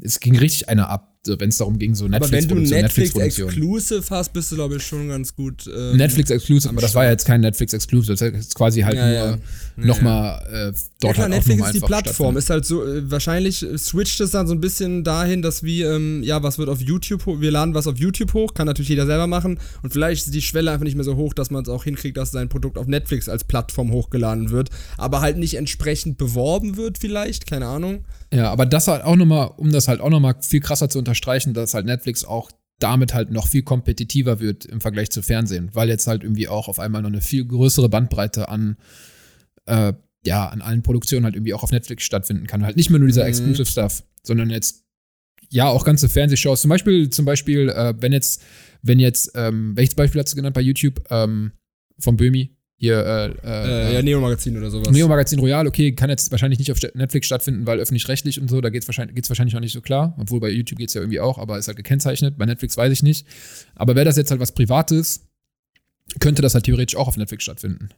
es 0.00 0.20
ging 0.20 0.36
richtig 0.36 0.68
einer 0.68 0.88
ab 0.88 1.09
wenn 1.26 1.50
es 1.50 1.58
darum 1.58 1.78
ging, 1.78 1.94
so 1.94 2.08
Netflix 2.08 2.46
Aber 2.46 2.56
wenn 2.56 2.64
du 2.64 2.70
Netflix, 2.70 3.14
Netflix 3.14 3.38
Exclusive 3.38 4.04
hast, 4.10 4.32
bist 4.32 4.50
du, 4.50 4.54
glaube 4.56 4.76
ich, 4.76 4.86
schon 4.86 5.08
ganz 5.08 5.34
gut. 5.34 5.66
Ähm, 5.66 5.96
Netflix 5.96 6.30
Exclusive, 6.30 6.70
aber 6.70 6.80
das 6.80 6.94
war 6.94 7.04
ja 7.04 7.10
jetzt 7.10 7.26
kein 7.26 7.42
Netflix 7.42 7.74
Exclusive, 7.74 8.14
das 8.14 8.22
ist 8.22 8.54
quasi 8.54 8.80
halt 8.80 8.96
ja, 8.96 9.06
nur 9.06 9.14
ja. 9.16 9.38
nochmal 9.76 10.40
äh, 10.50 10.72
dort 10.72 10.78
ja, 11.02 11.12
klar, 11.12 11.22
halt 11.24 11.34
Netflix 11.34 11.66
ist 11.66 11.74
die 11.74 11.80
Plattform, 11.80 12.36
ist 12.38 12.48
halt 12.48 12.64
so, 12.64 12.86
äh, 12.86 13.10
wahrscheinlich 13.10 13.66
switcht 13.76 14.20
es 14.20 14.30
dann 14.30 14.46
so 14.46 14.54
ein 14.54 14.60
bisschen 14.60 15.04
dahin, 15.04 15.42
dass 15.42 15.62
wir, 15.62 15.92
ähm, 15.92 16.22
ja, 16.22 16.42
was 16.42 16.58
wird 16.58 16.70
auf 16.70 16.80
YouTube, 16.80 17.22
wir 17.26 17.50
laden 17.50 17.74
was 17.74 17.86
auf 17.86 17.98
YouTube 17.98 18.32
hoch, 18.32 18.54
kann 18.54 18.66
natürlich 18.66 18.88
jeder 18.88 19.04
selber 19.04 19.26
machen 19.26 19.58
und 19.82 19.92
vielleicht 19.92 20.26
ist 20.26 20.34
die 20.34 20.42
Schwelle 20.42 20.70
einfach 20.70 20.84
nicht 20.84 20.96
mehr 20.96 21.04
so 21.04 21.16
hoch, 21.16 21.34
dass 21.34 21.50
man 21.50 21.62
es 21.62 21.68
auch 21.68 21.84
hinkriegt, 21.84 22.16
dass 22.16 22.30
sein 22.30 22.48
Produkt 22.48 22.78
auf 22.78 22.86
Netflix 22.86 23.28
als 23.28 23.44
Plattform 23.44 23.92
hochgeladen 23.92 24.50
wird, 24.50 24.70
aber 24.96 25.20
halt 25.20 25.36
nicht 25.36 25.54
entsprechend 25.54 26.16
beworben 26.16 26.78
wird 26.78 26.96
vielleicht, 26.96 27.46
keine 27.46 27.66
Ahnung. 27.66 28.04
Ja, 28.32 28.50
aber 28.50 28.64
das 28.64 28.86
halt 28.86 29.02
auch 29.02 29.16
nochmal, 29.16 29.50
um 29.56 29.72
das 29.72 29.88
halt 29.88 30.00
auch 30.00 30.08
nochmal 30.08 30.36
viel 30.40 30.60
krasser 30.60 30.88
zu 30.88 30.98
unterstreichen, 31.10 31.54
dass 31.54 31.74
halt 31.74 31.86
Netflix 31.86 32.24
auch 32.24 32.50
damit 32.78 33.12
halt 33.12 33.30
noch 33.30 33.46
viel 33.46 33.62
kompetitiver 33.62 34.40
wird 34.40 34.64
im 34.64 34.80
Vergleich 34.80 35.10
zu 35.10 35.22
Fernsehen, 35.22 35.70
weil 35.74 35.88
jetzt 35.88 36.06
halt 36.06 36.22
irgendwie 36.22 36.48
auch 36.48 36.68
auf 36.68 36.78
einmal 36.78 37.02
noch 37.02 37.10
eine 37.10 37.20
viel 37.20 37.44
größere 37.44 37.88
Bandbreite 37.88 38.48
an, 38.48 38.76
äh, 39.66 39.92
ja, 40.24 40.48
an 40.48 40.62
allen 40.62 40.82
Produktionen 40.82 41.24
halt 41.24 41.34
irgendwie 41.34 41.54
auch 41.54 41.62
auf 41.62 41.72
Netflix 41.72 42.04
stattfinden 42.04 42.46
kann. 42.46 42.64
Halt 42.64 42.76
nicht 42.76 42.90
mehr 42.90 42.98
nur 42.98 43.08
dieser 43.08 43.22
mhm. 43.22 43.28
Exclusive 43.28 43.66
Stuff, 43.66 44.02
sondern 44.22 44.50
jetzt 44.50 44.84
ja 45.50 45.68
auch 45.68 45.84
ganze 45.84 46.08
Fernsehshows. 46.08 46.62
Zum 46.62 46.70
Beispiel, 46.70 47.10
zum 47.10 47.24
Beispiel, 47.24 47.68
äh, 47.68 47.94
wenn 47.98 48.12
jetzt, 48.12 48.42
wenn 48.82 48.98
jetzt, 48.98 49.32
ähm, 49.34 49.76
welches 49.76 49.94
Beispiel 49.94 50.20
hast 50.20 50.32
du 50.32 50.36
genannt 50.36 50.54
bei 50.54 50.62
YouTube? 50.62 51.04
Ähm, 51.10 51.52
von 52.00 52.16
Böhmi, 52.16 52.56
hier, 52.80 53.36
äh, 53.44 53.90
äh, 53.90 53.94
ja, 53.94 54.02
Neo-Magazin 54.02 54.56
oder 54.56 54.70
sowas. 54.70 54.90
Neo-Magazin 54.90 55.38
Royal, 55.38 55.66
okay, 55.66 55.92
kann 55.92 56.08
jetzt 56.08 56.30
wahrscheinlich 56.30 56.58
nicht 56.58 56.72
auf 56.72 56.78
Netflix 56.94 57.26
stattfinden, 57.26 57.66
weil 57.66 57.78
öffentlich-rechtlich 57.78 58.40
und 58.40 58.48
so, 58.48 58.62
da 58.62 58.70
geht's 58.70 58.88
wahrscheinlich, 58.88 59.14
geht's 59.14 59.28
wahrscheinlich 59.28 59.52
noch 59.52 59.60
nicht 59.60 59.74
so 59.74 59.82
klar. 59.82 60.16
Obwohl 60.18 60.40
bei 60.40 60.48
YouTube 60.48 60.78
geht's 60.78 60.94
ja 60.94 61.02
irgendwie 61.02 61.20
auch, 61.20 61.36
aber 61.36 61.58
ist 61.58 61.68
halt 61.68 61.76
gekennzeichnet. 61.76 62.38
Bei 62.38 62.46
Netflix 62.46 62.78
weiß 62.78 62.90
ich 62.90 63.02
nicht. 63.02 63.26
Aber 63.74 63.96
wäre 63.96 64.06
das 64.06 64.16
jetzt 64.16 64.30
halt 64.30 64.40
was 64.40 64.52
Privates, 64.52 65.26
könnte 66.20 66.40
das 66.40 66.54
halt 66.54 66.64
theoretisch 66.64 66.96
auch 66.96 67.06
auf 67.06 67.18
Netflix 67.18 67.44
stattfinden. 67.44 67.90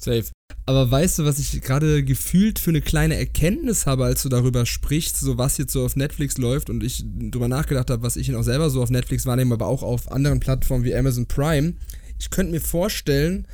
Safe. 0.00 0.26
Aber 0.64 0.88
weißt 0.88 1.18
du, 1.18 1.24
was 1.24 1.40
ich 1.40 1.60
gerade 1.60 2.04
gefühlt 2.04 2.60
für 2.60 2.70
eine 2.70 2.80
kleine 2.80 3.16
Erkenntnis 3.16 3.86
habe, 3.86 4.04
als 4.04 4.22
du 4.22 4.28
darüber 4.28 4.66
sprichst, 4.66 5.18
so 5.18 5.36
was 5.36 5.58
jetzt 5.58 5.72
so 5.72 5.84
auf 5.84 5.96
Netflix 5.96 6.38
läuft 6.38 6.70
und 6.70 6.84
ich 6.84 7.04
drüber 7.04 7.48
nachgedacht 7.48 7.90
habe, 7.90 8.04
was 8.04 8.16
ich 8.16 8.32
auch 8.36 8.42
selber 8.42 8.70
so 8.70 8.80
auf 8.84 8.90
Netflix 8.90 9.26
wahrnehme, 9.26 9.54
aber 9.54 9.66
auch 9.66 9.82
auf 9.82 10.12
anderen 10.12 10.38
Plattformen 10.38 10.84
wie 10.84 10.94
Amazon 10.94 11.26
Prime 11.26 11.74
ich 12.18 12.30
könnte 12.30 12.52
mir 12.52 12.60
vorstellen, 12.60 13.46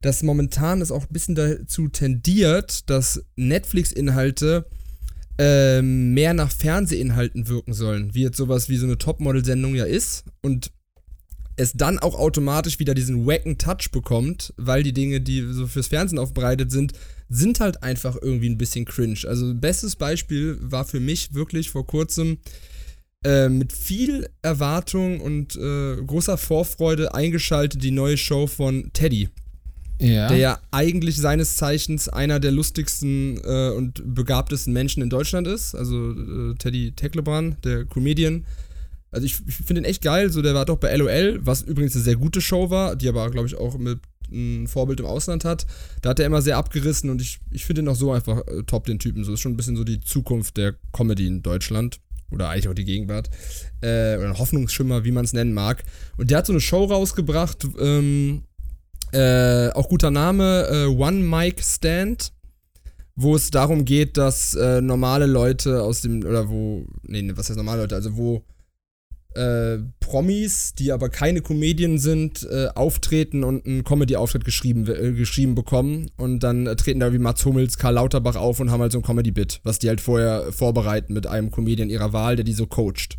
dass 0.00 0.22
momentan 0.22 0.80
es 0.80 0.90
auch 0.90 1.02
ein 1.02 1.12
bisschen 1.12 1.34
dazu 1.34 1.88
tendiert, 1.88 2.90
dass 2.90 3.24
Netflix-Inhalte 3.36 4.66
äh, 5.38 5.80
mehr 5.80 6.34
nach 6.34 6.50
Fernsehinhalten 6.50 7.48
wirken 7.48 7.72
sollen, 7.72 8.14
wie 8.14 8.22
jetzt 8.22 8.36
sowas 8.36 8.68
wie 8.68 8.76
so 8.76 8.86
eine 8.86 8.98
Topmodel-Sendung 8.98 9.74
ja 9.74 9.84
ist 9.84 10.24
und 10.42 10.72
es 11.56 11.72
dann 11.72 11.98
auch 11.98 12.18
automatisch 12.18 12.78
wieder 12.78 12.94
diesen 12.94 13.26
wacken 13.26 13.58
Touch 13.58 13.90
bekommt, 13.92 14.54
weil 14.56 14.82
die 14.82 14.92
Dinge, 14.92 15.20
die 15.20 15.42
so 15.52 15.66
fürs 15.66 15.88
Fernsehen 15.88 16.18
aufbereitet 16.18 16.70
sind, 16.70 16.92
sind 17.28 17.60
halt 17.60 17.82
einfach 17.82 18.16
irgendwie 18.20 18.48
ein 18.48 18.58
bisschen 18.58 18.84
cringe. 18.84 19.20
Also 19.26 19.54
bestes 19.54 19.96
Beispiel 19.96 20.58
war 20.60 20.84
für 20.84 21.00
mich 21.00 21.34
wirklich 21.34 21.70
vor 21.70 21.86
kurzem 21.86 22.38
äh, 23.24 23.48
mit 23.48 23.72
viel 23.72 24.28
Erwartung 24.42 25.20
und 25.20 25.56
äh, 25.56 25.96
großer 25.96 26.36
Vorfreude 26.36 27.14
eingeschaltet 27.14 27.82
die 27.82 27.90
neue 27.90 28.16
Show 28.16 28.46
von 28.46 28.90
Teddy. 28.92 29.28
Ja. 30.00 30.28
Der 30.28 30.38
ja 30.38 30.60
eigentlich 30.72 31.16
seines 31.16 31.56
Zeichens 31.56 32.08
einer 32.08 32.40
der 32.40 32.50
lustigsten 32.50 33.40
äh, 33.44 33.70
und 33.70 34.02
begabtesten 34.04 34.72
Menschen 34.72 35.02
in 35.02 35.10
Deutschland 35.10 35.46
ist. 35.46 35.74
Also 35.76 36.10
äh, 36.10 36.54
Teddy 36.56 36.92
Tecklebrand, 36.92 37.64
der 37.64 37.84
Comedian. 37.84 38.44
Also 39.12 39.26
ich, 39.26 39.36
ich 39.46 39.54
finde 39.54 39.82
ihn 39.82 39.84
echt 39.84 40.02
geil. 40.02 40.30
So, 40.30 40.42
der 40.42 40.54
war 40.54 40.64
doch 40.64 40.78
bei 40.78 40.94
LOL, 40.96 41.38
was 41.44 41.62
übrigens 41.62 41.94
eine 41.94 42.02
sehr 42.02 42.16
gute 42.16 42.40
Show 42.40 42.70
war, 42.70 42.96
die 42.96 43.08
aber, 43.08 43.30
glaube 43.30 43.46
ich, 43.46 43.54
auch 43.54 43.78
mit 43.78 44.00
ein 44.32 44.66
Vorbild 44.66 44.98
im 44.98 45.06
Ausland 45.06 45.44
hat. 45.44 45.66
Da 46.00 46.10
hat 46.10 46.18
er 46.18 46.26
immer 46.26 46.42
sehr 46.42 46.56
abgerissen 46.56 47.10
und 47.10 47.20
ich, 47.20 47.38
ich 47.50 47.64
finde 47.64 47.82
ihn 47.82 47.88
auch 47.88 47.94
so 47.94 48.10
einfach 48.12 48.40
äh, 48.48 48.62
top, 48.64 48.86
den 48.86 48.98
Typen. 48.98 49.24
So 49.24 49.34
ist 49.34 49.40
schon 49.40 49.52
ein 49.52 49.56
bisschen 49.56 49.76
so 49.76 49.84
die 49.84 50.00
Zukunft 50.00 50.56
der 50.56 50.74
Comedy 50.92 51.26
in 51.26 51.42
Deutschland. 51.42 52.00
Oder 52.32 52.48
eigentlich 52.48 52.68
auch 52.68 52.74
die 52.74 52.84
Gegenwart. 52.84 53.30
Äh, 53.80 54.16
oder 54.16 54.38
Hoffnungsschimmer, 54.38 55.04
wie 55.04 55.12
man 55.12 55.24
es 55.24 55.32
nennen 55.32 55.52
mag. 55.52 55.84
Und 56.16 56.30
der 56.30 56.38
hat 56.38 56.46
so 56.46 56.52
eine 56.52 56.60
Show 56.60 56.84
rausgebracht, 56.84 57.66
ähm, 57.78 58.42
äh, 59.12 59.68
auch 59.70 59.88
guter 59.88 60.10
Name, 60.10 60.66
äh, 60.70 60.86
One 60.86 61.18
Mic 61.18 61.62
Stand 61.62 62.32
wo 63.14 63.36
es 63.36 63.50
darum 63.50 63.84
geht, 63.84 64.16
dass 64.16 64.54
äh, 64.54 64.80
normale 64.80 65.26
Leute 65.26 65.82
aus 65.82 66.00
dem, 66.00 66.24
oder 66.24 66.48
wo, 66.48 66.86
nee, 67.02 67.30
was 67.34 67.48
heißt 67.48 67.56
normale 67.56 67.82
Leute, 67.82 67.94
also 67.94 68.16
wo 68.16 68.42
äh, 69.34 69.78
Promis, 70.00 70.74
die 70.74 70.92
aber 70.92 71.08
keine 71.08 71.40
Comedien 71.40 71.98
sind, 71.98 72.46
äh, 72.50 72.68
auftreten 72.74 73.44
und 73.44 73.66
einen 73.66 73.84
Comedy-Auftritt 73.84 74.44
geschrieben, 74.44 74.86
äh, 74.86 75.12
geschrieben 75.12 75.54
bekommen. 75.54 76.10
Und 76.16 76.40
dann 76.40 76.66
äh, 76.66 76.76
treten 76.76 77.00
da 77.00 77.12
wie 77.12 77.18
Mats 77.18 77.44
Hummels, 77.44 77.78
Karl 77.78 77.94
Lauterbach 77.94 78.36
auf 78.36 78.60
und 78.60 78.70
haben 78.70 78.80
halt 78.80 78.92
so 78.92 78.98
ein 78.98 79.04
Comedy-Bit, 79.04 79.60
was 79.64 79.78
die 79.78 79.88
halt 79.88 80.00
vorher 80.00 80.52
vorbereiten 80.52 81.12
mit 81.12 81.26
einem 81.26 81.50
Comedian 81.50 81.90
ihrer 81.90 82.12
Wahl, 82.12 82.36
der 82.36 82.44
die 82.44 82.52
so 82.52 82.66
coacht. 82.66 83.16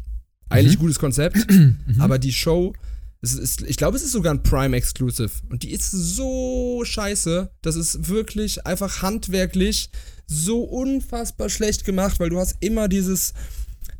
Eigentlich 0.49 0.77
mhm. 0.77 0.81
gutes 0.81 0.99
Konzept, 0.99 1.37
mhm. 1.49 1.77
aber 1.99 2.19
die 2.19 2.33
Show 2.33 2.73
ist, 3.21 3.61
ich 3.61 3.77
glaube, 3.77 3.95
es 3.95 4.03
ist 4.03 4.11
sogar 4.11 4.33
ein 4.33 4.43
Prime 4.43 4.75
Exclusive. 4.75 5.31
Und 5.49 5.63
die 5.63 5.71
ist 5.71 5.91
so 5.91 6.83
scheiße. 6.83 7.49
Das 7.61 7.75
ist 7.75 8.09
wirklich 8.09 8.65
einfach 8.67 9.01
handwerklich 9.01 9.89
so 10.27 10.63
unfassbar 10.63 11.49
schlecht 11.49 11.85
gemacht, 11.85 12.19
weil 12.19 12.29
du 12.29 12.39
hast 12.39 12.57
immer 12.59 12.87
dieses, 12.87 13.33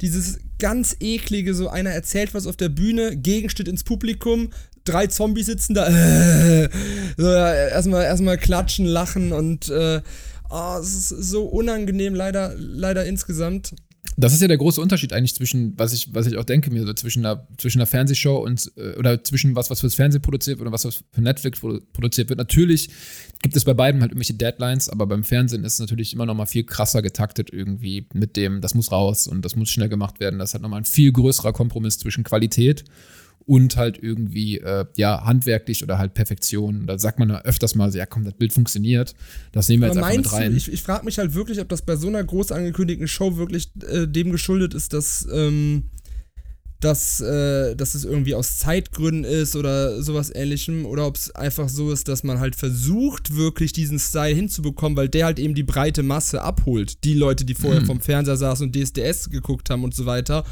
dieses 0.03 0.39
ganz 0.59 0.97
eklige, 0.99 1.53
so 1.55 1.69
einer 1.69 1.91
erzählt 1.91 2.33
was 2.33 2.45
auf 2.45 2.57
der 2.57 2.67
Bühne, 2.67 3.15
Gegenschnitt 3.15 3.69
ins 3.69 3.85
Publikum, 3.85 4.51
drei 4.83 5.07
Zombies 5.07 5.45
sitzen 5.45 5.73
da, 5.73 5.87
äh, 5.87 6.69
so, 7.17 7.31
erstmal, 7.31 8.03
erstmal 8.03 8.37
klatschen, 8.37 8.85
lachen 8.85 9.31
und 9.31 9.69
äh, 9.69 10.01
oh, 10.49 10.77
es 10.81 10.93
ist 10.93 11.09
so 11.09 11.45
unangenehm, 11.45 12.13
leider, 12.13 12.53
leider 12.57 13.05
insgesamt. 13.05 13.75
Das 14.15 14.33
ist 14.33 14.41
ja 14.41 14.47
der 14.47 14.57
große 14.57 14.79
Unterschied 14.79 15.13
eigentlich 15.13 15.35
zwischen, 15.35 15.77
was 15.77 15.93
ich, 15.93 16.13
was 16.13 16.27
ich 16.27 16.37
auch 16.37 16.43
denke 16.43 16.71
mir, 16.71 16.95
zwischen 16.95 17.25
einer, 17.25 17.47
zwischen 17.57 17.79
einer 17.79 17.87
Fernsehshow 17.87 18.37
und, 18.37 18.71
äh, 18.77 18.95
oder 18.97 19.23
zwischen 19.23 19.55
was, 19.55 19.69
was 19.69 19.79
fürs 19.79 19.95
Fernsehen 19.95 20.21
produziert 20.21 20.59
wird 20.59 20.67
und 20.67 20.73
was, 20.73 20.85
was 20.85 21.03
für 21.11 21.21
Netflix 21.21 21.59
produziert 21.59 22.29
wird. 22.29 22.37
Natürlich 22.37 22.89
gibt 23.41 23.55
es 23.55 23.63
bei 23.65 23.73
beiden 23.73 24.01
halt 24.01 24.11
irgendwelche 24.11 24.35
Deadlines, 24.35 24.89
aber 24.89 25.07
beim 25.07 25.23
Fernsehen 25.23 25.63
ist 25.63 25.73
es 25.73 25.79
natürlich 25.79 26.13
immer 26.13 26.25
noch 26.25 26.35
mal 26.35 26.45
viel 26.45 26.63
krasser 26.63 27.01
getaktet 27.01 27.49
irgendwie 27.51 28.07
mit 28.13 28.37
dem, 28.37 28.61
das 28.61 28.75
muss 28.75 28.91
raus 28.91 29.27
und 29.27 29.43
das 29.43 29.55
muss 29.55 29.69
schnell 29.69 29.89
gemacht 29.89 30.19
werden. 30.19 30.39
Das 30.39 30.53
hat 30.53 30.61
nochmal 30.61 30.81
ein 30.81 30.85
viel 30.85 31.11
größerer 31.11 31.53
Kompromiss 31.53 31.97
zwischen 31.97 32.23
Qualität 32.23 32.81
und 32.81 32.89
halt 33.47 34.01
irgendwie, 34.01 34.57
äh, 34.59 34.85
ja, 34.97 35.23
handwerklich 35.23 35.83
oder 35.83 35.97
halt 35.97 36.13
Perfektion. 36.13 36.87
Da 36.87 36.97
sagt 36.97 37.19
man 37.19 37.29
ja 37.29 37.41
öfters 37.41 37.75
mal, 37.75 37.91
so, 37.91 37.97
ja 37.97 38.05
komm, 38.05 38.23
das 38.23 38.33
Bild 38.33 38.53
funktioniert, 38.53 39.15
das 39.51 39.69
nehmen 39.69 39.83
wir 39.83 39.91
Aber 39.91 39.99
jetzt 39.99 40.05
einfach 40.05 40.31
mit 40.31 40.33
rein. 40.33 40.51
Du, 40.51 40.57
ich, 40.57 40.71
ich 40.71 40.81
frage 40.81 41.05
mich 41.05 41.17
halt 41.17 41.33
wirklich, 41.33 41.59
ob 41.59 41.69
das 41.69 41.81
bei 41.81 41.95
so 41.95 42.07
einer 42.07 42.23
groß 42.23 42.51
angekündigten 42.51 43.07
Show 43.07 43.37
wirklich 43.37 43.71
äh, 43.87 44.07
dem 44.07 44.31
geschuldet 44.31 44.73
ist, 44.73 44.93
dass, 44.93 45.27
ähm, 45.31 45.83
dass, 46.79 47.21
äh, 47.21 47.75
dass 47.75 47.95
es 47.95 48.03
irgendwie 48.03 48.35
aus 48.35 48.59
Zeitgründen 48.59 49.23
ist 49.23 49.55
oder 49.55 50.01
sowas 50.01 50.31
ähnlichem 50.33 50.85
oder 50.85 51.07
ob 51.07 51.15
es 51.15 51.33
einfach 51.33 51.69
so 51.69 51.91
ist, 51.91 52.07
dass 52.07 52.23
man 52.23 52.39
halt 52.39 52.55
versucht, 52.55 53.35
wirklich 53.35 53.73
diesen 53.73 53.99
Style 53.99 54.35
hinzubekommen, 54.35 54.97
weil 54.97 55.09
der 55.09 55.25
halt 55.25 55.39
eben 55.39 55.55
die 55.55 55.63
breite 55.63 56.03
Masse 56.03 56.41
abholt. 56.41 57.03
Die 57.03 57.13
Leute, 57.13 57.45
die 57.45 57.55
vorher 57.55 57.81
mhm. 57.81 57.85
vom 57.85 58.01
Fernseher 58.01 58.37
saßen 58.37 58.67
und 58.67 58.75
DSDS 58.75 59.29
geguckt 59.29 59.69
haben 59.69 59.83
und 59.83 59.95
so 59.95 60.05
weiter 60.05 60.43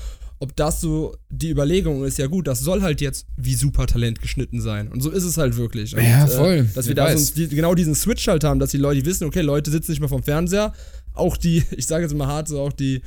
ob 0.42 0.56
das 0.56 0.82
so 0.82 1.16
die 1.30 1.52
Überlegung 1.52 2.04
ist, 2.04 2.18
ja 2.18 2.26
gut, 2.26 2.48
das 2.48 2.62
soll 2.62 2.82
halt 2.82 3.00
jetzt 3.00 3.28
wie 3.38 3.54
Supertalent 3.54 4.22
geschnitten 4.22 4.60
sein. 4.60 4.88
Und 4.88 5.02
so 5.04 5.12
ist 5.12 5.24
es 5.24 5.38
halt 5.38 5.56
wirklich. 5.56 5.96
Und, 5.96 6.04
ja, 6.04 6.26
voll. 6.26 6.68
Äh, 6.68 6.74
dass 6.74 6.88
wir 6.88 6.96
da 6.96 7.16
so 7.16 7.34
die, 7.36 7.48
genau 7.48 7.76
diesen 7.76 7.94
Switch 7.94 8.28
halt 8.28 8.44
haben, 8.44 8.60
dass 8.60 8.72
die 8.72 8.78
Leute 8.78 9.06
wissen, 9.06 9.26
okay, 9.26 9.42
Leute 9.42 9.70
sitzen 9.70 9.92
nicht 9.92 10.00
mehr 10.00 10.10
vom 10.10 10.24
Fernseher. 10.24 10.74
Auch 11.14 11.38
die, 11.38 11.64
ich 11.78 11.86
sage 11.86 12.04
jetzt 12.04 12.16
mal 12.16 12.26
hart, 12.26 12.48
so 12.48 12.60
auch 12.60 12.74
die, 12.74 13.04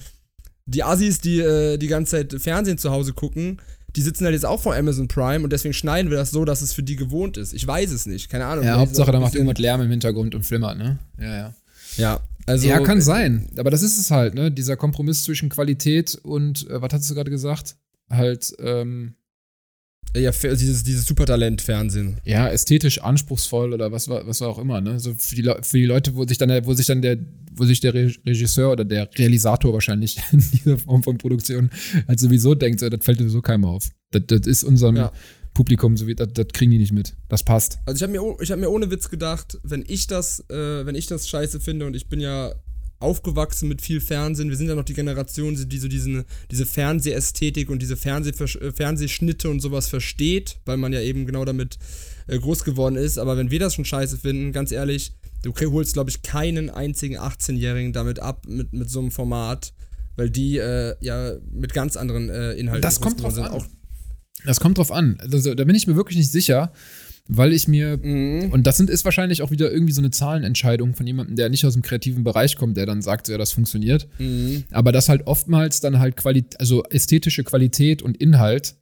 die 0.67 0.85
Assis, 0.85 1.21
die 1.21 1.41
äh, 1.41 1.77
die 1.77 1.89
ganze 1.89 2.13
Zeit 2.13 2.41
Fernsehen 2.41 2.79
zu 2.79 2.93
Hause 2.93 3.13
gucken, 3.13 3.61
die 3.97 4.03
sitzen 4.03 4.25
halt 4.27 4.35
jetzt 4.35 4.47
auch 4.47 4.61
vor 4.61 4.77
Amazon 4.77 5.09
Prime 5.09 5.43
und 5.43 5.53
deswegen 5.53 5.75
schneiden 5.75 6.13
wir 6.13 6.19
das 6.19 6.31
so, 6.31 6.45
dass 6.45 6.63
es 6.63 6.73
für 6.73 6.85
die 6.85 6.95
gewohnt 6.95 7.37
ist. 7.37 7.53
Ich 7.53 7.67
weiß 7.67 7.91
es 7.91 8.07
nicht, 8.07 8.29
keine 8.29 8.47
Ahnung. 8.47 8.65
Ja, 8.65 8.79
Hauptsache, 8.79 9.11
da 9.11 9.19
macht 9.19 9.35
irgendwas 9.35 9.59
Lärm 9.59 9.81
im 9.81 9.91
Hintergrund 9.91 10.37
und 10.37 10.47
flimmert, 10.47 10.79
ne? 10.79 10.99
Ja, 11.19 11.37
ja. 11.37 11.55
Ja, 11.97 12.21
also, 12.47 12.69
ja, 12.69 12.81
kann 12.81 13.01
sein. 13.01 13.49
Aber 13.57 13.71
das 13.71 13.83
ist 13.83 13.99
es 13.99 14.11
halt, 14.11 14.35
ne? 14.35 14.51
Dieser 14.51 14.77
Kompromiss 14.77 15.25
zwischen 15.25 15.49
Qualität 15.49 16.15
und, 16.23 16.69
äh, 16.69 16.81
was 16.81 16.93
hast 16.93 17.11
du 17.11 17.15
gerade 17.15 17.31
gesagt? 17.31 17.77
halt, 18.11 18.55
ähm, 18.61 19.15
ja, 20.17 20.31
dieses, 20.31 20.85
dieses 20.85 21.07
Supertalent-Fernsehen. 21.07 22.19
Ja, 22.25 22.49
ästhetisch 22.49 23.01
anspruchsvoll 23.03 23.73
oder 23.73 23.91
was, 23.91 24.09
was 24.09 24.43
auch 24.43 24.59
immer, 24.59 24.81
ne? 24.81 25.01
So 25.01 25.15
für 25.15 25.35
die, 25.35 25.43
für 25.63 25.79
die 25.79 25.87
Leute, 25.87 26.15
wo 26.15 26.25
sich 26.25 26.39
dann 26.39 26.51
der, 26.51 26.65
wo 26.67 26.75
sich 26.75 26.87
dann 26.87 27.03
der, 27.03 27.19
wo 27.53 27.65
sich 27.65 27.81
der 27.81 27.95
Regisseur 27.95 28.71
oder 28.71 28.85
der 28.85 29.09
Realisator 29.17 29.73
wahrscheinlich 29.73 30.19
in 30.33 30.39
dieser 30.53 30.79
Form 30.79 31.03
von 31.03 31.19
Produktion 31.19 31.71
halt 32.07 32.21
sowieso 32.21 32.55
denkt, 32.55 32.79
so, 32.79 32.89
das 32.89 33.05
fällt 33.05 33.19
sowieso 33.19 33.43
keinem 33.43 33.65
auf. 33.65 33.89
Das, 34.13 34.23
das 34.27 34.47
ist 34.47 34.63
unserem 34.63 34.97
ja. 34.97 35.13
Publikum, 35.55 35.97
so 35.97 36.07
wie, 36.07 36.15
das, 36.15 36.29
das 36.33 36.49
kriegen 36.53 36.73
die 36.73 36.79
nicht 36.79 36.93
mit. 36.93 37.15
Das 37.29 37.43
passt. 37.45 37.79
Also 37.87 37.97
ich 37.97 38.03
habe 38.03 38.13
mir, 38.13 38.49
hab 38.51 38.59
mir 38.59 38.71
ohne 38.71 38.91
Witz 38.91 39.09
gedacht, 39.09 39.59
wenn 39.63 39.85
ich 39.87 40.07
das, 40.07 40.41
äh, 40.51 40.85
wenn 40.85 40.95
ich 40.95 41.07
das 41.07 41.29
scheiße 41.29 41.61
finde 41.61 41.87
und 41.87 41.95
ich 41.95 42.09
bin 42.09 42.21
ja 42.21 42.53
aufgewachsen 42.99 43.69
mit 43.69 43.83
viel 43.83 44.01
Fernsehen. 44.01 44.49
Wir 44.49 44.57
sind 44.57 44.69
ja 44.69 44.75
noch 44.75 44.85
die 44.85 44.95
Generation, 44.95 45.57
die 45.69 45.79
so 45.79 45.89
diesen, 45.89 46.25
diese 46.51 46.67
Fernsehästhetik 46.67 47.71
und 47.71 47.83
diese 47.83 47.97
Fernseh 47.97 48.31
äh, 48.31 48.73
Fernsehschnitte 48.73 49.49
und 49.49 49.61
sowas 49.61 49.89
versteht, 49.89 50.59
weil 50.65 50.77
man 50.77 50.93
ja 50.93 51.01
eben 51.01 51.27
genau 51.27 51.45
damit 51.45 51.79
äh, 52.27 52.39
groß 52.39 52.65
geworden 52.65 52.97
ist. 52.97 53.19
Aber 53.19 53.37
wenn 53.37 53.51
wir 53.51 53.61
das 53.61 53.75
schon 53.75 53.85
scheiße 53.85 54.19
finden, 54.19 54.53
ganz 54.53 54.73
ehrlich, 54.73 55.13
du 55.43 55.53
holst, 55.71 55.93
glaube 55.93 56.11
ich, 56.11 56.23
keinen 56.23 56.71
einzigen 56.71 57.19
18-Jährigen 57.19 57.93
damit 57.93 58.19
ab, 58.21 58.47
mit, 58.49 58.73
mit 58.73 58.91
so 58.91 59.01
einem 59.01 59.11
Format, 59.11 59.75
weil 60.17 60.31
die 60.31 60.59
äh, 60.59 60.97
ja 61.01 61.35
mit 61.53 61.75
ganz 61.75 61.97
anderen 61.97 62.31
äh, 62.31 62.53
Inhalten 62.55 62.83
das 62.83 63.01
kommt 63.01 63.23
drauf 63.23 63.35
sind. 63.35 63.45
An. 63.45 63.53
Auch 63.53 63.67
das 64.45 64.61
kommt 64.61 64.79
drauf 64.79 64.93
an. 64.93 65.19
Also, 65.21 65.55
da 65.55 65.65
bin 65.65 65.75
ich 65.75 65.87
mir 65.87 65.97
wirklich 65.97 66.19
nicht 66.19 66.33
sicher 66.33 66.73
weil 67.27 67.55
ich 67.55 67.69
mir, 67.69 67.99
mhm. 68.01 68.51
und 68.53 68.67
das 68.67 68.77
sind, 68.77 68.91
ist 68.91 69.05
wahrscheinlich 69.05 69.41
auch 69.41 69.51
wieder 69.51 69.73
irgendwie 69.73 69.95
so 69.95 70.03
eine 70.03 70.11
Zahlenentscheidung 70.11 70.95
von 70.95 71.07
jemandem, 71.07 71.37
der 71.37 71.49
nicht 71.49 71.65
aus 71.65 71.73
dem 71.73 71.83
kreativen 71.83 72.23
Bereich 72.23 72.57
kommt, 72.57 72.77
der 72.77 72.85
dann 72.85 73.01
sagt, 73.01 73.29
ja, 73.29 73.39
das 73.39 73.53
funktioniert. 73.53 74.09
Mhm. 74.19 74.65
Aber 74.71 74.93
das 74.93 75.09
halt 75.09 75.27
oftmals 75.27 75.81
dann 75.81 75.99
halt 75.99 76.17
Qualität, 76.17 76.61
also 76.61 76.85
ästhetische 76.85 77.43
Qualität 77.43 78.03
und 78.03 78.19
Inhalt, 78.19 78.75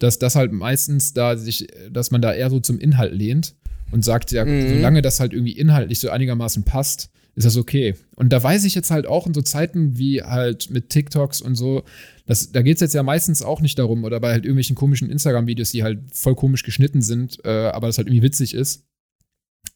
dass 0.00 0.18
das 0.18 0.34
halt 0.34 0.50
meistens 0.50 1.12
da 1.12 1.36
sich, 1.36 1.68
dass 1.90 2.10
man 2.10 2.20
da 2.20 2.32
eher 2.32 2.50
so 2.50 2.58
zum 2.58 2.80
Inhalt 2.80 3.14
lehnt 3.14 3.54
und 3.92 4.04
sagt, 4.04 4.32
ja, 4.32 4.44
mhm. 4.44 4.68
solange 4.68 5.00
das 5.00 5.20
halt 5.20 5.32
irgendwie 5.32 5.52
inhaltlich 5.52 6.00
so 6.00 6.10
einigermaßen 6.10 6.64
passt, 6.64 7.10
ist 7.36 7.44
das 7.44 7.56
okay. 7.56 7.94
Und 8.14 8.32
da 8.32 8.42
weiß 8.42 8.64
ich 8.64 8.74
jetzt 8.74 8.90
halt 8.90 9.06
auch 9.06 9.26
in 9.26 9.34
so 9.34 9.42
Zeiten 9.42 9.98
wie 9.98 10.22
halt 10.22 10.70
mit 10.70 10.90
TikToks 10.90 11.40
und 11.40 11.56
so, 11.56 11.82
das, 12.26 12.52
da 12.52 12.62
geht 12.62 12.76
es 12.76 12.80
jetzt 12.80 12.94
ja 12.94 13.02
meistens 13.02 13.42
auch 13.42 13.60
nicht 13.60 13.78
darum, 13.78 14.04
oder 14.04 14.20
bei 14.20 14.30
halt 14.32 14.44
irgendwelchen 14.44 14.76
komischen 14.76 15.10
Instagram-Videos, 15.10 15.72
die 15.72 15.82
halt 15.82 16.00
voll 16.12 16.34
komisch 16.34 16.62
geschnitten 16.62 17.02
sind, 17.02 17.44
äh, 17.44 17.48
aber 17.48 17.88
das 17.88 17.98
halt 17.98 18.08
irgendwie 18.08 18.22
witzig 18.22 18.54
ist. 18.54 18.84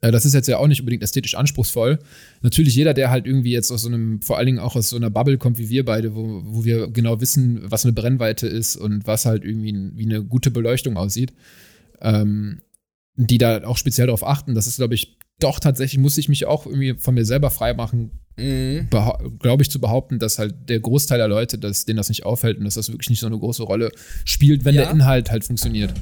Äh, 0.01 0.13
das 0.13 0.25
ist 0.25 0.35
jetzt 0.35 0.49
ja 0.49 0.59
auch 0.59 0.69
nicht 0.69 0.81
unbedingt 0.81 1.03
ästhetisch 1.03 1.35
anspruchsvoll. 1.35 1.99
Natürlich 2.43 2.75
jeder, 2.75 2.95
der 2.95 3.11
halt 3.11 3.27
irgendwie 3.27 3.53
jetzt 3.53 3.71
aus 3.71 3.83
so 3.83 3.89
einem, 3.89 4.23
vor 4.23 4.39
allen 4.39 4.47
Dingen 4.47 4.59
auch 4.59 4.77
aus 4.77 4.91
so 4.91 4.97
einer 4.97 5.11
Bubble 5.11 5.39
kommt 5.39 5.59
wie 5.59 5.69
wir 5.69 5.85
beide, 5.85 6.15
wo, 6.15 6.43
wo 6.45 6.65
wir 6.65 6.89
genau 6.89 7.21
wissen, 7.21 7.61
was 7.65 7.85
eine 7.85 7.93
Brennweite 7.93 8.47
ist 8.47 8.77
und 8.77 9.07
was 9.07 9.27
halt 9.27 9.45
irgendwie 9.45 9.75
wie 9.95 10.05
eine 10.05 10.25
gute 10.25 10.51
Beleuchtung 10.51 10.97
aussieht, 10.97 11.33
ähm, 12.01 12.61
die 13.17 13.39
da 13.39 13.65
auch 13.65 13.77
speziell 13.77 14.07
darauf 14.07 14.25
achten. 14.25 14.55
Das 14.55 14.69
ist, 14.69 14.77
glaube 14.77 14.95
ich, 14.95 15.18
doch 15.41 15.61
tatsächlich 15.61 15.99
muss 15.99 16.19
ich 16.19 16.29
mich 16.29 16.47
auch 16.47 16.67
irgendwie 16.67 16.95
von 16.95 17.15
mir 17.15 17.25
selber 17.25 17.51
freimachen, 17.51 18.11
mhm. 18.37 18.89
glaube 19.39 19.63
ich, 19.63 19.71
zu 19.71 19.81
behaupten, 19.81 20.19
dass 20.19 20.39
halt 20.39 20.55
der 20.69 20.81
Großteil 20.81 21.19
der 21.19 21.29
Leute, 21.29 21.59
dass 21.59 21.85
denen 21.85 21.97
das 21.97 22.09
nicht 22.09 22.25
auffällt 22.25 22.59
und 22.59 22.65
dass 22.65 22.75
das 22.75 22.91
wirklich 22.91 23.11
nicht 23.11 23.21
so 23.21 23.27
eine 23.27 23.39
große 23.39 23.63
Rolle 23.63 23.91
spielt, 24.25 24.65
wenn 24.65 24.75
ja. 24.75 24.83
der 24.83 24.91
Inhalt 24.91 25.31
halt 25.31 25.45
funktioniert. 25.45 25.95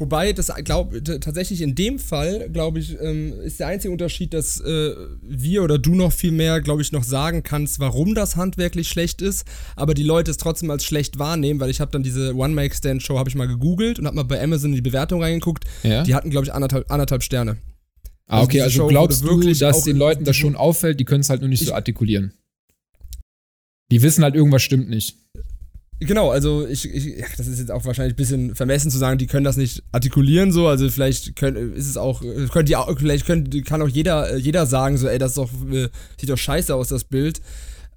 Wobei, 0.00 0.32
das 0.32 0.52
glaube 0.62 1.02
tatsächlich 1.02 1.60
in 1.60 1.74
dem 1.74 1.98
Fall, 1.98 2.48
glaube 2.50 2.78
ich, 2.78 2.96
ähm, 3.00 3.32
ist 3.40 3.58
der 3.58 3.66
einzige 3.66 3.90
Unterschied, 3.90 4.32
dass 4.32 4.60
äh, 4.60 4.94
wir 5.22 5.64
oder 5.64 5.76
du 5.76 5.96
noch 5.96 6.12
viel 6.12 6.30
mehr, 6.30 6.60
glaube 6.60 6.82
ich, 6.82 6.92
noch 6.92 7.02
sagen 7.02 7.42
kannst, 7.42 7.80
warum 7.80 8.14
das 8.14 8.36
handwerklich 8.36 8.88
schlecht 8.88 9.22
ist, 9.22 9.44
aber 9.74 9.94
die 9.94 10.04
Leute 10.04 10.30
es 10.30 10.36
trotzdem 10.36 10.70
als 10.70 10.84
schlecht 10.84 11.18
wahrnehmen, 11.18 11.58
weil 11.58 11.68
ich 11.68 11.80
habe 11.80 11.90
dann 11.90 12.04
diese 12.04 12.36
One-Make-Stand-Show, 12.36 13.18
habe 13.18 13.28
ich 13.28 13.34
mal 13.34 13.48
gegoogelt 13.48 13.98
und 13.98 14.06
habe 14.06 14.14
mal 14.14 14.22
bei 14.22 14.40
Amazon 14.40 14.70
in 14.70 14.76
die 14.76 14.82
Bewertung 14.82 15.20
reingeguckt. 15.20 15.64
Ja? 15.82 16.04
Die 16.04 16.14
hatten, 16.14 16.30
glaube 16.30 16.46
ich, 16.46 16.52
anderthalb, 16.52 16.88
anderthalb 16.92 17.24
Sterne. 17.24 17.56
Ah, 18.28 18.42
okay, 18.42 18.60
also, 18.60 18.82
also 18.82 18.88
glaubst 18.88 19.24
du, 19.24 19.40
dass 19.54 19.84
den 19.84 19.96
Leuten 19.96 20.24
das 20.24 20.36
schon 20.36 20.54
auffällt, 20.54 21.00
die 21.00 21.04
können 21.04 21.22
es 21.22 21.30
halt 21.30 21.40
nur 21.40 21.48
nicht 21.48 21.64
so 21.64 21.72
artikulieren. 21.72 22.32
Die 23.90 24.02
wissen 24.02 24.22
halt, 24.22 24.34
irgendwas 24.34 24.62
stimmt 24.62 24.90
nicht. 24.90 25.16
Genau, 26.00 26.30
also 26.30 26.66
ich, 26.66 26.84
ich 26.84 27.24
das 27.36 27.48
ist 27.48 27.58
jetzt 27.58 27.72
auch 27.72 27.84
wahrscheinlich 27.84 28.12
ein 28.12 28.16
bisschen 28.16 28.54
vermessen 28.54 28.90
zu 28.90 28.98
sagen, 28.98 29.18
die 29.18 29.26
können 29.26 29.44
das 29.44 29.56
nicht 29.56 29.82
artikulieren 29.90 30.52
so, 30.52 30.68
also 30.68 30.88
vielleicht 30.90 31.34
können, 31.34 31.74
ist 31.74 31.88
es 31.88 31.96
auch, 31.96 32.20
können 32.20 32.66
die 32.66 32.76
auch, 32.76 32.96
vielleicht 32.96 33.26
können, 33.26 33.50
kann 33.64 33.82
auch 33.82 33.88
jeder, 33.88 34.36
jeder 34.36 34.66
sagen 34.66 34.96
so, 34.96 35.08
ey, 35.08 35.18
das 35.18 35.34
doch, 35.34 35.50
äh, 35.72 35.88
sieht 36.20 36.30
doch 36.30 36.38
scheiße 36.38 36.72
aus, 36.72 36.88
das 36.88 37.02
Bild. 37.04 37.40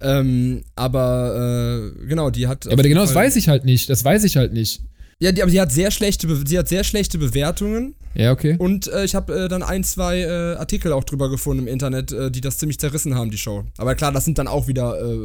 Ähm, 0.00 0.64
aber 0.74 1.92
äh, 2.00 2.06
genau, 2.06 2.30
die 2.30 2.48
hat. 2.48 2.64
Ja, 2.64 2.72
aber 2.72 2.82
genau, 2.82 3.02
das 3.02 3.14
weiß 3.14 3.36
ich 3.36 3.48
halt 3.48 3.64
nicht. 3.64 3.88
Das 3.88 4.04
weiß 4.04 4.24
ich 4.24 4.36
halt 4.36 4.52
nicht. 4.52 4.82
Ja, 5.22 5.30
die, 5.32 5.40
aber 5.42 5.50
sie 5.52 5.60
hat 5.60 5.70
sehr 5.70 5.90
schlechte, 5.92 6.26
Be- 6.26 6.42
sie 6.46 6.58
hat 6.58 6.66
sehr 6.68 6.82
schlechte 6.82 7.16
Bewertungen. 7.18 7.94
Ja, 8.14 8.32
okay. 8.32 8.56
Und 8.58 8.88
äh, 8.88 9.04
ich 9.04 9.14
habe 9.14 9.32
äh, 9.44 9.48
dann 9.48 9.62
ein, 9.62 9.84
zwei 9.84 10.20
äh, 10.20 10.56
Artikel 10.56 10.92
auch 10.92 11.04
drüber 11.04 11.30
gefunden 11.30 11.62
im 11.62 11.68
Internet, 11.72 12.10
äh, 12.12 12.30
die 12.30 12.40
das 12.40 12.58
ziemlich 12.58 12.78
zerrissen 12.80 13.14
haben, 13.14 13.30
die 13.30 13.38
Show. 13.38 13.64
Aber 13.78 13.94
klar, 13.94 14.10
das 14.12 14.24
sind 14.24 14.38
dann 14.38 14.48
auch 14.48 14.66
wieder 14.66 15.00
äh, 15.00 15.16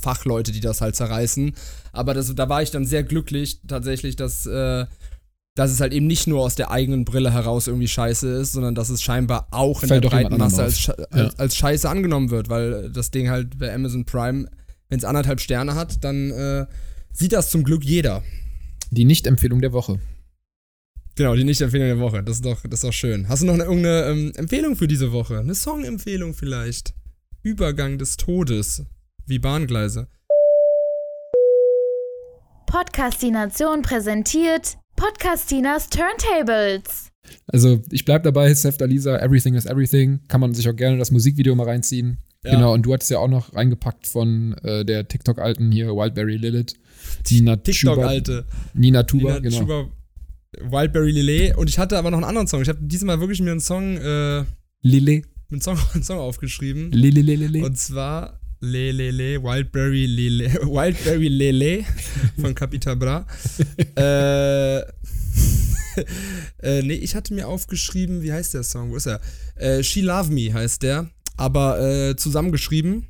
Fachleute, 0.00 0.50
die 0.50 0.60
das 0.60 0.80
halt 0.80 0.96
zerreißen. 0.96 1.54
Aber 1.92 2.14
das, 2.14 2.34
da 2.34 2.48
war 2.48 2.62
ich 2.62 2.70
dann 2.72 2.84
sehr 2.84 3.04
glücklich, 3.04 3.60
tatsächlich, 3.66 4.16
dass, 4.16 4.44
äh, 4.46 4.86
dass 5.54 5.70
es 5.70 5.80
halt 5.80 5.92
eben 5.92 6.08
nicht 6.08 6.26
nur 6.26 6.40
aus 6.42 6.56
der 6.56 6.72
eigenen 6.72 7.04
Brille 7.04 7.32
heraus 7.32 7.68
irgendwie 7.68 7.86
scheiße 7.88 8.28
ist, 8.28 8.52
sondern 8.52 8.74
dass 8.74 8.90
es 8.90 9.02
scheinbar 9.02 9.46
auch 9.52 9.82
in 9.84 9.88
Fällt 9.88 10.02
der 10.04 10.10
doch 10.10 10.18
jemand 10.18 10.38
breiten 10.38 10.42
Masse 10.42 10.62
als, 10.64 10.86
Ja. 10.86 10.94
als, 11.12 11.38
als 11.38 11.56
scheiße 11.56 11.88
angenommen 11.88 12.30
wird, 12.30 12.48
weil 12.48 12.90
das 12.90 13.12
Ding 13.12 13.30
halt 13.30 13.56
bei 13.58 13.72
Amazon 13.72 14.04
Prime, 14.04 14.48
wenn 14.88 14.98
es 14.98 15.04
anderthalb 15.04 15.40
Sterne 15.40 15.76
hat, 15.76 16.02
dann 16.02 16.32
äh, 16.32 16.66
sieht 17.12 17.32
das 17.32 17.50
zum 17.50 17.62
Glück 17.62 17.84
jeder. 17.84 18.22
Die 18.96 19.04
Nicht-Empfehlung 19.04 19.60
der 19.60 19.72
Woche. 19.72 19.98
Genau, 21.16 21.34
die 21.34 21.42
Nicht-Empfehlung 21.42 21.88
der 21.88 21.98
Woche. 21.98 22.22
Das 22.22 22.36
ist 22.36 22.44
doch, 22.44 22.62
das 22.62 22.74
ist 22.74 22.84
doch 22.84 22.92
schön. 22.92 23.28
Hast 23.28 23.42
du 23.42 23.46
noch 23.46 23.54
eine, 23.54 23.64
irgendeine 23.64 24.04
ähm, 24.04 24.32
Empfehlung 24.36 24.76
für 24.76 24.86
diese 24.86 25.10
Woche? 25.10 25.40
Eine 25.40 25.56
Song-Empfehlung 25.56 26.32
vielleicht? 26.32 26.94
Übergang 27.42 27.98
des 27.98 28.16
Todes. 28.16 28.84
Wie 29.26 29.40
Bahngleise. 29.40 30.06
Podcastination 32.68 33.82
präsentiert 33.82 34.76
Podcastinas 34.94 35.88
Turntables. 35.88 37.10
Also, 37.48 37.82
ich 37.90 38.04
bleib 38.04 38.22
dabei, 38.22 38.54
Seth 38.54 38.80
Alisa, 38.80 39.18
Everything 39.18 39.54
is 39.54 39.66
Everything. 39.66 40.20
Kann 40.28 40.40
man 40.40 40.54
sich 40.54 40.68
auch 40.68 40.76
gerne 40.76 40.98
das 40.98 41.10
Musikvideo 41.10 41.56
mal 41.56 41.66
reinziehen. 41.66 42.18
Ja. 42.44 42.52
Genau, 42.52 42.74
und 42.74 42.82
du 42.82 42.92
hattest 42.92 43.10
ja 43.10 43.18
auch 43.18 43.26
noch 43.26 43.56
reingepackt 43.56 44.06
von 44.06 44.54
äh, 44.62 44.84
der 44.84 45.08
TikTok-Alten 45.08 45.72
hier, 45.72 45.88
Wildberry 45.88 46.36
Lilith. 46.36 46.76
Nina 47.30 47.56
Chuba. 47.56 47.62
TikTok-Alte. 47.62 48.44
Nina 48.74 49.02
Tuba, 49.02 49.34
Nina 49.34 49.40
genau. 49.40 49.58
Chuba, 49.58 49.88
Wildberry 50.70 51.10
Lillet. 51.10 51.56
Und 51.56 51.68
ich 51.68 51.78
hatte 51.78 51.98
aber 51.98 52.10
noch 52.10 52.18
einen 52.18 52.26
anderen 52.26 52.46
Song. 52.46 52.62
Ich 52.62 52.68
habe 52.68 52.78
diesmal 52.82 53.20
wirklich 53.20 53.40
mir 53.40 53.50
einen 53.50 53.60
Song, 53.60 53.96
äh, 53.96 54.44
Lille. 54.82 55.22
einen 55.50 55.60
Song, 55.60 55.78
einen 55.94 56.02
Song 56.02 56.18
aufgeschrieben. 56.18 56.92
Lille, 56.92 57.22
Lille, 57.22 57.46
Lille. 57.46 57.64
Und 57.64 57.78
zwar 57.78 58.40
Le 58.60 58.92
Le 58.92 59.10
Le, 59.10 59.42
Wildberry 59.42 60.06
Lele, 60.06 60.50
Wildberry 60.62 61.28
Lele 61.28 61.84
von 62.40 62.54
Capita 62.54 62.94
Bra. 62.94 63.26
äh, 63.96 64.78
äh, 66.62 66.82
nee, 66.82 66.94
ich 66.94 67.14
hatte 67.14 67.34
mir 67.34 67.46
aufgeschrieben, 67.46 68.22
wie 68.22 68.32
heißt 68.32 68.54
der 68.54 68.62
Song? 68.62 68.90
Wo 68.90 68.96
ist 68.96 69.06
er? 69.06 69.20
Äh, 69.56 69.82
She 69.82 70.00
Love 70.00 70.32
Me 70.32 70.52
heißt 70.52 70.82
der, 70.82 71.10
aber 71.36 71.80
äh, 71.80 72.16
zusammengeschrieben. 72.16 73.06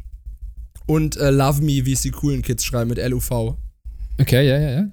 Und 0.87 1.17
äh, 1.17 1.31
Love 1.31 1.63
Me, 1.63 1.87
wie 1.87 1.93
es 1.93 2.03
die 2.03 2.11
coolen 2.11 2.43
Kids 2.43 2.65
schreiben, 2.65 2.91
mit 2.91 2.99
L-U-V. 2.99 3.57
Okay, 4.21 4.47
ja, 4.49 4.59
ja, 4.59 4.71
ja. 4.71 4.89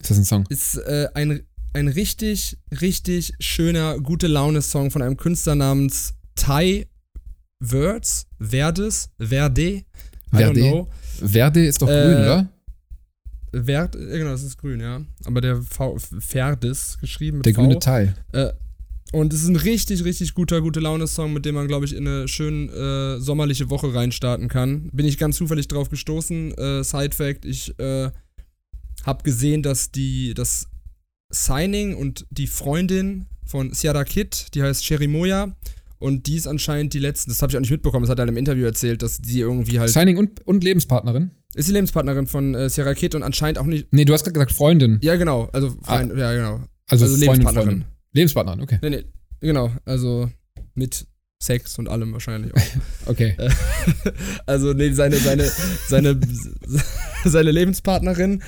Ist 0.00 0.10
das 0.10 0.18
ein 0.18 0.24
Song? 0.24 0.44
Ist 0.48 0.76
äh, 0.76 1.08
ein, 1.14 1.42
ein 1.72 1.88
richtig, 1.88 2.58
richtig 2.80 3.32
schöner, 3.40 3.98
gute 3.98 4.26
Laune-Song 4.26 4.90
von 4.90 5.02
einem 5.02 5.16
Künstler 5.16 5.54
namens 5.54 6.14
Ty 6.34 6.86
Words, 7.60 8.26
Verdes, 8.38 9.08
Verde, 9.18 9.62
I 9.62 9.84
Verde? 10.30 10.60
don't 10.60 10.70
know. 10.70 10.88
Verde 11.26 11.64
ist 11.66 11.80
doch 11.80 11.88
Äh, 11.88 12.02
grün, 12.04 12.16
oder? 12.16 12.48
Verd, 13.64 13.94
äh, 13.96 14.18
genau, 14.18 14.30
das 14.32 14.42
ist 14.42 14.58
grün, 14.58 14.80
ja. 14.80 15.00
Aber 15.24 15.40
der 15.40 15.62
V, 15.62 15.96
Verdes 16.18 16.98
geschrieben 17.00 17.38
mit 17.38 17.46
Der 17.46 17.54
V. 17.54 17.62
grüne 17.62 17.78
Teil. 17.78 18.14
Äh, 18.32 18.52
und 19.14 19.32
es 19.32 19.42
ist 19.42 19.48
ein 19.48 19.56
richtig, 19.56 20.04
richtig 20.04 20.34
guter, 20.34 20.60
gute 20.60 20.80
Laune-Song, 20.80 21.32
mit 21.32 21.44
dem 21.44 21.54
man, 21.54 21.68
glaube 21.68 21.84
ich, 21.84 21.94
in 21.94 22.06
eine 22.06 22.26
schön 22.26 22.68
äh, 22.68 23.20
sommerliche 23.20 23.70
Woche 23.70 23.94
reinstarten 23.94 24.48
kann. 24.48 24.90
Bin 24.92 25.06
ich 25.06 25.18
ganz 25.18 25.36
zufällig 25.36 25.68
drauf 25.68 25.88
gestoßen. 25.88 26.52
Äh, 26.52 26.82
Side-Fact, 26.82 27.44
ich 27.44 27.78
äh, 27.78 28.10
habe 29.04 29.22
gesehen, 29.22 29.62
dass 29.62 29.92
die, 29.92 30.34
das 30.34 30.66
Signing 31.30 31.94
und 31.94 32.26
die 32.30 32.48
Freundin 32.48 33.26
von 33.46 33.72
Sierra 33.72 34.02
Kid, 34.02 34.48
die 34.54 34.62
heißt 34.62 34.84
Sherry 34.84 35.06
Moya, 35.06 35.54
und 35.98 36.26
die 36.26 36.34
ist 36.34 36.48
anscheinend 36.48 36.92
die 36.92 36.98
letzte, 36.98 37.30
das 37.30 37.40
habe 37.40 37.52
ich 37.52 37.56
auch 37.56 37.60
nicht 37.60 37.70
mitbekommen, 37.70 38.02
das 38.02 38.10
hat 38.10 38.18
er 38.18 38.24
in 38.24 38.30
einem 38.30 38.38
Interview 38.38 38.64
erzählt, 38.64 39.00
dass 39.02 39.22
die 39.22 39.38
irgendwie 39.38 39.78
halt. 39.78 39.90
Signing 39.90 40.16
und, 40.16 40.44
und 40.44 40.64
Lebenspartnerin? 40.64 41.30
ist 41.54 41.68
die 41.68 41.72
Lebenspartnerin 41.72 42.26
von 42.26 42.56
äh, 42.56 42.68
Sierra 42.68 42.94
Kid 42.94 43.14
und 43.14 43.22
anscheinend 43.22 43.58
auch 43.58 43.66
nicht. 43.66 43.92
Nee, 43.92 44.04
du 44.04 44.12
hast 44.12 44.24
gerade 44.24 44.34
gesagt 44.34 44.50
Freundin. 44.50 44.98
Ja, 45.02 45.14
genau, 45.14 45.48
also, 45.52 45.70
Freund, 45.82 46.12
ja, 46.16 46.34
genau. 46.34 46.60
Also, 46.88 47.04
also 47.04 47.06
Freundin, 47.06 47.20
Lebenspartnerin. 47.20 47.68
Freundin. 47.68 47.93
Lebenspartnerin, 48.14 48.62
okay. 48.62 48.78
Nee, 48.82 48.90
nee, 48.90 49.04
genau, 49.40 49.70
also 49.84 50.30
mit 50.74 51.06
Sex 51.42 51.78
und 51.78 51.88
allem 51.88 52.12
wahrscheinlich 52.12 52.54
auch. 52.54 52.60
Okay. 53.06 53.34
Äh, 53.36 53.50
also, 54.46 54.72
nee, 54.72 54.92
seine, 54.92 55.16
seine, 55.16 55.50
seine, 55.88 56.18
seine 57.24 57.50
Lebenspartnerin, 57.50 58.42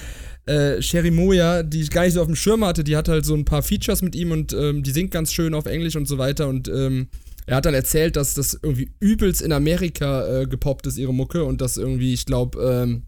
äh, 0.46 0.80
Sherry 0.80 1.10
Moya, 1.10 1.62
die 1.62 1.82
ich 1.82 1.90
gar 1.90 2.04
nicht 2.04 2.14
so 2.14 2.22
auf 2.22 2.26
dem 2.26 2.36
Schirm 2.36 2.64
hatte, 2.64 2.84
die 2.84 2.96
hat 2.96 3.08
halt 3.08 3.26
so 3.26 3.34
ein 3.34 3.44
paar 3.44 3.62
Features 3.62 4.00
mit 4.00 4.14
ihm 4.14 4.30
und 4.30 4.54
ähm, 4.54 4.82
die 4.82 4.92
singt 4.92 5.10
ganz 5.10 5.32
schön 5.32 5.52
auf 5.52 5.66
Englisch 5.66 5.96
und 5.96 6.08
so 6.08 6.16
weiter 6.16 6.48
und 6.48 6.68
ähm, 6.68 7.08
er 7.46 7.56
hat 7.56 7.66
dann 7.66 7.74
erzählt, 7.74 8.16
dass 8.16 8.34
das 8.34 8.58
irgendwie 8.60 8.90
übelst 8.98 9.42
in 9.42 9.52
Amerika 9.52 10.42
äh, 10.42 10.46
gepoppt 10.46 10.86
ist, 10.86 10.98
ihre 10.98 11.14
Mucke 11.14 11.44
und 11.44 11.60
dass 11.60 11.76
irgendwie, 11.76 12.12
ich 12.12 12.26
glaube, 12.26 12.60
ähm, 12.60 13.02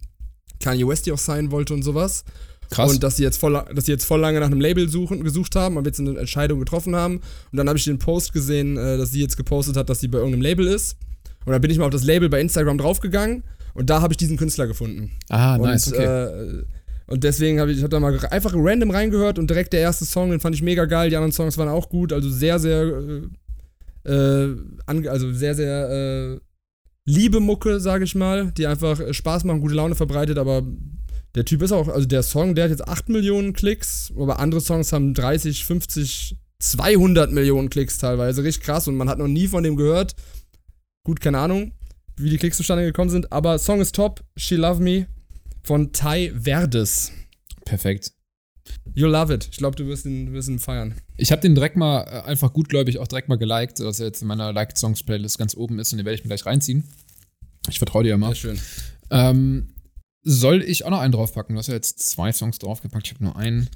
Kanye 0.61 0.87
West 0.87 1.07
die 1.07 1.13
auch 1.13 1.19
sein 1.19 1.51
wollte 1.51 1.75
und 1.75 1.83
sowas. 1.83 2.25
Krass. 2.71 2.91
Und 2.91 3.03
dass 3.03 3.17
sie 3.17 3.23
jetzt 3.23 3.39
voll, 3.39 3.63
dass 3.75 3.87
sie 3.87 3.93
jetzt 3.93 4.05
voll 4.05 4.21
lange 4.21 4.41
nach 4.41 4.47
einem 4.47 4.61
Label 4.61 4.89
suchen, 4.89 5.25
gesucht 5.25 5.57
haben, 5.57 5.79
aber 5.79 5.87
jetzt 5.87 6.01
eine 6.01 6.19
Entscheidung 6.19 6.59
getroffen 6.59 6.95
haben. 6.95 7.21
Und 7.51 7.57
dann 7.57 7.69
habe 7.69 7.79
ich 7.79 7.85
den 7.85 7.99
Post 7.99 8.33
gesehen, 8.33 8.77
äh, 8.77 8.99
dass 8.99 9.13
sie 9.13 9.21
jetzt 9.21 9.37
gepostet 9.37 9.77
hat, 9.77 9.89
dass 9.89 10.01
sie 10.01 10.09
bei 10.09 10.19
irgendeinem 10.19 10.43
Label 10.43 10.67
ist. 10.67 10.97
Und 11.47 11.53
dann 11.53 11.61
bin 11.63 11.71
ich 11.71 11.79
mal 11.79 11.87
auf 11.87 11.91
das 11.91 12.05
Label 12.05 12.29
bei 12.29 12.41
Instagram 12.41 12.79
draufgegangen 12.79 13.43
und 13.75 13.89
da 13.89 14.03
habe 14.03 14.13
ich 14.13 14.19
diesen 14.19 14.37
Künstler 14.37 14.67
gefunden. 14.67 15.13
ah, 15.31 15.57
und, 15.57 15.63
nice, 15.63 15.93
okay. 15.93 16.05
äh, 16.05 16.65
und 17.07 17.25
deswegen 17.25 17.59
habe 17.59 17.71
ich, 17.73 17.79
ich 17.79 17.85
hab 17.85 17.91
da 17.91 18.01
mal 18.01 18.19
einfach 18.27 18.53
random 18.55 18.91
reingehört 18.91 19.39
und 19.39 19.49
direkt 19.49 19.73
der 19.73 19.81
erste 19.81 20.05
Song, 20.05 20.31
den 20.31 20.41
fand 20.41 20.55
ich 20.55 20.63
mega 20.63 20.85
geil. 20.85 21.09
Die 21.09 21.17
anderen 21.17 21.33
Songs 21.33 21.57
waren 21.57 21.69
auch 21.69 21.89
gut, 21.89 22.13
also 22.13 22.29
sehr, 22.29 22.59
sehr, 22.59 22.83
äh, 24.05 24.13
äh, 24.13 24.57
also 24.87 25.33
sehr, 25.33 25.55
sehr 25.55 25.89
äh, 25.89 26.41
liebe 27.07 27.41
Mucke, 27.41 27.81
sage 27.81 28.05
ich 28.05 28.15
mal, 28.15 28.53
die 28.53 28.67
einfach 28.67 29.01
äh, 29.01 29.15
Spaß 29.15 29.45
machen, 29.45 29.61
gute 29.61 29.75
Laune 29.75 29.95
verbreitet, 29.95 30.37
aber 30.37 30.63
der 31.35 31.45
Typ 31.45 31.63
ist 31.63 31.73
auch, 31.73 31.89
also 31.89 32.07
der 32.07 32.23
Song, 32.23 32.55
der 32.55 32.65
hat 32.65 32.71
jetzt 32.71 32.87
8 32.89 33.09
Millionen 33.09 33.53
Klicks, 33.53 34.13
aber 34.17 34.39
andere 34.39 34.61
Songs 34.61 34.93
haben 34.93 35.15
30, 35.15 35.65
50, 35.65 36.37
200 36.59 37.31
Millionen 37.31 37.71
Klicks 37.71 37.99
teilweise, 37.99 38.43
richtig 38.43 38.65
krass 38.65 38.89
und 38.89 38.97
man 38.97 39.09
hat 39.09 39.19
noch 39.19 39.29
nie 39.29 39.47
von 39.47 39.63
dem 39.63 39.77
gehört. 39.77 40.15
Gut, 41.05 41.21
keine 41.21 41.39
Ahnung, 41.39 41.73
wie 42.17 42.31
die 42.31 42.39
Klicks 42.39 42.57
zustande 42.57 42.85
gekommen 42.85 43.11
sind, 43.11 43.33
aber 43.33 43.59
Song 43.59 43.81
ist 43.81 43.95
top, 43.95 44.25
She 44.37 44.57
Love 44.57 44.83
Me 44.83 45.07
von 45.63 45.93
Ty 45.93 46.33
Verdes. 46.35 47.13
Perfekt. 47.65 48.13
You'll 48.95 49.11
love 49.11 49.33
it. 49.33 49.49
Ich 49.51 49.59
glaube, 49.59 49.77
du 49.77 49.87
wirst 49.87 50.07
ihn, 50.07 50.33
wirst 50.33 50.49
ihn 50.49 50.59
feiern. 50.59 50.95
Ich 51.17 51.31
habe 51.31 51.41
den 51.41 51.55
direkt 51.55 51.77
mal 51.77 52.03
äh, 52.03 52.23
einfach 52.29 52.53
gutgläubig 52.53 52.99
auch 52.99 53.07
direkt 53.07 53.29
mal 53.29 53.37
geliked, 53.37 53.81
dass 53.81 54.01
er 54.01 54.07
jetzt 54.07 54.23
in 54.23 54.29
meiner 54.29 54.53
Liked 54.53 54.77
Songs 54.79 55.03
Playlist 55.03 55.39
ganz 55.39 55.55
oben 55.57 55.79
ist 55.79 55.93
und 55.93 55.99
den 55.99 56.05
werde 56.05 56.17
ich 56.17 56.25
mir 56.25 56.29
gleich 56.29 56.45
reinziehen. 56.47 56.85
Ich 57.69 57.79
vertraue 57.79 58.03
dir 58.03 58.11
ja 58.11 58.17
mal. 58.17 58.29
Sehr 58.29 58.37
schön. 58.37 58.61
Ähm, 59.11 59.69
soll 60.31 60.63
ich 60.63 60.85
auch 60.85 60.91
noch 60.91 61.01
einen 61.01 61.13
draufpacken? 61.13 61.55
Du 61.55 61.59
hast 61.59 61.69
ja 61.69 61.75
jetzt 61.75 62.01
zwei 62.01 62.33
Songs 62.33 62.59
draufgepackt, 62.59 63.07
ich 63.07 63.15
habe 63.15 63.25
nur 63.25 63.37
einen. 63.37 63.69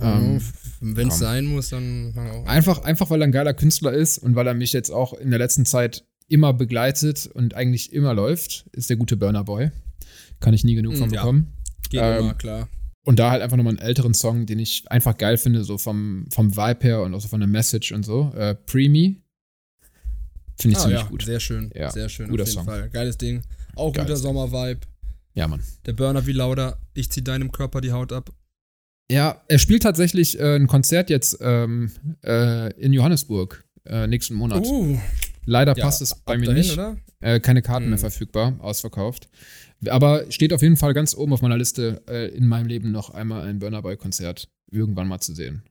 Ähm, 0.00 0.40
Wenn 0.80 1.08
es 1.08 1.18
sein 1.18 1.46
muss, 1.46 1.70
dann 1.70 2.12
fang 2.14 2.30
auch 2.30 2.42
an. 2.42 2.48
einfach, 2.48 2.78
einfach, 2.82 3.10
weil 3.10 3.20
er 3.22 3.26
ein 3.28 3.32
geiler 3.32 3.54
Künstler 3.54 3.92
ist 3.92 4.18
und 4.18 4.34
weil 4.36 4.46
er 4.46 4.54
mich 4.54 4.72
jetzt 4.72 4.90
auch 4.90 5.12
in 5.14 5.30
der 5.30 5.38
letzten 5.38 5.66
Zeit 5.66 6.04
immer 6.28 6.52
begleitet 6.52 7.26
und 7.26 7.54
eigentlich 7.54 7.92
immer 7.92 8.14
läuft, 8.14 8.66
ist 8.72 8.88
der 8.88 8.96
gute 8.96 9.16
Burner 9.16 9.44
Boy. 9.44 9.70
Kann 10.40 10.54
ich 10.54 10.64
nie 10.64 10.74
genug 10.74 10.96
von 10.96 11.08
Mm, 11.10 11.12
ja. 11.14 11.20
bekommen. 11.22 11.52
Geht 11.90 12.00
ähm, 12.02 12.18
immer, 12.20 12.34
klar. 12.34 12.68
Und 13.04 13.18
da 13.18 13.30
halt 13.30 13.42
einfach 13.42 13.56
nochmal 13.56 13.72
einen 13.76 13.86
älteren 13.86 14.14
Song, 14.14 14.46
den 14.46 14.58
ich 14.58 14.84
einfach 14.90 15.18
geil 15.18 15.36
finde, 15.38 15.64
so 15.64 15.76
vom, 15.78 16.26
vom 16.30 16.56
Vibe 16.56 16.78
her 16.82 17.02
und 17.02 17.14
auch 17.14 17.20
so 17.20 17.28
von 17.28 17.40
der 17.40 17.48
Message 17.48 17.92
und 17.92 18.04
so. 18.04 18.32
Äh, 18.36 18.54
Pre-Me. 18.54 19.16
Finde 20.60 20.72
ich 20.72 20.76
Ah, 20.76 20.80
ziemlich 20.82 21.00
ja, 21.00 21.06
gut. 21.06 21.22
Sehr 21.24 21.40
schön. 21.40 21.72
Ja, 21.74 21.90
Sehr 21.90 22.08
schön. 22.08 22.28
guter 22.28 22.42
auf 22.44 22.48
jeden 22.48 22.58
Song. 22.58 22.66
Fall. 22.66 22.90
Geiles 22.90 23.16
Ding. 23.18 23.42
Auch 23.74 23.92
Geiles 23.92 24.20
guter. 24.20 24.34
Sommer-Vibe. 24.34 24.80
Ja, 25.34 25.48
Mann. 25.48 25.62
Der 25.86 25.92
Burner 25.92 26.26
wie 26.26 26.32
lauter. 26.32 26.78
Ich 26.94 27.10
zieh 27.10 27.22
deinem 27.22 27.52
Körper 27.52 27.80
die 27.80 27.92
Haut 27.92 28.12
ab. 28.12 28.30
Ja, 29.10 29.42
er 29.48 29.58
spielt 29.58 29.82
tatsächlich 29.82 30.38
äh, 30.38 30.56
ein 30.56 30.66
Konzert 30.66 31.10
jetzt 31.10 31.38
ähm, 31.40 31.90
äh, 32.24 32.72
in 32.74 32.92
Johannesburg 32.92 33.64
äh, 33.84 34.06
nächsten 34.06 34.34
Monat. 34.34 34.64
Uh, 34.64 34.98
Leider 35.46 35.76
ja, 35.76 35.84
passt 35.84 36.00
es 36.02 36.14
bei 36.24 36.36
mir 36.38 36.46
dahin, 36.46 36.60
nicht. 36.62 36.72
oder? 36.72 36.96
Äh, 37.20 37.40
keine 37.40 37.60
Karten 37.62 37.86
mehr 37.86 37.96
Hm. 37.96 38.00
verfügbar, 38.00 38.54
ausverkauft. 38.60 39.28
Aber 39.88 40.30
steht 40.30 40.52
auf 40.52 40.62
jeden 40.62 40.76
Fall 40.76 40.94
ganz 40.94 41.14
oben 41.16 41.32
auf 41.32 41.42
meiner 41.42 41.56
Liste, 41.56 42.02
äh, 42.08 42.28
in 42.28 42.46
meinem 42.46 42.66
Leben 42.66 42.92
noch 42.92 43.10
einmal 43.10 43.46
ein 43.48 43.58
Burner 43.58 43.82
Boy 43.82 43.96
Konzert 43.96 44.48
irgendwann 44.70 45.08
mal 45.08 45.20
zu 45.20 45.34
sehen. 45.34 45.62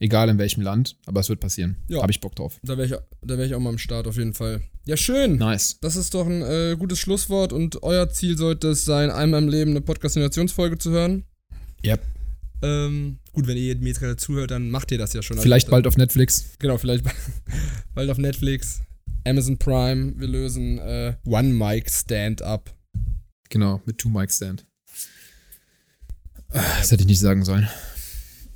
Egal 0.00 0.28
in 0.28 0.38
welchem 0.38 0.60
Land, 0.62 0.96
aber 1.06 1.20
es 1.20 1.28
wird 1.28 1.40
passieren. 1.40 1.76
Ja. 1.88 2.02
Habe 2.02 2.10
ich 2.10 2.20
Bock 2.20 2.34
drauf. 2.34 2.58
Da 2.62 2.76
wäre 2.76 2.86
ich, 2.86 2.94
da 3.26 3.38
wär 3.38 3.46
ich 3.46 3.54
auch 3.54 3.60
mal 3.60 3.70
am 3.70 3.78
Start 3.78 4.06
auf 4.06 4.16
jeden 4.16 4.34
Fall. 4.34 4.60
Ja, 4.86 4.96
schön. 4.96 5.36
Nice. 5.36 5.78
Das 5.80 5.96
ist 5.96 6.12
doch 6.14 6.26
ein 6.26 6.42
äh, 6.42 6.76
gutes 6.78 6.98
Schlusswort 6.98 7.52
und 7.52 7.82
euer 7.82 8.10
Ziel 8.10 8.36
sollte 8.36 8.68
es 8.68 8.84
sein, 8.84 9.10
einmal 9.10 9.42
im 9.42 9.48
Leben 9.48 9.70
eine 9.70 9.80
Podcast-Folge 9.80 10.78
zu 10.78 10.90
hören. 10.90 11.24
Yep. 11.84 12.00
Ähm, 12.62 13.18
gut, 13.32 13.46
wenn 13.46 13.56
ihr 13.56 13.76
mir 13.76 13.88
jetzt 13.88 14.00
gerade 14.00 14.16
zuhört, 14.16 14.50
dann 14.50 14.70
macht 14.70 14.90
ihr 14.90 14.98
das 14.98 15.12
ja 15.12 15.22
schon. 15.22 15.36
Also 15.36 15.42
Vielleicht 15.44 15.68
dann- 15.68 15.72
bald 15.72 15.86
auf 15.86 15.96
Netflix. 15.96 16.44
Genau, 16.58 16.76
vielleicht 16.78 17.04
bald 17.94 18.10
auf 18.10 18.18
Netflix, 18.18 18.80
Amazon 19.24 19.58
Prime. 19.58 20.14
Wir 20.16 20.28
lösen 20.28 20.78
äh, 20.78 21.14
One 21.24 21.48
Mic 21.50 21.88
Stand-Up. 21.90 22.74
Genau, 23.48 23.80
mit 23.86 23.98
Two 23.98 24.08
Mic 24.08 24.32
Stand. 24.32 24.66
Ah, 26.50 26.62
Das 26.80 26.90
hätte 26.90 27.02
ich 27.02 27.08
nicht 27.08 27.20
sagen 27.20 27.44
sollen. 27.44 27.68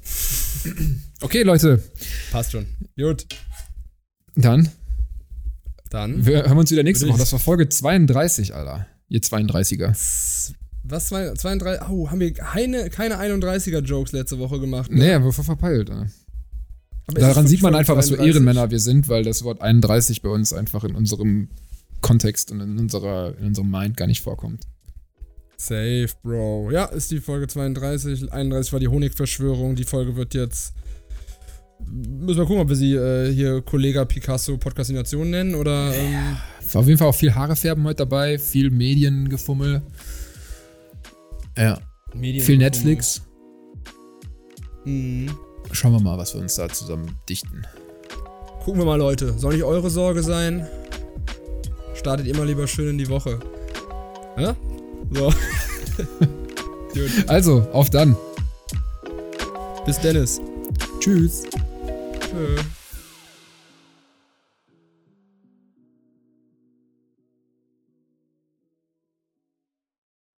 Okay, 1.20 1.42
Leute. 1.42 1.82
Passt 2.30 2.52
schon. 2.52 2.66
Gut. 2.96 3.26
Dann. 4.36 4.68
Dann. 5.90 6.24
Wir 6.24 6.44
hören 6.44 6.58
uns 6.58 6.70
wieder 6.70 6.82
nächste 6.82 7.08
Woche. 7.08 7.18
Das 7.18 7.32
war 7.32 7.38
Folge 7.38 7.68
32, 7.68 8.54
Alter. 8.54 8.86
Ihr 9.08 9.20
32er. 9.20 9.88
Was? 10.84 11.08
32? 11.08 11.88
Oh, 11.88 12.10
haben 12.10 12.20
wir 12.20 12.32
keine, 12.32 12.88
keine 12.90 13.18
31er-Jokes 13.18 14.12
letzte 14.12 14.38
Woche 14.38 14.60
gemacht? 14.60 14.90
Ne? 14.90 14.98
Nee, 14.98 15.24
wir 15.24 15.32
voll 15.32 15.44
verpeilt. 15.44 15.90
Alter. 15.90 16.10
Daran 17.14 17.46
sieht 17.46 17.62
man 17.62 17.74
einfach, 17.74 17.94
32. 17.94 18.12
was 18.12 18.18
für 18.18 18.26
Ehrenmänner 18.26 18.70
wir 18.70 18.80
sind, 18.80 19.08
weil 19.08 19.24
das 19.24 19.42
Wort 19.42 19.60
31 19.60 20.22
bei 20.22 20.28
uns 20.28 20.52
einfach 20.52 20.84
in 20.84 20.94
unserem 20.94 21.48
Kontext 22.00 22.52
und 22.52 22.60
in, 22.60 22.78
unserer, 22.78 23.36
in 23.38 23.46
unserem 23.46 23.70
Mind 23.70 23.96
gar 23.96 24.06
nicht 24.06 24.20
vorkommt. 24.20 24.66
Safe, 25.56 26.08
Bro. 26.22 26.70
Ja, 26.70 26.84
ist 26.84 27.10
die 27.10 27.20
Folge 27.20 27.48
32. 27.48 28.32
31 28.32 28.72
war 28.72 28.80
die 28.80 28.88
Honigverschwörung. 28.88 29.74
Die 29.74 29.84
Folge 29.84 30.14
wird 30.16 30.34
jetzt. 30.34 30.74
Müssen 31.86 32.38
wir 32.38 32.44
gucken, 32.46 32.60
ob 32.60 32.68
wir 32.68 32.76
sie 32.76 32.94
äh, 32.94 33.32
hier 33.32 33.62
Kollega 33.62 34.04
Picasso 34.04 34.56
Podcastination 34.56 35.30
nennen 35.30 35.54
oder. 35.54 35.94
Ähm 35.94 36.12
ja, 36.12 36.80
auf 36.80 36.86
jeden 36.86 36.98
Fall 36.98 37.08
auch 37.08 37.14
viel 37.14 37.34
Haare 37.34 37.56
färben 37.56 37.84
heute 37.84 37.96
dabei, 37.96 38.38
viel 38.38 38.70
Mediengefummel. 38.70 39.82
Ja. 41.56 41.78
Medien 42.14 42.44
viel 42.44 42.58
Netflix. 42.58 43.22
Mhm. 44.84 45.30
Schauen 45.72 45.92
wir 45.92 46.00
mal, 46.00 46.16
was 46.16 46.34
wir 46.34 46.40
uns 46.40 46.54
da 46.54 46.68
zusammen 46.68 47.10
dichten. 47.28 47.62
Gucken 48.64 48.80
wir 48.80 48.86
mal, 48.86 48.98
Leute. 48.98 49.38
Soll 49.38 49.54
nicht 49.54 49.64
eure 49.64 49.90
Sorge 49.90 50.22
sein? 50.22 50.66
Startet 51.94 52.34
mal 52.36 52.46
lieber 52.46 52.66
schön 52.66 52.90
in 52.90 52.98
die 52.98 53.08
Woche. 53.08 53.38
Ja? 54.38 54.56
So. 55.10 55.32
also, 57.26 57.66
auf 57.72 57.90
dann. 57.90 58.16
Bis 59.84 59.98
Dennis. 60.00 60.40
Tschüss. 61.00 61.44
嗯 62.34 62.77